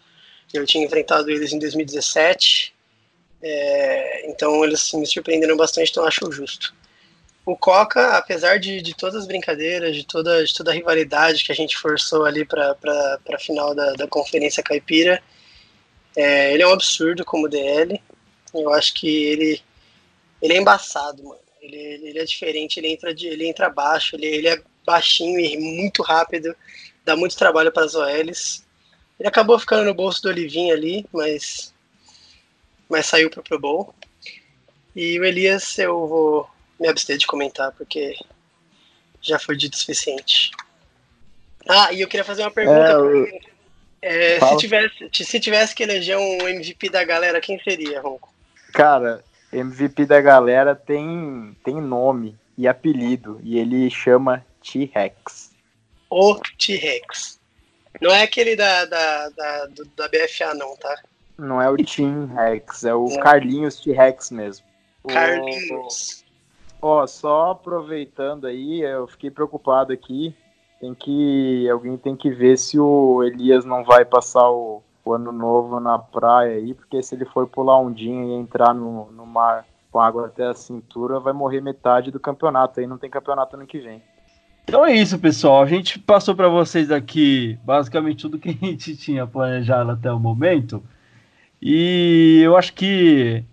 Eu 0.52 0.64
tinha 0.66 0.84
enfrentado 0.84 1.30
eles 1.30 1.52
em 1.52 1.58
2017, 1.58 2.74
é, 3.42 4.30
então 4.30 4.62
eles 4.64 4.92
me 4.92 5.06
surpreenderam 5.06 5.56
bastante, 5.56 5.90
então 5.90 6.04
acho 6.04 6.30
justo. 6.30 6.74
O 7.50 7.56
Coca, 7.56 8.16
apesar 8.16 8.60
de, 8.60 8.80
de 8.80 8.94
todas 8.94 9.22
as 9.22 9.26
brincadeiras, 9.26 9.96
de 9.96 10.06
toda, 10.06 10.44
de 10.44 10.54
toda 10.54 10.70
a 10.70 10.74
rivalidade 10.74 11.42
que 11.42 11.50
a 11.50 11.54
gente 11.54 11.76
forçou 11.76 12.24
ali 12.24 12.44
para 12.44 12.76
a 13.28 13.38
final 13.40 13.74
da, 13.74 13.92
da 13.94 14.06
Conferência 14.06 14.62
Caipira, 14.62 15.20
é, 16.16 16.54
ele 16.54 16.62
é 16.62 16.66
um 16.68 16.72
absurdo 16.72 17.24
como 17.24 17.48
DL. 17.48 18.00
Eu 18.54 18.72
acho 18.72 18.94
que 18.94 19.24
ele, 19.24 19.60
ele 20.40 20.52
é 20.54 20.58
embaçado, 20.58 21.24
mano. 21.24 21.40
Ele, 21.60 21.76
ele 21.76 22.20
é 22.20 22.24
diferente, 22.24 22.78
ele 22.78 22.86
entra, 22.86 23.12
de, 23.12 23.26
ele 23.26 23.48
entra 23.48 23.68
baixo, 23.68 24.14
ele, 24.14 24.26
ele 24.26 24.46
é 24.46 24.62
baixinho 24.86 25.40
e 25.40 25.56
muito 25.56 26.04
rápido, 26.04 26.54
dá 27.04 27.16
muito 27.16 27.36
trabalho 27.36 27.72
para 27.72 27.84
as 27.84 27.96
OLs. 27.96 28.64
Ele 29.18 29.28
acabou 29.28 29.58
ficando 29.58 29.86
no 29.86 29.94
bolso 29.94 30.22
do 30.22 30.28
Olivinho 30.28 30.72
ali, 30.72 31.04
mas, 31.12 31.74
mas 32.88 33.06
saiu 33.06 33.28
para 33.28 33.40
o 33.40 33.42
Pro 33.42 33.58
Bowl. 33.58 33.92
E 34.94 35.18
o 35.18 35.24
Elias 35.24 35.76
eu 35.80 36.06
vou 36.06 36.59
me 36.80 36.88
abster 36.88 37.18
de 37.18 37.26
comentar, 37.26 37.70
porque 37.72 38.16
já 39.20 39.38
foi 39.38 39.56
dito 39.56 39.74
o 39.74 39.76
suficiente. 39.76 40.50
Ah, 41.68 41.92
e 41.92 42.00
eu 42.00 42.08
queria 42.08 42.24
fazer 42.24 42.42
uma 42.42 42.50
pergunta. 42.50 42.78
É, 42.80 42.92
eu... 42.92 43.26
é, 44.02 44.40
se, 44.40 44.56
tivesse, 44.56 45.10
se 45.12 45.40
tivesse 45.40 45.74
que 45.74 45.82
eleger 45.82 46.16
um 46.16 46.48
MVP 46.48 46.88
da 46.88 47.04
galera, 47.04 47.40
quem 47.40 47.60
seria, 47.62 48.00
Ronco? 48.00 48.32
Cara, 48.72 49.22
MVP 49.52 50.06
da 50.06 50.20
galera 50.20 50.74
tem, 50.74 51.56
tem 51.62 51.80
nome 51.80 52.36
e 52.56 52.66
apelido, 52.66 53.40
e 53.42 53.58
ele 53.58 53.90
chama 53.90 54.44
T-Rex. 54.62 55.50
O 56.08 56.34
T-Rex. 56.58 57.38
Não 58.00 58.10
é 58.10 58.22
aquele 58.22 58.56
da, 58.56 58.84
da, 58.86 59.28
da, 59.30 59.68
da 59.96 60.08
BFA, 60.08 60.54
não, 60.54 60.76
tá? 60.76 61.02
Não 61.36 61.60
é 61.60 61.68
o 61.68 61.76
Team 61.84 62.26
Rex, 62.34 62.84
é 62.84 62.94
o. 62.94 63.18
Carlinhos 63.18 63.80
T-Rex 63.80 64.30
mesmo. 64.30 64.64
Carlinhos. 65.08 66.19
Ó, 66.82 67.06
só 67.06 67.50
aproveitando 67.50 68.46
aí, 68.46 68.80
eu 68.80 69.06
fiquei 69.06 69.30
preocupado 69.30 69.92
aqui. 69.92 70.34
Tem 70.80 70.94
que. 70.94 71.68
Alguém 71.68 71.96
tem 71.96 72.16
que 72.16 72.30
ver 72.30 72.56
se 72.56 72.78
o 72.78 73.22
Elias 73.22 73.64
não 73.64 73.84
vai 73.84 74.04
passar 74.04 74.50
o, 74.50 74.82
o 75.04 75.12
ano 75.12 75.30
novo 75.30 75.78
na 75.78 75.98
praia 75.98 76.56
aí, 76.56 76.72
porque 76.72 77.02
se 77.02 77.14
ele 77.14 77.26
for 77.26 77.46
pular 77.46 77.78
ondinha 77.78 78.24
e 78.24 78.40
entrar 78.40 78.72
no, 78.72 79.10
no 79.12 79.26
mar 79.26 79.66
com 79.92 80.00
água 80.00 80.26
até 80.26 80.46
a 80.46 80.54
cintura, 80.54 81.20
vai 81.20 81.32
morrer 81.32 81.60
metade 81.60 82.10
do 82.10 82.20
campeonato 82.20 82.80
aí, 82.80 82.86
não 82.86 82.96
tem 82.96 83.10
campeonato 83.10 83.56
ano 83.56 83.66
que 83.66 83.78
vem. 83.78 84.00
Então 84.64 84.86
é 84.86 84.94
isso, 84.94 85.18
pessoal. 85.18 85.62
A 85.62 85.66
gente 85.66 85.98
passou 85.98 86.34
para 86.34 86.48
vocês 86.48 86.90
aqui 86.90 87.58
basicamente 87.64 88.22
tudo 88.22 88.38
que 88.38 88.50
a 88.50 88.66
gente 88.66 88.94
tinha 88.96 89.26
planejado 89.26 89.90
até 89.90 90.10
o 90.10 90.20
momento. 90.20 90.82
E 91.60 92.40
eu 92.42 92.56
acho 92.56 92.72
que 92.72 93.44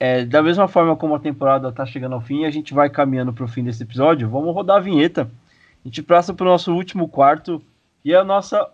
é, 0.00 0.24
da 0.24 0.42
mesma 0.42 0.66
forma 0.66 0.96
como 0.96 1.14
a 1.14 1.20
temporada 1.20 1.68
está 1.68 1.84
chegando 1.84 2.14
ao 2.14 2.22
fim, 2.22 2.46
a 2.46 2.50
gente 2.50 2.72
vai 2.72 2.88
caminhando 2.88 3.34
para 3.34 3.44
o 3.44 3.48
fim 3.48 3.62
desse 3.62 3.82
episódio. 3.82 4.30
Vamos 4.30 4.54
rodar 4.54 4.78
a 4.78 4.80
vinheta. 4.80 5.30
A 5.84 5.88
gente 5.88 6.02
passa 6.02 6.32
para 6.32 6.46
o 6.46 6.48
nosso 6.48 6.72
último 6.72 7.06
quarto 7.06 7.62
e 8.02 8.14
é 8.14 8.16
a 8.16 8.24
nossa 8.24 8.66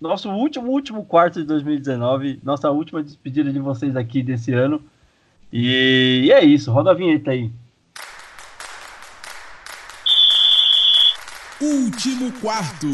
nosso 0.00 0.30
último 0.30 0.68
último 0.68 1.04
quarto 1.04 1.40
de 1.40 1.46
2019, 1.46 2.40
nossa 2.42 2.68
última 2.70 3.02
despedida 3.02 3.52
de 3.52 3.60
vocês 3.60 3.94
aqui 3.94 4.22
desse 4.22 4.52
ano. 4.52 4.82
E, 5.52 6.22
e 6.24 6.32
é 6.32 6.42
isso. 6.42 6.72
Roda 6.72 6.90
a 6.90 6.94
vinheta 6.94 7.30
aí. 7.30 7.52
Último 11.60 12.32
quarto. 12.40 12.88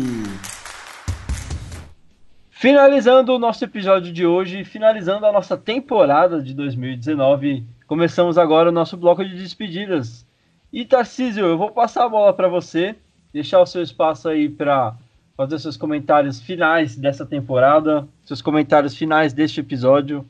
Finalizando 2.59 3.33
o 3.33 3.39
nosso 3.39 3.65
episódio 3.65 4.13
de 4.13 4.27
hoje, 4.27 4.65
finalizando 4.65 5.25
a 5.25 5.31
nossa 5.31 5.57
temporada 5.57 6.43
de 6.43 6.53
2019, 6.53 7.65
começamos 7.87 8.37
agora 8.37 8.71
o 8.71 8.73
nosso 8.73 8.97
bloco 8.97 9.25
de 9.25 9.33
despedidas. 9.33 10.27
E 10.73 10.85
Tarcísio, 10.85 11.47
eu 11.47 11.57
vou 11.57 11.71
passar 11.71 12.05
a 12.05 12.09
bola 12.09 12.33
para 12.33 12.49
você, 12.49 12.97
deixar 13.33 13.61
o 13.61 13.67
seu 13.67 13.81
espaço 13.81 14.29
aí 14.29 14.49
para 14.49 14.97
fazer 15.37 15.61
seus 15.61 15.77
comentários 15.77 16.41
finais 16.41 16.97
dessa 16.97 17.25
temporada, 17.25 18.09
seus 18.25 18.43
comentários 18.43 18.97
finais 18.97 19.33
deste 19.33 19.61
episódio. 19.61 20.29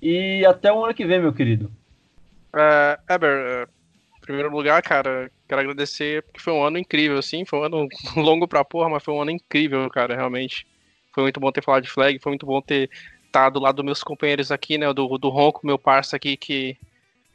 E 0.00 0.46
até 0.46 0.72
o 0.72 0.84
ano 0.84 0.94
que 0.94 1.04
vem, 1.04 1.20
meu 1.20 1.32
querido. 1.32 1.68
Uh, 2.54 3.12
Eber, 3.12 3.66
uh, 3.66 3.68
em 4.18 4.20
primeiro 4.20 4.52
lugar, 4.52 4.80
cara, 4.82 5.28
quero 5.48 5.62
agradecer 5.62 6.22
porque 6.22 6.38
foi 6.38 6.52
um 6.52 6.62
ano 6.62 6.78
incrível, 6.78 7.18
assim, 7.18 7.44
foi 7.44 7.58
um 7.58 7.64
ano 7.64 7.88
longo 8.14 8.46
pra 8.46 8.64
porra, 8.64 8.88
mas 8.88 9.02
foi 9.02 9.12
um 9.12 9.20
ano 9.20 9.32
incrível, 9.32 9.90
cara, 9.90 10.14
realmente. 10.14 10.64
Foi 11.16 11.22
muito 11.22 11.40
bom 11.40 11.50
ter 11.50 11.64
falado 11.64 11.82
de 11.82 11.88
flag, 11.88 12.18
foi 12.18 12.28
muito 12.28 12.44
bom 12.44 12.60
ter 12.60 12.90
estar 13.24 13.44
tá 13.44 13.48
do 13.48 13.58
lado 13.58 13.76
dos 13.76 13.84
meus 13.86 14.02
companheiros 14.02 14.52
aqui, 14.52 14.76
né, 14.76 14.92
do, 14.92 15.16
do 15.16 15.30
Ronco, 15.30 15.66
meu 15.66 15.78
parça 15.78 16.14
aqui, 16.14 16.36
que, 16.36 16.76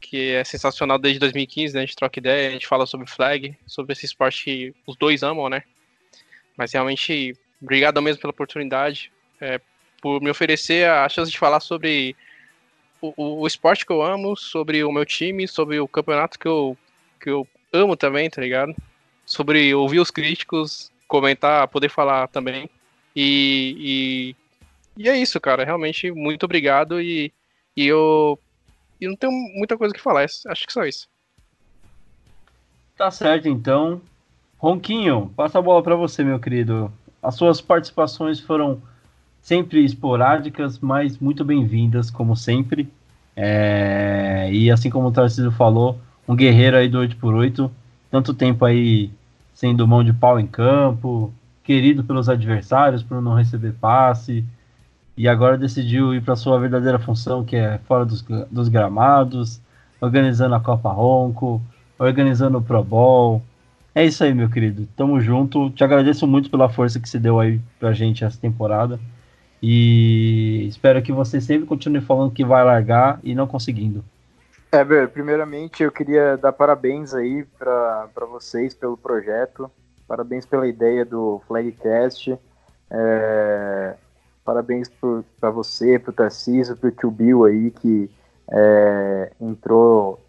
que 0.00 0.34
é 0.34 0.44
sensacional 0.44 1.00
desde 1.00 1.18
2015, 1.18 1.74
né, 1.74 1.80
a 1.80 1.84
gente 1.84 1.96
troca 1.96 2.20
ideia, 2.20 2.48
a 2.48 2.52
gente 2.52 2.68
fala 2.68 2.86
sobre 2.86 3.10
flag, 3.10 3.58
sobre 3.66 3.92
esse 3.92 4.06
esporte 4.06 4.44
que 4.44 4.74
os 4.86 4.94
dois 4.94 5.24
amam, 5.24 5.48
né, 5.48 5.64
mas 6.56 6.72
realmente, 6.72 7.36
obrigado 7.60 8.00
mesmo 8.00 8.20
pela 8.20 8.30
oportunidade, 8.30 9.10
é, 9.40 9.60
por 10.00 10.22
me 10.22 10.30
oferecer 10.30 10.88
a 10.88 11.08
chance 11.08 11.32
de 11.32 11.36
falar 11.36 11.58
sobre 11.58 12.14
o, 13.00 13.12
o, 13.16 13.40
o, 13.40 13.46
esporte 13.48 13.84
que 13.84 13.92
eu 13.92 14.00
amo, 14.00 14.36
sobre 14.36 14.84
o 14.84 14.92
meu 14.92 15.04
time, 15.04 15.48
sobre 15.48 15.80
o 15.80 15.88
campeonato 15.88 16.38
que 16.38 16.46
eu, 16.46 16.78
que 17.20 17.30
eu 17.30 17.48
amo 17.72 17.96
também, 17.96 18.30
tá 18.30 18.40
ligado? 18.40 18.76
Sobre 19.26 19.74
ouvir 19.74 19.98
os 19.98 20.12
críticos, 20.12 20.92
comentar, 21.08 21.66
poder 21.66 21.88
falar 21.88 22.28
também. 22.28 22.70
E, 23.14 24.34
e, 24.96 25.02
e 25.04 25.08
é 25.08 25.16
isso, 25.16 25.40
cara. 25.40 25.64
Realmente, 25.64 26.10
muito 26.10 26.44
obrigado. 26.44 27.00
E, 27.00 27.32
e 27.76 27.86
eu, 27.86 28.38
e 29.00 29.08
não 29.08 29.16
tenho 29.16 29.32
muita 29.32 29.76
coisa 29.76 29.94
que 29.94 30.00
falar. 30.00 30.24
Acho 30.24 30.66
que 30.66 30.72
só 30.72 30.84
isso. 30.84 31.08
Tá 32.96 33.10
certo, 33.10 33.48
então. 33.48 34.00
Ronquinho, 34.58 35.32
passa 35.34 35.58
a 35.58 35.62
bola 35.62 35.82
para 35.82 35.96
você, 35.96 36.22
meu 36.22 36.38
querido. 36.38 36.92
As 37.22 37.34
suas 37.34 37.60
participações 37.60 38.38
foram 38.38 38.80
sempre 39.40 39.84
esporádicas, 39.84 40.78
mas 40.78 41.18
muito 41.18 41.44
bem-vindas, 41.44 42.10
como 42.10 42.36
sempre. 42.36 42.88
É... 43.34 44.48
E 44.52 44.70
assim 44.70 44.88
como 44.88 45.08
o 45.08 45.12
Tarcísio 45.12 45.50
falou, 45.50 46.00
um 46.28 46.36
guerreiro 46.36 46.76
aí 46.76 46.88
do 46.88 46.98
8x8, 46.98 47.70
tanto 48.10 48.32
tempo 48.34 48.64
aí 48.64 49.10
sendo 49.52 49.86
mão 49.86 50.04
de 50.04 50.12
pau 50.12 50.38
em 50.38 50.46
campo, 50.46 51.32
querido 51.62 52.04
pelos 52.04 52.28
adversários 52.28 53.02
por 53.02 53.20
não 53.20 53.34
receber 53.34 53.72
passe, 53.80 54.44
e 55.16 55.28
agora 55.28 55.58
decidiu 55.58 56.14
ir 56.14 56.22
para 56.22 56.36
sua 56.36 56.58
verdadeira 56.58 56.98
função, 56.98 57.44
que 57.44 57.56
é 57.56 57.78
fora 57.86 58.04
dos, 58.04 58.22
dos 58.50 58.68
gramados, 58.68 59.60
organizando 60.00 60.54
a 60.54 60.60
Copa 60.60 60.90
Ronco, 60.90 61.60
organizando 61.98 62.58
o 62.58 62.62
Pro 62.62 62.82
Bowl. 62.82 63.42
É 63.94 64.04
isso 64.04 64.24
aí, 64.24 64.32
meu 64.32 64.48
querido. 64.48 64.88
Tamo 64.96 65.20
junto. 65.20 65.70
Te 65.70 65.84
agradeço 65.84 66.26
muito 66.26 66.50
pela 66.50 66.68
força 66.68 66.98
que 66.98 67.08
você 67.08 67.18
deu 67.18 67.38
aí 67.38 67.60
pra 67.78 67.92
gente 67.92 68.24
essa 68.24 68.40
temporada. 68.40 68.98
E 69.62 70.66
espero 70.66 71.00
que 71.02 71.12
você 71.12 71.40
sempre 71.40 71.66
continue 71.66 72.00
falando 72.00 72.32
que 72.32 72.44
vai 72.44 72.64
largar 72.64 73.20
e 73.22 73.34
não 73.34 73.46
conseguindo. 73.46 74.02
Eber, 74.72 75.08
primeiramente 75.10 75.82
eu 75.82 75.92
queria 75.92 76.36
dar 76.36 76.52
parabéns 76.52 77.12
aí 77.12 77.44
para 77.58 78.26
vocês 78.28 78.72
pelo 78.74 78.96
projeto, 78.96 79.70
parabéns 80.12 80.44
pela 80.44 80.68
ideia 80.68 81.06
do 81.06 81.40
Flagcast, 81.48 82.38
é, 82.90 83.94
parabéns 84.44 84.90
para 85.40 85.50
você, 85.50 85.98
para 85.98 86.10
o 86.10 86.12
Tarcísio, 86.12 86.76
para 86.76 86.90
o 86.90 86.92
Tio 86.92 87.10
Bill 87.10 87.46
aí, 87.46 87.70
que 87.70 88.10
é, 88.50 89.32
entrou 89.40 90.20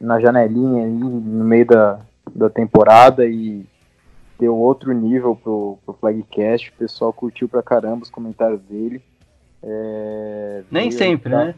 na 0.00 0.18
janelinha 0.18 0.82
aí 0.82 0.90
no 0.90 1.44
meio 1.44 1.64
da, 1.66 2.00
da 2.34 2.50
temporada 2.50 3.24
e 3.24 3.64
deu 4.40 4.56
outro 4.56 4.92
nível 4.92 5.36
pro, 5.36 5.78
pro 5.86 5.94
Flagcast. 5.94 6.70
O 6.70 6.72
pessoal 6.72 7.12
curtiu 7.12 7.48
pra 7.48 7.62
caramba 7.62 8.02
os 8.02 8.10
comentários 8.10 8.60
dele. 8.62 9.00
É, 9.62 10.64
nem 10.68 10.90
sempre, 10.90 11.30
pra... 11.30 11.44
né? 11.44 11.54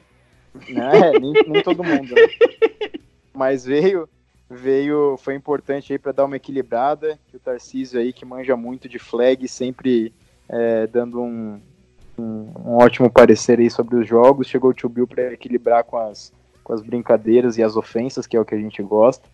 É, 0.68 1.18
nem, 1.18 1.32
nem 1.32 1.62
todo 1.62 1.82
mundo, 1.82 2.14
né? 2.14 2.28
Mas 3.32 3.64
veio, 3.64 4.06
veio, 4.48 5.16
foi 5.18 5.34
importante 5.34 5.92
aí 5.92 5.98
para 5.98 6.12
dar 6.12 6.24
uma 6.24 6.36
equilibrada. 6.36 7.18
Que 7.28 7.36
o 7.36 7.40
Tarcísio 7.40 8.00
aí, 8.00 8.12
que 8.12 8.24
manja 8.24 8.56
muito 8.56 8.88
de 8.88 8.98
flag, 8.98 9.46
sempre 9.46 10.12
é, 10.48 10.86
dando 10.86 11.20
um, 11.20 11.60
um, 12.18 12.50
um, 12.64 12.76
ótimo 12.76 13.10
parecer 13.10 13.58
aí 13.58 13.70
sobre 13.70 13.96
os 13.96 14.08
jogos. 14.08 14.46
Chegou 14.46 14.70
o 14.70 14.74
Tio 14.74 14.88
Bill 14.88 15.06
para 15.06 15.32
equilibrar 15.32 15.84
com 15.84 15.96
as, 15.96 16.32
com 16.64 16.72
as 16.72 16.82
brincadeiras 16.82 17.58
e 17.58 17.62
as 17.62 17.76
ofensas, 17.76 18.26
que 18.26 18.36
é 18.36 18.40
o 18.40 18.44
que 18.44 18.54
a 18.54 18.60
gente 18.60 18.82
gosta. 18.82 19.28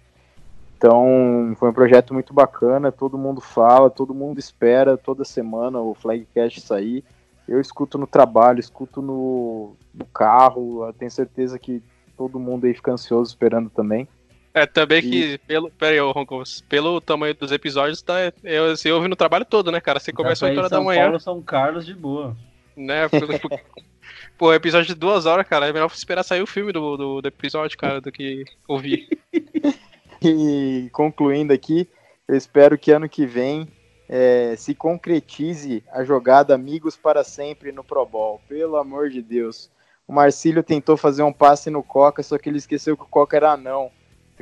Então, 0.77 1.55
foi 1.57 1.71
um 1.71 1.73
projeto 1.73 2.13
muito 2.13 2.35
bacana, 2.35 2.93
todo 2.93 3.17
mundo 3.17 3.41
fala, 3.41 3.89
todo 3.89 4.13
mundo 4.13 4.39
espera 4.39 4.99
toda 4.99 5.25
semana 5.25 5.81
o 5.81 5.95
Flagcast 5.95 6.61
sair. 6.61 7.05
Eu 7.47 7.61
escuto 7.61 7.97
no 7.97 8.07
trabalho, 8.07 8.59
escuto 8.59 9.01
no, 9.01 9.77
no 9.95 10.05
carro, 10.07 10.93
tenho 10.99 11.11
certeza 11.11 11.59
que 11.59 11.83
todo 12.17 12.41
mundo 12.41 12.67
aí 12.67 12.75
fica 12.75 12.93
ansioso 12.93 13.31
esperando 13.31 13.71
também. 13.71 14.09
É, 14.55 14.67
também 14.67 14.99
e... 14.99 15.03
que, 15.03 15.39
pelo, 15.39 15.69
peraí, 15.71 15.99
Ronco, 15.99 16.43
pelo 16.69 17.01
tamanho 17.01 17.35
dos 17.35 17.51
episódios, 17.51 18.01
tá, 18.01 18.33
eu, 18.45 18.77
você 18.77 18.93
ouve 18.93 19.09
no 19.09 19.17
trabalho 19.17 19.45
todo, 19.45 19.73
né, 19.73 19.81
cara? 19.81 19.99
Você 19.99 20.13
começa 20.13 20.47
8 20.47 20.57
horas 20.57 20.71
da 20.71 20.81
manhã. 20.81 21.03
Paulo, 21.03 21.21
São 21.21 21.43
Carlos 21.43 21.85
de 21.85 21.93
boa. 21.93 22.37
Né, 22.77 23.09
pô, 24.39 24.55
episódio 24.55 24.87
de 24.87 24.95
duas 24.95 25.27
horas, 25.27 25.47
cara, 25.47 25.69
é 25.69 25.73
melhor 25.73 25.91
esperar 25.93 26.23
sair 26.23 26.43
o 26.43 26.47
filme 26.47 26.73
do, 26.73 26.97
do, 26.97 27.21
do 27.21 27.29
episódio, 27.29 27.77
cara, 27.77 28.01
do 28.01 28.13
que 28.13 28.45
ouvir. 28.67 29.09
E 30.27 30.89
concluindo 30.91 31.53
aqui, 31.53 31.87
eu 32.27 32.35
espero 32.35 32.79
que 32.79 32.91
ano 32.91 33.07
que 33.07 33.27
vem 33.27 33.69
é, 34.09 34.55
se 34.57 34.75
concretize 34.75 35.85
a 35.93 36.03
jogada 36.03 36.55
Amigos 36.55 36.97
para 36.97 37.23
Sempre 37.23 37.73
no 37.73 37.85
Pro 37.85 38.07
Bowl. 38.07 38.41
Pelo 38.49 38.77
amor 38.77 39.11
de 39.11 39.21
Deus. 39.21 39.71
O 40.09 40.15
Marcílio 40.15 40.63
tentou 40.63 40.97
fazer 40.97 41.23
um 41.23 41.33
passe 41.33 41.69
no 41.69 41.83
Coca, 41.83 42.23
só 42.23 42.39
que 42.39 42.49
ele 42.49 42.57
esqueceu 42.57 42.97
que 42.97 43.03
o 43.03 43.09
Coca 43.09 43.37
era 43.37 43.53
anão. 43.53 43.91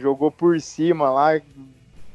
Jogou 0.03 0.32
por 0.32 0.61
cima 0.61 1.09
lá, 1.09 1.40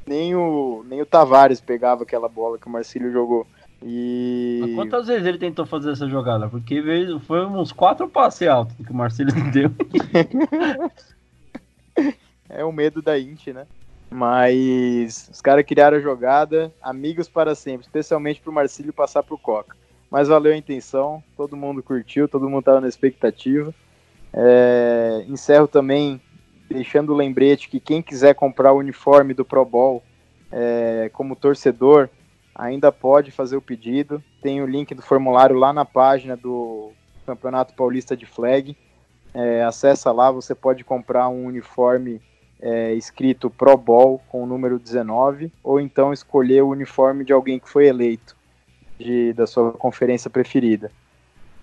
nem 0.06 0.36
o, 0.36 0.84
nem 0.88 1.02
o 1.02 1.06
Tavares 1.06 1.62
pegava 1.62 2.04
aquela 2.04 2.28
bola 2.28 2.58
que 2.58 2.68
o 2.68 2.70
Marcílio 2.70 3.12
jogou. 3.12 3.48
E... 3.82 4.60
Mas 4.62 4.76
quantas 4.76 5.08
vezes 5.08 5.26
ele 5.26 5.38
tentou 5.38 5.66
fazer 5.66 5.92
essa 5.92 6.08
jogada? 6.08 6.50
Porque 6.50 6.82
veio, 6.82 7.20
foi 7.22 7.46
uns 7.46 7.72
quatro 7.72 8.10
passes 8.10 8.48
altos 8.48 8.76
que 8.76 8.92
o 8.92 8.96
Marcílio 8.96 9.34
deu. 9.52 9.72
é 12.50 12.66
o 12.66 12.72
medo 12.74 13.02
da 13.02 13.18
Int, 13.18 13.48
né? 13.48 13.66
Mas 14.10 15.30
os 15.32 15.42
caras 15.42 15.66
criaram 15.66 15.98
a 15.98 16.02
jogada, 16.02 16.74
amigos 16.82 17.30
para 17.30 17.56
sempre, 17.56 17.86
especialmente 17.86 18.42
pro 18.42 18.52
Marcílio 18.52 18.92
passar 18.92 19.24
pro 19.24 19.38
Coca. 19.38 19.76
Mas 20.10 20.28
valeu 20.28 20.54
a 20.54 20.58
intenção, 20.58 21.24
todo 21.36 21.58
mundo 21.58 21.84
curtiu, 21.84 22.28
todo 22.28 22.50
mundo 22.50 22.64
tava 22.64 22.82
na 22.82 22.88
expectativa. 22.88 23.74
É, 24.34 25.26
encerro 25.28 25.68
também 25.68 26.22
deixando 26.70 27.14
o 27.14 27.16
lembrete 27.16 27.70
que 27.70 27.80
quem 27.80 28.02
quiser 28.02 28.36
comprar 28.36 28.74
o 28.74 28.78
uniforme 28.78 29.34
do 29.34 29.46
Pro 29.46 29.66
Bowl 29.66 30.04
é, 30.52 31.10
como 31.14 31.36
torcedor, 31.36 32.10
ainda 32.54 32.92
pode 32.92 33.32
fazer 33.32 33.56
o 33.56 33.62
pedido. 33.62 34.24
Tem 34.42 34.62
o 34.62 34.66
link 34.66 34.94
do 34.94 35.02
formulário 35.02 35.56
lá 35.56 35.72
na 35.72 35.86
página 35.86 36.36
do 36.36 36.92
Campeonato 37.26 37.74
Paulista 37.74 38.16
de 38.16 38.26
Flag. 38.26 38.76
É, 39.34 39.64
acessa 39.64 40.12
lá, 40.12 40.32
você 40.32 40.56
pode 40.56 40.84
comprar 40.84 41.30
um 41.30 41.46
uniforme 41.46 42.22
é, 42.60 42.94
escrito 42.94 43.50
Pro 43.50 43.78
Bowl 43.78 44.22
com 44.30 44.44
o 44.44 44.48
número 44.48 44.80
19, 44.80 45.52
ou 45.64 45.80
então 45.80 46.12
escolher 46.12 46.64
o 46.64 46.70
uniforme 46.70 47.24
de 47.24 47.34
alguém 47.34 47.60
que 47.60 47.70
foi 47.70 47.88
eleito 47.88 48.36
de, 48.98 49.34
da 49.34 49.46
sua 49.46 49.74
conferência 49.74 50.30
preferida. 50.30 50.92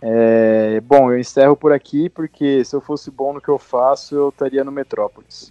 É, 0.06 0.82
bom, 0.82 1.10
eu 1.10 1.18
encerro 1.18 1.56
por 1.56 1.72
aqui, 1.72 2.10
porque 2.10 2.62
se 2.62 2.76
eu 2.76 2.80
fosse 2.82 3.10
bom 3.10 3.32
no 3.32 3.40
que 3.40 3.48
eu 3.48 3.58
faço, 3.58 4.14
eu 4.14 4.28
estaria 4.28 4.62
no 4.62 4.70
Metrópolis. 4.70 5.50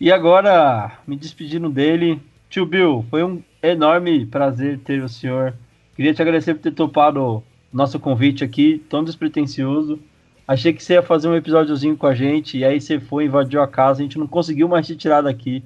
E 0.00 0.12
agora, 0.12 0.98
me 1.04 1.16
despedindo 1.16 1.68
dele, 1.68 2.22
tio 2.48 2.64
Bill, 2.64 3.04
foi 3.10 3.24
um 3.24 3.42
enorme 3.60 4.24
prazer 4.24 4.78
ter 4.78 5.02
o 5.02 5.08
senhor. 5.08 5.54
Queria 5.96 6.14
te 6.14 6.22
agradecer 6.22 6.54
por 6.54 6.62
ter 6.62 6.70
topado 6.70 7.42
nosso 7.72 7.98
convite 7.98 8.44
aqui, 8.44 8.80
tão 8.88 9.02
despretensioso. 9.02 9.98
Achei 10.46 10.72
que 10.72 10.82
você 10.82 10.92
ia 10.92 11.02
fazer 11.02 11.26
um 11.26 11.34
episódiozinho 11.34 11.96
com 11.96 12.06
a 12.06 12.14
gente, 12.14 12.58
e 12.58 12.64
aí 12.64 12.80
você 12.80 13.00
foi, 13.00 13.24
invadiu 13.24 13.60
a 13.60 13.66
casa, 13.66 13.98
a 13.98 14.04
gente 14.04 14.18
não 14.18 14.28
conseguiu 14.28 14.68
mais 14.68 14.86
te 14.86 14.94
tirar 14.94 15.22
daqui. 15.22 15.60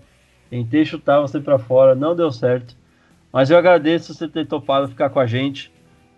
Tentei 0.49 0.87
chutar 0.87 1.21
você 1.21 1.39
para 1.39 1.59
fora, 1.59 1.95
não 1.95 2.17
deu 2.17 2.33
certo. 2.33 2.75
Mas 3.31 3.51
eu 3.51 3.59
agradeço 3.59 4.14
você 4.14 4.27
ter 4.27 4.47
topado 4.47 4.89
ficar 4.89 5.11
com 5.11 5.21
a 5.21 5.27
gente, 5.27 5.71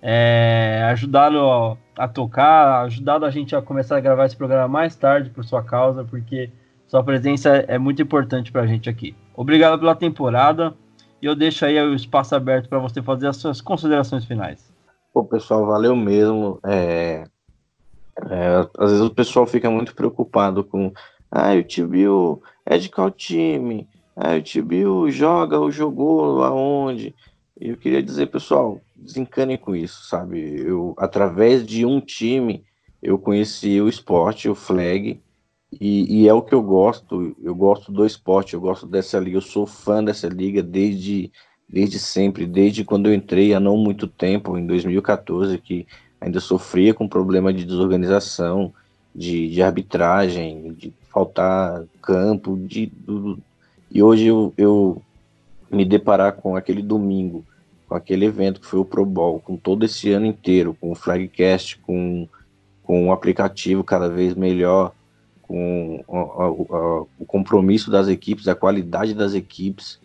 é, 0.02 0.88
ajudado 0.90 1.76
a 1.96 2.06
tocar, 2.06 2.84
ajudado 2.84 3.24
a 3.24 3.30
gente 3.30 3.54
a 3.54 3.62
começar 3.62 3.96
a 3.96 4.00
gravar 4.00 4.26
esse 4.26 4.36
programa 4.36 4.68
mais 4.68 4.94
tarde 4.94 5.30
por 5.30 5.44
sua 5.44 5.62
causa, 5.62 6.04
porque 6.04 6.50
sua 6.86 7.02
presença 7.02 7.50
é 7.68 7.78
muito 7.78 8.00
importante 8.00 8.52
para 8.52 8.62
a 8.62 8.66
gente 8.66 8.88
aqui. 8.88 9.14
Obrigado 9.34 9.78
pela 9.78 9.94
temporada 9.94 10.74
e 11.20 11.26
eu 11.26 11.34
deixo 11.34 11.64
aí 11.64 11.78
o 11.80 11.94
espaço 11.94 12.34
aberto 12.34 12.68
para 12.68 12.78
você 12.78 13.02
fazer 13.02 13.26
as 13.26 13.36
suas 13.36 13.60
considerações 13.60 14.24
finais. 14.24 14.72
Pô, 15.12 15.24
pessoal, 15.24 15.66
valeu 15.66 15.96
mesmo. 15.96 16.60
É, 16.64 17.24
é, 18.30 18.68
às 18.78 18.90
vezes 18.90 19.04
o 19.04 19.14
pessoal 19.14 19.46
fica 19.46 19.70
muito 19.70 19.94
preocupado 19.94 20.64
com 20.64 20.92
ah, 21.30 21.54
o 21.54 21.62
Tibio 21.62 22.40
é 22.64 22.78
de 22.78 22.88
qual 22.88 23.10
time? 23.10 23.88
Ah, 24.16 24.36
o 24.36 24.42
Tibio 24.42 25.10
joga 25.10 25.58
ou 25.58 25.70
jogou 25.70 26.42
aonde? 26.42 27.14
E 27.60 27.70
eu 27.70 27.76
queria 27.76 28.02
dizer, 28.02 28.26
pessoal, 28.26 28.80
desencanem 28.98 29.56
com 29.56 29.74
isso, 29.74 30.08
sabe? 30.08 30.60
Eu, 30.60 30.94
através 30.98 31.66
de 31.66 31.86
um 31.86 32.00
time, 32.00 32.64
eu 33.02 33.18
conheci 33.18 33.80
o 33.80 33.88
esporte, 33.88 34.48
o 34.48 34.54
flag, 34.54 35.20
e, 35.80 36.22
e, 36.22 36.28
é 36.28 36.32
o 36.32 36.42
que 36.42 36.54
eu 36.54 36.62
gosto. 36.62 37.36
Eu 37.42 37.54
gosto 37.54 37.92
do 37.92 38.04
esporte, 38.04 38.54
eu 38.54 38.60
gosto 38.60 38.86
dessa 38.86 39.18
liga, 39.18 39.36
eu 39.36 39.42
sou 39.42 39.66
fã 39.66 40.02
dessa 40.02 40.26
liga 40.26 40.62
desde, 40.62 41.30
desde 41.68 41.98
sempre, 41.98 42.46
desde 42.46 42.84
quando 42.84 43.06
eu 43.06 43.14
entrei 43.14 43.54
há 43.54 43.60
não 43.60 43.76
muito 43.76 44.06
tempo, 44.06 44.56
em 44.56 44.66
2014, 44.66 45.58
que 45.58 45.86
ainda 46.20 46.40
sofria 46.40 46.94
com 46.94 47.08
problema 47.08 47.52
de 47.52 47.64
desorganização, 47.64 48.72
de, 49.14 49.50
de 49.50 49.62
arbitragem, 49.62 50.72
de 50.72 50.92
faltar 51.12 51.84
campo, 52.02 52.56
de, 52.56 52.90
e 53.90 54.02
hoje 54.02 54.26
eu, 54.26 54.52
eu 54.56 55.02
me 55.70 55.84
deparar 55.84 56.32
com 56.32 56.56
aquele 56.56 56.82
domingo, 56.82 57.44
com 57.88 57.94
aquele 57.94 58.26
evento 58.26 58.60
que 58.60 58.66
foi 58.66 58.78
o 58.78 58.84
Pro 58.84 59.06
Bowl, 59.06 59.40
com 59.40 59.56
todo 59.56 59.84
esse 59.84 60.12
ano 60.12 60.26
inteiro, 60.26 60.76
com 60.78 60.92
o 60.92 60.94
Flagcast, 60.94 61.78
com, 61.78 62.28
com 62.82 63.06
um 63.06 63.12
aplicativo 63.12 63.82
cada 63.82 64.08
vez 64.08 64.34
melhor, 64.34 64.92
com 65.42 66.04
a, 66.06 66.18
a, 66.18 66.46
a, 66.46 67.00
o 67.18 67.24
compromisso 67.26 67.90
das 67.90 68.06
equipes, 68.06 68.46
a 68.46 68.54
qualidade 68.54 69.14
das 69.14 69.32
equipes, 69.32 69.98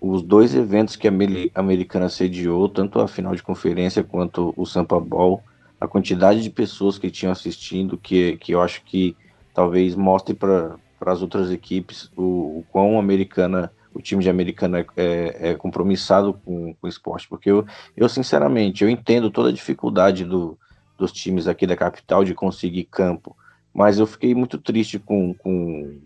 os 0.00 0.20
dois 0.22 0.54
eventos 0.54 0.96
que 0.96 1.06
a 1.06 1.12
Americana 1.54 2.08
sediou, 2.08 2.68
tanto 2.68 3.00
a 3.00 3.06
final 3.06 3.34
de 3.34 3.42
conferência 3.42 4.02
quanto 4.02 4.52
o 4.56 4.66
Sampa 4.66 4.98
Bowl, 4.98 5.42
a 5.80 5.86
quantidade 5.86 6.42
de 6.42 6.50
pessoas 6.50 6.98
que 6.98 7.10
tinham 7.10 7.30
assistindo, 7.30 7.96
que, 7.96 8.36
que 8.38 8.52
eu 8.52 8.60
acho 8.60 8.82
que 8.84 9.16
talvez 9.54 9.94
mostre 9.94 10.34
para 10.34 10.76
as 11.00 11.22
outras 11.22 11.52
equipes 11.52 12.10
o, 12.16 12.22
o 12.22 12.64
quão 12.70 12.98
americana 12.98 13.70
o 13.98 14.02
time 14.02 14.22
de 14.22 14.30
americana 14.30 14.78
é, 14.78 14.86
é, 14.96 15.50
é 15.50 15.54
compromissado 15.54 16.32
com, 16.32 16.72
com 16.74 16.86
o 16.86 16.88
esporte, 16.88 17.28
porque 17.28 17.50
eu, 17.50 17.66
eu 17.96 18.08
sinceramente 18.08 18.84
eu 18.84 18.88
entendo 18.88 19.28
toda 19.28 19.48
a 19.48 19.52
dificuldade 19.52 20.24
do, 20.24 20.56
dos 20.96 21.12
times 21.12 21.48
aqui 21.48 21.66
da 21.66 21.76
capital 21.76 22.24
de 22.24 22.32
conseguir 22.32 22.84
campo, 22.84 23.36
mas 23.74 23.98
eu 23.98 24.06
fiquei 24.06 24.34
muito 24.34 24.56
triste 24.56 25.00
com, 25.00 25.34
com 25.34 25.98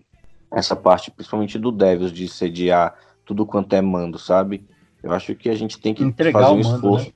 essa 0.50 0.74
parte, 0.74 1.10
principalmente 1.10 1.58
do 1.58 1.70
Devils, 1.70 2.12
de 2.12 2.26
sediar 2.28 2.94
tudo 3.26 3.44
quanto 3.44 3.74
é 3.74 3.80
mando, 3.82 4.18
sabe? 4.18 4.66
Eu 5.02 5.12
acho 5.12 5.34
que 5.34 5.50
a 5.50 5.54
gente 5.54 5.78
tem 5.78 5.92
que 5.92 6.02
Entregar 6.02 6.40
fazer 6.40 6.52
um 6.52 6.62
mando, 6.62 6.76
esforço. 6.76 7.06
Né? 7.06 7.12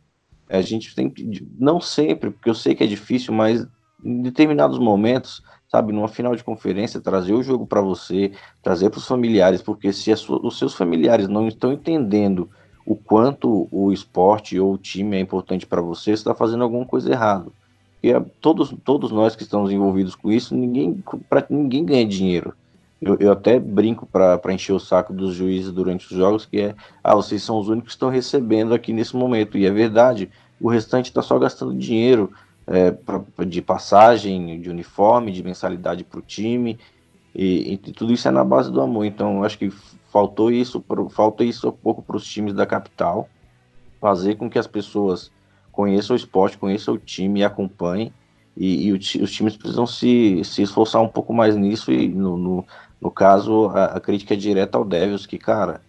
A 0.59 0.61
gente 0.61 0.95
tem 0.95 1.09
que, 1.09 1.47
não 1.59 1.81
sempre, 1.81 2.31
porque 2.31 2.51
eu 2.51 2.55
sei 2.55 2.75
que 2.75 2.85
é 2.85 2.87
difícil, 2.87 3.33
mas 3.33 3.67
em 4.05 4.23
determinados 4.23 4.79
momentos, 4.79 5.43
sabe, 5.69 5.93
numa 5.93 6.09
final 6.09 6.35
de 6.35 6.45
conferência, 6.45 7.01
trazer 7.01 7.33
o 7.33 7.43
jogo 7.43 7.67
para 7.67 7.81
você, 7.81 8.33
trazer 8.63 8.91
para 8.91 8.99
os 8.99 9.07
familiares, 9.07 9.63
porque 9.63 9.93
se 9.93 10.13
os 10.13 10.59
seus 10.59 10.75
familiares 10.75 11.29
não 11.29 11.49
estão 11.49 11.73
entendendo 11.73 12.49
o 12.85 12.95
quanto 12.95 13.69
o 13.71 13.93
esporte 13.93 14.59
ou 14.59 14.75
o 14.75 14.79
time 14.79 15.17
é 15.17 15.21
importante 15.21 15.67
para 15.67 15.81
você, 15.81 16.05
você 16.05 16.11
está 16.13 16.35
fazendo 16.35 16.63
alguma 16.63 16.87
coisa 16.87 17.11
errada. 17.11 17.51
E 18.03 18.13
todos, 18.41 18.73
todos 18.85 19.11
nós 19.11 19.35
que 19.35 19.43
estamos 19.43 19.73
envolvidos 19.73 20.15
com 20.15 20.31
isso, 20.31 20.55
ninguém, 20.55 21.03
pra, 21.29 21.45
ninguém 21.51 21.85
ganha 21.85 22.07
dinheiro. 22.07 22.55
Eu, 23.03 23.17
eu 23.19 23.33
até 23.33 23.59
brinco 23.59 24.07
para 24.07 24.53
encher 24.53 24.73
o 24.73 24.79
saco 24.79 25.13
dos 25.13 25.35
juízes 25.35 25.73
durante 25.73 26.07
os 26.07 26.17
jogos, 26.17 26.47
que 26.47 26.61
é, 26.61 26.75
ah, 27.03 27.15
vocês 27.15 27.43
são 27.43 27.59
os 27.59 27.69
únicos 27.69 27.89
que 27.89 27.97
estão 27.97 28.09
recebendo 28.09 28.73
aqui 28.73 28.93
nesse 28.93 29.17
momento. 29.17 29.59
E 29.59 29.67
é 29.67 29.71
verdade, 29.71 30.31
o 30.61 30.69
restante 30.69 31.07
está 31.07 31.21
só 31.21 31.39
gastando 31.39 31.75
dinheiro 31.75 32.33
é, 32.67 32.91
pra, 32.91 33.23
de 33.45 33.63
passagem, 33.63 34.61
de 34.61 34.69
uniforme, 34.69 35.33
de 35.33 35.43
mensalidade 35.43 36.05
para 36.05 36.19
o 36.19 36.23
time, 36.23 36.79
e, 37.35 37.75
e, 37.75 37.77
tudo 37.93 38.15
isso 38.15 38.27
é 38.27 38.31
na 38.31 38.43
base 38.43 38.73
do 38.73 38.81
amor. 38.81 39.05
Então, 39.05 39.45
acho 39.45 39.59
que 39.59 39.71
faltou 40.11 40.51
isso, 40.51 40.83
falta 41.11 41.45
isso 41.45 41.69
um 41.69 41.73
pouco 41.73 42.03
para 42.03 42.17
os 42.17 42.27
times 42.27 42.55
da 42.55 42.65
capital, 42.65 43.29
fazer 44.01 44.37
com 44.37 44.49
que 44.49 44.59
as 44.59 44.67
pessoas 44.67 45.31
conheçam 45.71 46.15
o 46.15 46.17
esporte, 46.17 46.57
conheçam 46.57 46.95
o 46.95 46.99
time 46.99 47.41
e 47.41 47.45
acompanhem. 47.45 48.11
E, 48.57 48.87
e 48.87 48.93
o, 48.93 48.97
os 48.97 49.31
times 49.31 49.55
precisam 49.55 49.87
se, 49.87 50.43
se 50.43 50.63
esforçar 50.63 51.03
um 51.03 51.09
pouco 51.09 51.35
mais 51.35 51.55
nisso. 51.55 51.93
E 51.93 52.09
no, 52.09 52.39
no, 52.39 52.65
no 52.99 53.11
caso, 53.11 53.67
a, 53.69 53.85
a, 53.85 54.01
crítica 54.01 54.33
é 54.33 54.37
direta 54.37 54.79
ao 54.79 54.85
Devils, 54.85 55.27
que, 55.27 55.37
cara, 55.37 55.83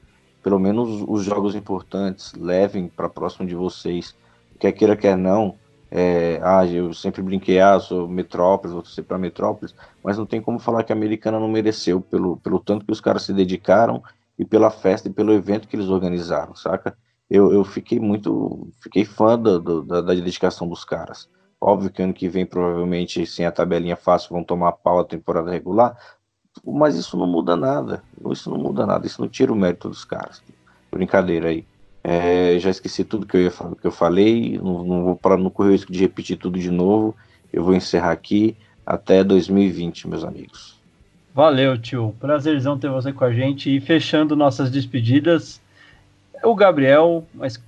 pelo 0.43 0.59
menos 0.59 1.05
os 1.07 1.23
jogos 1.23 1.55
importantes 1.55 2.33
levem 2.33 2.89
para 2.89 3.07
próximo 3.07 3.47
de 3.47 3.55
vocês. 3.55 4.13
Quer 4.59 4.73
queira, 4.73 4.97
quer 4.97 5.15
não. 5.15 5.55
É, 5.89 6.39
ah, 6.43 6.65
eu 6.65 6.93
sempre 6.93 7.21
brinquei, 7.21 7.59
ah, 7.59 7.79
sou 7.79 8.07
Metrópolis, 8.07 8.73
vou 8.73 8.83
ser 8.85 9.03
para 9.03 9.17
Metrópolis, 9.17 9.73
mas 10.03 10.17
não 10.17 10.25
tem 10.25 10.41
como 10.41 10.59
falar 10.59 10.83
que 10.83 10.91
a 10.91 10.95
Americana 10.95 11.39
não 11.39 11.47
mereceu 11.47 12.01
pelo, 12.01 12.37
pelo 12.37 12.59
tanto 12.59 12.85
que 12.85 12.91
os 12.91 12.99
caras 12.99 13.23
se 13.23 13.33
dedicaram 13.33 14.03
e 14.37 14.43
pela 14.43 14.69
festa 14.69 15.07
e 15.07 15.13
pelo 15.13 15.33
evento 15.33 15.67
que 15.67 15.75
eles 15.75 15.87
organizaram, 15.87 16.55
saca? 16.55 16.95
eu, 17.29 17.51
eu 17.51 17.63
fiquei 17.63 17.99
muito. 17.99 18.69
Fiquei 18.81 19.05
fã 19.05 19.37
da, 19.37 19.57
da, 19.57 20.01
da, 20.01 20.13
dedicação 20.13 20.67
dos 20.67 20.83
caras. 20.85 21.29
Óbvio 21.59 21.89
que 21.89 22.01
ano 22.01 22.13
que 22.13 22.29
vem, 22.29 22.45
provavelmente, 22.45 23.25
sem 23.25 23.45
a 23.45 23.51
tabelinha 23.51 23.95
fácil, 23.95 24.29
vão 24.29 24.43
tomar 24.43 24.71
pau 24.73 24.99
a 24.99 25.03
temporada 25.03 25.51
regular, 25.51 25.97
mas 26.63 26.95
isso 26.95 27.17
não 27.17 27.27
muda 27.27 27.55
nada. 27.55 28.03
Isso 28.31 28.49
não 28.49 28.57
muda 28.57 28.85
nada, 28.85 29.05
isso 29.05 29.21
não 29.21 29.27
tira 29.27 29.51
o 29.51 29.55
mérito 29.55 29.89
dos 29.89 30.05
caras. 30.05 30.41
Brincadeira 30.91 31.49
aí. 31.49 31.65
É, 32.09 32.57
já 32.57 32.69
esqueci 32.69 33.03
tudo 33.03 33.25
que 33.25 33.35
eu, 33.35 33.41
ia, 33.41 33.51
que 33.51 33.85
eu 33.85 33.91
falei, 33.91 34.57
não, 34.63 34.81
não 34.81 35.03
vou 35.03 35.15
para 35.17 35.35
não 35.35 35.49
correr 35.49 35.67
o 35.67 35.71
risco 35.73 35.91
de 35.91 35.99
repetir 35.99 36.37
tudo 36.37 36.57
de 36.57 36.71
novo. 36.71 37.13
Eu 37.51 37.65
vou 37.65 37.75
encerrar 37.75 38.13
aqui 38.13 38.55
até 38.85 39.25
2020, 39.25 40.07
meus 40.07 40.23
amigos. 40.23 40.79
Valeu, 41.35 41.77
tio. 41.77 42.15
Prazerzão 42.17 42.79
ter 42.79 42.89
você 42.89 43.11
com 43.11 43.25
a 43.25 43.33
gente. 43.33 43.75
E 43.75 43.81
fechando 43.81 44.37
nossas 44.37 44.71
despedidas, 44.71 45.59
o 46.41 46.55
Gabriel, 46.55 47.27
mas 47.33 47.61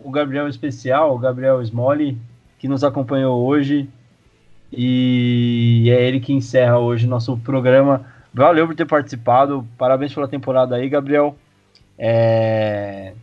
o 0.00 0.10
Gabriel 0.10 0.48
especial, 0.48 1.14
o 1.14 1.18
Gabriel 1.18 1.62
Smolly, 1.62 2.18
que 2.58 2.66
nos 2.66 2.82
acompanhou 2.82 3.46
hoje. 3.46 3.88
E 4.72 5.88
é 5.88 6.08
ele 6.08 6.18
que 6.18 6.32
encerra 6.32 6.76
hoje 6.80 7.06
nosso 7.06 7.36
programa. 7.36 8.04
Valeu 8.34 8.66
por 8.66 8.74
ter 8.74 8.84
participado. 8.86 9.64
Parabéns 9.78 10.12
pela 10.12 10.26
temporada 10.26 10.74
aí, 10.74 10.88
Gabriel. 10.88 11.36
É... 11.96 13.14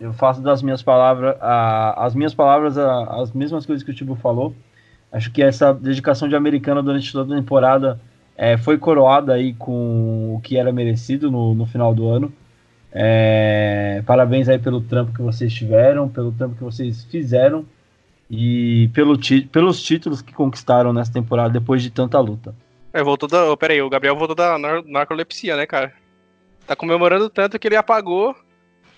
Eu 0.00 0.12
faço 0.12 0.40
das 0.40 0.62
minhas 0.62 0.82
palavras, 0.82 1.36
a, 1.40 2.04
as 2.04 2.14
minhas 2.14 2.34
palavras, 2.34 2.76
a, 2.76 3.22
as 3.22 3.32
mesmas 3.32 3.64
coisas 3.64 3.82
que 3.82 3.90
o 3.90 3.94
Tibo 3.94 4.16
falou. 4.16 4.54
Acho 5.12 5.30
que 5.30 5.42
essa 5.42 5.72
dedicação 5.72 6.28
de 6.28 6.34
americana 6.34 6.82
durante 6.82 7.12
toda 7.12 7.32
a 7.32 7.36
temporada 7.36 8.00
é, 8.36 8.56
foi 8.56 8.76
coroada 8.76 9.32
aí 9.32 9.54
com 9.54 10.34
o 10.34 10.40
que 10.40 10.56
era 10.56 10.72
merecido 10.72 11.30
no, 11.30 11.54
no 11.54 11.66
final 11.66 11.94
do 11.94 12.08
ano. 12.08 12.32
É, 12.92 14.02
parabéns 14.06 14.48
aí 14.48 14.58
pelo 14.58 14.80
trampo 14.80 15.12
que 15.12 15.22
vocês 15.22 15.52
tiveram, 15.52 16.08
pelo 16.08 16.32
trampo 16.32 16.56
que 16.56 16.64
vocês 16.64 17.04
fizeram 17.04 17.64
e 18.30 18.88
pelo 18.92 19.18
pelos 19.50 19.82
títulos 19.82 20.22
que 20.22 20.32
conquistaram 20.32 20.92
nessa 20.92 21.12
temporada 21.12 21.50
depois 21.50 21.82
de 21.82 21.90
tanta 21.90 22.18
luta. 22.18 22.54
É, 22.92 23.02
voltou 23.02 23.28
da. 23.28 23.50
Oh, 23.50 23.56
peraí, 23.56 23.82
o 23.82 23.90
Gabriel 23.90 24.16
voltou 24.16 24.36
da 24.36 24.56
nar 24.56 24.82
narcolepsia, 24.84 25.56
né, 25.56 25.66
cara? 25.66 25.92
Tá 26.66 26.76
comemorando 26.76 27.28
tanto 27.28 27.58
que 27.58 27.66
ele 27.66 27.76
apagou 27.76 28.34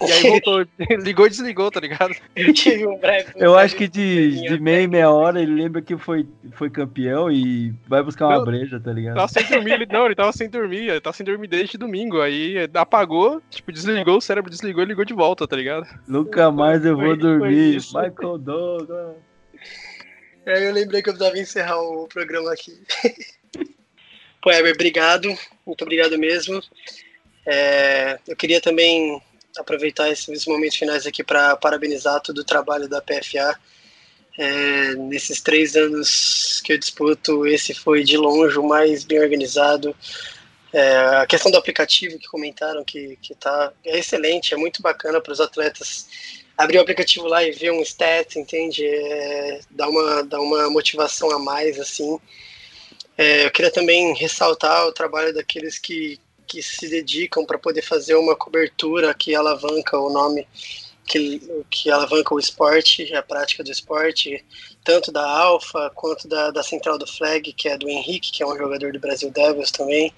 e 0.01 0.13
aí 0.13 0.23
voltou, 0.23 0.67
ligou 1.03 1.27
e 1.27 1.31
desligou, 1.31 1.71
tá 1.71 1.81
ligado? 1.81 2.15
Eu 2.35 2.53
tive 2.53 2.87
um 2.87 2.99
breve. 2.99 3.33
Eu 3.37 3.57
acho 3.57 3.75
que 3.75 3.89
de, 3.89 4.43
de 4.43 4.61
meia 4.61 4.83
e 4.83 4.87
meia 4.87 5.11
hora 5.11 5.41
ele 5.41 5.55
lembra 5.55 5.81
que 5.81 5.97
foi, 5.97 6.27
foi 6.53 6.69
campeão 6.69 7.31
e 7.31 7.73
vai 7.87 8.03
buscar 8.03 8.27
uma 8.27 8.39
não, 8.39 8.45
breja, 8.45 8.79
tá 8.79 8.93
ligado? 8.93 9.17
Tava 9.17 9.29
sem 9.29 9.47
dormir, 9.49 9.73
ele, 9.73 9.87
não, 9.87 10.07
ele 10.07 10.15
tava 10.15 10.33
sem 10.33 10.49
dormir, 10.51 10.89
ele 10.89 11.01
tava 11.01 11.17
sem 11.17 11.25
dormir 11.25 11.49
desde 11.49 11.79
domingo. 11.79 12.21
Aí 12.21 12.69
apagou, 12.75 13.41
tipo, 13.51 13.73
desligou, 13.73 14.19
o 14.19 14.21
cérebro 14.21 14.51
desligou 14.51 14.83
e 14.83 14.87
ligou 14.87 15.05
de 15.05 15.15
volta, 15.15 15.49
tá 15.49 15.57
ligado? 15.57 15.87
Nunca 16.07 16.51
mais 16.51 16.85
eu 16.85 16.95
vou 16.95 17.07
foi, 17.07 17.17
dormir. 17.17 17.81
Foi 17.81 18.11
Michael 18.11 18.39
Douglas. 18.39 19.17
É, 20.45 20.69
eu 20.69 20.73
lembrei 20.73 21.03
que 21.03 21.09
eu 21.09 21.15
precisava 21.15 21.39
encerrar 21.39 21.81
o 21.81 22.07
programa 22.07 22.53
aqui. 22.53 22.73
Pô, 24.43 24.53
Eber, 24.53 24.75
obrigado. 24.75 25.29
Muito 25.67 25.83
obrigado 25.83 26.17
mesmo. 26.19 26.61
É, 27.45 28.19
eu 28.29 28.37
queria 28.37 28.61
também 28.61 29.21
aproveitar 29.59 30.11
esses 30.11 30.47
momentos 30.47 30.77
finais 30.77 31.07
aqui 31.07 31.25
para 31.25 31.57
parabenizar 31.57 32.21
todo 32.21 32.39
o 32.39 32.45
trabalho 32.45 32.89
da 32.89 33.01
PFA. 33.01 33.59
É, 34.39 34.95
nesses 34.97 35.41
três 35.41 35.77
anos 35.77 36.61
que 36.63 36.73
eu 36.73 36.79
disputo, 36.79 37.47
esse 37.47 37.73
foi 37.73 38.05
de 38.05 38.17
longe 38.17 38.59
o 38.59 38.67
mais 38.67 39.05
bem 39.05 39.21
organizado. 39.21 39.97
É, 40.73 40.97
a 41.17 41.27
questão 41.27 41.51
do 41.51 41.57
aplicativo 41.57 42.19
que 42.19 42.29
comentaram 42.29 42.85
que, 42.85 43.17
que 43.23 43.35
tá, 43.35 43.73
é 43.85 43.99
excelente, 43.99 44.53
é 44.53 44.57
muito 44.57 44.83
bacana 44.83 45.21
para 45.21 45.33
os 45.33 45.41
atletas 45.41 46.07
abrir 46.57 46.79
o 46.79 46.81
aplicativo 46.81 47.27
lá 47.27 47.45
e 47.45 47.51
ver 47.51 47.71
um 47.71 47.83
stat, 47.83 48.39
entende? 48.39 48.85
É, 48.87 49.61
dá, 49.71 49.89
uma, 49.89 50.23
dá 50.25 50.41
uma 50.41 50.71
motivação 50.71 51.31
a 51.31 51.39
mais, 51.39 51.79
assim. 51.79 52.19
É, 53.19 53.47
eu 53.47 53.51
queria 53.51 53.71
também 53.71 54.15
ressaltar 54.15 54.87
o 54.87 54.93
trabalho 54.93 55.35
daqueles 55.35 55.79
que, 55.79 56.19
que 56.47 56.63
se 56.63 56.89
dedicam 56.89 57.45
para 57.45 57.59
poder 57.59 57.83
fazer 57.83 58.15
uma 58.15 58.37
cobertura 58.37 59.13
que 59.15 59.35
alavanca 59.35 59.99
o 59.99 60.11
nome, 60.11 60.47
que, 61.07 61.41
que 61.71 61.91
alavanca 61.91 62.35
o 62.35 62.39
esporte, 62.39 63.15
a 63.15 63.23
prática 63.23 63.63
do 63.63 63.71
esporte, 63.71 64.45
tanto 64.85 65.13
da 65.13 65.25
Alfa 65.29 65.91
quanto 65.95 66.27
da, 66.27 66.51
da 66.51 66.63
Central 66.63 66.99
do 66.99 67.07
Flag, 67.07 67.53
que 67.53 67.69
é 67.69 67.77
do 67.79 67.89
Henrique, 67.89 68.33
que 68.33 68.43
é 68.43 68.47
um 68.47 68.57
jogador 68.57 68.93
do 68.93 69.01
Brasil 69.01 69.31
Devils 69.31 69.71
também. 69.71 70.13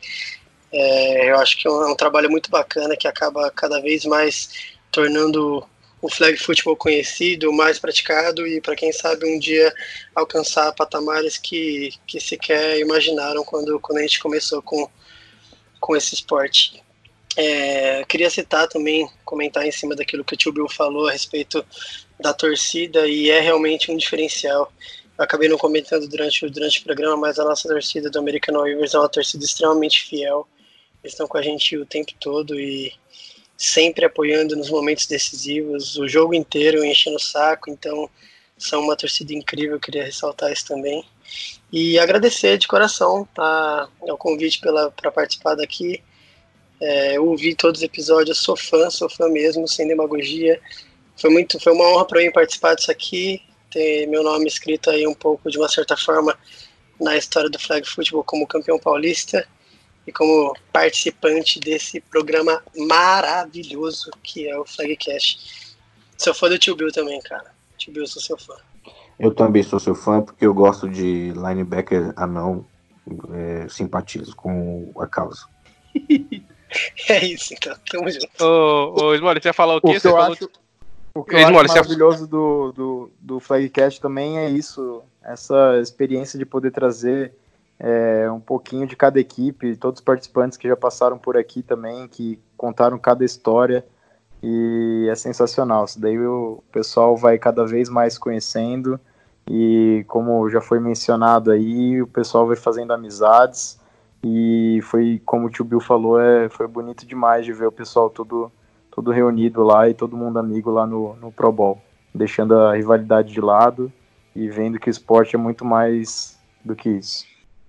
É, 0.73 1.31
eu 1.31 1.37
acho 1.37 1.57
que 1.57 1.67
é 1.67 1.71
um, 1.71 1.83
é 1.83 1.93
um 1.93 1.97
trabalho 1.97 2.31
muito 2.31 2.51
bacana 2.51 2.97
que 2.97 3.09
acaba 3.09 3.51
cada 3.51 3.81
vez 3.81 4.05
mais 4.05 4.51
tornando 4.91 5.67
o 6.01 6.09
flag 6.09 6.37
football 6.37 6.77
conhecido, 6.77 7.53
mais 7.53 7.79
praticado 7.79 8.47
e 8.47 8.61
para 8.61 8.77
quem 8.77 8.93
sabe 8.93 9.27
um 9.27 9.39
dia 9.39 9.73
alcançar 10.15 10.73
patamares 10.73 11.37
que, 11.37 11.91
que 12.07 12.21
sequer 12.21 12.79
imaginaram 12.79 13.45
quando, 13.45 13.81
quando 13.81 13.99
a 13.99 14.03
gente 14.03 14.21
começou 14.21 14.63
com, 14.63 14.89
com 15.81 15.97
esse 15.97 16.15
esporte. 16.15 16.83
É, 17.37 18.05
queria 18.05 18.31
citar 18.31 18.69
também, 18.69 19.09
comentar 19.25 19.65
em 19.65 19.71
cima 19.71 19.95
daquilo 19.95 20.25
que 20.25 20.35
o 20.35 20.37
tio 20.37 20.53
Bill 20.53 20.69
falou 20.69 21.09
a 21.09 21.13
respeito 21.13 21.65
da 22.21 22.33
torcida, 22.33 23.07
e 23.07 23.31
é 23.31 23.41
realmente 23.41 23.91
um 23.91 23.97
diferencial. 23.97 24.73
Eu 25.17 25.25
acabei 25.25 25.49
não 25.49 25.59
comentando 25.59 26.09
durante, 26.09 26.49
durante 26.49 26.81
o 26.81 26.85
programa, 26.85 27.17
mas 27.17 27.39
a 27.39 27.45
nossa 27.45 27.69
torcida 27.69 28.11
do 28.11 28.19
American 28.19 28.63
Rivers 28.63 28.95
é 28.95 28.99
uma 28.99 29.09
torcida 29.09 29.45
extremamente 29.45 30.03
fiel. 30.05 30.49
Eles 31.03 31.13
estão 31.13 31.29
com 31.29 31.39
a 31.39 31.43
gente 31.43 31.77
o 31.77 31.87
tempo 31.87 32.13
todo 32.19 32.59
e 32.59 32.93
sempre 33.57 34.05
apoiando 34.05 34.55
nos 34.55 34.71
momentos 34.71 35.07
decisivos, 35.07 35.97
o 35.97 36.07
jogo 36.07 36.35
inteiro 36.35 36.85
enchendo 36.85 37.17
o 37.17 37.21
saco, 37.21 37.69
então 37.69 38.09
são 38.57 38.83
uma 38.83 38.97
torcida 38.97 39.33
incrível, 39.33 39.81
queria 39.81 40.05
ressaltar 40.05 40.53
isso 40.53 40.67
também. 40.67 41.05
E 41.71 41.99
agradecer 41.99 42.57
de 42.57 42.67
coração 42.67 43.29
tá, 43.35 43.89
o 44.01 44.17
convite 44.17 44.61
para 44.61 45.13
participar 45.13 45.55
daqui. 45.55 46.03
É, 46.81 47.17
eu 47.17 47.27
ouvi 47.27 47.55
todos 47.55 47.81
os 47.81 47.85
episódios, 47.85 48.39
sou 48.39 48.57
fã, 48.57 48.89
sou 48.89 49.11
fã 49.11 49.29
mesmo, 49.29 49.69
sem 49.69 49.87
demagogia. 49.87 50.61
Foi 51.21 51.31
muito, 51.31 51.61
foi 51.61 51.73
uma 51.73 51.85
honra 51.85 52.07
para 52.07 52.21
mim 52.21 52.33
participar 52.33 52.75
disso 52.75 52.91
aqui, 52.91 53.43
ter 53.71 54.07
meu 54.07 54.23
nome 54.23 54.47
escrito 54.47 54.89
aí 54.89 55.07
um 55.07 55.15
pouco 55.15 55.51
de 55.51 55.59
uma 55.59 55.69
certa 55.69 55.97
forma 55.97 56.39
na 57.01 57.17
história 57.17 57.51
do 57.51 57.59
flag 57.59 57.87
football 57.87 58.25
como 58.25 58.47
campeão 58.47 58.79
paulista 58.79 59.47
e 60.07 60.13
como 60.13 60.57
participante 60.73 61.61
desse 61.61 62.01
programa 62.01 62.63
maravilhoso 62.77 64.11
que 64.23 64.49
é 64.49 64.59
o 64.59 64.65
Flagcast. 64.65 65.77
Sou 66.17 66.33
fã 66.33 66.49
do 66.49 66.59
Tio 66.59 66.75
Bill 66.75 66.91
também, 66.91 67.21
cara. 67.21 67.53
Tio 67.77 67.93
Bill, 67.93 68.07
sou 68.07 68.23
seu 68.23 68.39
fã. 68.39 68.55
Eu 69.19 69.35
também 69.35 69.63
sou 69.63 69.81
seu 69.81 69.95
fã 69.95 70.23
porque 70.23 70.47
eu 70.47 70.55
gosto 70.55 70.89
de 70.89 71.33
linebacker 71.33 72.13
anão, 72.17 72.65
é, 73.33 73.67
simpatizo 73.69 74.35
com 74.37 74.93
a 74.99 75.07
causa. 75.07 75.47
é 77.09 77.25
isso, 77.25 77.55
então, 77.55 77.75
tamo 77.91 78.09
junto. 78.11 78.29
Ô, 78.41 79.07
ô 79.07 79.15
Smolly, 79.15 79.41
você 79.43 79.49
ia 79.49 79.53
falar 79.53 79.77
o 79.77 79.81
quê? 79.81 79.89
O 79.89 79.93
que 79.93 80.01
você 80.01 80.09
eu 80.09 80.13
falou... 80.13 80.33
acho, 80.33 80.51
o 81.15 81.25
que 81.25 81.35
eu 81.35 81.41
Smolly, 81.41 81.65
acho 81.67 81.75
maravilhoso 81.75 82.19
você... 82.21 82.31
do, 82.31 82.73
do, 82.73 83.11
do 83.21 83.41
Flagcast 83.41 84.01
também 84.01 84.39
é 84.39 84.49
isso, 84.49 85.03
essa 85.23 85.79
experiência 85.81 86.39
de 86.39 86.47
poder 86.47 86.71
trazer 86.71 87.35
é, 87.81 88.31
um 88.31 88.41
pouquinho 88.41 88.87
de 88.87 88.95
cada 88.95 89.19
equipe, 89.19 89.77
todos 89.77 90.01
os 90.01 90.05
participantes 90.05 90.57
que 90.57 90.69
já 90.69 90.77
passaram 90.77 91.19
por 91.19 91.37
aqui 91.37 91.63
também, 91.63 92.07
que 92.07 92.39
contaram 92.57 92.99
cada 92.99 93.25
história 93.25 93.85
e 94.43 95.09
é 95.11 95.15
sensacional. 95.15 95.85
Isso 95.85 96.01
daí 96.01 96.19
o 96.19 96.63
pessoal 96.73 97.17
vai 97.17 97.39
cada 97.39 97.65
vez 97.67 97.89
mais 97.89 98.17
conhecendo 98.19 99.01
e 99.51 100.05
como 100.09 100.49
já 100.51 100.61
foi 100.61 100.79
mencionado 100.79 101.51
aí, 101.51 102.03
o 102.03 102.07
pessoal 102.07 102.47
vai 102.47 102.57
fazendo 102.57 102.93
amizades 102.93 103.81
e 104.23 104.81
foi 104.83 105.23
como 105.25 105.47
o 105.47 105.51
tio 105.51 105.65
Bill 105.65 105.81
falou, 105.81 106.21
é, 106.21 106.49
foi 106.49 106.67
bonito 106.67 107.07
demais 107.07 107.47
de 107.47 107.53
ver 107.53 107.67
o 107.67 107.73
pessoal 107.73 108.11
todo, 108.11 108.53
todo 108.91 109.11
reunido 109.11 109.63
lá 109.63 109.89
e 109.89 109.95
todo 109.95 110.17
mundo 110.17 110.39
amigo 110.39 110.71
lá 110.71 110.87
no, 110.87 111.15
no 111.17 111.33
Pro 111.33 111.51
Bowl, 111.51 111.81
deixando 112.15 112.55
a 112.59 112.75
rivalidade 112.75 113.33
de 113.33 113.41
lado 113.41 113.93
e 114.37 114.49
vendo 114.49 114.79
que 114.79 114.89
o 114.89 114.91
esporte 114.91 115.35
é 115.35 115.39
muito 115.39 115.65
mais 115.65 116.39
do 116.65 116.77
que 116.77 116.91
isso. 116.91 117.25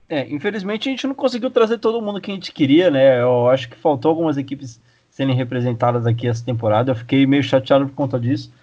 É, 0.09 0.27
infelizmente 0.27 0.89
a 0.89 0.91
gente 0.91 1.07
não 1.07 1.13
conseguiu 1.13 1.51
trazer 1.51 1.77
todo 1.77 2.01
mundo 2.01 2.19
que 2.19 2.31
a 2.31 2.33
gente 2.33 2.51
queria, 2.51 2.89
né? 2.89 3.21
Eu 3.21 3.47
acho 3.47 3.69
que 3.69 3.77
faltou 3.77 4.09
algumas 4.09 4.37
equipes 4.37 4.81
serem 5.19 5.35
representadas 5.35 6.07
aqui 6.07 6.29
essa 6.29 6.45
temporada. 6.45 6.91
Eu 6.91 6.95
fiquei 6.95 7.25
meio 7.25 7.43
chateado 7.43 7.85
por 7.85 7.93
conta 7.93 8.17
disso, 8.17 8.53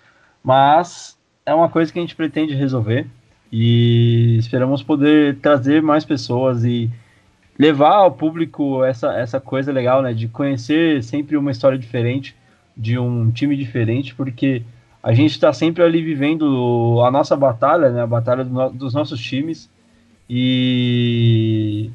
mas 0.42 1.18
é 1.44 1.52
uma 1.52 1.68
coisa 1.68 1.92
que 1.92 1.98
a 1.98 2.02
gente 2.02 2.16
pretende 2.16 2.54
resolver 2.54 3.06
e 3.52 4.38
esperamos 4.38 4.82
poder 4.82 5.36
trazer 5.36 5.82
mais 5.82 6.02
pessoas 6.02 6.64
e 6.64 6.90
levar 7.58 7.96
ao 7.96 8.12
público 8.12 8.82
essa, 8.82 9.12
essa 9.12 9.38
coisa 9.38 9.70
legal, 9.70 10.00
né? 10.00 10.14
De 10.14 10.28
conhecer 10.28 11.02
sempre 11.02 11.36
uma 11.36 11.50
história 11.50 11.76
diferente, 11.76 12.34
de 12.74 12.98
um 12.98 13.30
time 13.30 13.54
diferente, 13.54 14.14
porque 14.14 14.62
a 15.02 15.12
gente 15.12 15.32
está 15.32 15.52
sempre 15.52 15.82
ali 15.82 16.02
vivendo 16.02 17.02
a 17.04 17.10
nossa 17.10 17.36
batalha, 17.36 17.90
né? 17.90 18.00
A 18.00 18.06
batalha 18.06 18.42
do 18.42 18.50
no, 18.50 18.70
dos 18.70 18.94
nossos 18.94 19.20
times 19.20 19.68
e 20.28 21.90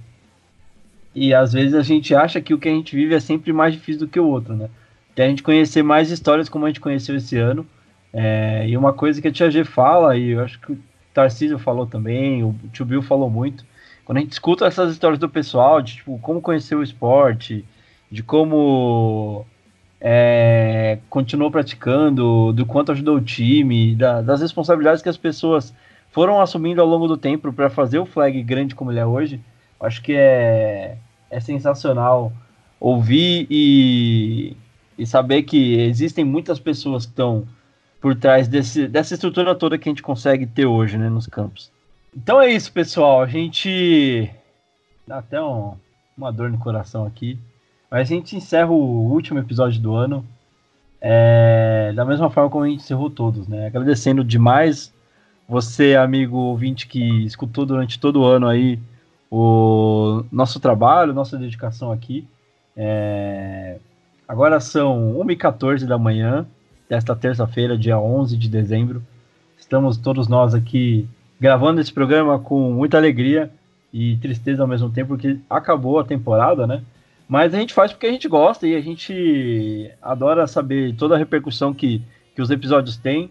e 1.14 1.34
às 1.34 1.54
vezes 1.54 1.74
a 1.74 1.82
gente 1.82 2.16
acha 2.16 2.40
que 2.42 2.54
o 2.54 2.58
que 2.60 2.70
a 2.70 2.72
gente 2.72 2.96
vive 2.96 3.14
é 3.14 3.20
sempre 3.20 3.52
mais 3.52 3.74
difícil 3.74 4.02
do 4.02 4.08
que 4.08 4.20
o 4.20 4.28
outro, 4.28 4.56
né? 4.56 4.70
Que 5.16 5.22
a 5.22 5.28
gente 5.28 5.44
conhecer 5.44 5.84
mais 5.84 6.10
histórias 6.10 6.48
como 6.48 6.66
a 6.66 6.70
gente 6.70 6.80
conheceu 6.80 7.16
esse 7.16 7.38
ano. 7.38 7.66
É, 8.14 8.66
e 8.68 8.78
uma 8.78 8.94
coisa 8.94 9.22
que 9.22 9.28
a 9.28 9.32
Tia 9.32 9.50
G 9.52 9.64
fala, 9.64 10.18
e 10.18 10.32
eu 10.32 10.44
acho 10.44 10.60
que 10.60 10.72
o 10.72 10.80
Tarcísio 11.14 11.60
falou 11.60 11.86
também, 11.86 12.44
o 12.44 12.56
Tio 12.72 12.86
Bill 12.86 13.02
falou 13.02 13.30
muito, 13.30 13.66
quando 14.06 14.18
a 14.18 14.22
gente 14.22 14.34
escuta 14.34 14.66
essas 14.66 14.92
histórias 14.92 15.20
do 15.20 15.30
pessoal, 15.30 15.82
de 15.82 15.96
tipo, 15.96 16.18
como 16.20 16.42
conhecer 16.42 16.76
o 16.76 16.84
esporte, 16.84 17.64
de 18.10 18.24
como 18.24 19.46
é, 20.00 21.00
continuou 21.10 21.52
praticando, 21.52 22.52
do 22.52 22.66
quanto 22.66 22.92
ajudou 22.92 23.18
o 23.18 23.22
time, 23.22 23.96
da, 23.96 24.22
das 24.22 24.42
responsabilidades 24.42 25.02
que 25.02 25.10
as 25.10 25.18
pessoas 25.18 25.74
foram 26.12 26.42
assumindo 26.42 26.82
ao 26.82 26.88
longo 26.88 27.08
do 27.08 27.18
tempo 27.18 27.54
para 27.54 27.70
fazer 27.70 28.00
o 28.00 28.06
flag 28.06 28.42
grande 28.44 28.76
como 28.76 28.92
ele 28.92 29.00
é 29.00 29.06
hoje, 29.06 29.40
acho 29.82 30.02
que 30.02 30.14
é, 30.14 30.98
é 31.30 31.40
sensacional 31.40 32.32
ouvir 32.80 33.48
e, 33.50 34.56
e 34.98 35.06
saber 35.06 35.44
que 35.44 35.80
existem 35.80 36.24
muitas 36.24 36.60
pessoas 36.60 37.06
que 37.06 37.12
estão 37.12 37.48
por 38.00 38.16
trás 38.16 38.48
desse, 38.48 38.88
dessa 38.88 39.14
estrutura 39.14 39.54
toda 39.54 39.78
que 39.78 39.88
a 39.88 39.92
gente 39.92 40.02
consegue 40.02 40.48
ter 40.48 40.66
hoje 40.66 40.98
né, 40.98 41.10
nos 41.10 41.28
campos. 41.28 41.72
Então 42.16 42.42
é 42.42 42.52
isso, 42.52 42.72
pessoal. 42.72 43.22
A 43.22 43.28
gente 43.28 44.30
dá 45.08 45.20
até 45.20 45.42
um, 45.42 45.76
uma 46.18 46.32
dor 46.32 46.50
no 46.50 46.58
coração 46.58 47.06
aqui. 47.06 47.38
Mas 47.90 48.02
a 48.02 48.14
gente 48.14 48.36
encerra 48.36 48.72
o 48.72 49.12
último 49.12 49.38
episódio 49.40 49.82
do 49.82 49.94
ano 49.94 50.26
é, 51.02 51.92
da 51.96 52.06
mesma 52.06 52.30
forma 52.30 52.50
como 52.50 52.64
a 52.64 52.68
gente 52.68 52.82
encerrou 52.82 53.10
todos, 53.10 53.48
né? 53.48 53.68
Agradecendo 53.68 54.24
demais 54.24 54.94
você, 55.50 55.96
amigo 55.96 56.38
ouvinte, 56.38 56.88
que 56.88 57.26
escutou 57.26 57.66
durante 57.66 58.00
todo 58.00 58.22
o 58.22 58.26
ano 58.26 58.48
aí 58.48 58.80
o 59.32 60.26
nosso 60.30 60.60
trabalho, 60.60 61.14
nossa 61.14 61.38
dedicação 61.38 61.90
aqui. 61.90 62.28
É, 62.76 63.78
agora 64.28 64.60
são 64.60 65.16
1h14 65.26 65.86
da 65.86 65.98
manhã 65.98 66.46
desta 66.90 67.16
terça-feira, 67.16 67.78
dia 67.78 67.98
11 67.98 68.36
de 68.36 68.50
dezembro. 68.50 69.02
Estamos 69.58 69.96
todos 69.96 70.28
nós 70.28 70.54
aqui 70.54 71.08
gravando 71.40 71.80
esse 71.80 71.94
programa 71.94 72.38
com 72.38 72.72
muita 72.72 72.98
alegria 72.98 73.50
e 73.94 74.18
tristeza 74.18 74.62
ao 74.62 74.68
mesmo 74.68 74.90
tempo, 74.90 75.10
porque 75.10 75.40
acabou 75.50 75.98
a 75.98 76.04
temporada, 76.04 76.68
né? 76.68 76.84
Mas 77.28 77.54
a 77.54 77.58
gente 77.58 77.74
faz 77.74 77.94
porque 77.94 78.08
a 78.08 78.12
gente 78.12 78.28
gosta 78.28 78.68
e 78.68 78.76
a 78.76 78.82
gente 78.82 79.90
adora 80.02 80.46
saber 80.46 80.94
toda 80.96 81.16
a 81.16 81.18
repercussão 81.18 81.74
que, 81.74 82.02
que 82.36 82.42
os 82.42 82.52
episódios 82.52 82.98
têm, 82.98 83.30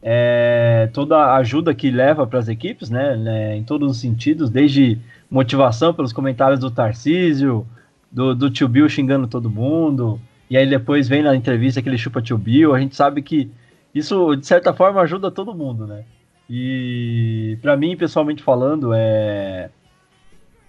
é, 0.00 0.88
toda 0.92 1.16
a 1.16 1.36
ajuda 1.36 1.74
que 1.74 1.90
leva 1.90 2.26
para 2.26 2.38
as 2.38 2.48
equipes, 2.48 2.88
né, 2.88 3.16
né, 3.16 3.56
Em 3.56 3.64
todos 3.64 3.90
os 3.90 3.98
sentidos, 3.98 4.48
desde 4.48 4.98
motivação 5.32 5.94
pelos 5.94 6.12
comentários 6.12 6.60
do 6.60 6.70
Tarcísio, 6.70 7.66
do, 8.10 8.34
do 8.34 8.50
tio 8.50 8.68
Bill 8.68 8.86
xingando 8.86 9.26
todo 9.26 9.48
mundo, 9.48 10.20
e 10.50 10.58
aí 10.58 10.68
depois 10.68 11.08
vem 11.08 11.22
na 11.22 11.34
entrevista 11.34 11.80
que 11.80 11.88
ele 11.88 11.96
chupa 11.96 12.20
tio 12.20 12.36
Bill. 12.36 12.74
A 12.74 12.80
gente 12.80 12.94
sabe 12.94 13.22
que 13.22 13.50
isso, 13.94 14.36
de 14.36 14.46
certa 14.46 14.74
forma, 14.74 15.00
ajuda 15.00 15.30
todo 15.30 15.54
mundo, 15.54 15.86
né? 15.86 16.04
E 16.50 17.56
para 17.62 17.74
mim, 17.78 17.96
pessoalmente 17.96 18.42
falando, 18.42 18.92
é, 18.92 19.70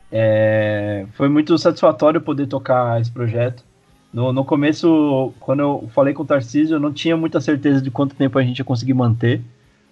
é, 0.10 1.06
foi 1.12 1.28
muito 1.28 1.58
satisfatório 1.58 2.22
poder 2.22 2.48
tocar 2.48 3.02
esse 3.02 3.12
projeto. 3.12 3.66
No, 4.14 4.32
no 4.32 4.46
começo, 4.46 5.34
quando 5.42 5.60
eu 5.60 5.90
falei 5.94 6.14
com 6.14 6.24
o 6.24 6.26
Tarcísio, 6.26 6.76
eu 6.76 6.80
não 6.80 6.94
tinha 6.94 7.18
muita 7.18 7.42
certeza 7.42 7.82
de 7.82 7.92
quanto 7.92 8.16
tempo 8.16 8.40
a 8.40 8.44
gente 8.44 8.60
ia 8.60 8.66
conseguir 8.66 8.94
manter. 8.94 9.42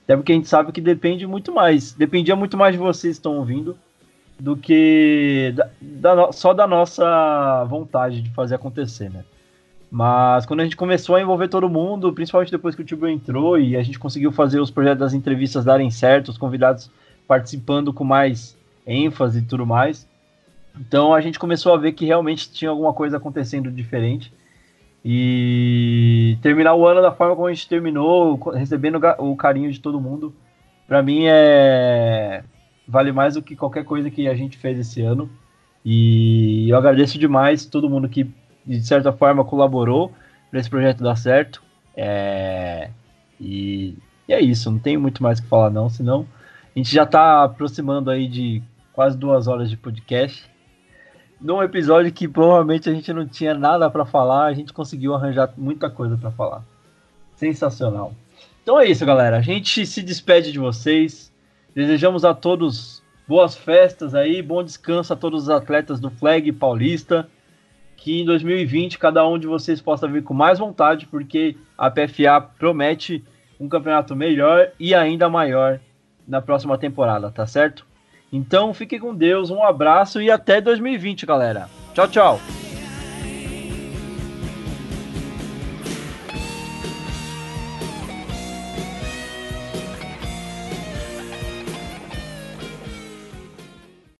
Até 0.06 0.15
porque 0.15 0.31
a 0.31 0.35
gente 0.35 0.48
sabe 0.48 0.72
que 0.72 0.80
depende 0.80 1.27
muito 1.27 1.53
mais. 1.53 1.91
Dependia 1.91 2.38
muito 2.38 2.56
mais 2.56 2.72
de 2.73 2.80
vocês 2.80 3.18
que 3.18 3.19
estão 3.19 3.35
ouvindo 3.35 3.76
do 4.42 4.58
que 4.58 5.54
da, 5.56 5.70
da, 6.16 6.32
só 6.32 6.52
da 6.52 6.66
nossa 6.66 7.64
vontade 7.66 8.22
de 8.24 8.32
fazer 8.32 8.56
acontecer, 8.56 9.08
né? 9.12 9.24
Mas 9.90 10.48
quando 10.48 10.62
a 10.62 10.64
gente 10.64 10.76
começou 10.76 11.16
a 11.16 11.22
envolver 11.22 11.48
todo 11.48 11.70
mundo, 11.70 12.12
principalmente 12.12 12.52
depois 12.52 12.74
que 12.74 12.82
o 12.82 12.86
Tibio 12.86 13.08
entrou 13.08 13.60
e 13.60 13.76
a 13.76 13.84
gente 13.84 14.00
conseguiu 14.00 14.32
fazer 14.32 14.60
os 14.60 14.72
projetos 14.72 15.00
das 15.00 15.14
entrevistas 15.14 15.64
darem 15.64 15.92
certo, 15.92 16.30
os 16.30 16.40
convidados 16.40 16.90
participando 17.28 17.94
com 17.94 18.04
mais 18.04 18.58
ênfase 18.88 19.40
e 19.40 19.44
tudo 19.44 19.64
mais. 19.64 20.08
Então 20.80 21.14
a 21.14 21.22
gente 21.22 21.38
começou 21.38 21.72
a 21.76 21.78
ver 21.78 21.92
que 21.92 22.06
realmente 22.06 22.52
tinha 22.52 22.72
alguma 22.72 22.94
coisa 22.94 23.18
acontecendo 23.18 23.70
diferente. 23.70 24.34
E 25.06 26.36
terminar 26.42 26.74
o 26.74 26.88
ano 26.88 27.02
da 27.02 27.12
forma 27.12 27.36
como 27.36 27.48
a 27.48 27.54
gente 27.54 27.70
terminou, 27.70 28.38
recebendo 28.50 29.00
o 29.20 29.36
carinho 29.36 29.72
de 29.72 29.80
todo 29.80 30.02
mundo, 30.02 30.34
para 30.88 31.04
mim 31.04 31.26
é 31.26 32.44
vale 32.88 33.12
mais 33.12 33.36
do 33.36 33.41
que 33.41 33.56
qualquer 33.56 33.84
coisa 33.86 34.10
que 34.10 34.28
a 34.28 34.36
gente 34.36 34.58
fez 34.58 34.78
esse 34.80 35.02
ano. 35.02 35.30
E 35.84 36.70
eu 36.70 36.78
agradeço 36.78 37.18
demais 37.18 37.66
todo 37.66 37.90
mundo 37.90 38.08
que 38.08 38.30
de 38.66 38.82
certa 38.82 39.12
forma 39.12 39.44
colaborou 39.44 40.12
para 40.49 40.60
esse 40.60 40.70
projeto 40.70 41.03
dar 41.03 41.16
certo. 41.16 41.64
É, 41.95 42.90
e, 43.40 43.98
e, 44.28 44.34
é 44.34 44.40
isso, 44.40 44.70
não 44.72 44.80
tem 44.80 44.98
muito 44.98 45.24
mais 45.24 45.40
que 45.40 45.48
falar 45.48 45.70
não, 45.70 45.90
senão 45.90 46.26
a 46.74 46.80
gente 46.80 46.94
já 46.94 47.03
está 47.03 47.44
aproximando 47.44 48.10
aí 48.10 48.28
de 48.28 48.62
quase 48.94 49.18
duas 49.18 49.48
horas 49.48 49.70
de 49.70 49.76
podcast. 49.76 50.49
Num 51.40 51.62
episódio 51.64 52.12
que 52.12 52.28
provavelmente 52.28 52.88
a 52.88 52.94
gente 52.94 53.12
não 53.12 53.28
tinha 53.28 53.53
nada 53.56 53.90
para 53.90 54.06
falar, 54.06 54.45
a 54.45 54.53
gente 54.53 54.72
conseguiu 54.72 55.16
arranjar 55.16 55.52
muita 55.58 55.90
coisa 55.90 56.16
para 56.16 56.32
falar. 56.32 56.64
Sensacional. 57.36 58.14
Então 58.62 58.80
é 58.80 58.86
isso, 58.86 59.03
galera. 59.06 59.38
A 59.38 59.41
gente 59.41 59.86
se 59.88 60.03
despede 60.03 60.52
de 60.52 60.60
vocês. 60.60 61.31
Desejamos 61.73 62.26
a 62.26 62.34
todos 62.34 63.02
boas 63.27 63.56
festas 63.56 64.14
aí, 64.14 64.41
bom 64.41 64.64
descanso 64.64 65.14
a 65.14 65.15
todos 65.15 65.43
os 65.43 65.49
atletas 65.49 65.99
do 65.99 66.10
Flag 66.10 66.52
Paulista 66.52 67.27
que 68.02 68.19
em 68.19 68.26
2020 68.26 68.98
cada 68.98 69.26
um 69.27 69.38
de 69.38 69.45
vocês 69.45 69.80
possa 69.80 70.07
vir 70.07 70.23
com 70.23 70.34
mais 70.34 70.57
vontade, 70.57 71.06
porque 71.06 71.56
a 71.77 71.89
PFA 71.89 72.41
promete 72.57 73.23
um 73.60 73.69
campeonato 73.69 74.15
melhor 74.15 74.69
e 74.80 74.95
ainda 74.95 75.30
maior 75.30 75.80
na 76.27 76.41
próxima 76.41 76.80
temporada, 76.80 77.30
tá 77.30 77.45
certo? 77.45 77.85
Então 78.34 78.73
fique 78.73 78.99
com 78.99 79.14
Deus, 79.14 79.52
um 79.52 79.64
abraço 79.64 80.19
e 80.19 80.31
até 80.31 80.60
2020, 80.60 81.27
galera. 81.27 81.69
Tchau, 81.93 82.07
tchau. 82.07 82.70